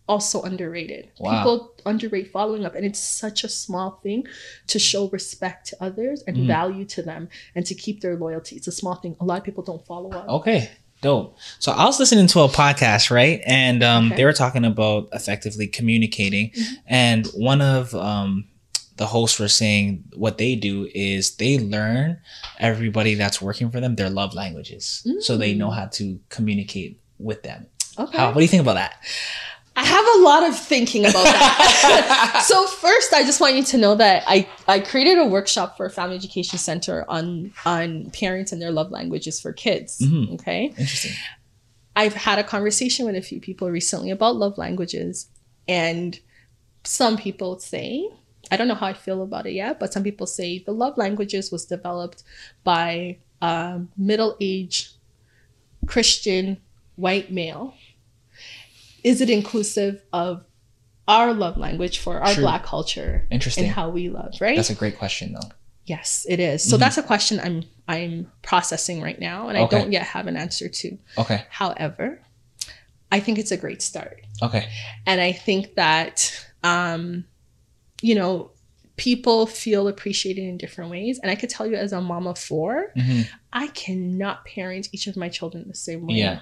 also 0.10 0.42
underrated. 0.42 1.10
Wow. 1.20 1.38
People 1.38 1.72
underrate 1.86 2.28
following 2.32 2.66
up 2.66 2.76
and 2.76 2.86
it's 2.86 3.00
such 3.00 3.46
a 3.46 3.48
small 3.50 4.02
thing 4.04 4.28
to 4.68 4.78
show 4.78 5.08
respect 5.08 5.68
to 5.70 5.78
others 5.82 6.22
and 6.28 6.36
Mhm. 6.36 6.48
value 6.48 6.86
to 6.86 7.02
them 7.02 7.30
and 7.56 7.66
to 7.66 7.74
keep 7.74 8.02
their 8.02 8.18
loyalty. 8.18 8.58
It's 8.58 8.68
a 8.68 8.74
small 8.74 8.96
thing. 8.96 9.16
A 9.22 9.26
lot 9.26 9.38
of 9.38 9.46
people 9.46 9.64
don't 9.64 9.86
follow 9.86 10.10
up. 10.12 10.28
Okay. 10.28 10.70
Dope. 11.02 11.38
So 11.60 11.72
I 11.72 11.86
was 11.86 12.00
listening 12.00 12.28
to 12.28 12.42
a 12.42 12.48
podcast, 12.48 13.10
right? 13.10 13.42
And 13.46 13.82
um, 13.84 14.08
Okay. 14.08 14.18
they 14.18 14.26
were 14.26 14.34
talking 14.34 14.66
about 14.66 15.10
effectively 15.14 15.66
communicating. 15.68 16.52
Mhm. 16.52 16.66
And 16.86 17.26
one 17.28 17.62
of 17.62 17.96
um, 17.96 18.46
the 18.98 19.08
hosts 19.08 19.40
were 19.40 19.48
saying 19.48 20.04
what 20.16 20.38
they 20.38 20.56
do 20.56 20.88
is 20.94 21.38
they 21.38 21.58
learn 21.58 22.20
everybody 22.60 23.16
that's 23.16 23.42
working 23.42 23.72
for 23.72 23.80
them 23.80 23.96
their 23.96 24.10
love 24.12 24.36
languages. 24.36 25.06
So 25.22 25.38
they 25.38 25.56
know 25.56 25.70
Mm. 25.70 25.76
how 25.76 25.86
to 25.88 26.20
communicate 26.30 27.00
with 27.18 27.42
them. 27.42 27.66
Okay. 27.98 28.18
How, 28.18 28.28
what 28.28 28.36
do 28.36 28.42
you 28.42 28.48
think 28.48 28.62
about 28.62 28.76
that? 28.76 28.94
I 29.76 29.86
have 29.86 30.06
a 30.18 30.20
lot 30.24 30.44
of 30.50 30.58
thinking 30.60 31.06
about 31.06 31.24
that. 31.24 32.44
so 32.48 32.68
first, 32.68 33.14
I 33.14 33.24
just 33.24 33.40
want 33.40 33.56
you 33.56 33.64
to 33.64 33.78
know 33.78 33.96
that 33.96 34.24
I, 34.28 34.48
I 34.68 34.80
created 34.82 35.18
a 35.18 35.26
workshop 35.26 35.78
for 35.78 35.86
a 35.86 35.90
Family 35.90 36.16
Education 36.16 36.60
Center 36.60 37.06
on 37.10 37.54
on 37.66 38.10
parents 38.12 38.52
and 38.52 38.62
their 38.62 38.72
love 38.72 38.92
languages 38.92 39.40
for 39.40 39.54
kids. 39.54 40.00
Mhm. 40.00 40.34
Okay, 40.34 40.66
Interesting. 40.78 41.14
I've 41.96 42.14
had 42.14 42.38
a 42.40 42.44
conversation 42.44 43.06
with 43.06 43.16
a 43.16 43.22
few 43.22 43.40
people 43.40 43.70
recently 43.72 44.12
about 44.12 44.36
love 44.36 44.58
languages, 44.58 45.30
and 45.68 46.20
some 46.84 47.18
people 47.18 47.58
say 47.60 48.10
I 48.52 48.58
don't 48.58 48.68
know 48.68 48.76
how 48.76 48.88
I 48.88 48.94
feel 48.94 49.24
about 49.24 49.46
it 49.46 49.54
yet, 49.54 49.80
but 49.80 49.94
some 49.94 50.04
people 50.04 50.28
say 50.28 50.60
the 50.60 50.74
love 50.74 50.98
languages 50.98 51.52
was 51.52 51.66
developed 51.66 52.24
by 52.66 53.20
a 53.42 53.82
middle 53.98 54.36
aged 54.42 54.96
Christian 55.86 56.58
white 56.96 57.32
male. 57.32 57.74
Is 59.04 59.22
it 59.22 59.30
inclusive 59.30 60.02
of 60.14 60.46
our 61.08 61.34
love 61.34 61.58
language 61.58 61.98
for 62.00 62.20
our 62.22 62.34
True. 62.34 62.44
black 62.44 62.64
culture 62.64 63.28
Interesting. 63.32 63.66
and 63.66 63.74
how 63.74 63.90
we 63.90 64.10
love, 64.10 64.36
right? 64.40 64.56
That's 64.56 64.70
a 64.70 64.76
great 64.76 64.98
question, 64.98 65.34
though. 65.34 65.50
yes, 65.86 66.26
it 66.30 66.40
is. 66.40 66.64
So 66.64 66.78
Mhm. 66.78 66.80
that's 66.80 66.98
a 66.98 67.04
question 67.04 67.40
I'm 67.40 67.64
I'm 67.88 68.32
processing 68.44 69.02
right 69.02 69.20
now 69.20 69.50
and 69.50 69.58
I 69.58 69.62
Okay. 69.64 69.78
don't 69.80 69.92
yet 69.92 70.04
have 70.04 70.28
an 70.28 70.38
answer 70.38 70.70
to. 70.70 70.98
Okay. 71.18 71.44
However, 71.50 72.22
I 73.12 73.20
think 73.20 73.38
it's 73.40 73.52
a 73.52 73.58
great 73.58 73.82
start. 73.82 74.22
Okay. 74.42 74.70
And 75.06 75.20
I 75.20 75.34
think 75.34 75.76
that, 75.76 76.32
um, 76.64 77.26
you 78.02 78.16
know, 78.16 78.52
people 78.96 79.46
feel 79.48 79.88
appreciated 79.90 80.44
in 80.46 80.58
different 80.58 80.90
ways. 80.92 81.20
And 81.22 81.30
I 81.30 81.36
could 81.36 81.50
tell 81.50 81.68
you, 81.68 81.76
as 81.76 81.92
a 81.92 82.00
mom 82.00 82.28
of 82.28 82.38
four, 82.38 82.94
hmm 82.96 83.22
I 83.52 83.68
cannot 83.68 84.46
parent 84.46 84.88
each 84.94 85.08
of 85.08 85.18
my 85.18 85.28
children 85.28 85.66
the 85.68 85.76
same 85.76 86.08
way. 86.08 86.16
Yeah. 86.20 86.40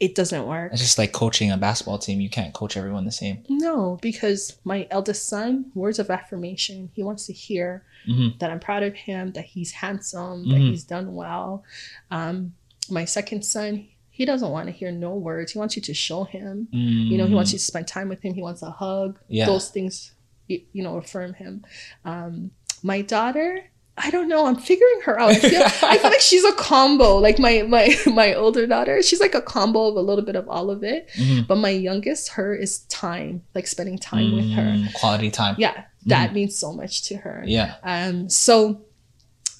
It 0.00 0.14
doesn't 0.14 0.46
work. 0.46 0.72
It's 0.72 0.80
just 0.80 0.96
like 0.98 1.12
coaching 1.12 1.50
a 1.50 1.56
basketball 1.56 1.98
team. 1.98 2.20
You 2.20 2.30
can't 2.30 2.54
coach 2.54 2.76
everyone 2.76 3.04
the 3.04 3.10
same. 3.12 3.42
No, 3.48 3.98
because 4.00 4.56
my 4.64 4.86
eldest 4.92 5.26
son, 5.28 5.72
words 5.74 5.98
of 5.98 6.08
affirmation, 6.08 6.90
he 6.94 7.02
wants 7.02 7.26
to 7.26 7.32
hear 7.32 7.84
hmm 8.06 8.28
that 8.38 8.50
I'm 8.50 8.60
proud 8.60 8.84
of 8.84 8.94
him, 8.94 9.32
that 9.32 9.44
he's 9.44 9.72
handsome, 9.72 10.48
that 10.50 10.60
Mhm. 10.60 10.70
he's 10.70 10.84
done 10.84 11.14
well. 11.14 11.64
Um, 12.12 12.54
my 12.88 13.04
second 13.04 13.44
son, 13.44 13.88
he 14.10 14.24
doesn't 14.24 14.50
want 14.50 14.66
to 14.66 14.72
hear 14.72 14.92
no 14.92 15.14
words. 15.14 15.52
He 15.52 15.58
wants 15.58 15.74
you 15.76 15.82
to 15.82 15.94
show 15.94 16.24
him. 16.24 16.68
You 16.72 17.18
know, 17.18 17.26
he 17.26 17.34
wants 17.34 17.52
you 17.52 17.58
to 17.58 17.64
spend 17.64 17.86
time 17.88 18.08
with 18.08 18.22
him. 18.22 18.34
He 18.34 18.42
wants 18.42 18.62
a 18.62 18.70
hug. 18.70 19.18
Yeah. 19.28 19.46
Those 19.46 19.68
things, 19.70 20.12
you, 20.46 20.62
you 20.72 20.82
know, 20.84 20.96
affirm 20.96 21.34
him. 21.34 21.64
Um, 22.04 22.52
my 22.82 23.02
daughter, 23.02 23.64
I 24.00 24.10
don't 24.10 24.28
know. 24.28 24.46
I'm 24.46 24.56
figuring 24.56 25.00
her 25.04 25.18
out. 25.20 25.30
I 25.30 25.34
feel, 25.38 25.62
I 25.62 25.98
feel 25.98 26.10
like 26.10 26.20
she's 26.20 26.44
a 26.44 26.52
combo. 26.52 27.16
Like 27.16 27.38
my 27.38 27.62
my 27.62 27.94
my 28.06 28.34
older 28.34 28.66
daughter, 28.66 29.02
she's 29.02 29.20
like 29.20 29.34
a 29.34 29.42
combo 29.42 29.88
of 29.88 29.96
a 29.96 30.00
little 30.00 30.24
bit 30.24 30.36
of 30.36 30.48
all 30.48 30.70
of 30.70 30.82
it. 30.84 31.08
Mhm. 31.16 31.46
But 31.46 31.56
my 31.56 31.70
youngest, 31.70 32.30
her 32.30 32.54
is 32.54 32.80
time, 32.88 33.42
like 33.54 33.66
spending 33.66 33.98
time 33.98 34.34
with 34.36 34.50
her. 34.52 34.62
Mm, 34.62 34.92
Quality 34.94 35.30
time. 35.30 35.56
Yeah, 35.58 35.84
that 36.06 36.32
means 36.32 36.56
so 36.56 36.72
much 36.72 37.02
to 37.08 37.16
her. 37.16 37.42
Yeah. 37.46 37.74
Um, 37.82 38.28
so 38.28 38.82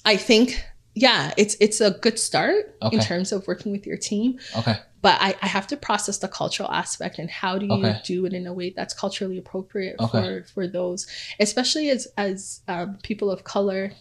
I 0.05 0.15
think, 0.17 0.63
yeah, 0.95 1.33
it's 1.37 1.55
it's 1.59 1.81
a 1.81 1.91
good 1.91 2.17
start 2.17 2.75
in 2.91 2.99
terms 2.99 3.31
of 3.31 3.45
working 3.47 3.71
with 3.71 3.85
your 3.85 3.97
team. 3.97 4.39
Okay. 4.57 4.75
But 5.01 5.17
I, 5.21 5.33
I 5.41 5.47
have 5.47 5.65
to 5.67 5.77
process 5.77 6.17
the 6.17 6.27
cultural 6.27 6.69
aspect 6.69 7.19
and 7.19 7.29
how 7.29 7.57
do 7.57 7.65
you 7.67 7.71
Okay. 7.71 8.01
do 8.03 8.25
it 8.25 8.33
in 8.33 8.45
a 8.47 8.51
way 8.53 8.71
that's 8.75 8.93
culturally 8.93 9.37
appropriate 9.37 9.95
Okay. 9.97 10.19
for 10.21 10.43
for 10.53 10.67
those, 10.67 11.07
especially 11.39 11.89
as 11.89 12.07
as 12.17 12.61
um, 12.67 12.97
people 13.01 13.31
of 13.31 13.43
color. 13.45 13.91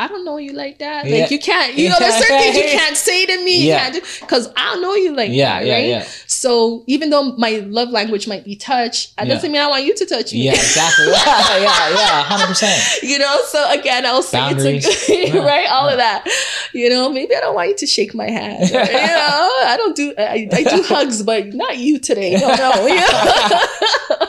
I 0.00 0.06
don't 0.06 0.24
know 0.24 0.36
you 0.36 0.52
like 0.52 0.78
that. 0.78 1.06
Yeah. 1.06 1.22
Like 1.22 1.30
you 1.32 1.40
can't, 1.40 1.74
you 1.74 1.88
know, 1.88 1.96
there's 1.98 2.14
certain 2.14 2.38
things 2.38 2.56
you 2.56 2.62
can't 2.78 2.96
say 2.96 3.26
to 3.26 3.44
me. 3.44 3.62
You 3.62 3.68
Yeah. 3.70 3.90
because 4.20 4.48
I 4.56 4.72
don't 4.74 4.82
know 4.82 4.94
you 4.94 5.12
like 5.16 5.30
Yeah. 5.32 5.58
that, 5.58 5.66
Yeah. 5.66 5.74
right? 5.74 5.86
Yeah. 5.88 6.06
So 6.28 6.84
even 6.86 7.10
though 7.10 7.32
my 7.36 7.62
love 7.66 7.90
language 7.90 8.28
might 8.28 8.44
be 8.44 8.54
touch, 8.54 9.14
that 9.16 9.26
doesn't 9.26 9.50
mean 9.50 9.60
I 9.60 9.66
want 9.66 9.84
you 9.84 9.94
to 9.96 10.06
touch 10.06 10.32
me. 10.32 10.44
Yeah. 10.44 10.52
Exactly. 10.52 11.06
Yeah. 11.12 11.58
Yeah. 11.58 11.88
Yeah. 11.90 12.22
Hundred 12.22 12.46
percent. 12.46 13.02
you 13.02 13.18
know 13.18 13.38
so 13.48 13.70
again 13.70 14.04
i'll 14.06 14.22
say 14.22 14.38
Boundaries. 14.38 14.84
it's 14.86 15.34
a, 15.34 15.40
right 15.44 15.66
all 15.68 15.88
of 15.88 15.96
that 15.96 16.24
you 16.72 16.88
know 16.88 17.08
maybe 17.10 17.34
i 17.34 17.40
don't 17.40 17.54
want 17.54 17.68
you 17.70 17.76
to 17.76 17.86
shake 17.86 18.14
my 18.14 18.28
hand 18.30 18.62
or, 18.70 18.78
you 18.84 19.06
know 19.06 19.50
i 19.66 19.74
don't 19.76 19.96
do 19.96 20.14
I, 20.18 20.48
I 20.52 20.62
do 20.62 20.82
hugs 20.84 21.22
but 21.22 21.52
not 21.54 21.78
you 21.78 21.98
today 21.98 22.32
no 22.38 22.48
no 22.54 22.86
you 22.86 22.96
know? 22.96 24.27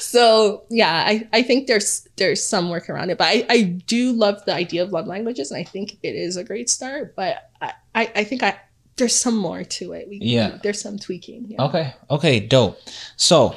So 0.00 0.64
yeah 0.70 1.04
I, 1.06 1.28
I 1.32 1.42
think 1.42 1.66
there's 1.66 2.08
there's 2.16 2.42
some 2.42 2.68
work 2.70 2.88
around 2.90 3.10
it 3.10 3.18
but 3.18 3.28
I, 3.28 3.44
I 3.48 3.62
do 3.86 4.12
love 4.12 4.44
the 4.46 4.54
idea 4.54 4.82
of 4.82 4.90
love 4.92 5.06
languages 5.06 5.50
and 5.50 5.60
i 5.60 5.64
think 5.64 5.98
it 6.02 6.14
is 6.14 6.36
a 6.36 6.44
great 6.44 6.68
start 6.70 7.14
but 7.14 7.50
i 7.60 7.72
i, 7.94 8.12
I 8.16 8.24
think 8.24 8.42
i 8.42 8.56
there's 8.96 9.14
some 9.14 9.36
more 9.36 9.62
to 9.64 9.92
it 9.92 10.08
we, 10.08 10.18
Yeah. 10.22 10.58
there's 10.62 10.80
some 10.80 10.98
tweaking 10.98 11.46
yeah. 11.48 11.62
Okay. 11.64 11.94
Okay. 12.10 12.40
Dope. 12.40 12.78
So, 13.16 13.56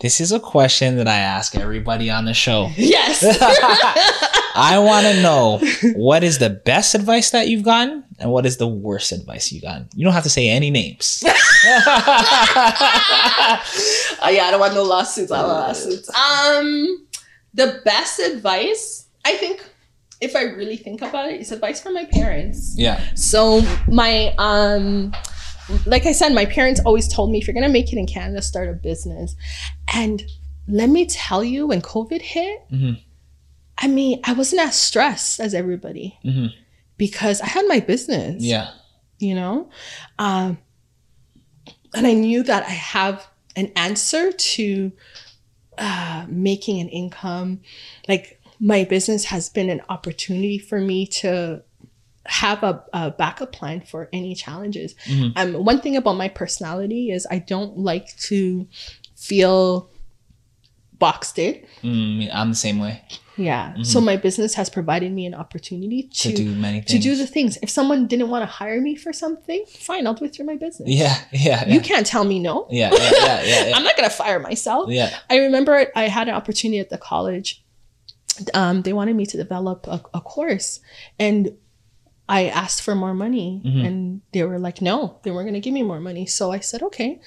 this 0.00 0.20
is 0.20 0.30
a 0.30 0.38
question 0.38 0.96
that 0.98 1.08
I 1.08 1.16
ask 1.16 1.56
everybody 1.56 2.08
on 2.08 2.24
the 2.24 2.34
show. 2.34 2.70
yes 2.76 3.24
I 4.58 4.78
want 4.78 5.06
to 5.06 5.22
know 5.22 5.60
what 5.96 6.24
is 6.24 6.38
the 6.38 6.50
best 6.50 6.94
advice 6.94 7.30
that 7.30 7.48
you've 7.48 7.62
gotten 7.64 8.04
and 8.18 8.30
what 8.30 8.46
is 8.46 8.56
the 8.56 8.66
worst 8.66 9.12
advice 9.12 9.52
you've 9.52 9.62
gotten. 9.62 9.88
You 9.94 10.04
don't 10.04 10.14
have 10.14 10.24
to 10.24 10.30
say 10.30 10.48
any 10.48 10.70
names. 10.70 11.22
oh 11.24 11.28
yeah, 14.30 14.44
I 14.44 14.50
don't 14.50 14.60
want 14.60 14.74
no 14.74 14.82
lawsuits. 14.82 15.30
I 15.30 15.42
want 15.42 15.48
lawsuits. 15.68 16.10
Um, 16.14 17.06
the 17.54 17.80
best 17.84 18.18
advice, 18.20 19.06
I 19.24 19.34
think, 19.36 19.64
if 20.20 20.34
I 20.34 20.42
really 20.42 20.76
think 20.76 21.02
about 21.02 21.30
it, 21.30 21.40
is 21.40 21.52
advice 21.52 21.80
from 21.80 21.94
my 21.94 22.04
parents. 22.06 22.74
yeah. 22.76 23.00
So 23.14 23.62
my 23.88 24.34
um, 24.38 25.12
like 25.86 26.06
I 26.06 26.12
said, 26.12 26.32
my 26.34 26.46
parents 26.46 26.80
always 26.84 27.06
told 27.08 27.30
me 27.30 27.38
if 27.38 27.46
you're 27.46 27.54
gonna 27.54 27.68
make 27.68 27.92
it 27.92 27.98
in 27.98 28.06
Canada, 28.06 28.42
start 28.42 28.68
a 28.68 28.72
business. 28.72 29.36
And 29.94 30.22
let 30.66 30.88
me 30.90 31.06
tell 31.06 31.44
you, 31.44 31.68
when 31.68 31.80
COVID 31.82 32.20
hit, 32.20 32.60
Mhm. 32.72 33.00
I 33.80 33.86
mean, 33.86 34.20
I 34.24 34.32
wasn't 34.32 34.62
as 34.62 34.74
stressed 34.76 35.40
as 35.40 35.54
everybody 35.54 36.18
hmm 36.22 36.46
because 36.96 37.40
I 37.40 37.46
had 37.46 37.64
my 37.68 37.78
business 37.78 38.42
Yeah. 38.42 38.70
you 39.20 39.34
know 39.36 39.70
um, 40.18 40.58
and 41.94 42.06
i 42.06 42.12
knew 42.12 42.42
that 42.42 42.64
i 42.64 42.70
have 42.70 43.26
an 43.54 43.70
answer 43.76 44.32
to 44.32 44.90
uh, 45.78 46.26
making 46.28 46.80
an 46.80 46.88
income 46.88 47.60
like 48.08 48.40
my 48.58 48.82
business 48.82 49.26
has 49.26 49.48
been 49.48 49.70
an 49.70 49.80
opportunity 49.88 50.58
for 50.58 50.80
me 50.80 51.06
to 51.06 51.62
have 52.26 52.62
a, 52.64 52.84
a 52.92 53.10
backup 53.12 53.52
plan 53.52 53.80
for 53.80 54.08
any 54.12 54.34
challenges. 54.34 54.94
Mhm. 55.06 55.32
Um, 55.36 55.64
one 55.64 55.80
thing 55.80 55.96
about 55.96 56.14
my 56.14 56.28
personality 56.28 57.10
is 57.10 57.26
I 57.30 57.38
don't 57.38 57.78
like 57.78 58.14
to 58.28 58.66
feel 59.16 59.88
boxed 60.98 61.38
in. 61.38 61.64
Mm, 61.82 62.28
I'm 62.34 62.50
the 62.50 62.56
same 62.56 62.80
way 62.80 63.02
Yeah. 63.38 63.74
So 63.82 64.00
my 64.00 64.16
business 64.16 64.54
has 64.54 64.68
provided 64.68 65.12
me 65.12 65.24
an 65.26 65.34
opportunity 65.34 66.02
to 66.02 66.30
to 66.30 66.34
do 66.34 66.54
many 66.54 66.80
to 66.82 66.98
do 66.98 67.14
the 67.16 67.26
things. 67.26 67.56
If 67.62 67.70
someone 67.70 68.06
didn't 68.06 68.28
want 68.30 68.42
to 68.42 68.46
hire 68.46 68.80
me 68.80 68.96
for 68.96 69.12
something, 69.12 69.64
fine, 69.68 70.06
I'll 70.06 70.14
do 70.14 70.24
it 70.24 70.34
through 70.34 70.46
my 70.46 70.56
business. 70.56 70.88
yeah, 70.88 71.16
yeah, 71.32 71.64
yeah. 71.66 71.74
You 71.74 71.80
can't 71.80 72.04
tell 72.06 72.24
me 72.24 72.38
no. 72.40 72.66
yeah, 72.70 72.90
yeah, 72.92 73.10
yeah, 73.12 73.42
yeah, 73.42 73.66
yeah. 73.68 73.72
I'm 73.76 73.84
not 73.84 73.96
gonna 73.96 74.10
fire 74.10 74.40
myself. 74.40 74.90
yeah. 74.90 75.16
I 75.30 75.36
remember 75.38 75.86
I 75.94 76.08
had 76.08 76.28
an 76.28 76.34
opportunity 76.34 76.78
at 76.80 76.90
the 76.90 76.98
college. 76.98 77.64
Um, 78.54 78.82
they 78.82 78.92
wanted 78.92 79.16
me 79.16 79.26
to 79.26 79.36
develop 79.36 79.86
a, 79.86 80.00
a 80.14 80.20
course, 80.20 80.80
and 81.18 81.56
I 82.28 82.46
asked 82.48 82.82
for 82.82 82.94
more 82.94 83.14
money, 83.14 83.62
Mhm. 83.64 83.86
and 83.86 84.20
they 84.32 84.42
were 84.44 84.58
like, 84.58 84.80
"No, 84.82 85.18
they 85.22 85.30
weren't 85.30 85.46
going 85.46 85.54
to 85.54 85.60
give 85.60 85.72
me 85.74 85.82
more 85.82 85.98
money." 86.00 86.26
So 86.26 86.52
I 86.52 86.60
said, 86.60 86.82
"Okay." 86.82 87.20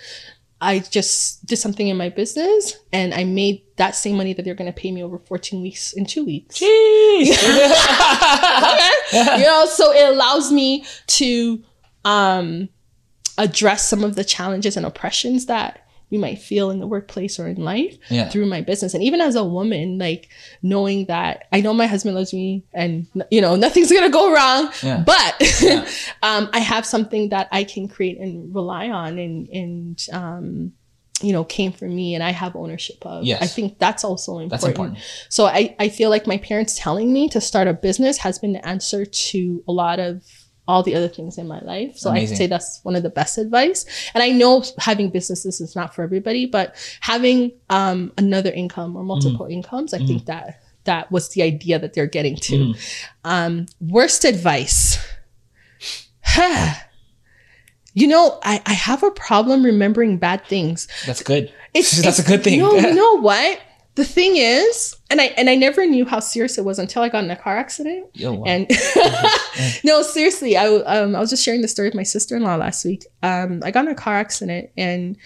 I 0.64 0.80
just 0.80 1.44
did 1.48 1.58
something 1.58 1.88
in 1.88 1.98
my 1.98 2.10
business, 2.10 2.78
and 2.94 3.16
I 3.16 3.24
made 3.24 3.64
that 3.78 3.96
same 3.96 4.16
money 4.16 4.34
that 4.34 4.46
they're 4.46 4.54
going 4.54 4.72
to 4.72 4.80
pay 4.80 4.92
me 4.92 5.02
over 5.02 5.18
14 5.18 5.60
weeks 5.60 5.94
in 5.94 6.06
two 6.06 6.24
weeks. 6.24 6.60
Jeez. 6.60 7.32
okay. 9.12 9.40
you 9.40 9.46
know, 9.46 9.66
so 9.66 9.92
it 9.92 10.08
allows 10.08 10.52
me 10.52 10.86
to 11.08 11.64
um, 12.06 12.70
address 13.40 13.90
some 13.90 14.04
of 14.04 14.16
the 14.16 14.24
challenges 14.24 14.78
and 14.78 14.86
oppressions 14.86 15.48
that 15.48 15.81
we 16.12 16.18
might 16.18 16.38
feel 16.40 16.70
in 16.70 16.80
the 16.80 16.86
workplace 16.88 17.40
or 17.40 17.48
in 17.48 17.56
life 17.56 17.98
Yeah. 18.10 18.30
through 18.30 18.46
my 18.46 18.62
business. 18.62 18.94
And 18.94 19.02
even 19.02 19.22
as 19.22 19.36
a 19.36 19.44
woman, 19.44 19.98
like 19.98 20.30
knowing 20.62 21.06
that 21.06 21.48
I 21.52 21.62
know 21.62 21.74
my 21.74 21.88
husband 21.88 22.16
loves 22.16 22.34
me 22.34 22.64
and, 22.74 23.08
you 23.32 23.40
know, 23.42 23.56
nothing's 23.56 23.90
going 23.90 24.04
to 24.04 24.10
go 24.10 24.32
wrong, 24.34 24.70
Yeah. 24.84 25.04
but 25.06 25.62
Yeah. 25.62 25.88
um, 26.22 26.50
I 26.52 26.60
have 26.60 26.86
something 26.86 27.30
that 27.30 27.48
I 27.52 27.64
can 27.64 27.88
create 27.88 28.20
and 28.20 28.54
rely 28.54 28.90
on 28.90 29.18
and, 29.18 29.48
and, 29.50 30.08
um, 30.12 30.74
you 31.22 31.32
know, 31.34 31.44
came 31.44 31.72
from 31.72 31.96
me 31.96 32.16
and 32.16 32.24
I 32.24 32.32
have 32.32 32.56
ownership 32.56 32.98
of. 33.06 33.24
Yes. 33.24 33.42
I 33.42 33.46
think 33.48 33.78
that's 33.80 34.04
also 34.04 34.40
important. 34.40 34.50
That's 34.52 34.66
important. 34.66 34.98
So 35.30 35.46
I, 35.46 35.76
I 35.80 35.88
feel 35.90 36.10
like 36.10 36.26
my 36.28 36.38
parents 36.40 36.76
telling 36.78 37.14
me 37.14 37.30
to 37.30 37.40
start 37.40 37.68
a 37.68 37.74
business 37.74 38.18
has 38.18 38.38
been 38.40 38.54
the 38.54 38.68
answer 38.68 39.06
to 39.06 39.64
a 39.68 39.72
lot 39.72 40.00
of 40.00 40.24
all 40.72 40.84
the 40.84 40.96
other 40.96 41.10
things 41.10 41.38
in 41.38 41.48
my 41.48 41.60
life. 41.60 41.98
So 41.98 42.10
Amazing. 42.10 42.36
I'd 42.36 42.38
say 42.38 42.48
that's 42.48 42.80
one 42.84 42.96
of 42.96 43.04
the 43.04 43.10
best 43.10 43.38
advice. 43.38 43.86
And 44.14 44.24
I 44.24 44.30
know 44.30 44.64
having 44.78 45.10
businesses 45.10 45.60
is 45.60 45.76
not 45.76 45.94
for 45.94 46.02
everybody, 46.02 46.46
but 46.46 46.76
having 47.02 47.52
um, 47.70 48.14
another 48.18 48.52
income 48.52 48.96
or 48.96 49.04
multiple 49.04 49.46
Mm-hmm. 49.46 49.52
incomes, 49.52 49.94
I 49.94 50.00
think 50.00 50.26
that 50.26 50.62
that 50.86 51.12
was 51.12 51.30
the 51.30 51.44
idea 51.44 51.78
that 51.80 51.94
they're 51.94 52.08
getting 52.08 52.36
to. 52.38 52.58
Mm-hmm. 52.58 53.00
Um, 53.26 53.66
worst 53.80 54.24
advice. 54.26 54.98
you 57.94 58.08
know, 58.08 58.40
I, 58.44 58.62
I 58.66 58.74
have 58.74 59.04
a 59.04 59.12
problem 59.12 59.64
remembering 59.64 60.18
bad 60.18 60.46
things. 60.46 60.88
That's 61.06 61.22
good. 61.22 61.52
It's, 61.74 62.02
That's 62.06 62.20
a 62.20 62.24
good 62.24 62.44
thing. 62.44 62.60
No, 62.60 62.74
you 62.74 62.94
know 63.02 63.20
what? 63.20 63.60
The 63.96 64.06
thing 64.06 64.38
is, 64.38 64.96
and 65.10 65.20
I 65.20 65.26
and 65.38 65.50
I 65.50 65.56
never 65.56 65.86
knew 65.86 66.06
how 66.06 66.20
serious 66.22 66.58
it 66.58 66.64
was 66.64 66.80
until 66.80 67.02
I 67.04 67.10
got 67.10 67.24
in 67.26 67.32
a 67.32 67.36
car 67.36 67.58
accident. 67.58 68.08
Yo, 68.14 68.34
wow. 68.34 68.44
And 68.46 68.70
no, 69.84 70.02
seriously, 70.02 70.56
I 70.58 70.66
um, 70.68 71.16
I 71.16 71.20
was 71.20 71.30
just 71.30 71.44
sharing 71.44 71.62
the 71.62 71.68
story 71.68 71.88
with 71.90 71.96
my 71.96 72.04
sister 72.04 72.36
in 72.36 72.44
law 72.44 72.56
last 72.56 72.86
week. 72.86 73.06
Um, 73.22 73.62
I 73.64 73.72
got 73.72 73.86
in 73.86 73.92
a 73.92 73.96
car 73.96 74.16
accident, 74.16 74.70
and 74.78 75.18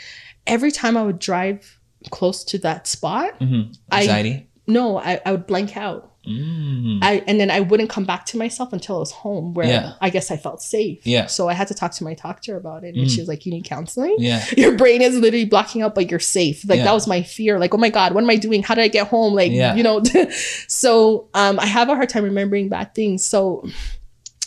every 0.48 0.72
time 0.72 0.98
I 0.98 1.04
would 1.04 1.20
drive 1.20 1.80
close 2.10 2.44
to 2.46 2.58
that 2.60 2.88
spot, 2.88 3.40
Mhm. 3.40 3.76
I- 3.92 4.02
Anxiety. 4.02 4.48
no, 4.68 4.98
I, 4.98 5.22
I 5.26 5.32
would 5.32 5.46
blank 5.48 5.78
out. 5.78 6.12
Mm. 6.28 7.00
I 7.02 7.24
and 7.28 7.40
then 7.40 7.52
I 7.52 7.60
wouldn't 7.60 7.90
come 7.90 8.04
back 8.06 8.26
to 8.28 8.38
myself 8.38 8.74
until 8.74 8.98
I 8.98 9.00
was 9.00 9.12
home, 9.12 9.54
where 9.54 9.68
Yeah. 9.68 9.94
I 10.02 10.10
guess 10.10 10.32
I 10.32 10.38
felt 10.38 10.62
safe. 10.62 11.06
Yeah. 11.06 11.28
So 11.28 11.48
I 11.48 11.54
had 11.54 11.68
to 11.70 11.74
talk 11.74 11.92
to 11.94 12.04
my 12.04 12.14
doctor 12.16 12.58
about 12.58 12.84
it, 12.84 12.96
and 12.96 13.06
Mm. 13.08 13.10
she 13.14 13.20
was 13.22 13.28
like, 13.28 13.46
"You 13.46 13.52
need 13.52 13.66
counseling." 13.66 14.16
Yeah. 14.20 14.44
your 14.58 14.76
brain 14.78 15.02
is 15.02 15.16
literally 15.16 15.46
blocking 15.46 15.82
out, 15.82 15.96
but 15.96 16.10
you're 16.10 16.20
safe. 16.20 16.68
Like 16.68 16.78
Yeah. 16.80 16.86
that 16.86 16.94
was 16.94 17.08
my 17.08 17.22
fear. 17.24 17.60
Like, 17.60 17.74
oh 17.74 17.78
my 17.78 17.90
God, 17.90 18.14
what 18.14 18.24
am 18.24 18.30
I 18.30 18.36
doing? 18.38 18.64
How 18.64 18.76
did 18.76 18.84
I 18.84 18.88
get 18.88 19.08
home? 19.08 19.34
Like, 19.34 19.52
Yeah. 19.52 19.76
you 19.76 19.84
know, 19.84 20.02
so 20.68 21.28
um, 21.34 21.60
I 21.60 21.66
have 21.66 21.90
a 21.90 21.96
hard 21.96 22.10
time 22.10 22.24
remembering 22.24 22.70
bad 22.70 22.96
things. 22.96 23.26
So 23.26 23.68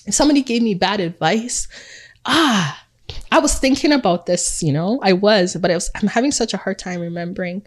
if 0.07 0.15
somebody 0.15 0.43
gave 0.43 0.63
me 0.63 0.75
bad 0.75 1.01
advice, 1.01 1.69
ah, 2.27 2.85
I 3.31 3.39
was 3.41 3.55
thinking 3.59 3.93
about 3.93 4.27
this, 4.27 4.63
you 4.63 4.73
know, 4.73 4.99
I 5.03 5.13
was, 5.13 5.57
but 5.61 5.71
I 5.71 5.75
was, 5.75 5.91
I'm 5.95 6.09
having 6.09 6.31
such 6.31 6.55
a 6.55 6.57
hard 6.57 6.79
time 6.79 7.01
remembering. 7.01 7.63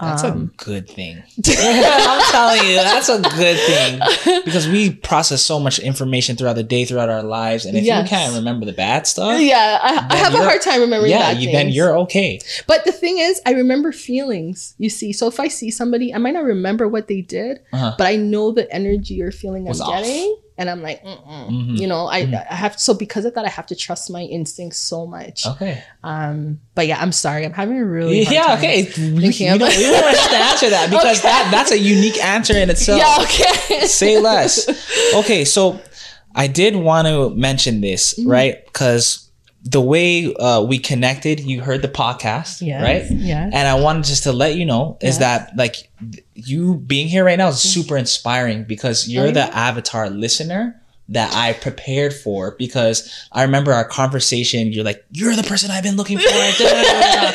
That's 0.00 0.24
Um, 0.24 0.50
a 0.58 0.64
good 0.64 0.88
thing. 0.88 1.22
I'm 1.46 2.22
telling 2.32 2.66
you, 2.68 2.76
that's 2.76 3.08
a 3.08 3.20
good 3.20 3.58
thing 3.58 4.42
because 4.44 4.66
we 4.68 4.90
process 4.90 5.42
so 5.42 5.60
much 5.60 5.78
information 5.78 6.36
throughout 6.36 6.54
the 6.56 6.62
day, 6.62 6.84
throughout 6.84 7.08
our 7.08 7.22
lives, 7.22 7.66
and 7.66 7.76
if 7.76 7.84
Yes. 7.84 8.04
you 8.04 8.08
can't 8.16 8.34
remember 8.34 8.64
the 8.66 8.72
bad 8.72 9.06
stuff, 9.06 9.40
yeah, 9.40 9.78
I, 9.82 10.06
I 10.14 10.16
have 10.16 10.34
a 10.34 10.38
hard 10.38 10.62
time 10.62 10.80
remembering 10.80 11.10
yeah, 11.10 11.32
bad 11.32 11.42
you, 11.42 11.50
then 11.52 11.68
you're 11.68 11.96
okay. 11.98 12.40
But 12.66 12.84
the 12.84 12.92
thing 12.92 13.18
is, 13.18 13.40
I 13.46 13.52
remember 13.52 13.92
feelings. 13.92 14.74
You 14.78 14.90
see, 14.90 15.12
so 15.12 15.26
if 15.28 15.38
I 15.40 15.48
see 15.48 15.70
somebody, 15.70 16.14
I 16.14 16.18
might 16.18 16.34
not 16.34 16.44
remember 16.44 16.88
what 16.88 17.08
they 17.08 17.20
did, 17.20 17.60
Uh-huh. 17.72 17.94
but 17.98 18.06
I 18.06 18.16
know 18.16 18.52
the 18.52 18.72
energy 18.72 19.22
or 19.22 19.30
feeling 19.30 19.64
Was 19.64 19.80
I'm 19.80 19.88
off. 19.88 20.02
getting, 20.02 20.36
and 20.60 20.68
I'm 20.68 20.82
like, 20.82 21.02
Mm-mm. 21.02 21.48
Mhm. 21.48 21.78
you 21.80 21.86
know, 21.88 22.06
I, 22.06 22.22
Mhm. 22.26 22.46
I 22.50 22.54
have 22.54 22.78
so 22.78 22.92
because 22.94 23.24
of 23.24 23.32
that, 23.34 23.44
I 23.46 23.48
have 23.48 23.66
to 23.68 23.74
trust 23.74 24.10
my 24.10 24.20
instincts 24.22 24.76
so 24.78 25.06
much. 25.06 25.46
Okay. 25.46 25.82
Um, 26.04 26.60
but 26.74 26.86
yeah, 26.86 27.00
I'm 27.00 27.12
sorry, 27.12 27.46
I'm 27.46 27.52
having 27.54 27.78
a 27.78 27.84
really 27.84 28.22
yeah. 28.24 28.54
Okay. 28.58 28.82
We, 28.84 28.90
thinking 29.22 29.46
you 29.46 29.58
don't, 29.58 29.62
about- 29.62 29.76
we 29.78 29.82
don't 29.84 30.14
have 30.14 30.30
to 30.30 30.36
answer 30.36 30.68
that 30.70 30.90
because 30.94 31.18
Okay. 31.20 31.28
that 31.28 31.48
that's 31.50 31.72
a 31.72 31.78
unique 31.78 32.22
answer 32.22 32.54
in 32.56 32.68
itself. 32.68 33.00
Yeah, 33.00 33.24
okay. 33.24 33.86
Say 34.00 34.20
less. 34.20 34.68
Okay, 35.14 35.46
so 35.46 35.80
I 36.34 36.46
did 36.46 36.76
want 36.76 37.08
to 37.08 37.30
mention 37.30 37.80
this, 37.80 38.14
Mm-hmm. 38.18 38.30
right? 38.30 38.64
Because 38.66 39.29
the 39.62 39.80
way 39.80 40.32
uh, 40.34 40.62
we 40.62 40.78
connected, 40.78 41.40
you 41.40 41.60
heard 41.60 41.82
the 41.82 41.88
podcast, 41.88 42.62
Yes, 42.66 42.82
right? 42.82 43.04
Yeah. 43.10 43.44
And 43.52 43.68
I 43.68 43.74
wanted 43.74 44.04
just 44.04 44.22
to 44.22 44.32
let 44.32 44.54
you 44.56 44.64
know 44.64 44.96
is 45.02 45.18
Yes. 45.18 45.18
that 45.18 45.56
like 45.56 45.90
you 46.34 46.76
being 46.76 47.08
here 47.08 47.24
right 47.24 47.36
now 47.36 47.48
is 47.48 47.60
super 47.60 47.96
inspiring 47.98 48.64
because 48.64 49.06
you're 49.08 49.26
Oh, 49.28 49.32
the 49.32 49.42
avatar 49.54 50.08
listener 50.08 50.79
that 51.10 51.34
I 51.34 51.52
prepared 51.54 52.14
for 52.14 52.52
because 52.58 53.12
I 53.32 53.42
remember 53.42 53.72
our 53.72 53.84
conversation. 53.84 54.72
You're 54.72 54.84
like, 54.84 55.04
you're 55.10 55.34
the 55.34 55.42
person 55.42 55.70
I've 55.70 55.82
been 55.82 55.96
looking 55.96 56.18
for. 56.18 56.24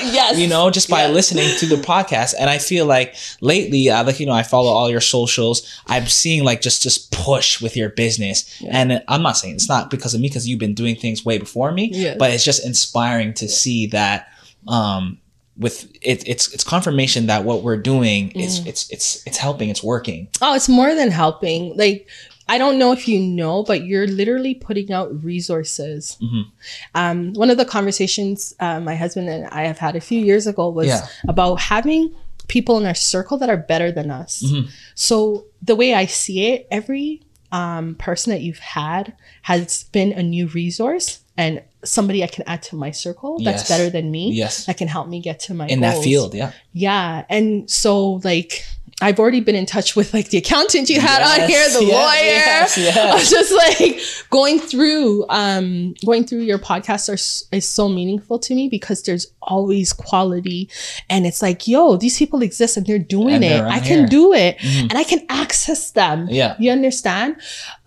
Yes. 0.06 0.38
You 0.38 0.48
know, 0.48 0.70
just 0.70 0.90
by 0.90 1.02
Yes. 1.04 1.14
listening 1.14 1.50
to 1.60 1.66
the 1.66 1.76
podcast. 1.76 2.34
And 2.40 2.50
I 2.50 2.58
feel 2.58 2.86
like 2.86 3.16
lately, 3.42 3.90
uh, 3.90 4.04
like, 4.04 4.20
you 4.20 4.26
know, 4.26 4.32
I 4.34 4.44
follow 4.44 4.72
all 4.72 4.90
your 4.90 5.02
socials. 5.02 5.68
I'm 5.88 6.08
seeing 6.08 6.44
like 6.44 6.62
just, 6.62 6.84
just 6.84 7.12
push 7.12 7.62
with 7.62 7.76
your 7.76 7.90
business. 7.90 8.62
And 8.70 9.04
I'm 9.08 9.22
not 9.22 9.38
saying 9.38 9.56
it's 9.56 9.70
not 9.70 9.90
because 9.92 10.14
of 10.14 10.22
me, 10.22 10.28
because 10.28 10.48
you've 10.48 10.60
been 10.60 10.74
doing 10.74 10.96
things 10.96 11.26
way 11.26 11.38
before 11.38 11.72
me, 11.72 11.90
Yes. 11.94 12.16
but 12.18 12.32
it's 12.32 12.44
just 12.46 12.66
inspiring 12.66 13.34
to 13.36 13.48
see 13.50 13.88
that, 13.88 14.30
um, 14.68 15.18
with 15.58 15.86
it, 16.02 16.22
it's 16.28 16.54
it's 16.54 16.66
confirmation 16.66 17.28
that 17.28 17.46
what 17.46 17.64
we're 17.64 17.78
doing 17.78 18.30
is 18.32 18.60
Mm. 18.60 18.68
it's 18.68 18.90
it's 18.90 19.24
it's 19.26 19.38
helping 19.38 19.70
it's 19.70 19.82
working 19.82 20.28
Oh, 20.42 20.54
it's 20.54 20.68
more 20.68 20.94
than 20.94 21.12
helping. 21.12 21.78
Like, 21.78 22.10
I 22.48 22.58
don't 22.58 22.78
know 22.78 22.92
if 22.92 23.08
you 23.08 23.20
know, 23.20 23.64
but 23.64 23.86
you're 23.86 24.08
literally 24.08 24.54
putting 24.54 24.92
out 24.92 25.24
resources. 25.24 26.18
Mhm. 26.22 26.46
Um, 26.94 27.34
one 27.34 27.50
of 27.50 27.58
the 27.58 27.66
conversations 27.66 28.54
uh, 28.60 28.80
my 28.80 28.96
husband 28.96 29.30
and 29.30 29.48
I 29.48 29.64
have 29.64 29.78
had 29.80 29.96
a 29.96 30.02
few 30.02 30.20
years 30.20 30.46
ago 30.48 30.70
was 30.70 30.88
Yeah. 30.88 31.08
about 31.28 31.56
having 31.60 32.14
people 32.48 32.78
in 32.78 32.86
our 32.86 32.94
circle 32.94 33.38
that 33.40 33.50
are 33.50 33.58
better 33.58 33.92
than 33.92 34.12
us. 34.12 34.44
Mhm. 34.46 34.70
So 34.94 35.46
the 35.62 35.76
way 35.76 35.94
I 35.96 36.06
see 36.06 36.46
it, 36.48 36.68
every 36.72 37.22
um, 37.52 37.96
person 37.96 38.32
that 38.32 38.42
you've 38.42 38.60
had 38.60 39.14
has 39.44 39.86
been 39.94 40.12
a 40.12 40.22
new 40.22 40.48
resource 40.48 41.20
and 41.38 41.62
somebody 41.86 42.22
I 42.24 42.28
can 42.28 42.44
add 42.48 42.62
to 42.64 42.76
my 42.76 42.92
circle 42.92 43.38
that's 43.40 43.62
Yes. 43.62 43.70
better 43.70 43.90
than 43.90 44.12
me. 44.12 44.34
Yes. 44.34 44.66
That 44.66 44.78
can 44.78 44.88
help 44.90 45.08
me 45.08 45.20
get 45.22 45.40
to 45.42 45.54
my 45.54 45.66
in 45.68 45.80
that 45.82 46.04
field 46.04 46.34
yeah 46.36 46.52
Yeah. 46.74 47.24
And 47.30 47.70
so 47.70 48.20
like 48.26 48.66
I've 49.02 49.20
already 49.20 49.42
been 49.42 49.56
in 49.56 49.66
touch 49.66 49.98
with 49.98 50.14
like 50.14 50.30
the 50.30 50.38
accountant 50.38 50.90
you 50.90 51.02
had 51.02 51.22
on 51.22 51.50
here, 51.50 51.68
the 51.70 51.84
yes, 51.84 52.78
lawyer. 52.78 52.78
yes, 52.78 52.78
yes. 52.96 53.30
Just 53.30 53.52
like 53.54 54.30
going 54.30 54.58
through 54.58 55.26
um 55.28 55.96
going 56.06 56.24
through 56.24 56.40
your 56.44 56.58
podcast 56.60 57.10
are, 57.10 57.56
is 57.56 57.68
so 57.68 57.90
meaningful 57.90 58.40
to 58.40 58.56
me 58.56 58.70
because 58.70 59.04
there's 59.04 59.28
always 59.42 59.92
quality 59.92 60.70
and 61.10 61.26
it's 61.26 61.42
like, 61.42 61.68
yo, 61.68 61.98
these 61.98 62.18
people 62.18 62.42
exist 62.42 62.78
and 62.78 62.86
they're 62.86 62.98
doing 62.98 63.36
And 63.36 63.44
it. 63.44 63.50
they're 63.50 63.68
I 63.68 63.80
on 63.80 63.84
can 63.84 63.98
here. 64.00 64.08
do 64.08 64.32
it 64.34 64.58
Mhm. 64.60 64.82
and 64.90 64.94
I 64.94 65.04
can 65.04 65.26
access 65.28 65.92
them. 65.92 66.28
Yeah. 66.30 66.56
You 66.58 66.72
understand? 66.72 67.36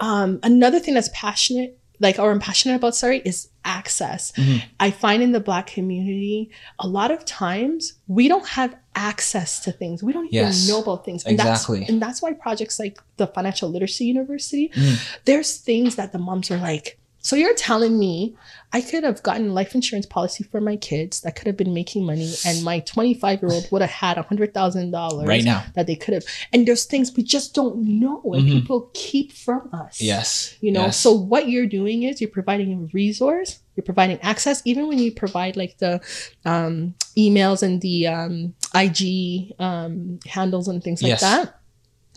Um 0.01 0.40
another 0.43 0.78
thing 0.78 0.93
that's 0.93 1.09
passionate 1.14 1.77
like 2.01 2.19
or 2.19 2.31
I'm 2.31 2.41
passionate 2.41 2.77
about, 2.77 2.95
sorry, 2.95 3.19
is 3.25 3.49
access. 3.65 4.33
Mhm. 4.33 4.62
I 4.81 4.91
find 4.91 5.23
in 5.23 5.33
the 5.33 5.41
black 5.41 5.66
community, 5.66 6.51
a 6.79 6.87
lot 6.87 7.11
of 7.11 7.25
times 7.25 7.95
we 8.07 8.29
don't 8.29 8.47
have 8.49 8.75
access 8.95 9.61
to 9.61 9.73
things. 9.73 10.03
We 10.03 10.12
don't 10.12 10.33
even 10.33 10.69
know 10.69 10.81
about 10.83 11.05
things. 11.05 11.25
And 11.25 11.35
Exactly. 11.35 11.81
That's, 11.81 11.91
and 11.91 12.03
that's 12.03 12.23
why 12.23 12.33
projects 12.33 12.79
like 12.79 12.99
the 13.16 13.27
Financial 13.27 13.69
Literacy 13.69 14.05
University, 14.07 14.70
Mhm. 14.75 14.99
there's 15.25 15.57
things 15.57 15.97
that 15.97 16.12
the 16.12 16.19
moms 16.19 16.51
are 16.51 16.59
like, 16.59 16.98
So 17.20 17.36
you're 17.36 17.55
telling 17.55 17.99
me 17.99 18.36
I 18.73 18.81
could 18.81 19.03
have 19.03 19.23
gotten 19.23 19.55
life 19.55 19.74
insurance 19.74 20.07
policy 20.07 20.45
for 20.45 20.61
my 20.61 20.77
kids 20.77 21.20
that 21.23 21.35
could 21.36 21.47
have 21.47 21.57
been 21.57 21.74
making 21.74 22.05
money, 22.07 22.32
and 22.47 22.62
my 22.62 22.81
25 22.81 23.43
year 23.43 23.51
old 23.51 23.66
would 23.70 23.81
have 23.82 23.90
had 23.90 24.19
a 24.19 24.23
hundred 24.23 24.55
thousand 24.55 24.90
dollars 24.93 25.27
Right 25.27 25.43
now. 25.45 25.65
that 25.74 25.86
they 25.86 25.97
could 25.97 26.15
have. 26.15 26.24
And 26.53 26.66
there's 26.69 26.85
things 26.85 27.15
we 27.16 27.23
just 27.23 27.55
don't 27.55 27.78
know, 27.82 28.23
and 28.35 28.45
Mhm. 28.47 28.53
people 28.53 28.90
keep 28.95 29.32
from 29.32 29.69
us. 29.73 30.01
Yes. 30.01 30.55
You 30.61 30.70
know, 30.73 30.86
yes. 30.86 30.97
so 30.99 31.12
what 31.12 31.49
you're 31.49 31.66
doing 31.66 32.03
is 32.05 32.20
you're 32.20 32.31
providing 32.31 32.73
a 32.74 32.77
resource, 32.95 33.59
you're 33.74 33.85
providing 33.85 34.19
access, 34.23 34.62
even 34.65 34.86
when 34.86 34.99
you 34.99 35.11
provide 35.12 35.57
like 35.57 35.78
the 35.78 36.01
um, 36.45 36.95
emails 37.16 37.62
and 37.62 37.81
the 37.81 38.07
um, 38.07 38.55
IG 38.74 39.55
um, 39.59 40.20
handles 40.27 40.69
and 40.69 40.85
things 40.85 41.03
like 41.03 41.11
Yes. 41.11 41.20
that. 41.23 41.57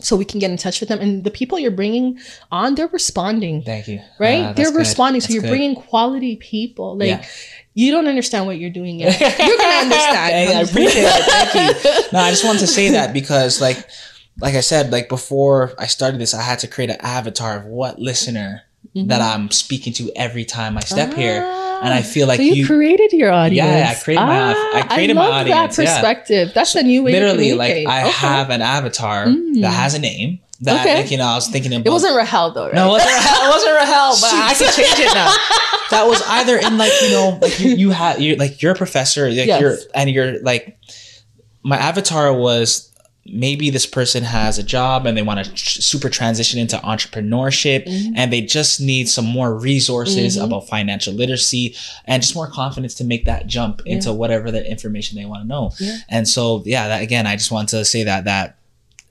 So 0.02 0.16
we 0.16 0.24
can 0.24 0.40
get 0.40 0.50
in 0.50 0.56
touch 0.56 0.80
with 0.80 0.88
them. 0.88 0.98
And 1.00 1.22
the 1.24 1.30
people 1.30 1.58
you're 1.58 1.70
bringing 1.70 2.18
on, 2.50 2.74
they're 2.74 2.88
responding, 2.88 3.62
Thank 3.62 3.86
you. 3.88 4.00
right? 4.18 4.40
Ah, 4.40 4.46
that's 4.48 4.56
they're 4.56 4.70
good. 4.72 4.78
responding. 4.78 5.20
So 5.20 5.26
That's 5.26 5.34
you're 5.34 5.42
good. 5.42 5.48
bringing 5.50 5.74
quality 5.76 6.36
people. 6.36 6.96
Like, 6.98 7.08
Yeah. 7.08 7.24
you 7.74 7.92
don't 7.92 8.08
understand 8.08 8.46
what 8.46 8.58
you're 8.58 8.70
doing 8.70 8.98
yet. 9.00 9.18
You're 9.20 9.28
to 9.30 9.64
understand. 9.84 10.32
Hey, 10.32 10.54
I 10.56 10.60
appreciate 10.62 11.04
it. 11.06 11.24
Thank 11.52 11.84
you. 11.84 11.90
No, 12.12 12.18
I 12.18 12.30
just 12.30 12.44
wanted 12.44 12.58
to 12.60 12.66
say 12.66 12.90
that 12.90 13.12
because, 13.12 13.60
like, 13.60 13.78
like 14.40 14.54
I 14.54 14.60
said, 14.60 14.90
like 14.90 15.08
before 15.08 15.72
I 15.78 15.86
started 15.86 16.20
this, 16.20 16.34
I 16.34 16.42
had 16.42 16.58
to 16.60 16.66
create 16.66 16.90
an 16.90 16.96
avatar 17.00 17.58
of 17.58 17.66
what 17.66 17.98
listener 17.98 18.62
that 18.94 19.20
I'm 19.22 19.50
speaking 19.50 19.92
to 19.94 20.10
every 20.16 20.44
time 20.44 20.76
I 20.76 20.80
step 20.80 21.14
here, 21.14 21.42
and 21.42 21.92
I 21.94 22.02
feel 22.02 22.26
like 22.28 22.40
Mm-hmm. 22.40 22.48
Ah. 22.48 22.52
so 22.52 22.54
you, 22.56 22.60
you, 22.62 22.66
created 22.66 23.12
your 23.12 23.32
audience. 23.32 23.66
Yeah, 23.66 23.90
I 23.90 23.94
created 24.02 24.20
my- 24.22 24.54
Ah, 24.54 24.76
I 24.76 24.82
created 24.94 25.14
my 25.16 25.22
love 25.26 25.34
audience, 25.34 25.76
That 25.76 25.82
yeah. 25.84 25.94
perspective. 25.94 26.52
That's 26.54 26.72
the 26.74 26.82
new 26.82 27.02
way. 27.02 27.12
literally, 27.12 27.54
like. 27.54 27.86
I 27.86 28.02
Okay. 28.02 28.10
have 28.10 28.50
an 28.50 28.60
avatar 28.62 29.26
Mm. 29.26 29.60
that 29.62 29.70
has 29.70 29.94
a 29.94 29.98
name. 29.98 30.40
That 30.60 30.80
Okay. 30.86 30.94
like 31.02 31.10
you 31.10 31.16
know, 31.18 31.24
I 31.26 31.34
was 31.34 31.48
thinking 31.48 31.72
about. 31.72 31.86
It 31.86 31.90
wasn't 31.90 32.14
Rahel 32.14 32.52
though, 32.52 32.66
right? 32.66 32.74
No, 32.74 32.86
it 32.86 32.90
wasn't 32.90 33.10
Rahel. 33.10 33.42
It 33.46 33.50
wasn't 33.50 33.74
Rahel, 33.74 34.14
but 34.20 34.32
I 34.32 34.54
can 34.54 34.72
change 34.72 34.98
it 35.00 35.12
now. 35.14 35.34
That 35.90 36.06
was 36.06 36.22
either 36.28 36.56
in 36.56 36.78
like 36.78 36.92
you 37.02 37.10
know, 37.10 37.38
like 37.42 37.58
you, 37.58 37.70
you 37.74 37.90
had 37.90 38.20
you 38.22 38.36
like 38.36 38.62
you're 38.62 38.70
a 38.72 38.76
professor, 38.76 39.28
like 39.28 39.46
Yes. 39.48 39.60
you're 39.60 39.76
and 39.94 40.08
you're 40.08 40.40
like 40.42 40.78
my 41.64 41.76
avatar 41.78 42.32
was 42.32 42.91
maybe 43.24 43.70
this 43.70 43.86
person 43.86 44.24
has 44.24 44.58
a 44.58 44.62
job 44.64 45.06
and 45.06 45.16
they 45.16 45.22
want 45.22 45.44
to 45.44 45.50
tr- 45.52 45.80
super 45.80 46.08
transition 46.08 46.58
into 46.58 46.76
entrepreneurship 46.78 47.86
Mm-hmm. 47.86 48.12
and 48.16 48.32
they 48.32 48.40
just 48.40 48.80
need 48.80 49.08
some 49.08 49.24
more 49.24 49.54
resources 49.56 50.36
Mhm. 50.36 50.44
about 50.44 50.68
financial 50.68 51.14
literacy 51.14 51.74
and 52.06 52.22
just 52.22 52.34
more 52.34 52.48
confidence 52.48 52.94
to 52.94 53.04
make 53.04 53.24
that 53.26 53.46
jump 53.46 53.82
into 53.86 54.12
whatever 54.12 54.50
the 54.50 54.68
information 54.68 55.16
they 55.18 55.24
want 55.24 55.42
to 55.42 55.48
know. 55.48 55.72
Yeah. 55.78 55.98
And 56.08 56.28
so 56.28 56.62
yeah, 56.66 56.88
that 56.88 57.02
again, 57.02 57.26
I 57.26 57.36
just 57.36 57.50
want 57.52 57.68
to 57.70 57.84
say 57.84 58.02
that 58.04 58.24
that 58.24 58.56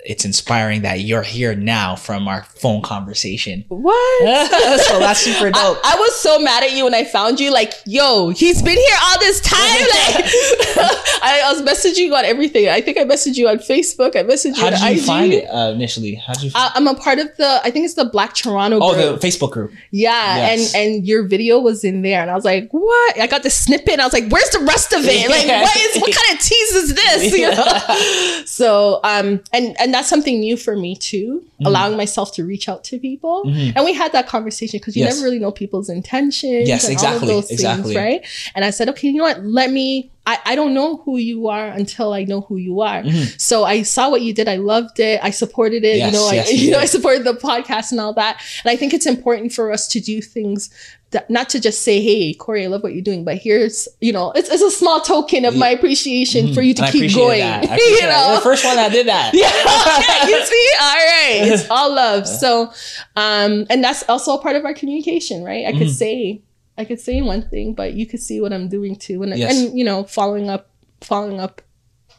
it's 0.05 0.25
inspiring 0.25 0.81
that 0.81 1.01
you're 1.01 1.21
here 1.21 1.53
now 1.55 1.95
from 1.95 2.27
our 2.27 2.43
phone 2.43 2.81
conversation. 2.81 3.63
What? 3.67 4.19
so 4.87 4.99
that's 4.99 5.19
super 5.19 5.51
dope. 5.51 5.77
I, 5.83 5.93
I 5.93 5.99
was 5.99 6.15
so 6.19 6.39
mad 6.39 6.63
at 6.63 6.71
you 6.73 6.83
when 6.85 6.93
I 6.95 7.03
found 7.03 7.39
you. 7.39 7.51
Like, 7.51 7.73
yo, 7.85 8.29
he's 8.29 8.61
been 8.61 8.77
here 8.77 8.97
all 9.03 9.19
this 9.19 9.39
time. 9.41 9.61
Like, 9.91 10.25
I, 11.23 11.41
I 11.45 11.53
was 11.53 11.61
messaging 11.61 12.05
you 12.05 12.15
on 12.15 12.25
everything. 12.25 12.67
I 12.67 12.81
think 12.81 12.97
I 12.97 13.03
messaged 13.03 13.35
you 13.37 13.47
on 13.47 13.57
Facebook. 13.57 14.15
I 14.15 14.23
messaged 14.23 14.55
you 14.57 14.61
How 14.61 14.67
on 14.67 14.73
did 14.73 14.81
you 14.81 14.99
IG. 15.01 15.05
find 15.05 15.33
it 15.33 15.45
uh, 15.45 15.71
initially? 15.73 16.15
How 16.15 16.33
did 16.33 16.43
you? 16.45 16.51
I, 16.55 16.71
I'm 16.75 16.87
a 16.87 16.95
part 16.95 17.19
of 17.19 17.35
the. 17.37 17.61
I 17.63 17.69
think 17.71 17.85
it's 17.85 17.93
the 17.93 18.05
Black 18.05 18.33
Toronto. 18.33 18.79
oh, 18.81 18.93
group. 18.93 19.19
the 19.21 19.27
Facebook 19.27 19.51
group. 19.51 19.71
Yeah, 19.91 20.09
Yes. 20.37 20.73
and 20.73 20.83
and 20.97 21.07
your 21.07 21.23
video 21.27 21.59
was 21.59 21.83
in 21.83 22.01
there, 22.01 22.21
and 22.21 22.31
I 22.31 22.35
was 22.35 22.45
like, 22.45 22.69
"What?" 22.71 23.19
I 23.19 23.27
got 23.27 23.43
the 23.43 23.49
snippet, 23.49 23.89
and 23.93 24.01
I 24.01 24.05
was 24.05 24.13
like, 24.13 24.29
"Where's 24.29 24.49
the 24.49 24.59
rest 24.59 24.93
of 24.93 25.01
it? 25.03 25.29
Like, 25.29 25.47
what 25.47 25.77
is 25.77 26.01
what 26.01 26.13
kind 26.15 26.37
of 26.39 26.43
tease 26.43 26.71
is 26.73 26.95
this?" 26.95 27.37
You 27.37 27.51
know. 27.51 28.43
So, 28.45 28.99
um, 29.03 29.41
and 29.53 29.79
and 29.79 29.90
that's 29.93 30.07
something 30.09 30.39
new 30.39 30.57
for 30.57 30.76
me 30.76 30.95
too, 30.95 31.43
Mm-hmm. 31.43 31.68
allowing 31.68 31.95
myself 31.97 32.34
to 32.35 32.43
reach 32.43 32.68
out 32.68 32.84
to 32.85 32.97
people, 32.97 33.43
and 33.45 33.85
we 33.85 33.93
had 33.93 34.11
that 34.13 34.27
conversation 34.27 34.80
because 34.80 34.95
you 34.97 35.03
Yes. 35.03 35.15
never 35.15 35.26
really 35.26 35.38
know 35.38 35.51
people's 35.51 35.89
intentions. 35.89 36.68
Yes, 36.68 36.85
and 36.85 36.93
exactly, 36.93 37.30
All 37.31 37.38
of 37.39 37.43
those 37.47 37.51
exactly. 37.51 37.93
Things, 37.93 38.03
right. 38.03 38.26
And 38.55 38.65
I 38.65 38.72
said, 38.72 38.89
okay, 38.89 39.07
you 39.09 39.13
know 39.18 39.23
what? 39.26 39.43
Let 39.45 39.69
me. 39.72 40.09
I, 40.27 40.38
I 40.45 40.56
don't 40.56 40.73
know 40.76 40.98
who 40.98 41.18
you 41.18 41.48
are 41.48 41.65
until 41.68 42.14
I 42.14 42.26
know 42.26 42.41
who 42.41 42.57
you 42.57 42.81
are. 42.81 43.03
So 43.39 43.64
I 43.64 43.81
saw 43.81 44.10
what 44.11 44.22
you 44.22 44.34
did. 44.34 44.48
I 44.48 44.57
loved 44.57 44.99
it. 44.99 45.19
I 45.23 45.31
supported 45.31 45.84
it. 45.84 45.99
Mm-hmm. 45.99 46.14
Yes, 46.14 46.14
you 46.14 46.19
know, 46.19 46.27
I, 46.27 46.34
yes, 46.35 46.53
you 46.53 46.57
you 46.68 46.72
know, 46.72 46.80
I 46.80 46.85
supported 46.85 47.23
the 47.23 47.34
podcast 47.34 47.91
and 47.91 47.99
all 47.99 48.14
that. 48.14 48.39
And 48.64 48.72
I 48.72 48.76
think 48.76 48.93
it's 48.93 49.07
important 49.07 49.52
for 49.52 49.72
us 49.72 49.88
to 49.89 49.99
do 49.99 50.22
things 50.22 50.69
that 51.10 51.30
not 51.30 51.49
to 51.49 51.60
just 51.60 51.81
say, 51.81 51.99
"Hey, 52.02 52.34
Cory, 52.35 52.64
I 52.64 52.68
love 52.68 52.84
what 52.84 52.93
you're 52.93 53.02
doing," 53.02 53.26
but 53.26 53.38
here's, 53.38 53.85
you 53.99 54.14
know, 54.14 54.31
it's, 54.31 54.48
it's 54.49 54.61
a 54.61 54.72
small 54.72 55.02
token 55.02 55.43
of 55.43 55.57
my 55.57 55.68
appreciation 55.68 56.53
for 56.53 56.61
you 56.61 56.73
to 56.76 56.84
And 56.84 56.91
keep 56.93 57.02
appreciate 57.02 57.22
going. 57.22 57.41
I 57.43 57.76
you 57.76 58.02
know. 58.03 58.35
the 58.35 58.41
first 58.41 58.64
one 58.64 58.77
that 58.77 58.93
did 58.93 59.07
that. 59.07 59.31
yeah, 59.34 60.27
you 60.30 60.45
see, 60.45 60.69
all 60.80 60.95
right, 60.95 61.52
it's 61.52 61.69
all 61.69 61.93
love. 61.93 62.27
So, 62.27 62.72
um, 63.18 63.65
and 63.69 63.84
that's 63.84 64.07
also 64.07 64.38
a 64.38 64.41
part 64.41 64.56
of 64.56 64.64
our 64.64 64.73
communication, 64.73 65.43
right? 65.43 65.65
I 65.65 65.72
could 65.73 65.81
Mm-hmm. 65.81 65.89
say, 65.89 66.41
I 66.81 66.85
could 66.85 66.99
say 66.99 67.21
one 67.21 67.43
thing, 67.53 67.73
but 67.73 67.93
you 67.93 68.05
could 68.05 68.21
see 68.21 68.41
what 68.41 68.51
I'm 68.51 68.67
doing 68.77 68.95
too, 69.05 69.17
and 69.23 69.31
Yes. 69.37 69.51
and 69.51 69.77
you 69.77 69.85
know, 69.85 70.03
following 70.03 70.49
up, 70.49 70.63
following 71.01 71.39
up 71.39 71.61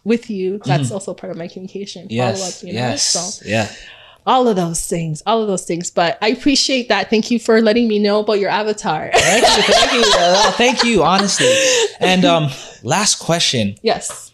with 0.05 0.31
you, 0.31 0.61
that's 0.65 0.91
also 0.91 1.15
part 1.15 1.31
of 1.33 1.37
my 1.43 1.49
communication. 1.53 2.09
Follow 2.09 2.33
Mm-hmm. 2.33 2.39
Yes. 2.39 2.63
up, 2.63 2.67
you 2.67 2.73
know. 2.75 2.79
yes. 2.89 3.03
So 3.03 3.45
Yeah. 3.55 3.69
all 4.27 4.49
of 4.49 4.57
those 4.57 4.81
things, 4.87 5.23
all 5.27 5.41
of 5.43 5.49
those 5.49 5.65
things. 5.65 5.91
But 5.91 6.19
I 6.23 6.29
appreciate 6.37 6.89
that. 6.89 7.11
Thank 7.11 7.31
you 7.31 7.39
for 7.39 7.61
letting 7.61 7.87
me 7.89 7.99
know 7.99 8.21
about 8.21 8.39
your 8.41 8.51
avatar. 8.51 9.11
Thank 9.15 9.43
you. 9.43 9.63
Thank 9.75 9.93
you. 9.93 10.03
Uh, 10.19 10.53
thank 10.63 10.85
you. 10.85 11.03
Honestly. 11.03 11.53
And 12.01 12.25
um, 12.25 12.51
last 12.83 13.17
question. 13.29 13.75
yes. 13.83 14.31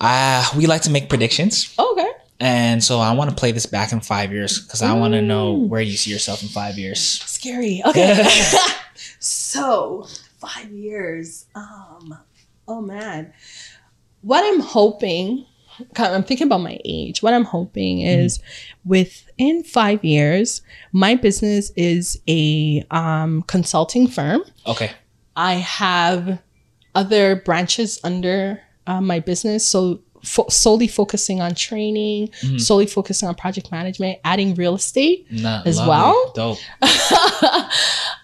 Uh, 0.00 0.44
we 0.56 0.66
like 0.66 0.82
to 0.82 0.90
make 0.90 1.08
predictions, 1.08 1.74
Okay. 1.76 2.06
and 2.38 2.82
so 2.84 3.00
I 3.00 3.10
want 3.18 3.30
to 3.30 3.36
play 3.36 3.50
this 3.50 3.66
back 3.66 3.90
in 3.92 3.98
five 4.00 4.30
years 4.32 4.60
because 4.60 4.80
I 4.80 4.92
want 4.94 5.14
to 5.14 5.22
know 5.22 5.56
Mm. 5.56 5.68
where 5.70 5.80
you 5.80 5.96
see 5.96 6.12
yourself 6.12 6.40
in 6.42 6.48
five 6.48 6.78
years. 6.78 7.00
Scary. 7.26 7.82
Okay. 7.84 8.14
so 9.18 10.06
five 10.38 10.70
years. 10.70 11.46
Um. 11.54 12.18
Oh 12.66 12.80
man. 12.80 13.32
What 14.22 14.44
I'm 14.44 14.60
hoping. 14.60 15.46
I'm 15.96 16.24
thinking 16.24 16.48
about 16.48 16.60
my 16.60 16.78
age. 16.84 17.22
What 17.22 17.34
I'm 17.34 17.44
hoping 17.44 18.00
is 18.00 18.40
within 18.84 19.62
five 19.62 20.04
years, 20.04 20.60
my 20.90 21.14
business 21.14 21.70
is 21.76 22.20
a 22.28 22.84
um, 22.90 23.42
consulting 23.42 24.08
firm. 24.08 24.42
Okay. 24.66 24.90
I 25.36 25.54
have 25.54 26.40
other 26.96 27.36
branches 27.36 28.00
under 28.02 28.60
uh, 28.88 29.00
my 29.00 29.20
business. 29.20 29.64
So 29.64 30.00
fo- 30.24 30.48
solely 30.48 30.88
focusing 30.88 31.40
on 31.40 31.54
training, 31.54 32.30
solely 32.56 32.86
focusing 32.86 33.28
on 33.28 33.36
project 33.36 33.70
management, 33.70 34.18
adding 34.24 34.56
real 34.56 34.74
estate 34.74 35.30
Nah, 35.30 35.62
As 35.64 35.76
lovely. 35.78 35.90
well? 35.90 36.32
Dope. 36.34 36.58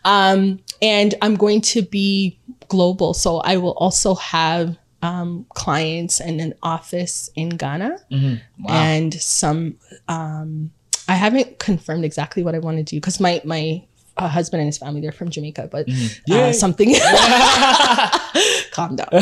um, 0.04 0.60
and 0.82 1.14
I'm 1.22 1.36
going 1.36 1.60
to 1.62 1.82
be 1.82 2.38
global. 2.68 3.14
So 3.14 3.38
I 3.38 3.56
will 3.56 3.72
also 3.72 4.14
have 4.16 4.76
um, 5.02 5.46
clients 5.54 6.20
and 6.20 6.40
an 6.40 6.54
office 6.62 7.30
in 7.34 7.50
Ghana 7.50 7.98
Wow. 8.10 8.28
and 8.68 9.12
some. 9.14 9.76
Um, 10.08 10.70
I 11.06 11.14
haven't 11.14 11.58
confirmed 11.58 12.04
exactly 12.04 12.42
what 12.42 12.54
I 12.54 12.58
want 12.58 12.78
to 12.78 12.82
do 12.82 12.96
because 12.96 13.20
my 13.20 13.40
my 13.44 13.84
uh, 14.16 14.28
husband 14.28 14.60
and 14.60 14.68
his 14.68 14.78
family 14.78 15.00
they're 15.00 15.12
from 15.12 15.30
Jamaica, 15.30 15.68
but 15.70 15.86
Mm-hmm. 15.86 16.32
uh, 16.32 16.52
something. 16.52 16.94
Calm 18.72 18.96
down. 18.96 19.08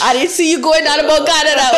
I 0.00 0.10
didn't 0.14 0.30
see 0.30 0.50
you 0.50 0.60
going 0.62 0.86
on 0.86 1.00
about 1.00 1.26
Ghana 1.26 1.50
that 1.56 1.72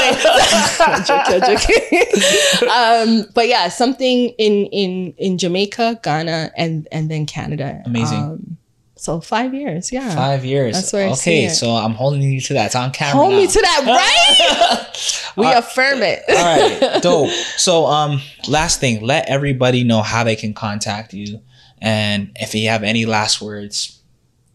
way. 2.60 2.68
um, 2.68 3.26
but 3.34 3.48
yeah, 3.48 3.68
something 3.68 4.28
in 4.38 4.66
in 4.66 5.12
in 5.16 5.38
Jamaica, 5.38 6.00
Ghana, 6.02 6.52
and 6.56 6.86
and 6.92 7.10
then 7.10 7.26
Canada. 7.26 7.82
Amazing. 7.86 8.18
Um, 8.18 8.56
so 9.00 9.18
five 9.18 9.54
years, 9.54 9.90
yeah. 9.90 10.14
Five 10.14 10.44
years. 10.44 10.74
That's 10.74 10.92
where 10.92 11.08
okay, 11.12 11.48
so 11.48 11.70
I'm 11.70 11.94
holding 11.94 12.20
you 12.20 12.38
to 12.38 12.52
that. 12.52 12.66
It's 12.66 12.74
on 12.74 12.90
camera. 12.90 13.16
Hold 13.16 13.32
now. 13.32 13.38
me 13.38 13.46
to 13.46 13.60
that, 13.62 14.82
right? 15.34 15.36
we 15.36 15.50
affirm 15.50 16.02
it. 16.02 16.22
All 16.28 16.34
right, 16.34 17.02
dope. 17.02 17.30
So, 17.56 17.86
um, 17.86 18.20
last 18.46 18.78
thing, 18.78 19.00
let 19.00 19.26
everybody 19.26 19.84
know 19.84 20.02
how 20.02 20.22
they 20.22 20.36
can 20.36 20.52
contact 20.52 21.14
you, 21.14 21.40
and 21.80 22.30
if 22.38 22.54
you 22.54 22.68
have 22.68 22.82
any 22.82 23.06
last 23.06 23.40
words, 23.40 23.99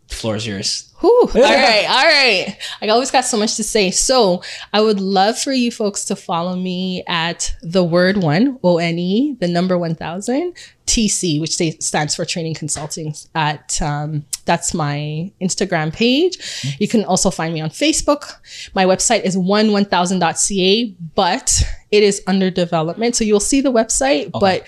the 0.07 0.15
floor 0.15 0.35
is 0.35 0.45
yours. 0.47 0.91
Whew. 0.99 1.29
All 1.35 1.41
right, 1.41 1.85
all 1.89 2.05
right. 2.05 2.57
I 2.81 2.87
always 2.87 3.11
got 3.11 3.25
so 3.25 3.37
much 3.37 3.55
to 3.57 3.63
say. 3.63 3.91
So 3.91 4.41
I 4.73 4.81
would 4.81 4.99
love 4.99 5.37
for 5.37 5.51
you 5.51 5.71
folks 5.71 6.05
to 6.05 6.15
follow 6.15 6.55
me 6.55 7.03
at 7.07 7.53
the 7.61 7.83
word 7.83 8.17
one, 8.17 8.57
O 8.63 8.77
N 8.77 8.97
E, 8.97 9.35
the 9.39 9.47
number 9.47 9.77
1000, 9.77 10.53
TC, 10.87 11.41
which 11.41 11.51
sta- 11.51 11.77
stands 11.81 12.15
for 12.15 12.23
Training 12.23 12.53
Consulting. 12.53 13.13
At 13.35 13.81
um, 13.81 14.25
That's 14.45 14.73
my 14.73 15.31
Instagram 15.41 15.91
page. 15.93 16.37
You 16.79 16.87
can 16.87 17.03
also 17.03 17.29
find 17.29 17.53
me 17.53 17.61
on 17.61 17.69
Facebook. 17.69 18.37
My 18.73 18.85
website 18.85 19.23
is 19.23 19.35
one1000.ca, 19.35 20.95
but 21.13 21.63
it 21.91 22.03
is 22.03 22.21
under 22.25 22.49
development. 22.49 23.15
So 23.15 23.23
you'll 23.23 23.39
see 23.39 23.61
the 23.61 23.71
website, 23.71 24.31
but 24.31 24.67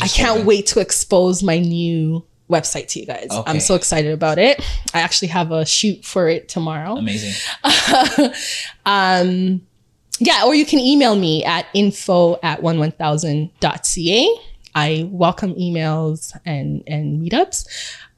I 0.00 0.08
can't 0.08 0.46
wait 0.46 0.66
to 0.68 0.80
expose 0.80 1.42
my 1.42 1.58
new 1.58 2.24
website 2.50 2.88
to 2.88 3.00
you 3.00 3.06
guys. 3.06 3.28
Okay. 3.30 3.50
I'm 3.50 3.60
so 3.60 3.74
excited 3.74 4.12
about 4.12 4.38
it. 4.38 4.60
I 4.92 5.00
actually 5.00 5.28
have 5.28 5.52
a 5.52 5.64
shoot 5.64 6.04
for 6.04 6.28
it 6.28 6.48
tomorrow. 6.48 6.96
Amazing. 6.96 7.32
um, 8.86 9.62
yeah, 10.18 10.42
or 10.44 10.54
you 10.54 10.66
can 10.66 10.80
email 10.80 11.16
me 11.16 11.44
at 11.44 11.66
info 11.72 12.38
at 12.42 12.60
one1000.ca 12.60 14.28
I 14.74 15.08
welcome 15.10 15.54
emails 15.54 16.36
and 16.44 16.82
and 16.86 17.20
meetups. 17.20 17.66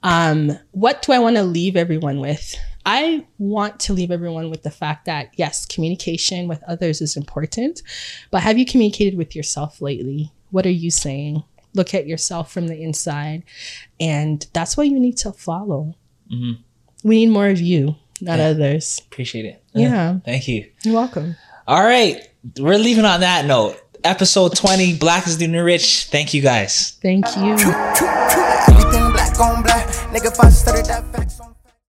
Um, 0.02 0.59
what 0.72 1.02
do 1.02 1.12
I 1.12 1.18
want 1.18 1.36
to 1.36 1.44
leave 1.44 1.76
everyone 1.76 2.20
with? 2.20 2.56
I 2.84 3.24
want 3.38 3.78
to 3.80 3.92
leave 3.92 4.10
everyone 4.10 4.50
with 4.50 4.64
the 4.64 4.70
fact 4.70 5.04
that 5.06 5.30
yes, 5.36 5.64
communication 5.64 6.48
with 6.48 6.62
others 6.64 7.00
is 7.00 7.16
important, 7.16 7.82
but 8.30 8.42
have 8.42 8.59
you 8.59 8.66
communicated 8.66 9.16
with 9.16 9.36
yourself 9.36 9.80
lately? 9.80 10.32
What 10.50 10.66
are 10.66 10.70
you 10.70 10.90
saying? 10.90 11.44
Look 11.74 11.94
at 11.94 12.07
yourself 12.07 12.53
from 12.53 12.69
the 12.69 12.81
inside, 12.82 13.43
and 14.01 14.47
that's 14.53 14.77
what 14.77 14.89
you 14.89 14.99
need 15.01 15.16
to 15.19 15.32
follow. 15.32 15.94
Mhm. 16.32 16.59
We 17.05 17.16
need 17.24 17.31
more 17.32 17.49
of 17.49 17.61
you, 17.61 17.97
not 18.20 18.39
Yeah. 18.39 18.47
others. 18.47 19.01
Appreciate 19.11 19.44
it. 19.47 19.62
Yeah. 19.74 20.19
Thank 20.24 20.49
you. 20.49 20.66
You're 20.85 20.94
welcome. 20.94 21.36
All 21.66 21.82
right. 21.82 22.20
We're 22.59 22.78
leaving 22.78 23.05
on 23.05 23.20
that 23.20 23.47
note. 23.47 23.78
Episode 24.05 24.57
20, 24.57 24.94
Black 24.99 25.27
is 25.28 25.39
the 25.39 25.47
New 25.47 25.62
Rich. 25.62 26.09
Thank 26.11 26.35
you 26.35 26.43
guys. 26.43 26.94
Thank 27.01 27.24
you. 27.36 27.57